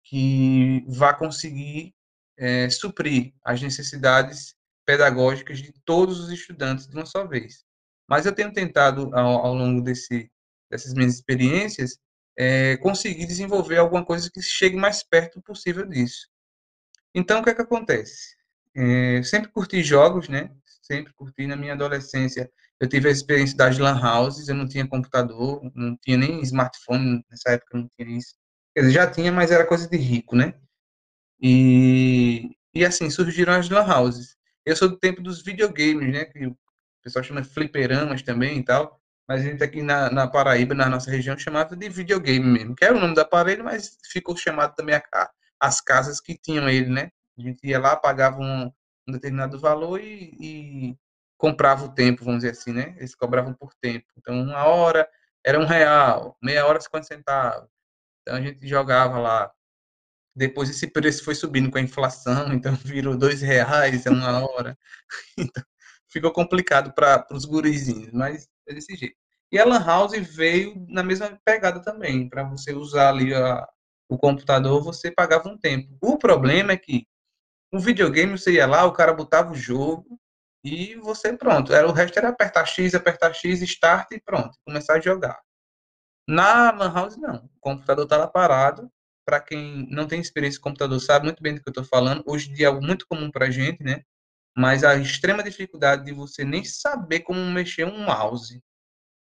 que 0.04 0.84
vá 0.88 1.12
conseguir 1.14 1.94
é, 2.38 2.68
suprir 2.70 3.32
as 3.44 3.60
necessidades 3.60 4.54
pedagógicas 4.86 5.58
de 5.58 5.72
todos 5.84 6.18
os 6.20 6.30
estudantes 6.30 6.86
de 6.86 6.94
uma 6.94 7.06
só 7.06 7.26
vez. 7.26 7.64
Mas 8.08 8.26
eu 8.26 8.34
tenho 8.34 8.52
tentado, 8.52 9.14
ao, 9.14 9.46
ao 9.46 9.54
longo 9.54 9.80
desse, 9.82 10.30
dessas 10.70 10.94
minhas 10.94 11.14
experiências, 11.14 11.98
é, 12.36 12.76
conseguir 12.78 13.26
desenvolver 13.26 13.78
alguma 13.78 14.04
coisa 14.04 14.30
que 14.32 14.40
chegue 14.40 14.76
mais 14.76 15.02
perto 15.02 15.42
possível 15.42 15.86
disso. 15.86 16.29
Então, 17.14 17.40
o 17.40 17.44
que 17.44 17.50
é 17.50 17.54
que 17.54 17.62
acontece? 17.62 18.36
É, 18.74 19.22
sempre 19.22 19.50
curti 19.50 19.82
jogos, 19.82 20.28
né? 20.28 20.50
sempre 20.90 21.12
curti. 21.14 21.46
Na 21.46 21.56
minha 21.56 21.74
adolescência, 21.74 22.50
eu 22.80 22.88
tive 22.88 23.08
a 23.08 23.12
experiência 23.12 23.56
das 23.56 23.78
lan 23.78 23.98
houses, 24.00 24.48
eu 24.48 24.54
não 24.54 24.68
tinha 24.68 24.86
computador, 24.86 25.60
não 25.74 25.96
tinha 25.96 26.16
nem 26.16 26.40
smartphone, 26.42 27.24
nessa 27.30 27.50
época 27.50 27.78
não 27.78 27.88
tinha 27.96 28.16
isso. 28.18 28.34
Quer 28.74 28.82
dizer, 28.82 28.92
já 28.92 29.10
tinha, 29.10 29.32
mas 29.32 29.50
era 29.50 29.66
coisa 29.66 29.88
de 29.88 29.96
rico, 29.96 30.36
né? 30.36 30.54
E, 31.40 32.50
e 32.74 32.84
assim, 32.84 33.10
surgiram 33.10 33.54
as 33.54 33.68
lan 33.68 33.84
houses. 33.86 34.36
Eu 34.64 34.76
sou 34.76 34.88
do 34.88 34.98
tempo 34.98 35.22
dos 35.22 35.42
videogames, 35.42 36.12
né? 36.12 36.24
Que 36.26 36.46
o 36.46 36.56
pessoal 37.02 37.24
chama 37.24 37.44
fliperamas 37.44 38.22
também 38.22 38.58
e 38.58 38.64
tal. 38.64 39.00
Mas 39.28 39.42
a 39.42 39.44
gente 39.44 39.62
aqui 39.62 39.82
na, 39.82 40.10
na 40.10 40.26
Paraíba, 40.28 40.74
na 40.74 40.88
nossa 40.88 41.10
região, 41.10 41.38
chamava 41.38 41.76
de 41.76 41.88
videogame 41.88 42.44
mesmo, 42.44 42.74
que 42.74 42.84
era 42.84 42.96
o 42.96 43.00
nome 43.00 43.14
do 43.14 43.20
aparelho, 43.20 43.64
mas 43.64 43.96
ficou 44.10 44.36
chamado 44.36 44.74
também 44.74 44.96
a, 44.96 45.30
as 45.60 45.80
casas 45.80 46.20
que 46.20 46.36
tinham 46.38 46.68
ele, 46.68 46.88
né? 46.88 47.10
A 47.38 47.42
gente 47.42 47.66
ia 47.66 47.78
lá, 47.78 47.96
pagava 47.96 48.40
um, 48.40 48.72
um 49.08 49.12
determinado 49.12 49.58
valor 49.58 50.00
e, 50.00 50.34
e, 50.40 50.98
comprava 51.36 51.84
o 51.84 51.94
tempo, 51.94 52.24
vamos 52.24 52.40
dizer 52.40 52.52
assim, 52.52 52.72
né? 52.72 52.94
Eles 52.98 53.14
cobravam 53.14 53.54
por 53.54 53.74
tempo. 53.80 54.06
Então, 54.18 54.40
uma 54.40 54.64
hora 54.64 55.08
era 55.44 55.58
um 55.58 55.66
real, 55.66 56.36
meia 56.42 56.66
hora 56.66 56.80
50 56.80 57.06
centavos. 57.06 57.68
Então, 58.22 58.36
a 58.36 58.40
gente 58.42 58.66
jogava 58.66 59.18
lá. 59.18 59.50
Depois, 60.34 60.70
esse 60.70 60.86
preço 60.86 61.24
foi 61.24 61.34
subindo 61.34 61.70
com 61.70 61.78
a 61.78 61.82
inflação, 61.82 62.52
então 62.54 62.74
virou 62.76 63.16
dois 63.16 63.42
reais 63.42 64.06
a 64.06 64.10
uma 64.10 64.44
hora. 64.44 64.78
Então, 65.38 65.64
ficou 66.08 66.32
complicado 66.32 66.92
para 66.94 67.26
os 67.32 67.44
gurizinhos, 67.44 68.12
mas 68.12 68.48
é 68.68 68.74
desse 68.74 68.96
jeito. 68.96 69.16
E 69.52 69.58
a 69.58 69.64
Lan 69.64 69.84
House 69.84 70.12
veio 70.12 70.86
na 70.88 71.02
mesma 71.02 71.38
pegada 71.44 71.80
também, 71.82 72.28
para 72.28 72.44
você 72.44 72.72
usar 72.72 73.10
ali 73.10 73.34
a, 73.34 73.66
o 74.10 74.18
computador, 74.18 74.82
você 74.82 75.10
pagava 75.10 75.48
um 75.48 75.56
tempo. 75.56 75.96
O 76.02 76.18
problema 76.18 76.72
é 76.72 76.76
que 76.76 77.06
um 77.72 77.78
videogame 77.78 78.36
você 78.36 78.54
ia 78.54 78.66
lá, 78.66 78.84
o 78.84 78.92
cara 78.92 79.14
botava 79.14 79.52
o 79.52 79.54
jogo 79.54 80.20
e 80.64 80.96
você 80.96 81.32
pronto. 81.36 81.72
Era, 81.72 81.86
o 81.86 81.92
resto 81.92 82.18
era 82.18 82.28
apertar 82.28 82.66
X, 82.66 82.92
apertar 82.92 83.32
X, 83.32 83.62
start 83.62 84.10
e 84.10 84.20
pronto, 84.20 84.58
começar 84.66 84.94
a 84.94 85.00
jogar. 85.00 85.40
Na 86.28 86.72
Lan 86.72 86.92
House, 86.92 87.16
não. 87.16 87.36
O 87.56 87.60
computador 87.60 88.04
está 88.04 88.16
lá 88.16 88.26
parado. 88.26 88.90
Para 89.24 89.40
quem 89.40 89.86
não 89.90 90.08
tem 90.08 90.20
experiência 90.20 90.58
com 90.60 90.70
computador, 90.70 90.98
sabe 91.00 91.26
muito 91.26 91.40
bem 91.40 91.54
do 91.54 91.62
que 91.62 91.68
eu 91.68 91.70
estou 91.70 91.84
falando. 91.84 92.24
Hoje 92.26 92.50
em 92.50 92.54
dia 92.54 92.66
é 92.66 92.68
algo 92.68 92.84
muito 92.84 93.06
comum 93.06 93.30
para 93.30 93.48
gente, 93.48 93.80
né? 93.82 94.02
Mas 94.56 94.82
a 94.82 94.96
extrema 94.96 95.42
dificuldade 95.42 96.04
de 96.04 96.12
você 96.12 96.44
nem 96.44 96.64
saber 96.64 97.20
como 97.20 97.40
mexer 97.52 97.84
um 97.84 98.04
mouse, 98.04 98.60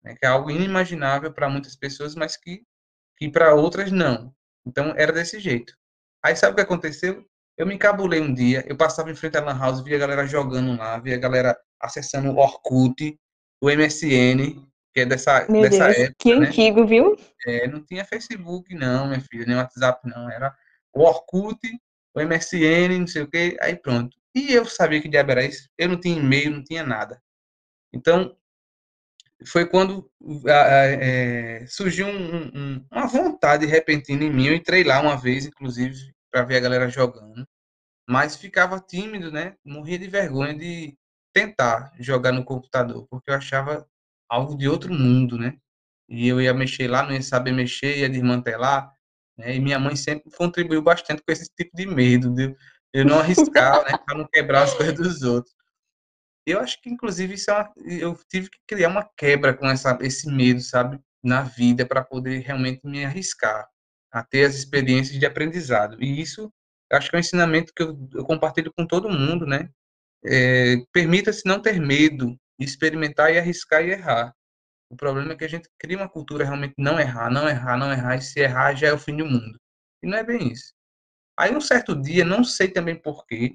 né? 0.03 0.15
que 0.19 0.25
é 0.25 0.29
algo 0.29 0.51
inimaginável 0.51 1.31
para 1.33 1.51
muitas 1.51 1.77
pessoas, 1.77 2.15
mas 2.15 2.35
que, 2.35 2.63
que 3.19 3.29
para 3.31 3.55
outras 3.55 3.93
não. 3.93 4.35
Então 4.67 4.95
era 4.97 5.13
desse 5.13 5.39
jeito. 5.41 5.75
Aí 6.25 6.37
sabe 6.37 6.53
o 6.53 6.57
que 6.57 6.63
aconteceu? 6.63 7.25
Eu 7.57 7.67
me 7.67 7.75
encabulei 7.75 8.21
um 8.21 8.33
dia, 8.33 8.65
eu 8.67 8.77
passava 8.77 9.11
em 9.11 9.15
frente 9.15 9.37
à 9.37 9.41
Lan 9.43 9.59
House, 9.59 9.83
via 9.83 9.97
a 9.97 10.01
galera 10.01 10.27
jogando 10.27 10.77
lá, 10.77 10.99
via 10.99 11.17
a 11.17 11.19
galera 11.19 11.59
acessando 11.81 12.31
o 12.31 12.39
Orkut, 12.39 13.19
o 13.63 13.71
MSN, 13.71 14.65
que 14.95 15.01
é 15.01 15.07
dessa, 15.07 15.47
Meu 15.49 15.63
dessa 15.63 15.87
Deus, 15.87 15.99
época. 15.99 16.15
que 16.19 16.35
né? 16.35 16.47
antigo, 16.47 16.87
viu? 16.87 17.17
É, 17.47 17.69
não 17.69 17.85
tinha 17.85 18.05
Facebook, 18.05 18.75
não, 18.75 19.09
minha 19.09 19.21
filha, 19.21 19.45
nem 19.47 19.57
WhatsApp, 19.57 20.09
não. 20.09 20.31
Era 20.31 20.55
o 20.95 21.03
Orkut, 21.03 21.59
o 22.15 22.21
MSN, 22.21 22.99
não 22.99 23.07
sei 23.07 23.23
o 23.23 23.31
quê, 23.31 23.57
aí 23.61 23.77
pronto. 23.77 24.17
E 24.35 24.53
eu 24.53 24.65
sabia 24.65 25.01
que 25.01 25.09
diabo 25.09 25.33
era 25.33 25.45
isso. 25.45 25.69
Eu 25.77 25.89
não 25.89 26.01
tinha 26.01 26.19
e-mail, 26.19 26.51
não 26.51 26.65
tinha 26.65 26.85
nada. 26.85 27.21
Então, 27.93 28.37
foi 29.47 29.67
quando 29.67 30.11
é, 30.47 31.65
surgiu 31.67 32.07
um, 32.07 32.51
um, 32.55 32.87
uma 32.91 33.07
vontade 33.07 33.67
repentina 33.67 34.25
em 34.25 34.31
mim. 34.31 34.47
Eu 34.47 34.55
entrei 34.55 34.85
lá 34.85 35.01
uma 35.01 35.17
vez, 35.17 35.47
inclusive, 35.47 36.13
para 36.31 36.45
ver 36.45 36.57
a 36.57 36.61
galera 36.61 36.89
jogando. 36.89 37.47
Mas 38.09 38.37
ficava 38.37 38.81
tímido, 38.81 39.31
né? 39.31 39.57
Morria 39.65 39.99
de 39.99 40.09
vergonha 40.09 40.55
de 40.55 40.97
tentar 41.33 41.93
jogar 41.99 42.33
no 42.33 42.45
computador, 42.45 43.07
porque 43.09 43.31
eu 43.31 43.35
achava 43.35 43.87
algo 44.29 44.57
de 44.57 44.69
outro 44.69 44.93
mundo, 44.93 45.39
né? 45.39 45.57
E 46.09 46.27
eu 46.29 46.41
ia 46.41 46.53
mexer 46.53 46.89
lá, 46.89 47.05
não 47.05 47.13
ia 47.13 47.23
saber 47.23 47.53
mexer, 47.53 47.99
ia 47.99 48.09
desmantelar. 48.09 48.93
Né? 49.39 49.57
E 49.57 49.61
minha 49.61 49.79
mãe 49.79 49.95
sempre 49.97 50.31
contribuiu 50.37 50.83
bastante 50.83 51.23
com 51.23 51.33
esse 51.33 51.49
tipo 51.57 51.77
de 51.77 51.87
medo, 51.87 52.35
de 52.35 52.55
eu 52.93 53.05
não 53.05 53.21
arriscar, 53.21 53.85
né? 53.85 53.97
Para 54.05 54.19
não 54.19 54.27
quebrar 54.27 54.65
as 54.65 54.75
coisas 54.75 54.95
dos 54.95 55.23
outros. 55.23 55.55
Eu 56.47 56.61
acho 56.61 56.81
que, 56.81 56.91
inclusive, 56.91 57.35
isso 57.35 57.51
é 57.51 57.55
uma, 57.55 57.73
eu 57.87 58.19
tive 58.29 58.51
que 58.51 58.59
criar 58.67 58.89
uma 58.89 59.09
quebra 59.17 59.55
com 59.55 59.67
essa, 59.69 59.99
esse 60.01 60.31
medo, 60.31 60.61
sabe? 60.61 60.99
Na 61.23 61.43
vida, 61.43 61.87
para 61.87 62.03
poder 62.03 62.41
realmente 62.41 62.81
me 62.85 63.05
arriscar 63.05 63.69
a 64.13 64.25
ter 64.25 64.45
as 64.45 64.55
experiências 64.55 65.19
de 65.19 65.27
aprendizado. 65.27 66.03
E 66.03 66.21
isso, 66.21 66.53
acho 66.93 67.11
que 67.11 67.17
é 67.17 67.19
um 67.19 67.21
ensinamento 67.21 67.73
que 67.75 67.83
eu, 67.83 67.97
eu 68.15 68.25
compartilho 68.25 68.73
com 68.77 68.87
todo 68.87 69.11
mundo, 69.11 69.47
né? 69.47 69.69
É, 70.25 70.77
Permita-se 70.93 71.47
não 71.47 71.61
ter 71.61 71.81
medo, 71.81 72.37
experimentar 72.59 73.33
e 73.33 73.39
arriscar 73.39 73.85
e 73.85 73.91
errar. 73.91 74.35
O 74.91 74.97
problema 74.97 75.33
é 75.33 75.37
que 75.37 75.45
a 75.45 75.49
gente 75.49 75.69
cria 75.79 75.97
uma 75.97 76.09
cultura 76.09 76.45
realmente 76.45 76.75
não 76.77 76.99
errar, 76.99 77.31
não 77.31 77.49
errar, 77.49 77.77
não 77.79 77.93
errar, 77.93 78.17
e 78.17 78.23
se 78.23 78.41
errar 78.41 78.75
já 78.75 78.89
é 78.89 78.93
o 78.93 78.99
fim 78.99 79.17
do 79.17 79.25
mundo. 79.25 79.59
E 80.03 80.07
não 80.07 80.19
é 80.19 80.25
bem 80.25 80.51
isso. 80.53 80.73
Aí 81.39 81.55
um 81.55 81.61
certo 81.61 81.95
dia, 81.95 82.25
não 82.25 82.43
sei 82.45 82.69
também 82.69 83.01
porquê, 83.01 83.55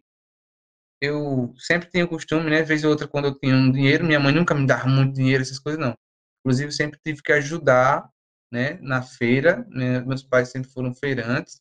eu 1.02 1.54
sempre 1.58 1.90
tinha 1.90 2.06
o 2.06 2.08
costume, 2.08 2.50
né, 2.50 2.64
vez 2.64 2.84
ou 2.84 2.92
outra, 2.92 3.08
quando 3.08 3.26
eu 3.26 3.40
tinha 3.40 3.56
um 3.56 3.72
dinheiro, 3.72 4.06
minha 4.06 4.20
mãe 4.20 4.34
nunca 4.34 4.56
me 4.56 4.66
dava 4.68 4.88
muito 4.88 5.14
dinheiro, 5.16 5.44
essas 5.44 5.60
coisas 5.60 5.80
não. 5.82 5.94
Inclusive, 6.42 6.72
sempre 6.72 7.00
tive 7.04 7.22
que 7.22 7.32
ajudar, 7.34 8.10
né, 8.52 8.80
na 8.82 9.02
feira, 9.02 9.66
né, 9.70 10.02
meus 10.02 10.24
pais 10.24 10.50
sempre 10.52 10.70
foram 10.72 10.94
feirantes, 10.96 11.60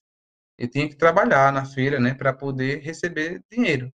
eu 0.58 0.68
tinha 0.70 0.88
que 0.88 0.96
trabalhar 0.96 1.52
na 1.52 1.64
feira, 1.66 2.00
né, 2.00 2.14
para 2.14 2.32
poder 2.32 2.80
receber 2.82 3.42
dinheiro. 3.50 3.92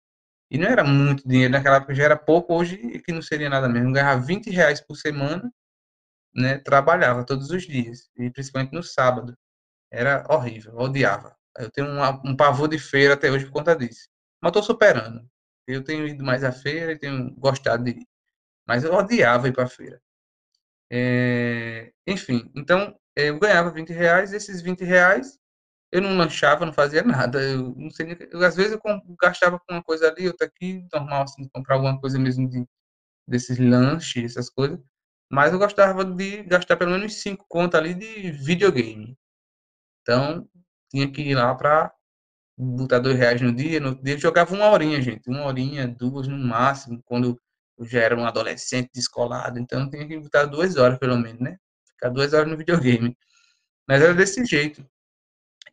E 0.51 0.57
não 0.57 0.67
era 0.67 0.83
muito 0.83 1.27
dinheiro, 1.27 1.51
naquela 1.53 1.77
época 1.77 1.95
já 1.95 2.03
era 2.05 2.17
pouco, 2.17 2.53
hoje 2.53 2.77
que 3.01 3.11
não 3.11 3.21
seria 3.21 3.49
nada 3.49 3.67
mesmo. 3.69 3.91
Ganhava 3.93 4.21
20 4.21 4.49
reais 4.49 4.79
por 4.81 4.95
semana, 4.95 5.51
né? 6.33 6.57
Trabalhava 6.59 7.25
todos 7.25 7.49
os 7.51 7.63
dias, 7.63 8.09
e 8.17 8.29
principalmente 8.31 8.73
no 8.73 8.83
sábado. 8.83 9.35
Era 9.91 10.25
horrível, 10.29 10.75
odiava. 10.77 11.35
Eu 11.57 11.71
tenho 11.71 11.87
um, 11.89 12.31
um 12.31 12.35
pavor 12.37 12.67
de 12.69 12.79
feira 12.79 13.15
até 13.15 13.31
hoje 13.31 13.45
por 13.45 13.53
conta 13.53 13.75
disso. 13.75 14.07
Mas 14.45 14.51
estou 14.51 14.61
superando. 14.63 15.27
Eu 15.67 15.83
tenho 15.83 16.07
ido 16.07 16.23
mais 16.23 16.43
à 16.43 16.51
feira 16.51 16.91
e 16.91 16.99
tenho 16.99 17.33
gostado 17.35 17.83
de 17.83 17.91
ir. 17.93 18.07
Mas 18.67 18.83
eu 18.83 18.93
odiava 18.93 19.47
ir 19.49 19.53
para 19.53 19.65
a 19.65 19.69
feira. 19.69 20.01
É, 20.91 21.91
enfim, 22.07 22.51
então 22.55 22.95
eu 23.15 23.39
ganhava 23.39 23.71
20 23.71 23.91
reais, 23.93 24.33
esses 24.33 24.61
20 24.61 24.83
reais 24.83 25.39
eu 25.91 26.01
não 26.01 26.17
lanchava, 26.17 26.65
não 26.65 26.73
fazia 26.73 27.03
nada. 27.03 27.41
Eu 27.43 27.75
não 27.77 27.89
sei, 27.91 28.17
eu, 28.31 28.43
às 28.45 28.55
vezes 28.55 28.73
eu 28.73 28.81
gastava 29.21 29.59
com 29.59 29.73
uma 29.75 29.83
coisa 29.83 30.09
ali, 30.09 30.27
outra 30.27 30.47
aqui, 30.47 30.85
normal, 30.93 31.23
assim, 31.23 31.47
comprar 31.49 31.75
alguma 31.75 31.99
coisa 32.01 32.19
mesmo 32.19 32.49
de, 32.49 32.65
desses 33.27 33.59
lanches, 33.59 34.33
essas 34.33 34.49
coisas. 34.49 34.79
Mas 35.31 35.53
eu 35.53 35.59
gostava 35.59 36.05
de 36.05 36.43
gastar 36.43 36.77
pelo 36.77 36.91
menos 36.91 37.21
5 37.21 37.45
contas 37.49 37.79
ali 37.81 37.93
de 37.95 38.31
videogame. 38.33 39.17
Então, 40.03 40.47
tinha 40.91 41.11
que 41.11 41.21
ir 41.23 41.35
lá 41.35 41.55
para 41.55 41.93
botar 42.57 42.99
dois 42.99 43.17
reais 43.17 43.41
no 43.41 43.53
dia. 43.53 43.79
No 43.79 43.95
dia 43.95 44.15
eu 44.15 44.19
jogava 44.19 44.53
uma 44.53 44.69
horinha, 44.69 45.01
gente. 45.01 45.29
Uma 45.29 45.45
horinha, 45.45 45.87
duas 45.87 46.27
no 46.27 46.37
máximo, 46.37 47.01
quando 47.05 47.39
eu 47.77 47.85
já 47.85 48.01
era 48.01 48.15
um 48.17 48.25
adolescente 48.25 48.89
descolado. 48.93 49.59
Então, 49.59 49.89
tinha 49.89 50.07
que 50.07 50.19
botar 50.19 50.45
duas 50.45 50.77
horas, 50.77 50.97
pelo 50.99 51.17
menos, 51.17 51.41
né? 51.41 51.57
Ficar 51.87 52.09
duas 52.09 52.33
horas 52.33 52.49
no 52.49 52.57
videogame. 52.57 53.17
Mas 53.87 54.01
era 54.01 54.13
desse 54.13 54.43
jeito. 54.45 54.85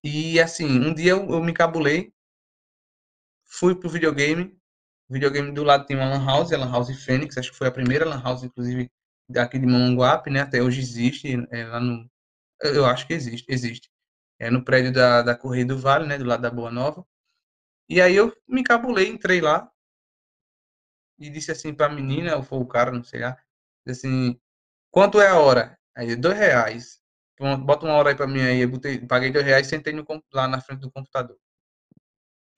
E 0.04 0.40
assim, 0.40 0.66
um 0.66 0.94
dia 0.94 1.12
eu, 1.12 1.28
eu 1.30 1.42
me 1.42 1.52
encabulei, 1.52 2.12
fui 3.46 3.74
pro 3.74 3.88
videogame. 3.90 4.56
O 5.08 5.14
videogame 5.14 5.52
do 5.52 5.62
lado 5.62 5.86
tem 5.86 5.96
uma 5.96 6.08
Lan 6.08 6.24
House, 6.24 6.52
a 6.52 6.58
Lan 6.58 6.70
House 6.70 7.04
Fênix, 7.04 7.36
acho 7.38 7.52
que 7.52 7.58
foi 7.58 7.68
a 7.68 7.72
primeira 7.72 8.04
Lan 8.04 8.22
House, 8.22 8.42
inclusive, 8.42 8.90
daqui 9.28 9.58
de 9.58 9.66
Mamanguape, 9.66 10.30
né? 10.30 10.40
Até 10.40 10.62
hoje 10.62 10.80
existe, 10.80 11.28
é, 11.50 11.64
lá 11.66 11.80
no. 11.80 12.10
Eu 12.62 12.86
acho 12.86 13.06
que 13.06 13.14
existe, 13.14 13.46
existe. 13.52 13.91
É 14.42 14.50
no 14.50 14.64
prédio 14.64 14.92
da, 14.92 15.22
da 15.22 15.36
Correia 15.36 15.64
do 15.64 15.78
Vale, 15.78 16.04
né? 16.04 16.18
Do 16.18 16.24
lado 16.24 16.42
da 16.42 16.50
Boa 16.50 16.68
Nova. 16.68 17.06
E 17.88 18.00
aí 18.00 18.16
eu 18.16 18.36
me 18.48 18.60
encabulei, 18.62 19.08
entrei 19.08 19.40
lá 19.40 19.70
e 21.16 21.30
disse 21.30 21.52
assim 21.52 21.72
pra 21.72 21.88
menina, 21.88 22.36
ou 22.36 22.42
foi 22.42 22.58
o 22.58 22.66
cara, 22.66 22.90
não 22.90 23.04
sei 23.04 23.20
lá, 23.20 23.36
disse 23.86 24.06
assim, 24.06 24.40
quanto 24.90 25.20
é 25.20 25.28
a 25.28 25.38
hora? 25.38 25.78
Aí, 25.94 26.16
dois 26.16 26.36
reais 26.36 27.00
bota 27.64 27.86
uma 27.86 27.94
hora 27.94 28.10
aí 28.10 28.16
pra 28.16 28.26
mim 28.26 28.40
aí. 28.40 28.60
Eu 28.60 28.68
botei, 28.68 28.98
paguei 29.06 29.30
dois 29.30 29.44
reais 29.44 29.68
e 29.68 29.70
sentei 29.70 29.92
no, 29.92 30.04
lá 30.32 30.48
na 30.48 30.60
frente 30.60 30.80
do 30.80 30.90
computador. 30.90 31.38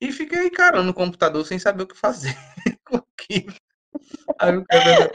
E 0.01 0.11
fiquei 0.11 0.47
encarando 0.47 0.85
no 0.85 0.93
computador 0.93 1.45
sem 1.45 1.59
saber 1.59 1.83
o 1.83 1.87
que 1.87 1.95
fazer. 1.95 2.35
aí 4.39 4.57
o 4.57 4.65
cara, 4.65 5.13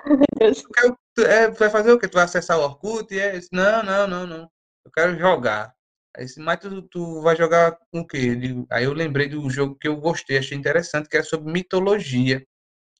é, 1.18 1.50
vai 1.50 1.68
fazer 1.68 1.92
o 1.92 1.98
quê? 1.98 2.08
Tu 2.08 2.14
vai 2.14 2.24
acessar 2.24 2.58
o 2.58 2.62
Orkut? 2.62 3.12
E 3.12 3.18
é, 3.18 3.40
não, 3.52 3.82
não, 3.82 4.06
não, 4.06 4.26
não. 4.26 4.50
Eu 4.84 4.90
quero 4.92 5.18
jogar. 5.18 5.74
Aí 6.16 6.24
disse, 6.24 6.40
mas 6.40 6.58
tu, 6.58 6.82
tu 6.82 7.22
vai 7.22 7.36
jogar 7.36 7.78
com 7.92 8.00
o 8.00 8.06
quê? 8.06 8.36
Aí 8.70 8.84
eu 8.84 8.92
lembrei 8.92 9.28
do 9.28 9.48
jogo 9.50 9.76
que 9.76 9.88
eu 9.88 9.96
gostei, 9.96 10.38
achei 10.38 10.56
interessante, 10.56 11.08
que 11.08 11.16
era 11.16 11.24
sobre 11.24 11.52
mitologia. 11.52 12.44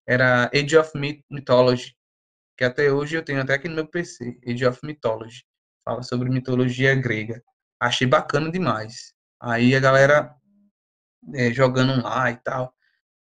Era 0.06 0.50
Age 0.54 0.76
of 0.76 0.92
Mythology. 1.30 1.94
Que 2.56 2.64
até 2.64 2.92
hoje 2.92 3.16
eu 3.16 3.24
tenho 3.24 3.40
até 3.40 3.54
aqui 3.54 3.68
no 3.68 3.74
meu 3.74 3.86
PC. 3.86 4.38
Age 4.46 4.66
of 4.66 4.80
Mythology 4.84 5.42
fala 5.84 6.02
sobre 6.02 6.30
mitologia 6.30 6.94
grega. 6.94 7.42
Achei 7.80 8.06
bacana 8.06 8.50
demais. 8.50 9.12
Aí 9.40 9.74
a 9.74 9.80
galera 9.80 10.34
é, 11.34 11.52
jogando 11.52 12.02
lá 12.02 12.30
e 12.30 12.36
tal, 12.36 12.72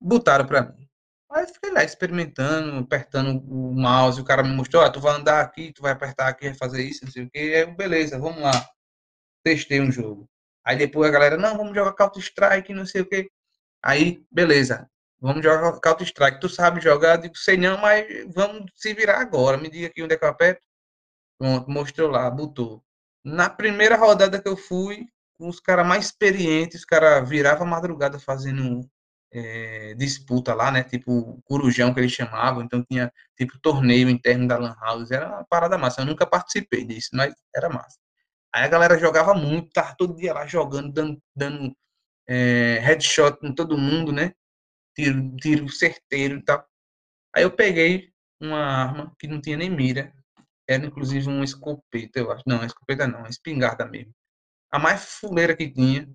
botaram 0.01 0.47
para 0.47 0.63
mim. 0.63 0.89
Aí 1.31 1.45
eu 1.45 1.49
fiquei 1.49 1.71
lá 1.71 1.85
experimentando, 1.85 2.79
apertando 2.79 3.41
o 3.49 3.73
mouse, 3.75 4.21
o 4.21 4.25
cara 4.25 4.43
me 4.43 4.55
mostrou, 4.55 4.83
ah, 4.83 4.91
tu 4.91 5.01
vai 5.01 5.15
andar 5.15 5.41
aqui, 5.43 5.73
tu 5.73 5.83
vai 5.83 5.93
apertar 5.93 6.29
aqui, 6.29 6.49
vai 6.49 6.59
fazer 6.59 6.83
isso, 6.83 7.05
não 7.05 7.13
sei 7.13 7.25
o 7.25 7.31
que. 7.31 7.39
Aí 7.39 7.61
eu, 7.63 7.75
beleza, 7.77 8.19
vamos 8.19 8.43
lá. 8.43 8.69
Testei 9.45 9.81
um 9.81 9.91
jogo. 9.91 10.29
Aí 10.65 10.77
depois 10.77 11.09
a 11.09 11.13
galera, 11.13 11.37
não, 11.37 11.57
vamos 11.57 11.75
jogar 11.75 11.93
Counter-Strike, 11.95 12.73
não 12.75 12.87
sei 12.87 13.03
o 13.03 13.07
que. 13.09 13.31
Aí, 13.83 14.25
beleza, 14.31 14.89
vamos 15.21 15.43
jogar 15.43 15.79
Counter-Strike. 15.81 16.41
Tu 16.41 16.49
sabe 16.49 16.81
jogar? 16.81 17.17
Eu 17.17 17.23
digo, 17.23 17.37
sei 17.37 17.57
não, 17.57 17.79
mas 17.79 18.07
vamos 18.35 18.71
se 18.77 18.95
virar 18.95 19.21
agora. 19.21 19.57
Me 19.57 19.71
diga 19.71 19.89
aqui 19.89 20.03
onde 20.03 20.15
é 20.15 20.19
que 20.19 20.25
eu 20.25 20.29
aperto. 20.29 20.63
Pronto, 21.39 21.71
mostrou 21.71 22.11
lá, 22.11 22.31
botou. 22.31 22.85
Na 23.25 23.49
primeira 23.51 23.97
rodada 23.97 24.41
que 24.41 24.49
eu 24.49 24.57
fui, 24.57 25.07
os 25.39 25.61
caras 25.61 25.87
mais 25.87 26.07
experientes, 26.07 26.81
os 26.81 26.85
caras 26.85 27.29
viravam 27.29 27.67
madrugada 27.67 28.19
fazendo 28.19 28.89
é, 29.33 29.95
disputa 29.95 30.55
lá, 30.55 30.71
né? 30.71 30.83
Tipo 30.85 31.41
Corujão 31.45 31.95
que 31.95 32.01
eles 32.01 32.13
chamavam, 32.13 32.63
então 32.63 32.85
tinha 32.85 33.13
tipo 33.37 33.59
torneio 33.61 34.09
interno 34.11 34.49
da 34.49 34.59
Lan 34.59 34.77
House, 34.81 35.11
era 35.11 35.29
uma 35.29 35.45
parada 35.45 35.79
massa. 35.79 36.03
Eu 36.03 36.07
nunca 36.07 36.27
participei 36.27 36.85
disso, 36.85 37.11
mas 37.15 37.35
era 37.55 37.69
massa. 37.69 37.99
Aí 38.55 38.65
a 38.65 38.69
galera 38.69 38.99
jogava 38.99 39.35
muito, 39.35 39.71
tava 39.73 39.95
todo 39.97 40.17
dia 40.17 40.33
lá 40.33 40.47
jogando, 40.47 40.93
dando, 40.93 41.23
dando 41.35 41.77
é, 42.29 42.79
headshot 42.81 43.39
com 43.39 43.55
todo 43.55 43.79
mundo, 43.79 44.13
né? 44.13 44.35
Tiro, 44.95 45.37
tiro 45.37 45.69
certeiro 45.69 46.39
e 46.39 46.43
tal. 46.43 46.67
Aí 47.35 47.45
eu 47.45 47.51
peguei 47.51 48.13
uma 48.41 48.61
arma 48.61 49.15
que 49.19 49.29
não 49.29 49.41
tinha 49.41 49.57
nem 49.57 49.71
mira, 49.71 50.13
era 50.69 50.85
inclusive 50.85 51.29
uma 51.29 51.45
escopeta, 51.45 52.19
eu 52.19 52.33
acho. 52.33 52.43
Não, 52.47 52.65
escopeta 52.65 53.07
não, 53.07 53.21
uma 53.21 53.29
espingarda 53.29 53.87
mesmo. 53.87 54.13
A 54.73 54.79
mais 54.79 55.05
fuleira 55.05 55.57
que 55.57 55.71
tinha, 55.71 56.09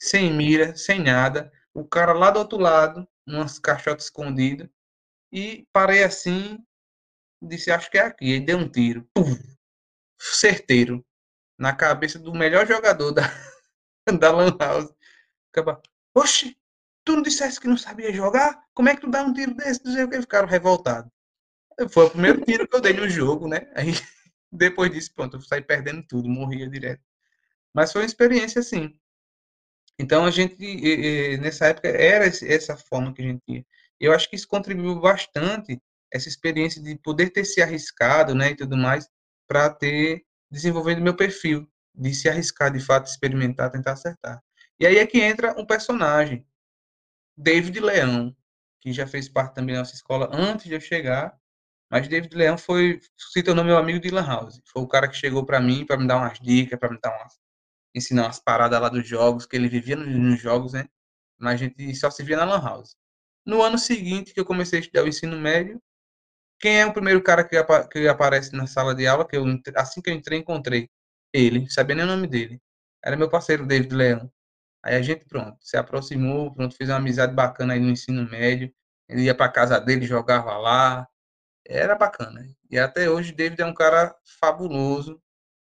sem 0.00 0.32
mira, 0.32 0.76
sem 0.76 1.02
nada 1.02 1.50
o 1.78 1.86
cara 1.86 2.12
lá 2.12 2.30
do 2.30 2.40
outro 2.40 2.58
lado, 2.58 3.08
umas 3.26 3.58
caixotas 3.58 4.04
escondidas, 4.04 4.68
e 5.32 5.66
parei 5.72 6.02
assim, 6.02 6.58
disse, 7.42 7.70
acho 7.70 7.90
que 7.90 7.98
é 7.98 8.02
aqui. 8.02 8.34
E 8.34 8.40
deu 8.40 8.58
um 8.58 8.68
tiro, 8.68 9.08
puf, 9.14 9.38
certeiro, 10.18 11.04
na 11.58 11.74
cabeça 11.74 12.18
do 12.18 12.32
melhor 12.32 12.66
jogador 12.66 13.12
da, 13.12 13.22
da 14.18 14.30
Lan 14.30 14.56
House. 14.58 14.92
Acaba, 15.52 15.82
oxe, 16.14 16.56
tu 17.04 17.16
não 17.16 17.22
dissesse 17.22 17.60
que 17.60 17.66
não 17.66 17.76
sabia 17.76 18.12
jogar? 18.12 18.62
Como 18.74 18.88
é 18.88 18.94
que 18.94 19.00
tu 19.00 19.10
dá 19.10 19.22
um 19.22 19.32
tiro 19.32 19.54
desse? 19.54 19.84
Não 19.84 20.08
que 20.08 20.20
ficaram 20.20 20.46
revoltados. 20.46 21.10
Foi 21.90 22.06
o 22.06 22.10
primeiro 22.10 22.44
tiro 22.44 22.66
que 22.66 22.76
eu 22.76 22.80
dei 22.80 22.92
no 22.92 23.08
jogo, 23.08 23.48
né? 23.48 23.70
Aí, 23.74 23.92
depois 24.52 24.90
disso, 24.90 25.12
pronto, 25.14 25.36
eu 25.36 25.40
saí 25.40 25.62
perdendo 25.62 26.02
tudo, 26.06 26.28
morria 26.28 26.68
direto. 26.68 27.02
Mas 27.74 27.92
foi 27.92 28.02
uma 28.02 28.06
experiência 28.06 28.60
assim. 28.60 28.98
Então 29.98 30.24
a 30.24 30.30
gente 30.30 30.56
nessa 31.38 31.66
época 31.66 31.88
era 31.88 32.24
essa 32.24 32.76
forma 32.76 33.12
que 33.12 33.22
a 33.22 33.24
gente 33.24 33.42
tinha. 33.44 33.66
Eu 33.98 34.12
acho 34.12 34.30
que 34.30 34.36
isso 34.36 34.46
contribuiu 34.46 35.00
bastante 35.00 35.80
essa 36.12 36.28
experiência 36.28 36.82
de 36.82 36.96
poder 36.98 37.30
ter 37.30 37.44
se 37.44 37.60
arriscado, 37.60 38.34
né, 38.34 38.50
e 38.50 38.56
tudo 38.56 38.76
mais, 38.76 39.08
para 39.46 39.68
ter 39.70 40.24
desenvolvido 40.50 41.00
meu 41.00 41.14
perfil, 41.14 41.70
de 41.94 42.14
se 42.14 42.28
arriscar 42.28 42.72
de 42.72 42.80
fato, 42.80 43.06
experimentar, 43.06 43.70
tentar 43.70 43.92
acertar. 43.92 44.42
E 44.78 44.86
aí 44.86 44.98
é 44.98 45.06
que 45.06 45.20
entra 45.20 45.58
um 45.60 45.66
personagem, 45.66 46.46
David 47.36 47.80
Leão, 47.80 48.34
que 48.80 48.92
já 48.92 49.06
fez 49.06 49.28
parte 49.28 49.54
também 49.54 49.74
da 49.74 49.80
nossa 49.80 49.94
escola 49.94 50.30
antes 50.32 50.66
de 50.66 50.74
eu 50.74 50.80
chegar, 50.80 51.36
mas 51.90 52.06
David 52.08 52.34
Leão 52.34 52.58
foi 52.58 53.00
se 53.16 53.42
tornou 53.42 53.64
meu 53.64 53.78
amigo 53.78 53.98
de 53.98 54.10
Lan 54.10 54.26
House. 54.26 54.60
Foi 54.66 54.82
o 54.82 54.88
cara 54.88 55.08
que 55.08 55.16
chegou 55.16 55.44
para 55.44 55.60
mim 55.60 55.86
para 55.86 55.96
me 55.96 56.06
dar 56.06 56.18
umas 56.18 56.38
dicas, 56.38 56.78
para 56.78 56.90
me 56.90 56.98
dar 57.00 57.16
umas 57.16 57.38
ensinar 57.94 58.24
umas 58.24 58.38
paradas 58.38 58.80
lá 58.80 58.88
dos 58.88 59.06
jogos, 59.08 59.46
que 59.46 59.56
ele 59.56 59.68
vivia 59.68 59.96
nos 59.96 60.40
jogos, 60.40 60.72
né? 60.74 60.86
Mas 61.38 61.54
a 61.54 61.56
gente 61.64 61.94
só 61.96 62.10
se 62.10 62.22
via 62.22 62.36
na 62.36 62.44
Lan 62.44 62.62
House. 62.62 62.96
No 63.46 63.62
ano 63.62 63.78
seguinte, 63.78 64.34
que 64.34 64.40
eu 64.40 64.44
comecei 64.44 64.78
a 64.78 64.82
estudar 64.82 65.04
o 65.04 65.08
ensino 65.08 65.36
médio, 65.38 65.80
quem 66.60 66.80
é 66.80 66.86
o 66.86 66.92
primeiro 66.92 67.22
cara 67.22 67.44
que, 67.44 67.56
que 67.90 68.08
aparece 68.08 68.54
na 68.54 68.66
sala 68.66 68.94
de 68.94 69.06
aula? 69.06 69.26
Que 69.26 69.36
eu, 69.36 69.44
assim 69.76 70.00
que 70.02 70.10
eu 70.10 70.14
entrei, 70.14 70.38
encontrei 70.40 70.88
ele, 71.32 71.70
sabia 71.70 71.96
nem 71.96 72.04
o 72.04 72.08
nome 72.08 72.26
dele. 72.26 72.60
Era 73.04 73.16
meu 73.16 73.28
parceiro, 73.30 73.66
David 73.66 73.94
Leão. 73.94 74.30
Aí 74.82 74.96
a 74.96 75.02
gente, 75.02 75.24
pronto, 75.26 75.58
se 75.62 75.76
aproximou, 75.76 76.54
pronto, 76.54 76.76
fez 76.76 76.90
uma 76.90 76.96
amizade 76.98 77.34
bacana 77.34 77.74
aí 77.74 77.80
no 77.80 77.90
ensino 77.90 78.28
médio. 78.30 78.72
Ele 79.08 79.22
ia 79.24 79.34
para 79.34 79.50
casa 79.52 79.80
dele, 79.80 80.06
jogava 80.06 80.56
lá. 80.58 81.06
Era 81.66 81.94
bacana. 81.96 82.46
E 82.70 82.78
até 82.78 83.10
hoje, 83.10 83.32
David 83.32 83.60
é 83.62 83.66
um 83.66 83.74
cara 83.74 84.14
fabuloso. 84.40 85.20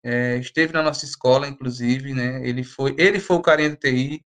É, 0.04 0.36
esteve 0.38 0.72
na 0.72 0.82
nossa 0.82 1.04
escola, 1.04 1.48
inclusive, 1.48 2.14
né? 2.14 2.46
Ele 2.46 2.64
foi, 2.64 2.94
ele 2.98 3.20
foi 3.20 3.36
o 3.36 3.42
carinha 3.42 3.70
do 3.70 3.76
TI, 3.76 4.24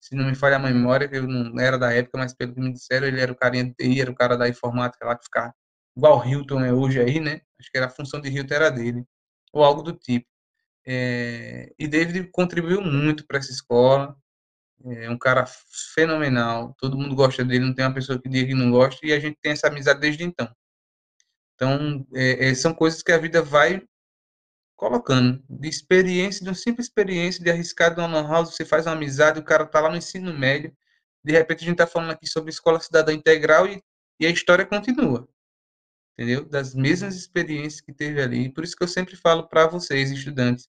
se 0.00 0.14
não 0.14 0.26
me 0.26 0.36
falha 0.36 0.56
a 0.56 0.58
memória, 0.58 1.08
eu 1.12 1.26
não 1.26 1.58
era 1.60 1.78
da 1.78 1.92
época, 1.92 2.18
mas 2.18 2.34
pelo 2.34 2.54
que 2.54 2.60
me 2.60 2.72
disseram, 2.72 3.08
ele 3.08 3.20
era 3.20 3.32
o 3.32 3.36
carinha 3.36 3.64
do 3.64 3.74
TI, 3.74 4.00
era 4.00 4.10
o 4.10 4.14
cara 4.14 4.36
da 4.36 4.48
informática 4.48 5.04
lá 5.04 5.16
que 5.16 5.24
ficava 5.24 5.52
igual 5.96 6.26
Hilton 6.26 6.64
é 6.64 6.72
hoje 6.72 7.00
aí, 7.00 7.20
né? 7.20 7.40
Acho 7.58 7.70
que 7.70 7.78
era 7.78 7.86
a 7.86 7.90
função 7.90 8.20
de 8.20 8.28
Hilton 8.28 8.54
era 8.54 8.70
dele, 8.70 9.04
ou 9.52 9.64
algo 9.64 9.82
do 9.82 9.92
tipo. 9.92 10.26
É, 10.86 11.72
e 11.78 11.88
David 11.88 12.30
contribuiu 12.30 12.80
muito 12.82 13.26
para 13.26 13.38
essa 13.38 13.50
escola, 13.50 14.16
é 14.84 15.10
um 15.10 15.18
cara 15.18 15.46
fenomenal, 15.94 16.74
todo 16.78 16.98
mundo 16.98 17.14
gosta 17.16 17.44
dele, 17.44 17.64
não 17.64 17.74
tem 17.74 17.84
uma 17.84 17.94
pessoa 17.94 18.20
que 18.20 18.28
diga 18.28 18.48
que 18.48 18.54
não 18.54 18.70
gosta, 18.70 19.04
e 19.04 19.12
a 19.12 19.18
gente 19.18 19.38
tem 19.42 19.52
essa 19.52 19.68
amizade 19.68 20.00
desde 20.00 20.22
então. 20.22 20.48
Então, 21.54 22.06
é, 22.14 22.48
é 22.50 22.54
são 22.54 22.74
coisas 22.74 23.02
que 23.02 23.12
a 23.12 23.18
vida 23.18 23.42
vai 23.42 23.82
colocando 24.76 25.42
de 25.48 25.68
experiência, 25.68 26.42
de 26.44 26.50
uma 26.50 26.54
simples 26.54 26.86
experiência 26.86 27.42
de 27.42 27.50
arriscar 27.50 27.94
de 27.94 28.00
uma 28.00 28.22
house, 28.22 28.54
você 28.54 28.64
faz 28.64 28.86
uma 28.86 28.92
amizade, 28.92 29.40
o 29.40 29.44
cara 29.44 29.66
tá 29.66 29.80
lá 29.80 29.90
no 29.90 29.96
ensino 29.96 30.32
médio, 30.38 30.76
de 31.24 31.32
repente 31.32 31.64
a 31.64 31.66
gente 31.66 31.78
tá 31.78 31.86
falando 31.86 32.10
aqui 32.12 32.26
sobre 32.28 32.50
escola 32.50 32.78
cidadã 32.78 33.12
integral 33.12 33.66
e, 33.66 33.82
e 34.20 34.26
a 34.26 34.30
história 34.30 34.66
continua. 34.66 35.26
Entendeu? 36.18 36.44
Das 36.48 36.74
mesmas 36.74 37.14
experiências 37.14 37.80
que 37.80 37.92
teve 37.92 38.22
ali. 38.22 38.48
Por 38.50 38.64
isso 38.64 38.74
que 38.74 38.82
eu 38.82 38.88
sempre 38.88 39.16
falo 39.16 39.46
para 39.48 39.66
vocês, 39.66 40.10
estudantes, 40.10 40.66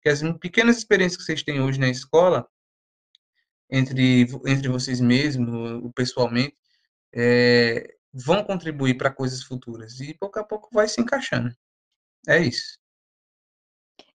que 0.00 0.08
as 0.08 0.22
pequenas 0.40 0.78
experiências 0.78 1.18
que 1.18 1.24
vocês 1.24 1.42
têm 1.42 1.60
hoje 1.60 1.78
na 1.78 1.88
escola, 1.88 2.48
entre, 3.70 4.22
entre 4.46 4.68
vocês 4.68 5.00
mesmos, 5.00 5.92
pessoalmente, 5.94 6.56
é, 7.14 7.94
vão 8.12 8.42
contribuir 8.42 8.96
para 8.96 9.10
coisas 9.10 9.42
futuras. 9.42 10.00
E 10.00 10.14
pouco 10.14 10.38
a 10.38 10.44
pouco 10.44 10.70
vai 10.72 10.88
se 10.88 11.00
encaixando. 11.00 11.54
É 12.26 12.38
isso. 12.38 12.78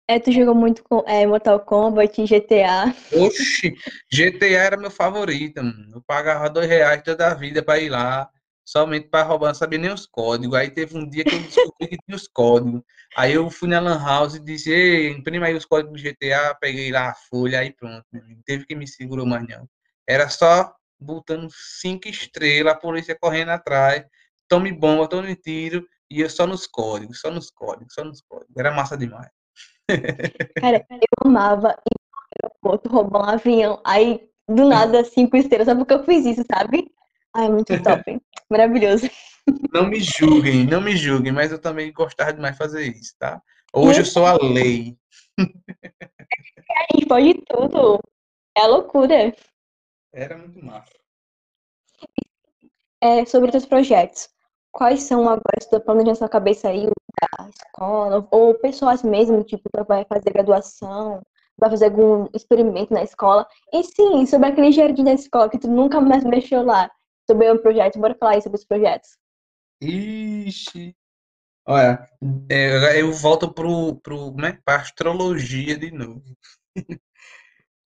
É, 0.08 0.20
tu 0.20 0.32
jogou 0.32 0.56
muito 0.56 0.84
com 0.84 1.03
é, 1.08 1.26
Mortal 1.26 1.60
Kombat, 1.62 2.24
GTA. 2.26 2.94
Oxi, 3.14 3.76
GTA 4.12 4.45
era 4.45 4.76
meu 4.76 4.91
favorito, 4.91 5.64
mano. 5.64 5.95
Eu 5.95 6.02
pagava 6.02 6.49
dois 6.49 6.68
reais 6.68 7.02
toda 7.03 7.28
a 7.28 7.34
vida 7.34 7.64
para 7.64 7.80
ir 7.80 7.90
lá, 7.90 8.30
somente 8.65 9.07
para 9.09 9.23
roubar, 9.23 9.47
não 9.47 9.55
sabia 9.55 9.79
nem 9.79 9.91
os 9.91 10.05
códigos. 10.05 10.57
Aí 10.57 10.69
teve 10.69 10.97
um 10.97 11.07
dia 11.07 11.23
que 11.23 11.35
eu 11.35 11.39
descobri 11.39 11.88
que 11.88 11.97
tinha 11.97 12.15
os 12.15 12.27
códigos. 12.27 12.81
Aí 13.15 13.33
eu 13.33 13.49
fui 13.49 13.67
na 13.69 13.79
Lan 13.79 14.03
House 14.03 14.35
e 14.35 14.39
disse, 14.39 14.71
ei, 14.71 15.09
imprima 15.11 15.47
aí 15.47 15.55
os 15.55 15.65
códigos 15.65 16.01
do 16.01 16.09
GTA, 16.09 16.55
peguei 16.59 16.91
lá 16.91 17.09
a 17.09 17.15
folha, 17.29 17.59
aí 17.59 17.73
pronto. 17.73 18.05
Teve 18.45 18.65
que 18.65 18.75
me 18.75 18.88
segurou 18.88 19.25
mais 19.25 19.47
não. 19.47 19.67
Era 20.07 20.29
só 20.29 20.73
botando 20.99 21.49
cinco 21.51 22.07
estrelas, 22.07 22.73
a 22.73 22.77
polícia 22.77 23.17
correndo 23.19 23.49
atrás, 23.49 24.05
tome 24.47 24.71
bomba, 24.71 25.07
tome 25.07 25.35
tiro, 25.35 25.85
e 26.09 26.21
eu 26.21 26.29
só 26.29 26.45
nos 26.45 26.67
códigos, 26.67 27.19
só 27.19 27.31
nos 27.31 27.49
códigos, 27.49 27.93
só 27.93 28.03
nos 28.03 28.21
códigos. 28.21 28.55
Era 28.55 28.71
massa 28.71 28.97
demais. 28.97 29.29
Cara, 30.59 30.85
eu 30.91 31.25
amava 31.25 31.69
ir 31.69 31.97
no 32.11 32.49
aeroporto 32.49 32.89
roubar 32.89 33.21
um 33.21 33.29
avião. 33.29 33.81
Aí, 33.85 34.29
do 34.47 34.67
nada, 34.67 35.03
cinco 35.03 35.38
estrelas. 35.38 35.67
Só 35.67 35.75
porque 35.75 35.93
eu 35.93 36.03
fiz 36.03 36.25
isso, 36.25 36.43
sabe? 36.51 36.91
Ai, 37.36 37.49
muito 37.49 37.82
top. 37.82 38.22
Maravilhoso. 38.49 39.10
Não 39.74 39.88
me 39.88 39.99
julguem, 39.99 40.66
não 40.66 40.82
me 40.82 40.95
julguem, 40.95 41.32
mas 41.32 41.52
eu 41.52 41.60
também 41.60 41.91
gostava 41.91 42.34
demais 42.34 42.53
de 42.53 42.58
fazer 42.58 42.84
isso, 42.84 43.16
tá? 43.18 43.41
Hoje 43.74 44.02
eu 44.02 44.06
sou 44.06 44.26
a 44.26 44.38
lei. 44.38 44.98
Aí, 46.94 47.06
pode 47.08 47.34
tudo. 47.45 47.99
É 48.56 48.68
loucura. 48.68 49.34
Era 50.14 50.38
muito 50.38 50.64
massa. 50.64 50.91
É, 53.02 53.26
sobre 53.26 53.56
os 53.56 53.66
projetos. 53.66 54.30
Quais 54.72 55.03
são 55.03 55.24
agora, 55.24 55.60
se 55.60 55.70
tu 55.70 55.80
planejando 55.82 56.12
na 56.12 56.16
sua 56.16 56.30
cabeça 56.30 56.70
aí, 56.70 56.86
da 56.86 57.49
escola, 57.49 58.28
ou 58.32 58.53
pessoas 58.56 59.03
mesmo, 59.03 59.44
tipo, 59.44 59.70
que 59.70 59.84
vai 59.84 60.06
fazer 60.06 60.32
graduação, 60.32 61.22
vai 61.58 61.70
fazer 61.70 61.86
algum 61.86 62.28
experimento 62.34 62.94
na 62.94 63.03
escola. 63.03 63.45
E 63.74 63.84
sim, 63.84 64.26
sobre 64.26 64.48
aquele 64.48 64.72
jardim 64.72 65.03
da 65.03 65.14
escola 65.14 65.49
que 65.49 65.60
tu 65.60 65.70
nunca 65.70 65.99
mais 65.99 66.24
mexeu 66.24 66.64
lá, 66.64 66.90
sobre 67.30 67.52
um 67.52 67.57
projeto, 67.57 67.99
bora 67.99 68.15
falar 68.15 68.34
aí 68.34 68.41
sobre 68.41 68.57
os 68.57 68.65
projetos. 68.65 69.18
Ixi. 69.81 70.95
Olha, 71.68 72.07
é, 72.49 73.02
eu 73.02 73.11
volto 73.14 73.53
pro, 73.53 73.95
pro, 74.02 74.35
né, 74.35 74.60
pra 74.65 74.77
astrologia 74.77 75.77
de 75.77 75.91
novo. 75.91 76.23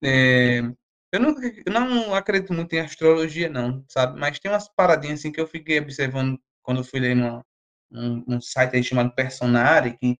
é, 0.03 0.59
eu 1.11 1.19
não, 1.19 1.35
eu 1.65 1.73
não 1.73 2.15
acredito 2.15 2.53
muito 2.53 2.73
em 2.73 2.79
astrologia, 2.79 3.49
não, 3.49 3.83
sabe? 3.89 4.19
Mas 4.19 4.39
tem 4.39 4.51
umas 4.51 4.69
paradinhas 4.69 5.19
assim 5.19 5.31
que 5.31 5.39
eu 5.41 5.47
fiquei 5.47 5.79
observando 5.79 6.39
quando 6.61 6.79
eu 6.79 6.83
fui 6.83 6.99
ler 6.99 7.15
um, 7.91 8.23
um 8.27 8.41
site 8.41 8.75
aí 8.75 8.83
chamado 8.83 9.13
Personari, 9.15 9.97
que 9.97 10.17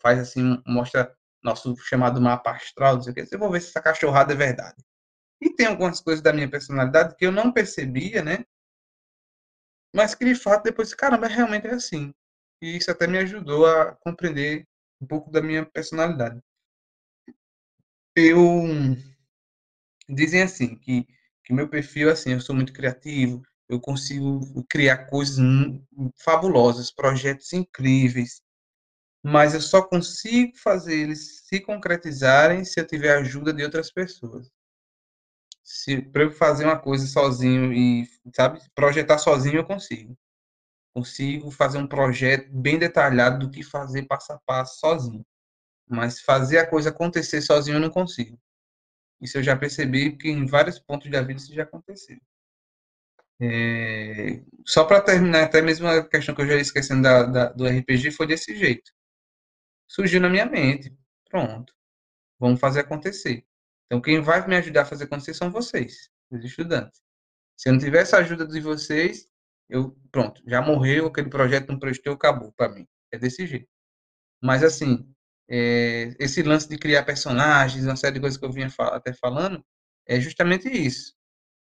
faz 0.00 0.18
assim, 0.18 0.62
mostra 0.66 1.14
nosso 1.42 1.76
chamado 1.76 2.20
mapa 2.20 2.52
astral, 2.52 2.96
não 2.96 3.02
sei 3.02 3.12
o 3.12 3.14
que, 3.14 3.34
eu 3.34 3.38
vou 3.38 3.50
ver 3.50 3.60
se 3.60 3.68
essa 3.68 3.82
cachorrada 3.82 4.32
é 4.32 4.36
verdade. 4.36 4.76
E 5.40 5.50
tem 5.50 5.66
algumas 5.66 6.00
coisas 6.00 6.22
da 6.22 6.32
minha 6.32 6.50
personalidade 6.50 7.14
que 7.16 7.26
eu 7.26 7.32
não 7.32 7.52
percebia, 7.52 8.22
né? 8.22 8.44
mas 9.96 10.14
que 10.14 10.26
de 10.26 10.34
fato 10.34 10.64
depois, 10.64 10.92
caramba, 10.92 11.26
realmente 11.26 11.66
é 11.66 11.72
assim. 11.72 12.12
E 12.60 12.76
isso 12.76 12.90
até 12.90 13.06
me 13.06 13.16
ajudou 13.18 13.64
a 13.66 13.96
compreender 13.96 14.66
um 15.00 15.06
pouco 15.06 15.30
da 15.30 15.40
minha 15.40 15.64
personalidade. 15.64 16.38
Eu 18.14 18.62
dizem 20.08 20.42
assim 20.42 20.76
que 20.76 21.06
que 21.44 21.52
meu 21.54 21.68
perfil 21.68 22.10
assim, 22.10 22.32
eu 22.32 22.40
sou 22.40 22.56
muito 22.56 22.72
criativo, 22.72 23.40
eu 23.68 23.80
consigo 23.80 24.40
criar 24.68 25.06
coisas 25.06 25.38
fabulosas, 26.18 26.92
projetos 26.92 27.52
incríveis, 27.52 28.42
mas 29.22 29.54
eu 29.54 29.60
só 29.60 29.80
consigo 29.82 30.56
fazer 30.58 30.96
eles 30.96 31.46
se 31.46 31.60
concretizarem 31.60 32.64
se 32.64 32.80
eu 32.80 32.86
tiver 32.86 33.16
a 33.16 33.20
ajuda 33.20 33.52
de 33.52 33.62
outras 33.62 33.92
pessoas. 33.92 34.50
Se 35.66 36.00
para 36.00 36.22
eu 36.22 36.30
fazer 36.30 36.64
uma 36.64 36.78
coisa 36.78 37.08
sozinho 37.08 37.72
e, 37.72 38.08
sabe, 38.32 38.60
projetar 38.72 39.18
sozinho 39.18 39.56
eu 39.56 39.64
consigo. 39.64 40.16
Consigo 40.94 41.50
fazer 41.50 41.78
um 41.78 41.88
projeto 41.88 42.48
bem 42.52 42.78
detalhado 42.78 43.40
do 43.40 43.50
que 43.50 43.64
fazer 43.64 44.06
passo 44.06 44.32
a 44.32 44.38
passo 44.46 44.78
sozinho. 44.78 45.26
Mas 45.88 46.20
fazer 46.20 46.58
a 46.58 46.66
coisa 46.66 46.90
acontecer 46.90 47.42
sozinho 47.42 47.76
eu 47.76 47.80
não 47.80 47.90
consigo. 47.90 48.38
Isso 49.20 49.38
eu 49.38 49.42
já 49.42 49.56
percebi 49.56 50.16
que 50.16 50.28
em 50.30 50.46
vários 50.46 50.78
pontos 50.78 51.10
da 51.10 51.20
vida 51.20 51.40
isso 51.40 51.52
já 51.52 51.64
aconteceu. 51.64 52.18
É, 53.40 54.42
só 54.64 54.84
para 54.84 55.00
terminar, 55.02 55.44
até 55.44 55.60
mesmo 55.60 55.88
a 55.88 56.06
questão 56.08 56.34
que 56.34 56.42
eu 56.42 56.46
já 56.46 56.54
ia 56.54 56.60
esquecendo 56.60 57.02
da, 57.02 57.24
da, 57.24 57.48
do 57.48 57.66
RPG 57.66 58.12
foi 58.12 58.26
desse 58.28 58.56
jeito. 58.56 58.92
Surgiu 59.88 60.20
na 60.20 60.30
minha 60.30 60.46
mente. 60.46 60.96
Pronto. 61.28 61.74
Vamos 62.38 62.60
fazer 62.60 62.80
acontecer. 62.80 63.44
Então, 63.86 64.00
quem 64.00 64.20
vai 64.20 64.46
me 64.46 64.56
ajudar 64.56 64.82
a 64.82 64.86
fazer 64.86 65.04
acontecer 65.04 65.34
são 65.34 65.50
vocês, 65.50 66.10
os 66.30 66.44
estudantes. 66.44 67.00
Se 67.56 67.68
eu 67.68 67.72
não 67.72 67.80
tivesse 67.80 68.14
a 68.14 68.18
ajuda 68.18 68.46
de 68.46 68.60
vocês, 68.60 69.28
eu, 69.68 69.96
pronto, 70.10 70.42
já 70.46 70.60
morreu, 70.60 71.06
aquele 71.06 71.30
projeto 71.30 71.68
não 71.68 71.78
prestou, 71.78 72.14
acabou 72.14 72.52
para 72.52 72.68
mim. 72.68 72.86
É 73.12 73.18
desse 73.18 73.46
jeito. 73.46 73.68
Mas, 74.42 74.62
assim, 74.62 75.08
é, 75.48 76.14
esse 76.18 76.42
lance 76.42 76.68
de 76.68 76.76
criar 76.78 77.04
personagens, 77.04 77.84
uma 77.84 77.96
série 77.96 78.14
de 78.14 78.20
coisas 78.20 78.38
que 78.38 78.44
eu 78.44 78.52
vinha 78.52 78.70
fal 78.70 78.92
até 78.92 79.12
falando, 79.12 79.64
é 80.06 80.20
justamente 80.20 80.68
isso. 80.68 81.14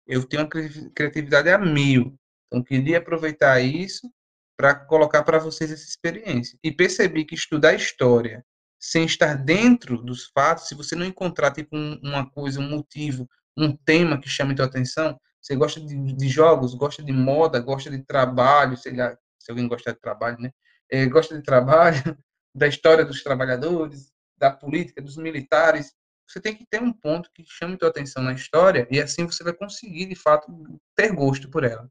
Eu 0.08 0.26
tenho 0.26 0.44
uma 0.44 0.50
criatividade 0.96 1.50
a 1.50 1.58
mil. 1.58 2.18
Então, 2.48 2.64
queria 2.64 3.00
aproveitar 3.00 3.60
isso 3.60 4.10
para 4.58 4.74
colocar 4.74 5.24
para 5.24 5.38
vocês 5.38 5.72
essa 5.72 5.86
experiência. 5.86 6.58
E 6.64 6.72
percebi 6.72 7.26
que 7.26 7.36
estudar 7.36 7.74
história 7.74 8.46
sem 8.80 9.06
estar 9.06 9.36
dentro 9.36 10.02
dos 10.02 10.28
fatos, 10.28 10.68
se 10.68 10.76
você 10.76 10.96
não 10.96 11.06
encontrar 11.06 11.52
tipo 11.52 11.76
uma 11.76 12.30
coisa, 12.30 12.60
um 12.60 12.70
motivo, 12.70 13.28
um 13.58 13.76
tema 13.76 14.20
que 14.20 14.30
chame 14.30 14.56
a 14.60 14.66
atenção, 14.66 15.20
você 15.42 15.56
gosta 15.56 15.80
de, 15.80 16.14
de, 16.14 16.30
jogos, 16.30 16.74
gosta 16.74 17.02
de 17.02 17.12
moda, 17.12 17.60
gosta 17.60 17.90
de 17.90 18.04
trabalho, 18.04 18.78
sei 18.78 18.96
lá, 18.96 19.18
se 19.40 19.50
alguém 19.50 19.68
gosta 19.68 19.94
de 19.94 20.00
trabalho, 20.00 20.38
né? 20.40 20.52
É, 20.92 21.06
gosta 21.06 21.36
de 21.36 21.42
trabalho, 21.42 21.98
da 22.54 22.68
história 22.68 23.06
dos 23.06 23.24
trabalhadores, 23.24 24.12
da 24.38 24.52
política, 24.52 25.02
dos 25.02 25.18
militares. 25.18 25.94
Você 26.28 26.42
tem 26.42 26.54
que 26.54 26.66
ter 26.66 26.82
um 26.82 26.92
ponto 26.92 27.32
que 27.34 27.44
chame 27.48 27.78
a 27.82 27.88
atenção 27.88 28.22
na 28.22 28.34
história 28.34 28.88
e 28.92 29.00
assim 29.00 29.26
você 29.26 29.44
vai 29.44 29.54
conseguir, 29.54 30.06
de 30.08 30.16
fato, 30.16 30.52
ter 30.96 31.14
gosto 31.14 31.50
por 31.50 31.64
ela. 31.64 31.90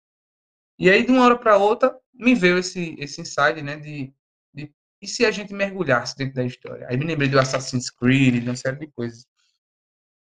E 0.79 0.91
aí, 0.91 1.05
de 1.05 1.11
uma 1.11 1.25
hora 1.25 1.39
para 1.39 1.57
outra, 1.57 1.99
me 2.13 2.35
veio 2.35 2.59
esse, 2.59 2.95
esse 2.99 3.21
insight, 3.23 3.63
né, 3.63 3.77
de 3.77 4.13
e 5.01 5.07
se 5.07 5.25
a 5.25 5.31
gente 5.31 5.53
mergulhasse 5.53 6.17
dentro 6.17 6.35
da 6.35 6.45
história? 6.45 6.87
Aí 6.89 6.97
me 6.97 7.05
lembrei 7.05 7.29
do 7.29 7.39
Assassin's 7.39 7.91
Creed, 7.91 8.43
de 8.43 8.49
uma 8.49 8.57
série 8.57 8.79
de 8.79 8.87
coisas. 8.89 9.27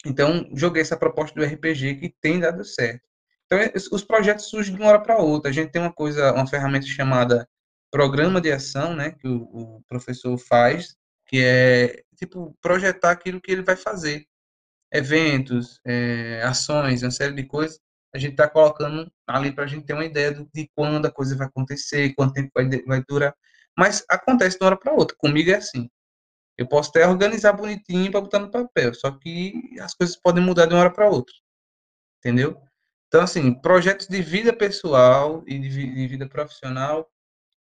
Então, 0.07 0.49
joguei 0.55 0.83
essa 0.83 0.97
proposta 0.97 1.39
do 1.39 1.45
RPG 1.45 1.97
que 1.97 2.15
tem 2.21 2.39
dado 2.39 2.65
certo. 2.65 3.03
Então, 3.47 3.59
os 3.93 4.05
projetos 4.05 4.49
surgem 4.49 4.75
de 4.75 4.81
uma 4.81 4.91
hora 4.91 5.03
para 5.03 5.19
outra. 5.19 5.51
A 5.51 5.55
gente 5.55 5.73
tem 5.73 5.81
uma 5.81 5.93
coisa, 5.93 6.33
uma 6.33 6.47
ferramenta 6.47 6.87
chamada 6.87 7.49
programa 7.91 8.41
de 8.41 8.53
ação, 8.53 8.95
né, 8.95 9.13
que 9.13 9.27
o, 9.27 9.43
o 9.43 9.83
professor 9.89 10.37
faz, 10.39 10.95
que 11.27 11.43
é, 11.43 12.03
tipo, 12.17 12.57
projetar 12.61 13.11
aquilo 13.11 13.41
que 13.41 13.51
ele 13.51 13.63
vai 13.63 13.77
fazer. 13.77 14.27
Eventos, 14.93 15.81
é, 15.87 16.43
ações, 16.43 17.03
uma 17.03 17.11
série 17.11 17.35
de 17.35 17.45
coisas. 17.45 17.81
A 18.15 18.19
gente 18.19 18.33
está 18.33 18.49
colocando 18.49 19.11
ali 19.27 19.53
para 19.53 19.65
a 19.65 19.67
gente 19.67 19.85
ter 19.85 19.93
uma 19.95 20.05
ideia 20.05 20.33
de 20.33 20.71
quando 20.75 21.07
a 21.07 21.11
coisa 21.11 21.37
vai 21.37 21.47
acontecer, 21.47 22.15
quanto 22.15 22.35
tempo 22.35 22.51
vai, 22.55 22.69
vai 22.87 23.03
durar. 23.07 23.35
Mas 23.79 24.05
acontece 24.11 24.59
de 24.59 24.65
uma 24.65 24.71
hora 24.71 24.77
para 24.77 24.93
outra. 24.93 25.17
Comigo 25.17 25.51
é 25.51 25.55
assim. 25.55 25.89
Eu 26.57 26.67
posso 26.67 26.91
até 26.91 27.07
organizar 27.07 27.53
bonitinho 27.53 28.11
para 28.11 28.21
botar 28.21 28.41
no 28.41 28.51
papel, 28.51 28.93
só 28.93 29.13
que 29.13 29.79
as 29.81 29.95
coisas 29.95 30.17
podem 30.17 30.45
mudar 30.45 30.67
de 30.67 30.75
uma 30.75 30.81
hora 30.81 30.93
para 30.93 31.09
outra. 31.09 31.33
Entendeu? 32.19 32.61
Então, 33.07 33.23
assim, 33.23 33.55
projetos 33.55 34.09
de 34.09 34.21
vida 34.21 34.53
pessoal 34.53 35.45
e 35.47 35.57
de, 35.61 36.09
vida 36.09 36.29
profissional, 36.29 37.09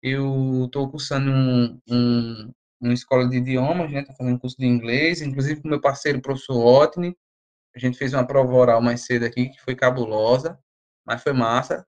eu 0.04 0.66
estou 0.66 0.90
cursando 0.92 1.32
um, 1.32 1.82
um, 1.90 2.54
uma 2.80 2.94
escola 2.94 3.28
de 3.28 3.38
idiomas, 3.38 3.92
né? 3.92 4.02
Estou 4.02 4.16
fazendo 4.16 4.40
curso 4.40 4.58
de 4.58 4.68
inglês, 4.68 5.22
inclusive 5.22 5.62
com 5.62 5.70
meu 5.70 5.82
parceiro, 5.82 6.20
o 6.20 6.22
professor 6.22 6.64
Otni. 6.64 7.18
A 7.76 7.80
gente 7.80 7.98
fez 7.98 8.14
uma 8.14 8.28
prova 8.28 8.54
oral 8.54 8.82
mais 8.82 9.06
cedo 9.06 9.26
aqui, 9.26 9.50
que 9.50 9.62
foi 9.62 9.76
cabulosa, 9.76 10.60
mas 11.06 11.24
foi 11.24 11.34
massa. 11.34 11.86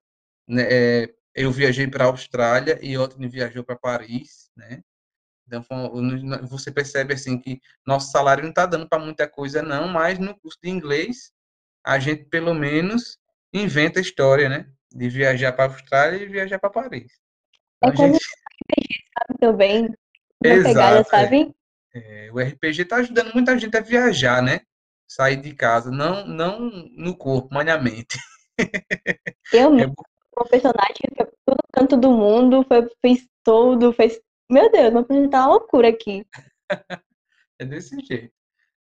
Né? 0.48 0.62
É, 0.68 1.14
eu 1.36 1.52
viajei 1.52 1.86
para 1.86 2.04
a 2.04 2.08
Austrália 2.08 2.78
e 2.80 2.96
outro 2.96 3.18
viajou 3.28 3.62
para 3.62 3.76
Paris, 3.76 4.50
né? 4.56 4.82
Então, 5.46 5.62
você 6.48 6.72
percebe 6.72 7.14
assim 7.14 7.38
que 7.38 7.60
nosso 7.86 8.10
salário 8.10 8.42
não 8.42 8.50
está 8.50 8.66
dando 8.66 8.88
para 8.88 8.98
muita 8.98 9.28
coisa, 9.28 9.62
não, 9.62 9.86
mas 9.86 10.18
no 10.18 10.36
curso 10.40 10.58
de 10.60 10.70
inglês, 10.70 11.30
a 11.84 12.00
gente 12.00 12.24
pelo 12.24 12.52
menos 12.52 13.18
inventa 13.52 14.00
a 14.00 14.02
história, 14.02 14.48
né? 14.48 14.66
De 14.90 15.08
viajar 15.08 15.52
para 15.52 15.70
a 15.70 15.74
Austrália 15.74 16.16
e 16.16 16.26
viajar 16.26 16.58
para 16.58 16.70
Paris. 16.70 17.12
Então, 17.76 17.92
é 17.92 17.96
como 17.96 18.12
gente... 18.14 18.24
o 18.24 18.72
RPG, 18.72 19.04
sabe, 19.18 19.38
também. 19.38 19.94
Exato, 20.42 20.64
pegada, 20.64 21.04
sabe? 21.04 21.54
É, 21.94 22.26
é, 22.26 22.32
o 22.32 22.40
RPG 22.40 22.82
está 22.82 22.96
ajudando 22.96 23.32
muita 23.34 23.56
gente 23.58 23.76
a 23.76 23.82
viajar, 23.82 24.42
né? 24.42 24.62
Sair 25.06 25.36
de 25.36 25.54
casa, 25.54 25.90
não, 25.90 26.26
não 26.26 26.70
no 26.96 27.16
corpo, 27.16 27.50
mas 27.52 27.66
na 27.66 27.78
mente. 27.78 28.18
Eu 29.52 29.70
mesmo. 29.70 29.94
Uma 30.38 30.46
personagem 30.48 30.94
que 30.94 31.14
foi 31.16 31.32
todo 31.46 31.58
canto 31.72 31.96
do 31.96 32.10
mundo, 32.10 32.64
foi, 32.68 32.88
fez 33.00 33.26
tudo, 33.42 33.92
fez. 33.92 34.20
Meu 34.50 34.70
Deus, 34.70 34.92
vou 34.92 35.02
apresentar 35.02 35.40
uma 35.40 35.54
loucura 35.54 35.88
aqui. 35.88 36.26
é 37.58 37.64
desse 37.64 37.98
jeito. 38.00 38.32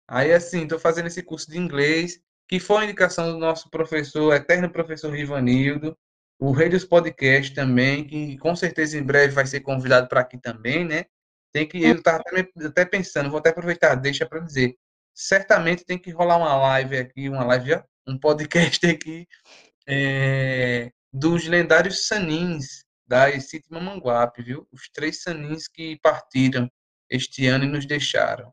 Aí, 0.08 0.32
assim, 0.32 0.62
estou 0.62 0.78
fazendo 0.78 1.06
esse 1.06 1.22
curso 1.22 1.50
de 1.50 1.58
inglês, 1.58 2.20
que 2.48 2.58
foi 2.58 2.76
uma 2.76 2.84
indicação 2.84 3.30
do 3.30 3.38
nosso 3.38 3.70
professor, 3.70 4.34
eterno 4.34 4.70
professor 4.70 5.12
Rivanildo, 5.12 5.96
o 6.40 6.52
Rei 6.52 6.68
dos 6.68 6.84
Podcasts 6.84 7.54
também, 7.54 8.04
que 8.04 8.38
com 8.38 8.56
certeza 8.56 8.98
em 8.98 9.02
breve 9.02 9.34
vai 9.34 9.46
ser 9.46 9.60
convidado 9.60 10.08
para 10.08 10.22
aqui 10.22 10.38
também, 10.38 10.84
né? 10.84 11.04
Tem 11.52 11.68
que, 11.68 11.82
eu 11.82 12.00
até, 12.04 12.48
até, 12.66 12.84
pensando, 12.84 13.28
vou 13.28 13.38
até 13.38 13.50
aproveitar, 13.50 13.94
deixa 13.94 14.24
para 14.26 14.40
dizer, 14.40 14.76
certamente 15.14 15.84
tem 15.84 15.98
que 15.98 16.10
rolar 16.10 16.38
uma 16.38 16.56
live 16.56 16.96
aqui, 16.96 17.28
uma 17.28 17.44
live, 17.44 17.82
um 18.06 18.18
podcast 18.18 18.84
aqui, 18.86 19.28
é, 19.86 20.90
dos 21.12 21.46
lendários 21.46 22.06
Sanins 22.06 22.84
da 23.06 23.38
City 23.40 23.66
Mamanguape, 23.70 24.42
viu? 24.42 24.68
Os 24.70 24.88
três 24.90 25.22
Sanins 25.22 25.66
que 25.66 25.98
partiram 26.00 26.70
este 27.10 27.46
ano 27.46 27.64
e 27.64 27.68
nos 27.68 27.86
deixaram. 27.86 28.52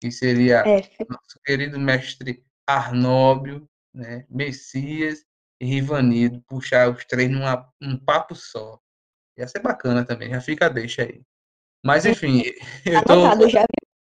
Que 0.00 0.10
seria 0.10 0.60
é. 0.66 0.80
nosso 1.08 1.38
querido 1.44 1.78
mestre 1.78 2.42
Arnóbio, 2.66 3.68
né? 3.94 4.24
Messias 4.30 5.24
e 5.60 5.66
Rivanildo, 5.66 6.42
puxar 6.48 6.90
os 6.90 7.04
três 7.04 7.30
num 7.30 7.44
um 7.82 7.98
papo 7.98 8.34
só. 8.34 8.80
Ia 9.36 9.46
ser 9.46 9.60
bacana 9.60 10.04
também, 10.04 10.30
já 10.30 10.40
fica 10.40 10.70
deixa 10.70 11.02
aí. 11.02 11.22
Mas 11.84 12.06
enfim, 12.06 12.42
eu 12.86 13.04
tô. 13.04 13.12
Anotado, 13.12 13.48
já. 13.48 13.64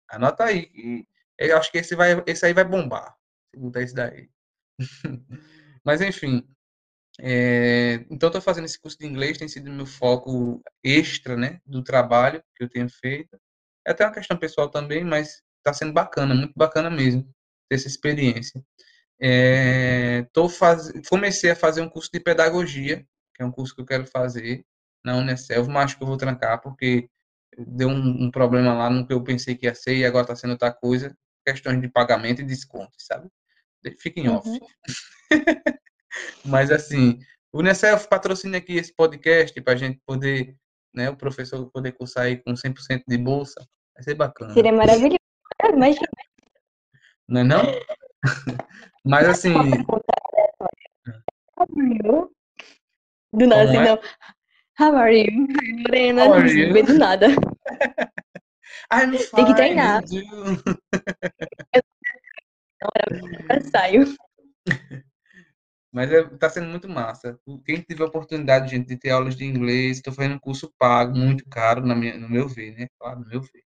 Anota 0.09 0.45
aí. 0.45 1.07
Eu 1.39 1.57
acho 1.57 1.73
que 1.73 1.79
esse, 1.79 1.97
vai, 1.97 2.23
esse 2.27 2.47
aí 2.47 2.53
vai 2.53 2.65
bombar. 2.65 3.17
Se 3.51 3.59
botar 3.59 3.83
esse 3.83 3.95
daí. 3.95 4.31
Mas 5.85 6.01
enfim, 6.01 6.47
é, 7.25 8.05
então, 8.11 8.27
estou 8.27 8.43
fazendo 8.43 8.65
esse 8.65 8.81
curso 8.81 8.99
de 8.99 9.07
inglês, 9.07 9.39
tem 9.39 9.47
sido 9.47 9.71
meu 9.71 9.87
foco 9.87 10.61
extra, 10.83 11.37
né, 11.37 11.61
do 11.65 11.81
trabalho 11.81 12.43
que 12.57 12.65
eu 12.65 12.69
tenho 12.69 12.89
feito. 12.89 13.39
É 13.87 13.93
até 13.93 14.05
uma 14.05 14.13
questão 14.13 14.37
pessoal 14.37 14.69
também, 14.69 15.05
mas 15.05 15.41
está 15.59 15.73
sendo 15.73 15.93
bacana, 15.93 16.35
muito 16.35 16.53
bacana 16.57 16.91
mesmo, 16.91 17.23
ter 17.69 17.77
essa 17.77 17.87
experiência. 17.87 18.61
É, 19.21 20.27
faz... 20.59 20.93
Comecei 21.09 21.53
a 21.53 21.57
fazer 21.57 21.81
um 21.81 21.89
curso 21.89 22.11
de 22.13 22.19
pedagogia, 22.19 23.07
que 23.37 23.43
é 23.43 23.47
um 23.47 23.53
curso 23.53 23.73
que 23.73 23.83
eu 23.83 23.87
quero 23.87 24.05
fazer 24.05 24.65
na 25.05 25.17
Unicef, 25.17 25.69
mas 25.69 25.85
acho 25.85 25.99
que 25.99 26.03
eu 26.03 26.09
vou 26.09 26.17
trancar, 26.17 26.61
porque 26.61 27.09
deu 27.57 27.89
um, 27.89 28.25
um 28.25 28.31
problema 28.33 28.75
lá 28.75 28.91
no 28.91 29.07
que 29.07 29.13
eu 29.13 29.23
pensei 29.23 29.55
que 29.55 29.67
ia 29.67 29.75
ser 29.77 29.97
e 29.97 30.05
agora 30.05 30.25
está 30.25 30.35
sendo 30.35 30.53
outra 30.53 30.73
coisa, 30.73 31.17
questões 31.47 31.81
de 31.81 31.89
pagamento 31.89 32.43
e 32.43 32.45
desconto, 32.45 32.95
sabe? 32.99 33.29
Fica 34.01 34.19
em 34.19 34.29
off. 34.29 34.49
Uhum. 34.49 34.59
Mas 36.45 36.71
assim, 36.71 37.19
o 37.53 37.59
Unicef 37.61 38.09
patrocina 38.09 38.59
aqui 38.59 38.77
esse 38.77 38.95
podcast 38.95 39.61
para 39.61 39.75
a 39.75 39.77
gente 39.77 40.01
poder, 40.07 40.57
né, 40.95 41.11
o 41.11 41.17
professor 41.17 41.71
poder 41.71 41.93
cursar 41.93 42.25
aí 42.25 42.37
com 42.37 42.53
100% 42.53 43.03
de 43.07 43.19
bolsa. 43.19 43.61
Vai 43.95 44.03
ser 44.05 44.15
bacana. 44.15 44.55
Seria 44.55 44.73
maravilhoso. 44.73 45.19
Imagina. 45.73 46.09
Não 47.29 47.41
é 47.41 47.45
não? 47.45 47.63
Mas 49.05 49.29
assim. 49.29 49.55
Do 53.33 53.47
nada, 53.47 53.63
assim, 53.65 53.77
é? 53.77 53.85
não. 53.85 53.99
How 54.81 54.97
are 54.97 55.17
you? 55.17 55.47
Lorena. 55.87 56.25
How 56.27 56.35
are 56.35 56.51
you? 56.51 56.73
vem 56.73 56.85
do 56.85 56.99
nada. 56.99 57.29
I'm 58.93 59.11
Tem 59.13 59.19
que 59.19 59.25
fine, 59.27 59.55
treinar. 59.55 60.03
and 60.03 60.13
you? 60.13 60.25
Eu 63.51 63.61
saio. 63.71 64.17
Mas 65.93 66.11
é, 66.13 66.25
tá 66.39 66.49
sendo 66.51 66.69
muito 66.69 66.89
massa. 66.89 67.39
Quem 67.67 67.83
tiver 67.83 68.05
oportunidade, 68.05 68.71
gente, 68.71 68.89
de 68.89 68.97
ter 68.99 69.11
aulas 69.11 69.37
de 69.37 69.45
inglês, 69.45 69.99
estou 69.99 70.13
fazendo 70.13 70.37
um 70.37 70.39
curso 70.39 70.73
pago, 70.79 71.17
muito 71.19 71.47
caro, 71.49 71.85
na 71.87 71.95
minha, 71.95 72.17
no 72.19 72.29
meu 72.31 72.49
ver, 72.49 72.75
né? 72.77 72.89
Claro, 72.99 73.21
no 73.21 73.27
meu 73.29 73.43
ver. 73.43 73.63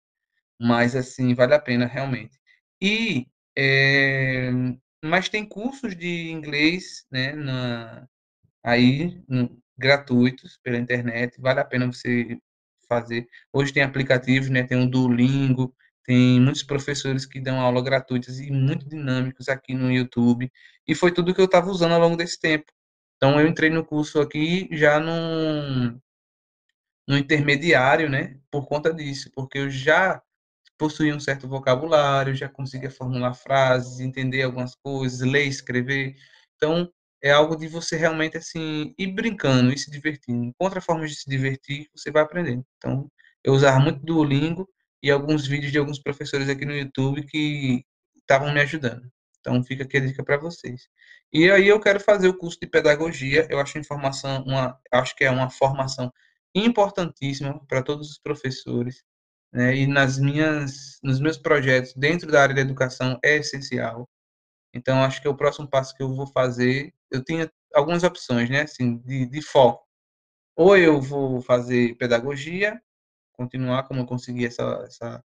Mas, 0.61 0.97
assim, 0.97 1.35
vale 1.35 1.55
a 1.55 1.59
pena, 1.61 1.87
realmente. 1.87 2.39
E, 2.83 3.27
é, 3.57 4.51
mas 5.05 5.29
tem 5.29 5.45
cursos 5.49 5.97
de 5.97 6.31
inglês, 6.31 7.05
né, 7.11 7.33
na, 7.33 8.07
aí, 8.65 9.23
no- 9.29 9.59
gratuitos 9.79 10.59
pela 10.63 10.79
internet, 10.79 11.41
vale 11.41 11.61
a 11.61 11.65
pena 11.65 11.87
você 11.87 12.39
fazer. 12.89 13.27
Hoje 13.53 13.73
tem 13.73 13.83
aplicativos, 13.83 14.51
né, 14.51 14.65
tem 14.65 14.79
o 14.83 14.91
Duolingo, 14.91 15.75
tem 16.05 16.41
muitos 16.41 16.63
professores 16.63 17.27
que 17.27 17.41
dão 17.41 17.61
aula 17.61 17.83
gratuitas 17.83 18.39
e 18.41 18.51
muito 18.51 18.89
dinâmicos 18.89 19.49
aqui 19.49 19.75
no 19.75 19.91
YouTube, 19.93 20.51
e 20.87 20.95
foi 20.95 21.13
tudo 21.13 21.35
que 21.35 21.41
eu 21.41 21.47
estava 21.47 21.71
usando 21.71 21.93
ao 21.93 22.01
longo 22.01 22.17
desse 22.17 22.41
tempo. 22.41 22.67
Então, 23.17 23.41
eu 23.41 23.47
entrei 23.47 23.71
no 23.71 23.85
curso 23.85 24.21
aqui 24.21 24.69
já 24.73 24.99
no, 24.99 26.01
no 27.09 27.17
intermediário, 27.17 28.09
né, 28.11 28.37
por 28.51 28.67
conta 28.67 28.93
disso, 28.93 29.31
porque 29.35 29.59
eu 29.59 29.71
já 29.71 30.21
possuía 30.79 31.15
um 31.15 31.21
certo 31.21 31.49
vocabulário, 31.49 32.35
já 32.35 32.49
conseguia 32.49 32.91
formular 32.91 33.35
frases, 33.35 34.01
entender 34.01 34.43
algumas 34.43 34.75
coisas, 34.75 35.21
ler, 35.21 35.47
escrever. 35.47 36.17
Então, 36.57 36.93
é 37.23 37.31
algo 37.31 37.57
de 37.57 37.69
você 37.69 37.97
realmente 37.97 38.37
assim 38.37 38.93
ir 38.99 39.13
brincando 39.13 39.73
e 39.73 39.79
se 39.79 39.91
divertindo. 39.91 40.45
Encontra 40.45 40.81
formas 40.81 41.11
de 41.11 41.17
se 41.19 41.31
divertir, 41.31 41.89
você 41.95 42.11
vai 42.11 42.23
aprendendo. 42.23 42.65
Então, 42.79 43.09
eu 43.45 43.53
usava 43.53 43.79
muito 43.79 44.05
Duolingo 44.05 44.69
e 45.03 45.11
alguns 45.11 45.47
vídeos 45.47 45.73
de 45.73 45.79
alguns 45.79 45.99
professores 45.99 46.49
aqui 46.49 46.65
no 46.65 46.75
YouTube 46.77 47.25
que 47.27 47.85
estavam 48.17 48.53
me 48.53 48.61
ajudando. 48.61 49.11
Então, 49.41 49.63
fica 49.65 49.85
aqui 49.85 49.97
a 49.97 50.01
dica 50.01 50.25
para 50.25 50.39
vocês. 50.39 50.89
E 51.33 51.51
aí 51.51 51.69
eu 51.69 51.81
quero 51.81 51.99
fazer 52.01 52.29
o 52.29 52.37
curso 52.39 52.59
de 52.61 52.69
pedagogia. 52.69 53.47
Eu 53.51 53.59
acho 53.59 53.79
informação 53.79 54.45
uma, 54.45 54.79
acho 54.93 55.17
que 55.17 55.25
é 55.25 55.31
uma 55.31 55.51
formação 55.51 56.13
importantíssima 56.55 57.61
para 57.67 57.83
todos 57.83 58.11
os 58.11 58.19
professores 58.19 59.03
né? 59.53 59.77
E 59.77 59.87
nas 59.87 60.19
minhas, 60.19 60.99
nos 61.03 61.21
meus 61.21 61.37
projetos 61.37 61.93
dentro 61.95 62.31
da 62.31 62.43
área 62.43 62.55
da 62.55 62.63
educação 62.63 63.19
é 63.23 63.37
essencial. 63.37 64.09
Então, 64.75 65.03
acho 65.05 65.21
que 65.21 65.29
é 65.29 65.31
o 65.31 65.37
próximo 65.37 65.69
passo 65.69 65.95
que 65.95 66.03
eu 66.03 66.15
vou 66.15 66.27
fazer. 66.27 66.95
Eu 67.11 67.23
tinha 67.25 67.51
algumas 67.75 68.03
opções, 68.03 68.49
né? 68.51 68.63
Assim, 68.63 68.99
de, 68.99 69.27
de 69.27 69.43
foco. 69.43 69.87
Ou 70.57 70.77
eu 70.77 71.01
vou 71.01 71.43
fazer 71.43 71.97
pedagogia, 71.97 72.81
continuar 73.33 73.85
como 73.85 74.01
eu 74.01 74.07
consegui 74.07 74.47
essa, 74.47 74.63
essa, 74.87 75.25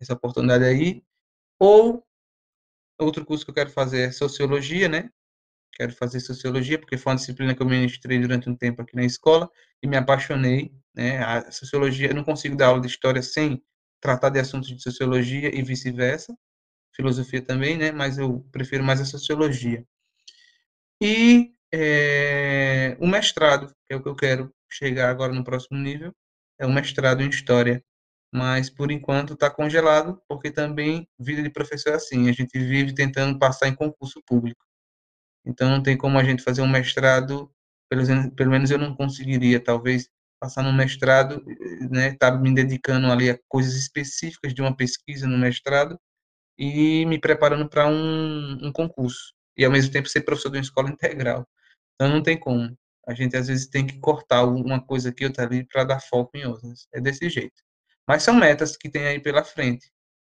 essa 0.00 0.14
oportunidade 0.14 0.64
aí, 0.64 1.02
ou 1.58 2.04
outro 2.98 3.24
curso 3.24 3.44
que 3.44 3.50
eu 3.50 3.54
quero 3.54 3.70
fazer 3.70 4.08
é 4.08 4.12
sociologia, 4.12 4.88
né? 4.88 5.10
Quero 5.74 5.92
fazer 5.92 6.20
sociologia, 6.20 6.78
porque 6.78 6.96
foi 6.98 7.12
uma 7.12 7.18
disciplina 7.18 7.54
que 7.54 7.62
eu 7.62 7.66
ministrei 7.66 8.18
durante 8.18 8.50
um 8.50 8.56
tempo 8.56 8.82
aqui 8.82 8.96
na 8.96 9.04
escola 9.04 9.48
e 9.82 9.86
me 9.86 9.96
apaixonei, 9.96 10.72
né? 10.94 11.22
A 11.22 11.50
sociologia, 11.50 12.08
eu 12.08 12.14
não 12.14 12.24
consigo 12.24 12.56
dar 12.56 12.68
aula 12.68 12.80
de 12.80 12.88
história 12.88 13.22
sem 13.22 13.62
tratar 14.00 14.30
de 14.30 14.40
assuntos 14.40 14.68
de 14.68 14.82
sociologia 14.82 15.54
e 15.56 15.62
vice-versa, 15.62 16.36
filosofia 16.94 17.42
também, 17.42 17.76
né? 17.78 17.92
Mas 17.92 18.18
eu 18.18 18.40
prefiro 18.52 18.84
mais 18.84 19.00
a 19.00 19.04
sociologia. 19.04 19.86
E 21.00 21.52
é, 21.72 22.96
o 23.00 23.06
mestrado, 23.06 23.68
que 23.86 23.94
é 23.94 23.96
o 23.96 24.02
que 24.02 24.08
eu 24.08 24.16
quero 24.16 24.52
chegar 24.70 25.10
agora 25.10 25.32
no 25.32 25.44
próximo 25.44 25.78
nível, 25.78 26.14
é 26.58 26.66
o 26.66 26.72
mestrado 26.72 27.22
em 27.22 27.28
história. 27.28 27.82
Mas 28.32 28.68
por 28.70 28.90
enquanto 28.90 29.34
está 29.34 29.50
congelado, 29.50 30.20
porque 30.28 30.50
também 30.50 31.08
vida 31.18 31.42
de 31.42 31.50
professor 31.50 31.90
é 31.92 31.96
assim, 31.96 32.28
a 32.28 32.32
gente 32.32 32.58
vive 32.58 32.94
tentando 32.94 33.38
passar 33.38 33.68
em 33.68 33.74
concurso 33.74 34.22
público. 34.26 34.60
Então 35.46 35.70
não 35.70 35.82
tem 35.82 35.96
como 35.96 36.18
a 36.18 36.24
gente 36.24 36.42
fazer 36.42 36.62
um 36.62 36.68
mestrado, 36.68 37.50
pelo 37.90 38.02
pelo 38.34 38.50
menos 38.50 38.70
eu 38.70 38.78
não 38.78 38.94
conseguiria, 38.94 39.58
talvez, 39.62 40.10
passar 40.40 40.62
no 40.62 40.72
mestrado, 40.72 41.42
né, 41.90 42.14
tá 42.16 42.30
me 42.30 42.54
dedicando 42.54 43.10
ali 43.10 43.30
a 43.30 43.38
coisas 43.48 43.74
específicas 43.74 44.54
de 44.54 44.62
uma 44.62 44.76
pesquisa 44.76 45.26
no 45.26 45.38
mestrado 45.38 45.98
e 46.58 47.06
me 47.06 47.18
preparando 47.20 47.68
para 47.68 47.86
um, 47.88 48.66
um 48.66 48.72
concurso. 48.72 49.32
E 49.56 49.64
ao 49.64 49.72
mesmo 49.72 49.92
tempo 49.92 50.08
ser 50.08 50.22
professor 50.22 50.50
de 50.50 50.58
uma 50.58 50.62
escola 50.62 50.90
integral. 50.90 51.46
Então 51.94 52.08
não 52.14 52.22
tem 52.22 52.38
como. 52.38 52.76
A 53.08 53.14
gente 53.14 53.36
às 53.36 53.48
vezes 53.48 53.66
tem 53.66 53.86
que 53.86 53.98
cortar 54.00 54.44
uma 54.44 54.84
coisa 54.84 55.08
aqui, 55.08 55.24
outra 55.24 55.44
ali, 55.44 55.64
para 55.64 55.84
dar 55.84 56.00
foco 56.00 56.36
em 56.36 56.44
outras. 56.46 56.86
É 56.92 57.00
desse 57.00 57.28
jeito. 57.30 57.62
Mas 58.06 58.22
são 58.22 58.34
metas 58.34 58.76
que 58.76 58.90
tem 58.90 59.06
aí 59.06 59.20
pela 59.20 59.42
frente. 59.42 59.90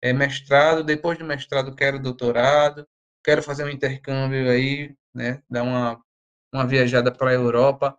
É 0.03 0.13
mestrado, 0.13 0.85
depois 0.85 1.19
do 1.19 1.25
mestrado 1.25 1.75
quero 1.75 1.99
doutorado, 1.99 2.87
quero 3.25 3.43
fazer 3.43 3.65
um 3.65 3.71
intercâmbio 3.71 4.51
aí, 4.51 4.95
né, 5.15 5.43
dar 5.51 5.63
uma, 5.63 6.01
uma 6.53 6.67
viajada 6.67 7.13
para 7.13 7.31
a 7.31 7.35
Europa, 7.35 7.99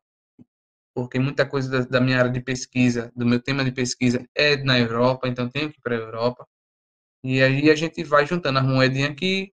porque 0.93 1.19
muita 1.19 1.45
coisa 1.47 1.69
da, 1.69 1.99
da, 1.99 2.01
minha 2.01 2.19
área 2.19 2.31
de 2.31 2.41
pesquisa, 2.41 3.11
do 3.15 3.25
meu 3.25 3.41
tema 3.41 3.63
de 3.63 3.71
pesquisa 3.71 4.25
é 4.35 4.57
na 4.57 4.79
Europa, 4.79 5.27
então 5.27 5.49
tenho 5.49 5.71
que 5.71 5.77
ir 5.79 5.81
para 5.81 5.95
a 5.95 5.99
Europa. 5.99 6.47
E 7.23 7.41
aí 7.41 7.69
a 7.69 7.75
gente 7.75 8.03
vai 8.03 8.25
juntando 8.25 8.59
as 8.59 8.65
moedinhas 8.65 9.11
aqui. 9.11 9.53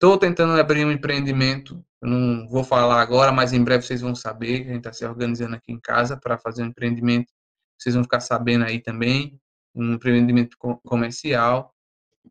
Estou 0.00 0.16
tentando 0.16 0.58
abrir 0.58 0.82
um 0.86 0.90
empreendimento, 0.90 1.84
não 2.00 2.48
vou 2.48 2.64
falar 2.64 3.02
agora, 3.02 3.30
mas 3.30 3.52
em 3.52 3.62
breve 3.62 3.84
vocês 3.84 4.00
vão 4.00 4.14
saber. 4.14 4.62
A 4.62 4.64
gente 4.68 4.78
está 4.78 4.94
se 4.94 5.04
organizando 5.04 5.56
aqui 5.56 5.70
em 5.70 5.78
casa 5.78 6.16
para 6.16 6.38
fazer 6.38 6.62
um 6.62 6.68
empreendimento. 6.68 7.30
Vocês 7.78 7.94
vão 7.94 8.02
ficar 8.02 8.20
sabendo 8.20 8.64
aí 8.64 8.80
também, 8.80 9.38
um 9.74 9.92
empreendimento 9.92 10.56
comercial. 10.86 11.74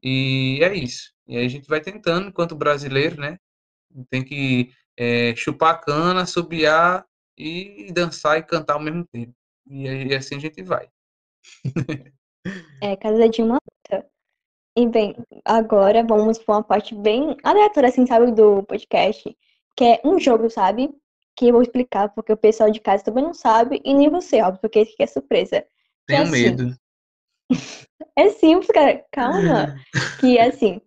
E 0.02 0.60
é 0.64 0.74
isso. 0.74 1.14
E 1.28 1.38
aí 1.38 1.46
a 1.46 1.48
gente 1.48 1.68
vai 1.68 1.80
tentando, 1.80 2.30
enquanto 2.30 2.56
brasileiro, 2.56 3.22
né? 3.22 3.38
Tem 4.10 4.24
que 4.24 4.74
é, 4.98 5.36
chupar 5.36 5.76
a 5.76 5.78
cana, 5.78 6.26
subiar 6.26 7.06
e 7.38 7.92
dançar 7.94 8.40
e 8.40 8.44
cantar 8.44 8.74
ao 8.74 8.82
mesmo 8.82 9.06
tempo. 9.12 9.36
E, 9.68 9.88
aí, 9.88 10.16
assim 10.16 10.38
a 10.38 10.40
gente 10.40 10.64
vai. 10.64 10.90
é, 12.82 12.96
cada 12.96 13.30
dia 13.30 13.46
uma 13.46 13.60
luta. 13.64 13.79
E 14.80 14.88
bem, 14.88 15.14
agora 15.44 16.06
vamos 16.06 16.38
para 16.38 16.56
uma 16.56 16.64
parte 16.64 16.96
bem 16.96 17.36
aleatória, 17.44 17.90
assim, 17.90 18.08
sabe, 18.08 18.32
do 18.32 18.64
podcast, 18.64 19.38
que 19.76 19.84
é 19.84 20.02
um 20.06 20.18
jogo, 20.18 20.50
sabe? 20.50 20.90
Que 21.36 21.48
eu 21.50 21.52
vou 21.52 21.62
explicar, 21.62 22.08
porque 22.16 22.32
o 22.32 22.38
pessoal 22.38 22.72
de 22.72 22.80
casa 22.80 23.04
também 23.04 23.22
não 23.22 23.34
sabe, 23.34 23.82
e 23.84 23.94
nem 23.94 24.10
você, 24.10 24.42
óbvio, 24.42 24.62
porque 24.62 24.80
esse 24.80 24.94
aqui 24.94 25.04
é 25.04 25.08
surpresa. 25.08 25.66
Tenho 26.08 26.20
é 26.20 26.24
assim, 26.24 26.32
medo. 26.32 26.76
É 28.16 28.30
simples, 28.30 28.70
cara. 28.72 29.06
Calma. 29.12 29.76
Que 30.22 30.38
é 30.38 30.48
assim, 30.48 30.80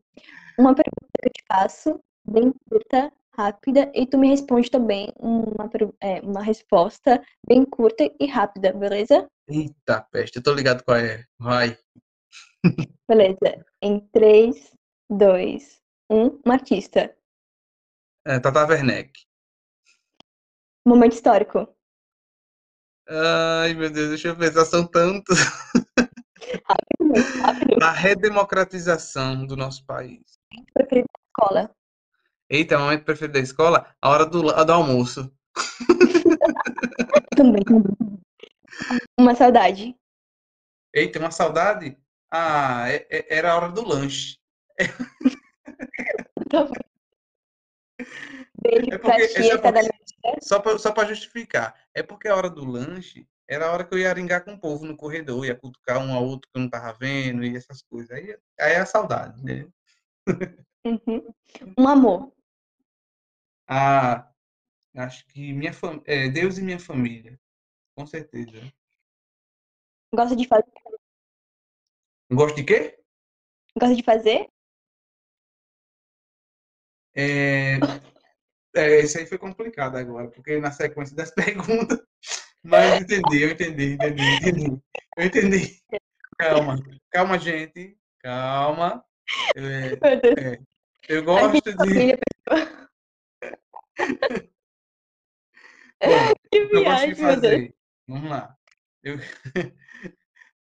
uma 0.59 0.75
pergunta 0.75 1.13
que 1.21 1.29
eu 1.29 1.33
te 1.33 1.45
faço, 1.47 2.01
bem 2.27 2.51
curta, 2.71 3.13
rápida, 3.37 3.93
e 3.95 4.07
tu 4.07 4.17
me 4.17 4.29
responde 4.29 4.71
também 4.71 5.13
uma, 5.19 5.71
é, 6.01 6.19
uma 6.23 6.43
resposta 6.43 7.23
bem 7.47 7.63
curta 7.67 8.11
e 8.19 8.27
rápida, 8.27 8.73
beleza? 8.73 9.29
Eita, 9.47 10.01
peste, 10.11 10.37
eu 10.37 10.43
tô 10.43 10.55
ligado 10.55 10.83
qual 10.83 10.97
é. 10.97 11.27
Vai. 11.39 11.77
Beleza. 13.13 13.67
Em 13.83 14.01
3, 14.09 14.75
2, 15.11 15.83
1, 16.11 16.41
um 16.47 16.51
artista. 16.51 17.15
É, 18.27 18.41
Tata 18.41 18.67
Werneck. 18.67 19.13
Momento 20.87 21.13
histórico. 21.13 21.69
Ai, 23.07 23.75
meu 23.75 23.91
Deus, 23.91 24.09
deixa 24.09 24.29
eu 24.29 24.37
pensar, 24.37 24.65
são 24.65 24.87
tantos. 24.87 25.39
Rápido, 26.65 27.43
rápido. 27.43 27.77
A 27.85 27.91
redemocratização 27.91 29.45
do 29.47 29.59
nosso 29.59 29.85
país. 29.85 30.41
Preferido 30.73 31.09
da 31.15 31.23
escola. 31.29 31.77
Eita, 32.49 32.79
momento 32.79 33.05
preferido 33.05 33.35
da 33.35 33.41
escola? 33.41 33.95
A 34.01 34.09
hora 34.09 34.25
do, 34.25 34.41
do 34.43 34.73
almoço. 34.73 35.31
Também, 37.37 37.63
também. 37.63 38.21
Uma 39.19 39.35
saudade. 39.35 39.95
Eita, 40.95 41.19
uma 41.19 41.31
saudade? 41.31 42.02
Ah, 42.35 42.89
é, 42.91 43.07
é, 43.11 43.37
era 43.37 43.53
a 43.53 43.57
hora 43.57 43.69
do 43.69 43.87
lanche. 43.87 44.39
Tá. 46.51 46.69
Beijo 48.61 48.93
É 48.93 48.99
porque- 48.99 49.29
tia, 49.29 49.55
é 49.55 49.59
tá 49.59 49.71
da 49.71 49.81
porque- 49.81 50.41
Só 50.43 50.61
pra, 50.61 50.79
só 50.79 50.93
pra 50.93 51.05
justificar. 51.07 51.75
É 51.95 52.03
porque 52.03 52.29
a 52.29 52.37
hora 52.37 52.51
do 52.51 52.65
lanche 52.65 53.27
era 53.49 53.67
a 53.67 53.73
hora 53.73 53.85
que 53.85 53.95
eu 53.95 53.99
ia 53.99 54.11
aringar 54.11 54.45
com 54.45 54.53
o 54.55 54.59
povo 54.61 54.85
no 54.85 54.97
corredor, 54.97 55.45
ia 55.47 55.55
cutucar 55.57 55.99
um 55.99 56.15
ao 56.15 56.25
outro 56.25 56.51
que 56.51 56.59
eu 56.59 56.63
não 56.63 56.69
tava 56.71 56.93
vendo 56.99 57.45
e 57.45 57.57
essas 57.57 57.83
coisas. 57.83 58.11
Aí, 58.11 58.37
aí 58.61 58.73
é 58.73 58.81
a 58.81 58.87
saudade, 58.87 59.43
né? 59.43 59.67
Uhum. 60.85 61.35
Um 61.79 61.89
amor. 61.89 62.33
Ah, 63.69 64.31
acho 64.97 65.27
que 65.27 65.53
minha 65.53 65.73
fam... 65.73 66.03
é, 66.07 66.29
Deus 66.29 66.59
e 66.59 66.63
minha 66.63 66.79
família. 66.79 67.39
Com 67.97 68.07
certeza. 68.07 68.61
Gosta 70.15 70.37
de 70.37 70.47
fazer? 70.47 70.65
Gosto 72.33 72.57
de 72.57 72.65
quê? 72.65 72.99
Gosta 73.79 73.95
de 73.95 74.03
fazer? 74.03 74.49
É, 77.15 77.77
É, 78.75 79.01
isso 79.01 79.19
aí 79.19 79.27
foi 79.27 79.37
complicado 79.37 79.97
agora, 79.97 80.31
porque 80.31 80.59
na 80.59 80.73
sequência 80.73 81.15
das 81.15 81.31
perguntas. 81.35 82.01
Mas 82.63 83.03
entendi, 83.03 83.43
eu 83.43 83.51
entendi, 83.51 83.93
entendi, 83.95 84.23
entendi. 84.23 84.81
Eu 85.17 85.27
entendi. 85.27 85.83
Calma, 86.39 86.77
calma, 87.11 87.39
gente. 87.39 87.99
Calma. 88.21 89.05
É, 89.55 90.55
é, 90.55 90.59
eu 91.09 91.25
gosto 91.25 91.63
de. 91.63 92.17
Bom, 96.01 96.01
eu 96.53 96.85
gosto 96.85 97.09
de 97.09 97.15
fazer. 97.15 97.75
Vamos 98.09 98.31
lá. 98.31 98.57
Eu... 99.03 99.19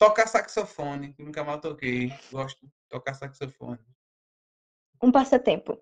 tocar 0.03 0.27
saxofone, 0.27 1.15
que 1.15 1.23
nunca 1.23 1.45
mal 1.45 1.61
toquei. 1.61 2.13
Gosto 2.33 2.67
de 2.67 2.73
tocar 2.89 3.15
saxofone. 3.15 3.79
Um 5.01 5.13
passatempo. 5.13 5.81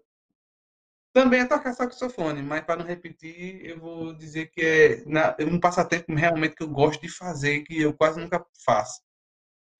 Também 1.12 1.40
é 1.40 1.46
tocar 1.46 1.72
saxofone, 1.72 2.42
mas 2.42 2.62
para 2.62 2.76
não 2.76 2.86
repetir, 2.86 3.64
eu 3.64 3.80
vou 3.80 4.12
dizer 4.12 4.50
que 4.50 4.60
é 4.60 5.04
na, 5.06 5.34
um 5.40 5.58
passatempo 5.58 6.14
realmente 6.14 6.54
que 6.54 6.62
eu 6.62 6.68
gosto 6.68 7.00
de 7.00 7.08
fazer, 7.08 7.62
que 7.62 7.80
eu 7.80 7.96
quase 7.96 8.20
nunca 8.20 8.44
faço. 8.64 9.00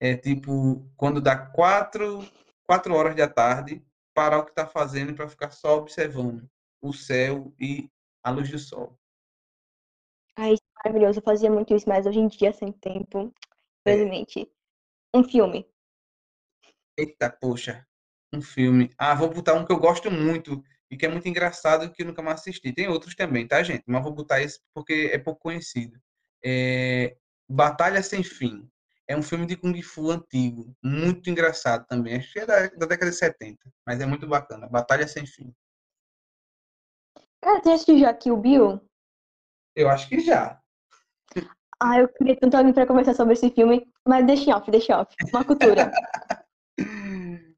É 0.00 0.16
tipo, 0.16 0.90
quando 0.96 1.20
dá 1.20 1.36
quatro, 1.36 2.26
quatro 2.64 2.94
horas 2.94 3.14
da 3.14 3.28
tarde, 3.28 3.84
parar 4.14 4.38
o 4.38 4.44
que 4.44 4.50
está 4.52 4.66
fazendo 4.66 5.14
para 5.14 5.28
ficar 5.28 5.50
só 5.50 5.76
observando 5.76 6.48
o 6.80 6.94
céu 6.94 7.52
e 7.60 7.90
a 8.24 8.30
luz 8.30 8.50
do 8.50 8.58
sol. 8.58 8.98
Ai, 10.36 10.54
maravilhoso. 10.82 11.18
Eu 11.18 11.22
fazia 11.22 11.50
muito 11.50 11.74
isso, 11.74 11.86
mas 11.86 12.06
hoje 12.06 12.18
em 12.18 12.26
dia, 12.26 12.52
sem 12.52 12.72
tempo, 12.72 13.32
infelizmente. 13.86 14.40
É. 14.43 15.19
Um 15.19 15.24
filme. 15.24 15.66
Eita, 16.97 17.31
poxa. 17.31 17.86
Um 18.32 18.40
filme. 18.40 18.90
Ah, 18.97 19.15
vou 19.15 19.28
botar 19.28 19.55
um 19.55 19.65
que 19.65 19.73
eu 19.73 19.78
gosto 19.78 20.11
muito 20.11 20.62
e 20.90 20.97
que 20.97 21.07
é 21.07 21.09
muito 21.09 21.28
engraçado 21.28 21.90
que 21.93 22.02
eu 22.02 22.07
nunca 22.07 22.23
mais 22.23 22.40
assisti. 22.40 22.73
Tem 22.73 22.89
outros 22.89 23.15
também, 23.15 23.47
tá, 23.47 23.62
gente? 23.62 23.85
Mas 23.86 24.02
vou 24.02 24.12
botar 24.12 24.40
esse 24.40 24.61
porque 24.74 25.11
é 25.12 25.19
pouco 25.19 25.40
conhecido. 25.40 25.98
É... 26.44 27.16
Batalha 27.48 28.02
Sem 28.02 28.23
Fim. 28.23 28.70
É 29.09 29.16
um 29.16 29.23
filme 29.23 29.44
de 29.44 29.57
Kung 29.57 29.82
Fu 29.82 30.09
antigo, 30.09 30.73
muito 30.81 31.28
engraçado 31.28 31.85
também. 31.89 32.16
Acho 32.16 32.32
que 32.32 32.39
é 32.39 32.47
da, 32.47 32.69
da 32.69 32.86
década 32.86 33.11
de 33.11 33.16
70, 33.16 33.59
mas 33.85 34.01
é 34.01 34.07
muito 34.07 34.24
bacana. 34.28 34.69
Batalha 34.69 35.09
Sem 35.09 35.27
Fim. 35.27 35.52
Cara, 37.43 37.61
tem 37.61 37.73
assistiu 37.73 37.98
já 37.98 38.15
Kill 38.15 38.36
Bill? 38.36 38.81
Eu 39.74 39.89
acho 39.89 40.09
que 40.09 40.20
já. 40.20 40.62
Ah, 41.82 41.98
eu 41.98 42.09
queria 42.09 42.36
tanto 42.36 42.57
alguém 42.57 42.74
para 42.74 42.86
conversar 42.86 43.15
sobre 43.15 43.32
esse 43.32 43.51
filme, 43.51 43.90
mas 44.07 44.27
deixa 44.27 44.55
off, 44.55 44.70
deixa 44.70 45.01
off. 45.01 45.16
Uma 45.32 45.43
cultura. 45.43 45.90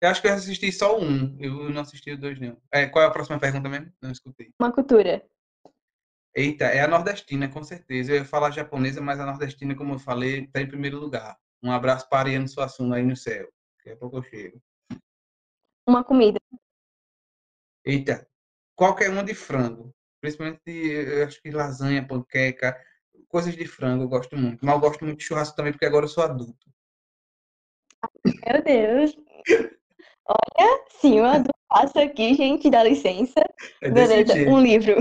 eu 0.00 0.08
acho 0.08 0.22
que 0.22 0.28
eu 0.28 0.34
assisti 0.34 0.70
só 0.70 0.96
um. 0.96 1.36
Eu 1.40 1.68
não 1.70 1.82
assisti 1.82 2.12
os 2.12 2.20
dois, 2.20 2.38
não. 2.38 2.56
É, 2.72 2.86
qual 2.86 3.04
é 3.04 3.08
a 3.08 3.10
próxima 3.10 3.40
pergunta 3.40 3.68
mesmo? 3.68 3.92
Não 4.00 4.12
escutei. 4.12 4.52
Uma 4.60 4.70
cultura. 4.70 5.26
Eita, 6.32 6.66
é 6.66 6.80
a 6.80 6.86
nordestina, 6.86 7.48
com 7.48 7.64
certeza. 7.64 8.12
Eu 8.12 8.18
ia 8.18 8.24
falar 8.24 8.52
japonesa, 8.52 9.00
mas 9.00 9.18
a 9.18 9.26
nordestina, 9.26 9.74
como 9.74 9.94
eu 9.94 9.98
falei, 9.98 10.44
está 10.44 10.60
em 10.60 10.68
primeiro 10.68 11.00
lugar. 11.00 11.36
Um 11.60 11.72
abraço 11.72 12.08
para 12.08 12.20
Ariano 12.20 12.46
Suassuna 12.46 12.96
aí 12.96 13.02
no 13.02 13.16
céu. 13.16 13.48
Daqui 13.78 13.90
a 13.90 13.96
pouco 13.96 14.18
eu 14.18 14.22
chego. 14.22 14.62
Uma 15.88 16.04
comida. 16.04 16.38
Eita, 17.84 18.28
qualquer 18.76 19.10
uma 19.10 19.24
de 19.24 19.34
frango. 19.34 19.92
Principalmente, 20.20 20.60
eu 20.68 21.26
acho 21.26 21.42
que 21.42 21.50
lasanha, 21.50 22.06
panqueca, 22.06 22.78
coisas 23.28 23.54
de 23.54 23.66
frango 23.66 24.04
eu 24.04 24.08
gosto 24.08 24.36
muito. 24.36 24.64
Mas 24.64 24.74
eu 24.74 24.80
gosto 24.80 25.04
muito 25.04 25.18
de 25.18 25.24
churrasco 25.24 25.56
também, 25.56 25.72
porque 25.72 25.86
agora 25.86 26.04
eu 26.04 26.08
sou 26.08 26.24
adulto. 26.24 26.66
Meu 28.24 28.62
Deus. 28.62 29.16
Olha, 30.26 30.84
sim, 31.00 31.20
o 31.20 31.24
adulto 31.24 31.58
passa 31.68 32.02
aqui, 32.02 32.34
gente, 32.34 32.70
dá 32.70 32.82
licença. 32.82 33.40
É 33.82 33.90
Beleza, 33.90 34.34
jeito. 34.34 34.50
um 34.50 34.60
livro. 34.60 34.96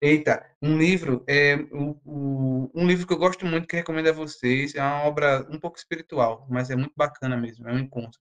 Eita, 0.00 0.44
um 0.60 0.76
livro, 0.76 1.24
é, 1.26 1.54
o, 1.72 1.98
o, 2.04 2.70
um 2.74 2.86
livro 2.86 3.06
que 3.06 3.12
eu 3.12 3.18
gosto 3.18 3.46
muito, 3.46 3.66
que 3.66 3.76
recomendo 3.76 4.08
a 4.08 4.12
vocês, 4.12 4.74
é 4.74 4.82
uma 4.82 5.04
obra 5.04 5.46
um 5.50 5.58
pouco 5.58 5.78
espiritual, 5.78 6.46
mas 6.50 6.68
é 6.68 6.76
muito 6.76 6.92
bacana 6.94 7.36
mesmo, 7.36 7.66
é 7.68 7.72
um 7.72 7.78
encontro. 7.78 8.20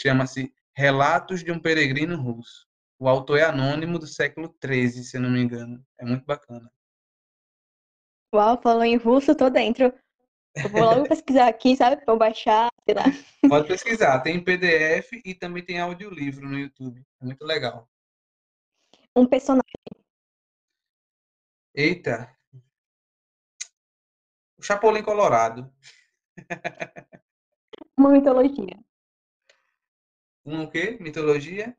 Chama-se 0.00 0.52
Relatos 0.74 1.44
de 1.44 1.52
um 1.52 1.58
Peregrino 1.58 2.16
Russo. 2.16 2.66
O 2.98 3.08
autor 3.08 3.38
é 3.38 3.42
anônimo 3.42 3.98
do 3.98 4.06
século 4.06 4.54
XIII, 4.64 5.04
se 5.04 5.16
eu 5.16 5.20
não 5.20 5.30
me 5.30 5.40
engano. 5.42 5.84
É 5.98 6.04
muito 6.04 6.24
bacana. 6.24 6.70
Uau, 8.34 8.60
falou 8.62 8.82
em 8.82 8.96
russo, 8.96 9.34
tô 9.34 9.50
dentro. 9.50 9.92
Eu 10.54 10.70
vou 10.70 10.80
logo 10.80 11.08
pesquisar 11.08 11.48
aqui, 11.48 11.76
sabe? 11.76 12.02
Pra 12.02 12.14
eu 12.14 12.18
baixar, 12.18 12.70
sei 12.84 12.94
lá. 12.94 13.04
Pode 13.48 13.68
pesquisar, 13.68 14.20
tem 14.20 14.42
PDF 14.42 15.12
e 15.24 15.34
também 15.34 15.62
tem 15.62 15.78
audiolivro 15.78 16.48
no 16.48 16.58
YouTube. 16.58 17.04
É 17.20 17.24
muito 17.24 17.44
legal. 17.44 17.86
Um 19.14 19.26
personagem. 19.26 19.62
Eita. 21.74 22.34
O 24.58 24.62
Chapolin 24.62 25.02
Colorado. 25.02 25.70
Uma 27.96 28.10
mitologia. 28.10 28.78
Um 30.44 30.62
o 30.62 30.70
quê? 30.70 30.96
Mitologia? 31.00 31.76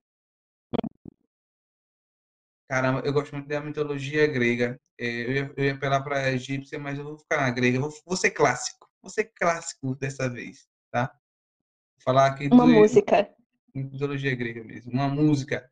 Caramba, 2.74 3.04
eu 3.06 3.14
gosto 3.14 3.32
muito 3.34 3.48
da 3.48 3.62
mitologia 3.62 4.26
grega. 4.26 4.82
É, 5.00 5.06
eu 5.06 5.32
ia, 5.32 5.54
eu 5.56 5.64
ia 5.64 5.76
apelar 5.76 6.04
para 6.04 6.18
a 6.18 6.32
egípcia, 6.32 6.80
mas 6.80 6.98
eu 6.98 7.04
vou 7.04 7.20
ficar 7.20 7.38
na 7.38 7.52
grega. 7.52 7.80
Vou, 7.80 7.94
vou 8.04 8.18
ser 8.18 8.32
clássico. 8.32 8.90
Vou 9.00 9.12
ser 9.12 9.26
clássico 9.26 9.96
dessa 9.96 10.28
vez, 10.28 10.68
tá? 10.90 11.06
Vou 11.06 12.04
falar 12.04 12.26
aqui 12.26 12.48
Uma 12.52 12.66
do, 12.66 12.72
música. 12.72 13.32
Mitologia 13.76 14.36
grega 14.36 14.64
mesmo. 14.64 14.92
Uma 14.92 15.08
música. 15.08 15.70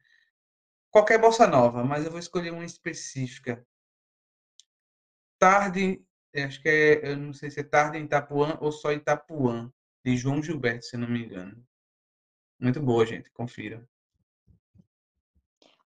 Qualquer 0.91 1.19
bossa 1.19 1.47
nova, 1.47 1.83
mas 1.83 2.05
eu 2.05 2.11
vou 2.11 2.19
escolher 2.19 2.53
uma 2.53 2.65
específica. 2.65 3.65
Tarde, 5.39 6.05
acho 6.35 6.61
que 6.61 6.69
é, 6.69 7.13
eu 7.13 7.17
não 7.17 7.33
sei 7.33 7.49
se 7.49 7.61
é 7.61 7.63
Tarde 7.63 7.97
em 7.97 8.03
Itapuã 8.03 8.59
ou 8.61 8.71
só 8.71 8.91
Itapuã, 8.91 9.73
de 10.05 10.15
João 10.15 10.43
Gilberto, 10.43 10.85
se 10.85 10.97
não 10.97 11.07
me 11.07 11.25
engano. 11.25 11.65
Muito 12.59 12.79
boa, 12.79 13.03
gente, 13.07 13.31
confira. 13.31 13.83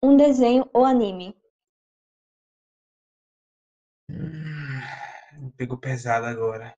Um 0.04 0.18
desenho 0.18 0.70
ou 0.74 0.86
anime? 0.86 1.36
Hum, 4.10 5.52
pegou 5.58 5.78
pesado 5.78 6.26
agora. 6.26 6.78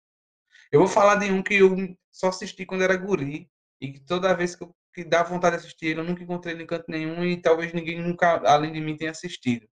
Eu 0.72 0.80
vou 0.80 0.88
falar 0.88 1.15
de 1.15 1.31
um 1.31 1.44
que 1.44 1.56
eu 1.56 1.76
só 2.11 2.30
assisti 2.30 2.65
quando 2.65 2.84
era 2.84 2.98
guri 2.98 3.49
e 3.80 3.94
que 3.94 3.99
toda 3.99 4.35
vez 4.35 4.56
que, 4.56 4.64
eu, 4.64 4.76
que 4.94 5.03
dá 5.03 5.23
vontade 5.23 5.57
de 5.57 5.61
assistir 5.61 5.98
eu 5.98 6.03
nunca 6.03 6.23
encontrei 6.23 6.53
ele 6.53 6.64
em 6.64 6.68
canto 6.68 6.85
nenhum 6.89 7.23
e 7.23 7.41
talvez 7.41 7.73
ninguém 7.73 8.02
nunca, 8.02 8.41
além 8.49 8.72
de 8.72 8.81
mim, 8.81 8.98
tenha 8.98 9.11
assistido. 9.11 9.68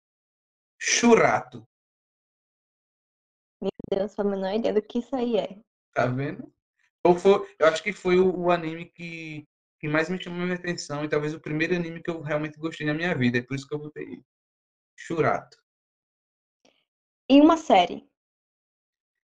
Churato. 0.80 1.68
Meu 3.62 3.72
Deus, 3.90 4.18
a 4.20 4.24
menor 4.24 4.54
ideia 4.54 4.74
do 4.74 4.82
que 4.82 5.00
isso 5.00 5.16
aí 5.16 5.38
é. 5.38 5.58
Tá 5.94 6.06
vendo? 6.08 6.52
Ou 7.04 7.16
foi, 7.16 7.48
eu 7.60 7.68
acho 7.68 7.84
que 7.84 7.94
foi 7.94 8.20
o, 8.20 8.46
o 8.46 8.52
anime 8.52 8.86
que 8.86 9.48
que 9.84 9.90
mais 9.90 10.08
me 10.08 10.18
chamou 10.18 10.50
a 10.50 10.54
atenção 10.54 11.04
e 11.04 11.10
talvez 11.10 11.34
o 11.34 11.42
primeiro 11.42 11.76
anime 11.76 12.02
que 12.02 12.10
eu 12.10 12.22
realmente 12.22 12.58
gostei 12.58 12.88
na 12.88 12.94
minha 12.94 13.14
vida. 13.14 13.40
É 13.40 13.42
por 13.42 13.54
isso 13.54 13.68
que 13.68 13.76
eu 13.76 13.80
botei 13.80 14.24
Churato. 14.96 15.58
E 17.30 17.42
uma 17.42 17.58
série? 17.58 18.10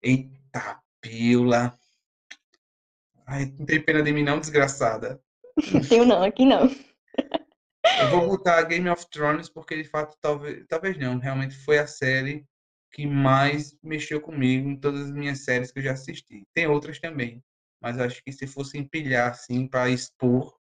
Eita, 0.04 0.84
pila. 1.00 1.80
Ai, 3.26 3.46
não 3.58 3.66
tem 3.66 3.82
pena 3.82 4.04
de 4.04 4.12
mim 4.12 4.24
não, 4.24 4.42
desgraçada. 4.42 5.24
Tenho 5.88 6.04
não, 6.04 6.22
aqui 6.22 6.46
não. 6.46 6.64
Eu 8.02 8.10
vou 8.10 8.28
botar 8.28 8.62
Game 8.64 8.90
of 8.90 9.10
Thrones 9.10 9.48
porque 9.48 9.82
de 9.82 9.88
fato 9.88 10.18
talvez, 10.20 10.66
talvez 10.68 10.98
não, 10.98 11.18
realmente 11.18 11.56
foi 11.64 11.80
a 11.80 11.88
série 11.88 12.46
que 12.92 13.08
mais 13.08 13.74
mexeu 13.82 14.20
comigo 14.20 14.68
em 14.68 14.78
todas 14.78 15.06
as 15.06 15.12
minhas 15.14 15.46
séries 15.46 15.72
que 15.72 15.80
eu 15.80 15.84
já 15.84 15.94
assisti. 15.94 16.46
Tem 16.54 16.68
outras 16.68 17.00
também, 17.00 17.42
mas 17.82 18.00
acho 18.00 18.24
que 18.24 18.32
se 18.32 18.46
fosse 18.46 18.78
empilhar 18.78 19.32
assim 19.32 19.68
para 19.68 19.90
expor, 19.90 20.56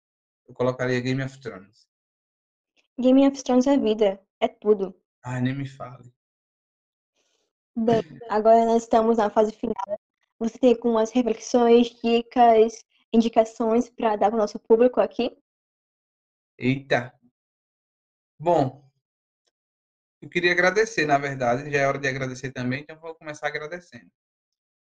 eu 0.47 0.53
colocaria 0.53 1.01
Game 1.01 1.23
of 1.23 1.39
Thrones. 1.41 1.87
Game 2.99 3.27
of 3.27 3.43
Thrones 3.43 3.67
é 3.67 3.77
vida, 3.77 4.21
é 4.39 4.47
tudo. 4.47 4.95
Ai, 5.23 5.41
nem 5.41 5.55
me 5.55 5.67
fale. 5.67 6.13
Bem, 7.75 8.01
agora 8.29 8.65
nós 8.65 8.83
estamos 8.83 9.17
na 9.17 9.29
fase 9.29 9.51
final. 9.51 9.99
Você 10.39 10.57
tem 10.57 10.73
algumas 10.73 11.11
reflexões, 11.11 11.89
dicas, 12.01 12.85
indicações 13.11 13.89
para 13.89 14.15
dar 14.15 14.29
para 14.29 14.35
o 14.35 14.39
nosso 14.39 14.59
público 14.59 15.01
aqui? 15.01 15.35
Eita! 16.57 17.13
Bom, 18.39 18.87
eu 20.21 20.29
queria 20.29 20.51
agradecer, 20.51 21.05
na 21.05 21.17
verdade, 21.17 21.71
já 21.71 21.79
é 21.79 21.87
hora 21.87 21.99
de 21.99 22.07
agradecer 22.07 22.51
também, 22.51 22.81
então 22.81 22.99
vou 22.99 23.15
começar 23.15 23.47
agradecendo. 23.47 24.11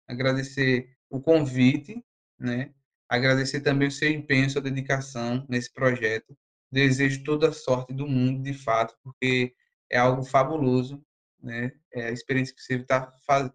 Agradecer 0.08 0.96
o 1.10 1.22
convite 1.22 2.04
né? 2.42 2.72
Agradecer 3.08 3.62
também 3.62 3.88
o 3.88 3.92
seu 3.92 4.10
empenho, 4.10 4.50
sua 4.50 4.62
dedicação 4.62 5.46
nesse 5.48 5.72
projeto. 5.72 6.36
Desejo 6.72 7.24
toda 7.24 7.50
a 7.50 7.54
sorte 7.54 7.94
do 7.94 8.08
mundo, 8.08 8.42
de 8.42 8.54
fato, 8.54 8.96
porque 9.04 9.54
é 9.90 9.98
algo 9.98 10.24
fabuloso, 10.24 11.04
né? 11.42 11.72
É 11.94 12.06
a 12.08 12.12
experiência 12.12 12.56
que 12.56 12.62
você 12.62 12.76
está 12.76 13.12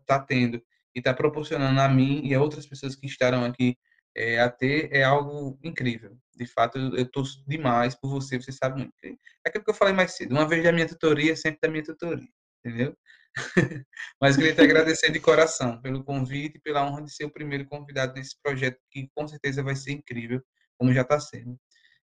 tá 0.07 0.21
tendo 0.21 0.63
e 0.95 0.99
está 0.99 1.13
proporcionando 1.15 1.81
a 1.81 1.89
mim 1.89 2.27
e 2.27 2.35
a 2.35 2.41
outras 2.41 2.67
pessoas 2.67 2.95
que 2.95 3.07
estarão 3.07 3.45
aqui 3.45 3.77
é, 4.15 4.41
a 4.41 4.51
ter 4.51 4.91
é 4.93 5.03
algo 5.03 5.59
incrível. 5.63 6.17
De 6.35 6.47
fato, 6.47 6.79
eu, 6.79 6.97
eu 6.97 7.11
torço 7.11 7.43
demais 7.47 7.95
por 7.95 8.09
você, 8.09 8.41
você 8.41 8.53
sabe 8.53 8.81
muito. 8.81 8.95
É 9.05 9.49
aquilo 9.49 9.65
que 9.65 9.71
eu 9.71 9.75
falei 9.75 9.95
mais 9.95 10.13
cedo, 10.13 10.33
uma 10.33 10.47
vez 10.49 10.63
da 10.63 10.73
minha 10.73 10.89
tutoria, 10.89 11.35
sempre 11.37 11.61
da 11.63 11.69
minha 11.69 11.85
tutoria, 11.85 12.29
entendeu? 12.65 12.97
Mas 14.21 14.37
queria 14.37 14.55
te 14.55 14.63
agradecer 14.63 15.11
de 15.11 15.21
coração 15.21 15.81
pelo 15.81 16.03
convite 16.03 16.57
e 16.57 16.61
pela 16.61 16.85
honra 16.87 17.03
de 17.03 17.15
ser 17.15 17.25
o 17.25 17.31
primeiro 17.31 17.67
convidado 17.67 18.15
nesse 18.15 18.37
projeto, 18.43 18.79
que 18.91 19.09
com 19.15 19.29
certeza 19.29 19.63
vai 19.63 19.77
ser 19.77 19.93
incrível, 19.93 20.43
como 20.79 20.93
já 20.93 21.03
está 21.03 21.21
sendo. 21.21 21.59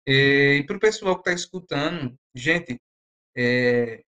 E 0.05 0.63
para 0.67 0.77
o 0.77 0.79
pessoal 0.79 1.15
que 1.15 1.21
está 1.21 1.33
escutando, 1.33 2.17
gente, 2.35 2.79
é, 3.37 4.03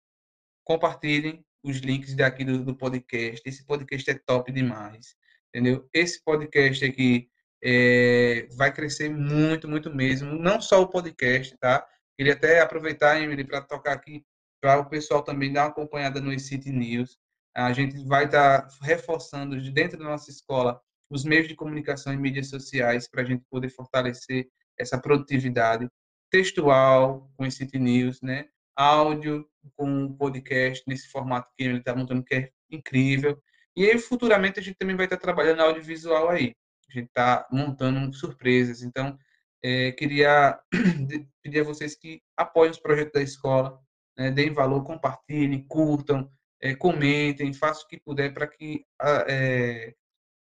compartilhem 0.64 1.44
os 1.64 1.78
links 1.78 2.16
daqui 2.16 2.44
do, 2.44 2.64
do, 2.64 2.76
podcast. 2.76 3.42
Esse 3.46 3.66
podcast 3.66 4.10
é 4.10 4.20
top 4.26 4.52
demais, 4.52 5.16
entendeu? 5.50 5.88
Esse 5.94 6.24
podcast 6.24 6.84
aqui 6.84 7.30
é, 7.64 8.48
vai 8.56 8.74
crescer 8.74 9.10
muito, 9.10 9.68
muito 9.68 9.94
mesmo. 9.94 10.34
Não 10.34 10.62
só 10.62 10.82
o 10.82 10.90
podcast, 10.90 11.56
tá? 11.60 11.86
Queria 12.18 12.34
até 12.34 12.62
aproveitar, 12.62 13.22
Emily, 13.22 13.44
para 13.44 13.62
tocar 13.62 13.94
aqui 13.94 14.26
para 14.62 14.80
o 14.80 14.90
pessoal 14.90 15.24
também 15.24 15.52
dar 15.52 15.64
uma 15.64 15.70
acompanhada 15.70 16.22
no 16.22 16.38
City 16.40 16.72
News. 16.72 17.18
A 17.56 17.74
gente 17.74 17.98
vai 18.06 18.26
estar 18.26 18.62
tá 18.62 18.78
reforçando 18.82 19.60
de 19.60 19.72
dentro 19.72 19.98
da 19.98 20.06
nossa 20.06 20.30
escola 20.30 20.80
os 21.10 21.26
meios 21.26 21.48
de 21.48 21.56
comunicação 21.56 22.14
e 22.14 22.18
mídias 22.18 22.48
sociais 22.48 23.10
para 23.10 23.24
a 23.24 23.26
gente 23.26 23.44
poder 23.50 23.70
fortalecer 23.70 24.48
essa 24.80 24.98
produtividade 24.98 25.90
textual 26.30 27.30
com 27.36 27.50
City 27.50 27.78
News, 27.78 28.22
né? 28.22 28.46
Áudio 28.76 29.46
com 29.76 30.14
podcast 30.14 30.84
nesse 30.88 31.10
formato 31.10 31.50
que 31.58 31.64
ele 31.64 31.80
está 31.80 31.94
montando 31.94 32.24
que 32.24 32.36
é 32.36 32.50
incrível. 32.70 33.38
E 33.76 33.86
aí 33.86 33.98
futuramente 34.00 34.60
a 34.60 34.64
gente 34.64 34.78
também 34.78 34.96
vai 34.96 35.06
estar 35.06 35.18
tá 35.18 35.22
trabalhando 35.22 35.62
audiovisual 35.62 36.30
aí 36.30 36.56
a 36.92 37.00
gente 37.00 37.08
está 37.08 37.48
montando 37.52 38.14
surpresas. 38.14 38.82
Então, 38.82 39.18
é, 39.64 39.92
queria 39.94 40.60
pedir 41.42 41.62
a 41.62 41.64
vocês 41.64 41.96
que 41.96 42.22
apoiem 42.36 42.72
os 42.72 42.80
projetos 42.80 43.14
da 43.14 43.22
escola, 43.22 43.80
né, 44.22 44.32
deem 44.32 44.54
valor, 44.54 44.84
compartilhem, 44.84 45.66
curtam, 45.68 46.32
é, 46.62 46.76
comentem, 46.76 47.54
façam 47.54 47.84
o 47.84 47.88
que 47.88 48.00
puder 48.00 48.34
para 48.34 48.48
que 48.48 48.86
é, 49.28 49.94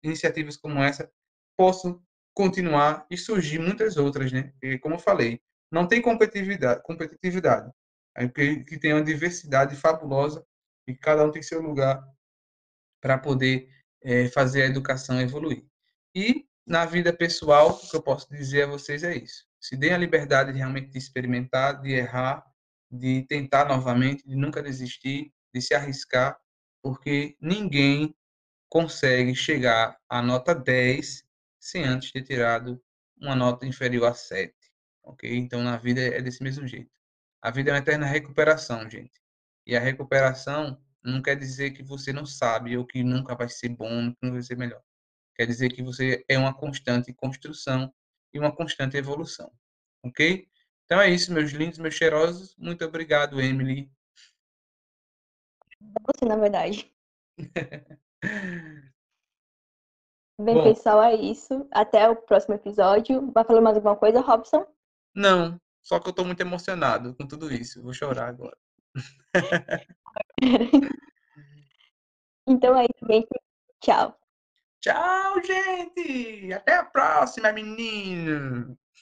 iniciativas 0.02 0.56
como 0.56 0.82
essa 0.82 1.10
possam 1.56 2.02
continuar 2.34 3.06
e 3.10 3.16
surgir 3.16 3.59
muitas 3.59 3.96
outras, 3.96 4.32
né? 4.32 4.52
Porque, 4.52 4.78
como 4.78 4.96
eu 4.96 4.98
falei, 4.98 5.40
não 5.70 5.86
tem 5.86 6.02
competitividade, 6.02 6.82
competitividade, 6.82 7.70
é 8.16 8.28
que, 8.28 8.64
que 8.64 8.78
tem 8.78 8.92
uma 8.92 9.02
diversidade 9.02 9.76
fabulosa 9.76 10.44
e 10.86 10.94
cada 10.94 11.24
um 11.24 11.30
tem 11.30 11.42
seu 11.42 11.60
lugar 11.60 12.02
para 13.01 13.18
poder 13.18 13.68
é, 14.02 14.28
fazer 14.28 14.62
a 14.62 14.66
educação 14.66 15.20
evoluir. 15.20 15.64
E 16.14 16.46
na 16.66 16.84
vida 16.86 17.12
pessoal, 17.12 17.70
o 17.70 17.90
que 17.90 17.96
eu 17.96 18.02
posso 18.02 18.28
dizer 18.30 18.64
a 18.64 18.68
vocês 18.68 19.02
é 19.02 19.16
isso. 19.16 19.44
Se 19.60 19.76
deem 19.76 19.92
a 19.92 19.98
liberdade 19.98 20.52
de 20.52 20.59
realmente 20.59 20.90
de 20.90 20.98
experimentar, 20.98 21.80
de 21.80 21.92
errar, 21.92 22.44
de 22.94 23.22
tentar 23.26 23.66
novamente, 23.68 24.26
de 24.26 24.36
nunca 24.36 24.62
desistir, 24.62 25.32
de 25.52 25.60
se 25.60 25.74
arriscar, 25.74 26.38
porque 26.82 27.36
ninguém 27.40 28.14
consegue 28.68 29.34
chegar 29.34 29.98
à 30.08 30.20
nota 30.22 30.54
10 30.54 31.24
sem 31.58 31.84
antes 31.84 32.12
ter 32.12 32.22
tirado 32.22 32.82
uma 33.16 33.34
nota 33.34 33.66
inferior 33.66 34.06
a 34.06 34.14
7. 34.14 34.54
Ok? 35.02 35.34
Então, 35.36 35.62
na 35.62 35.76
vida 35.76 36.00
é 36.00 36.20
desse 36.20 36.42
mesmo 36.42 36.66
jeito. 36.66 36.90
A 37.42 37.50
vida 37.50 37.70
é 37.70 37.72
uma 37.74 37.78
eterna 37.78 38.06
recuperação, 38.06 38.88
gente. 38.88 39.20
E 39.66 39.76
a 39.76 39.80
recuperação 39.80 40.80
não 41.02 41.22
quer 41.22 41.36
dizer 41.36 41.72
que 41.72 41.82
você 41.82 42.12
não 42.12 42.24
sabe 42.26 42.76
ou 42.76 42.86
que 42.86 43.02
nunca 43.02 43.34
vai 43.34 43.48
ser 43.48 43.68
bom, 43.70 44.12
que 44.12 44.18
não 44.22 44.32
vai 44.32 44.42
ser 44.42 44.56
melhor. 44.56 44.82
Quer 45.36 45.46
dizer 45.46 45.70
que 45.70 45.82
você 45.82 46.24
é 46.28 46.38
uma 46.38 46.54
constante 46.54 47.12
construção 47.12 47.92
e 48.32 48.38
uma 48.38 48.54
constante 48.54 48.96
evolução. 48.96 49.52
Ok? 50.02 50.48
Então 50.85 51.01
é 51.01 51.11
isso, 51.11 51.32
meus 51.32 51.52
lindos, 51.52 51.78
meus 51.78 51.94
cheirosos. 51.94 52.55
Muito 52.56 52.85
obrigado, 52.85 53.40
Emily. 53.40 53.90
Você, 56.06 56.27
na 56.27 56.36
verdade. 56.36 56.93
Bem, 60.40 60.56
Bom, 60.56 60.65
pessoal, 60.65 61.02
é 61.02 61.15
isso. 61.15 61.69
Até 61.70 62.09
o 62.09 62.16
próximo 62.16 62.55
episódio. 62.55 63.31
Vai 63.32 63.44
falar 63.44 63.61
mais 63.61 63.77
alguma 63.77 63.97
coisa, 63.97 64.20
Robson? 64.20 64.66
Não, 65.15 65.61
só 65.82 66.01
que 66.01 66.09
eu 66.09 66.11
estou 66.11 66.24
muito 66.24 66.40
emocionado 66.40 67.15
com 67.15 67.27
tudo 67.27 67.52
isso. 67.52 67.82
Vou 67.82 67.93
chorar 67.93 68.28
agora. 68.28 68.56
então 72.47 72.77
é 72.77 72.85
isso, 72.85 73.06
gente. 73.09 73.28
Tchau. 73.81 74.16
Tchau, 74.81 75.43
gente! 75.43 76.52
Até 76.52 76.77
a 76.77 76.85
próxima, 76.85 77.51
menino! 77.52 78.77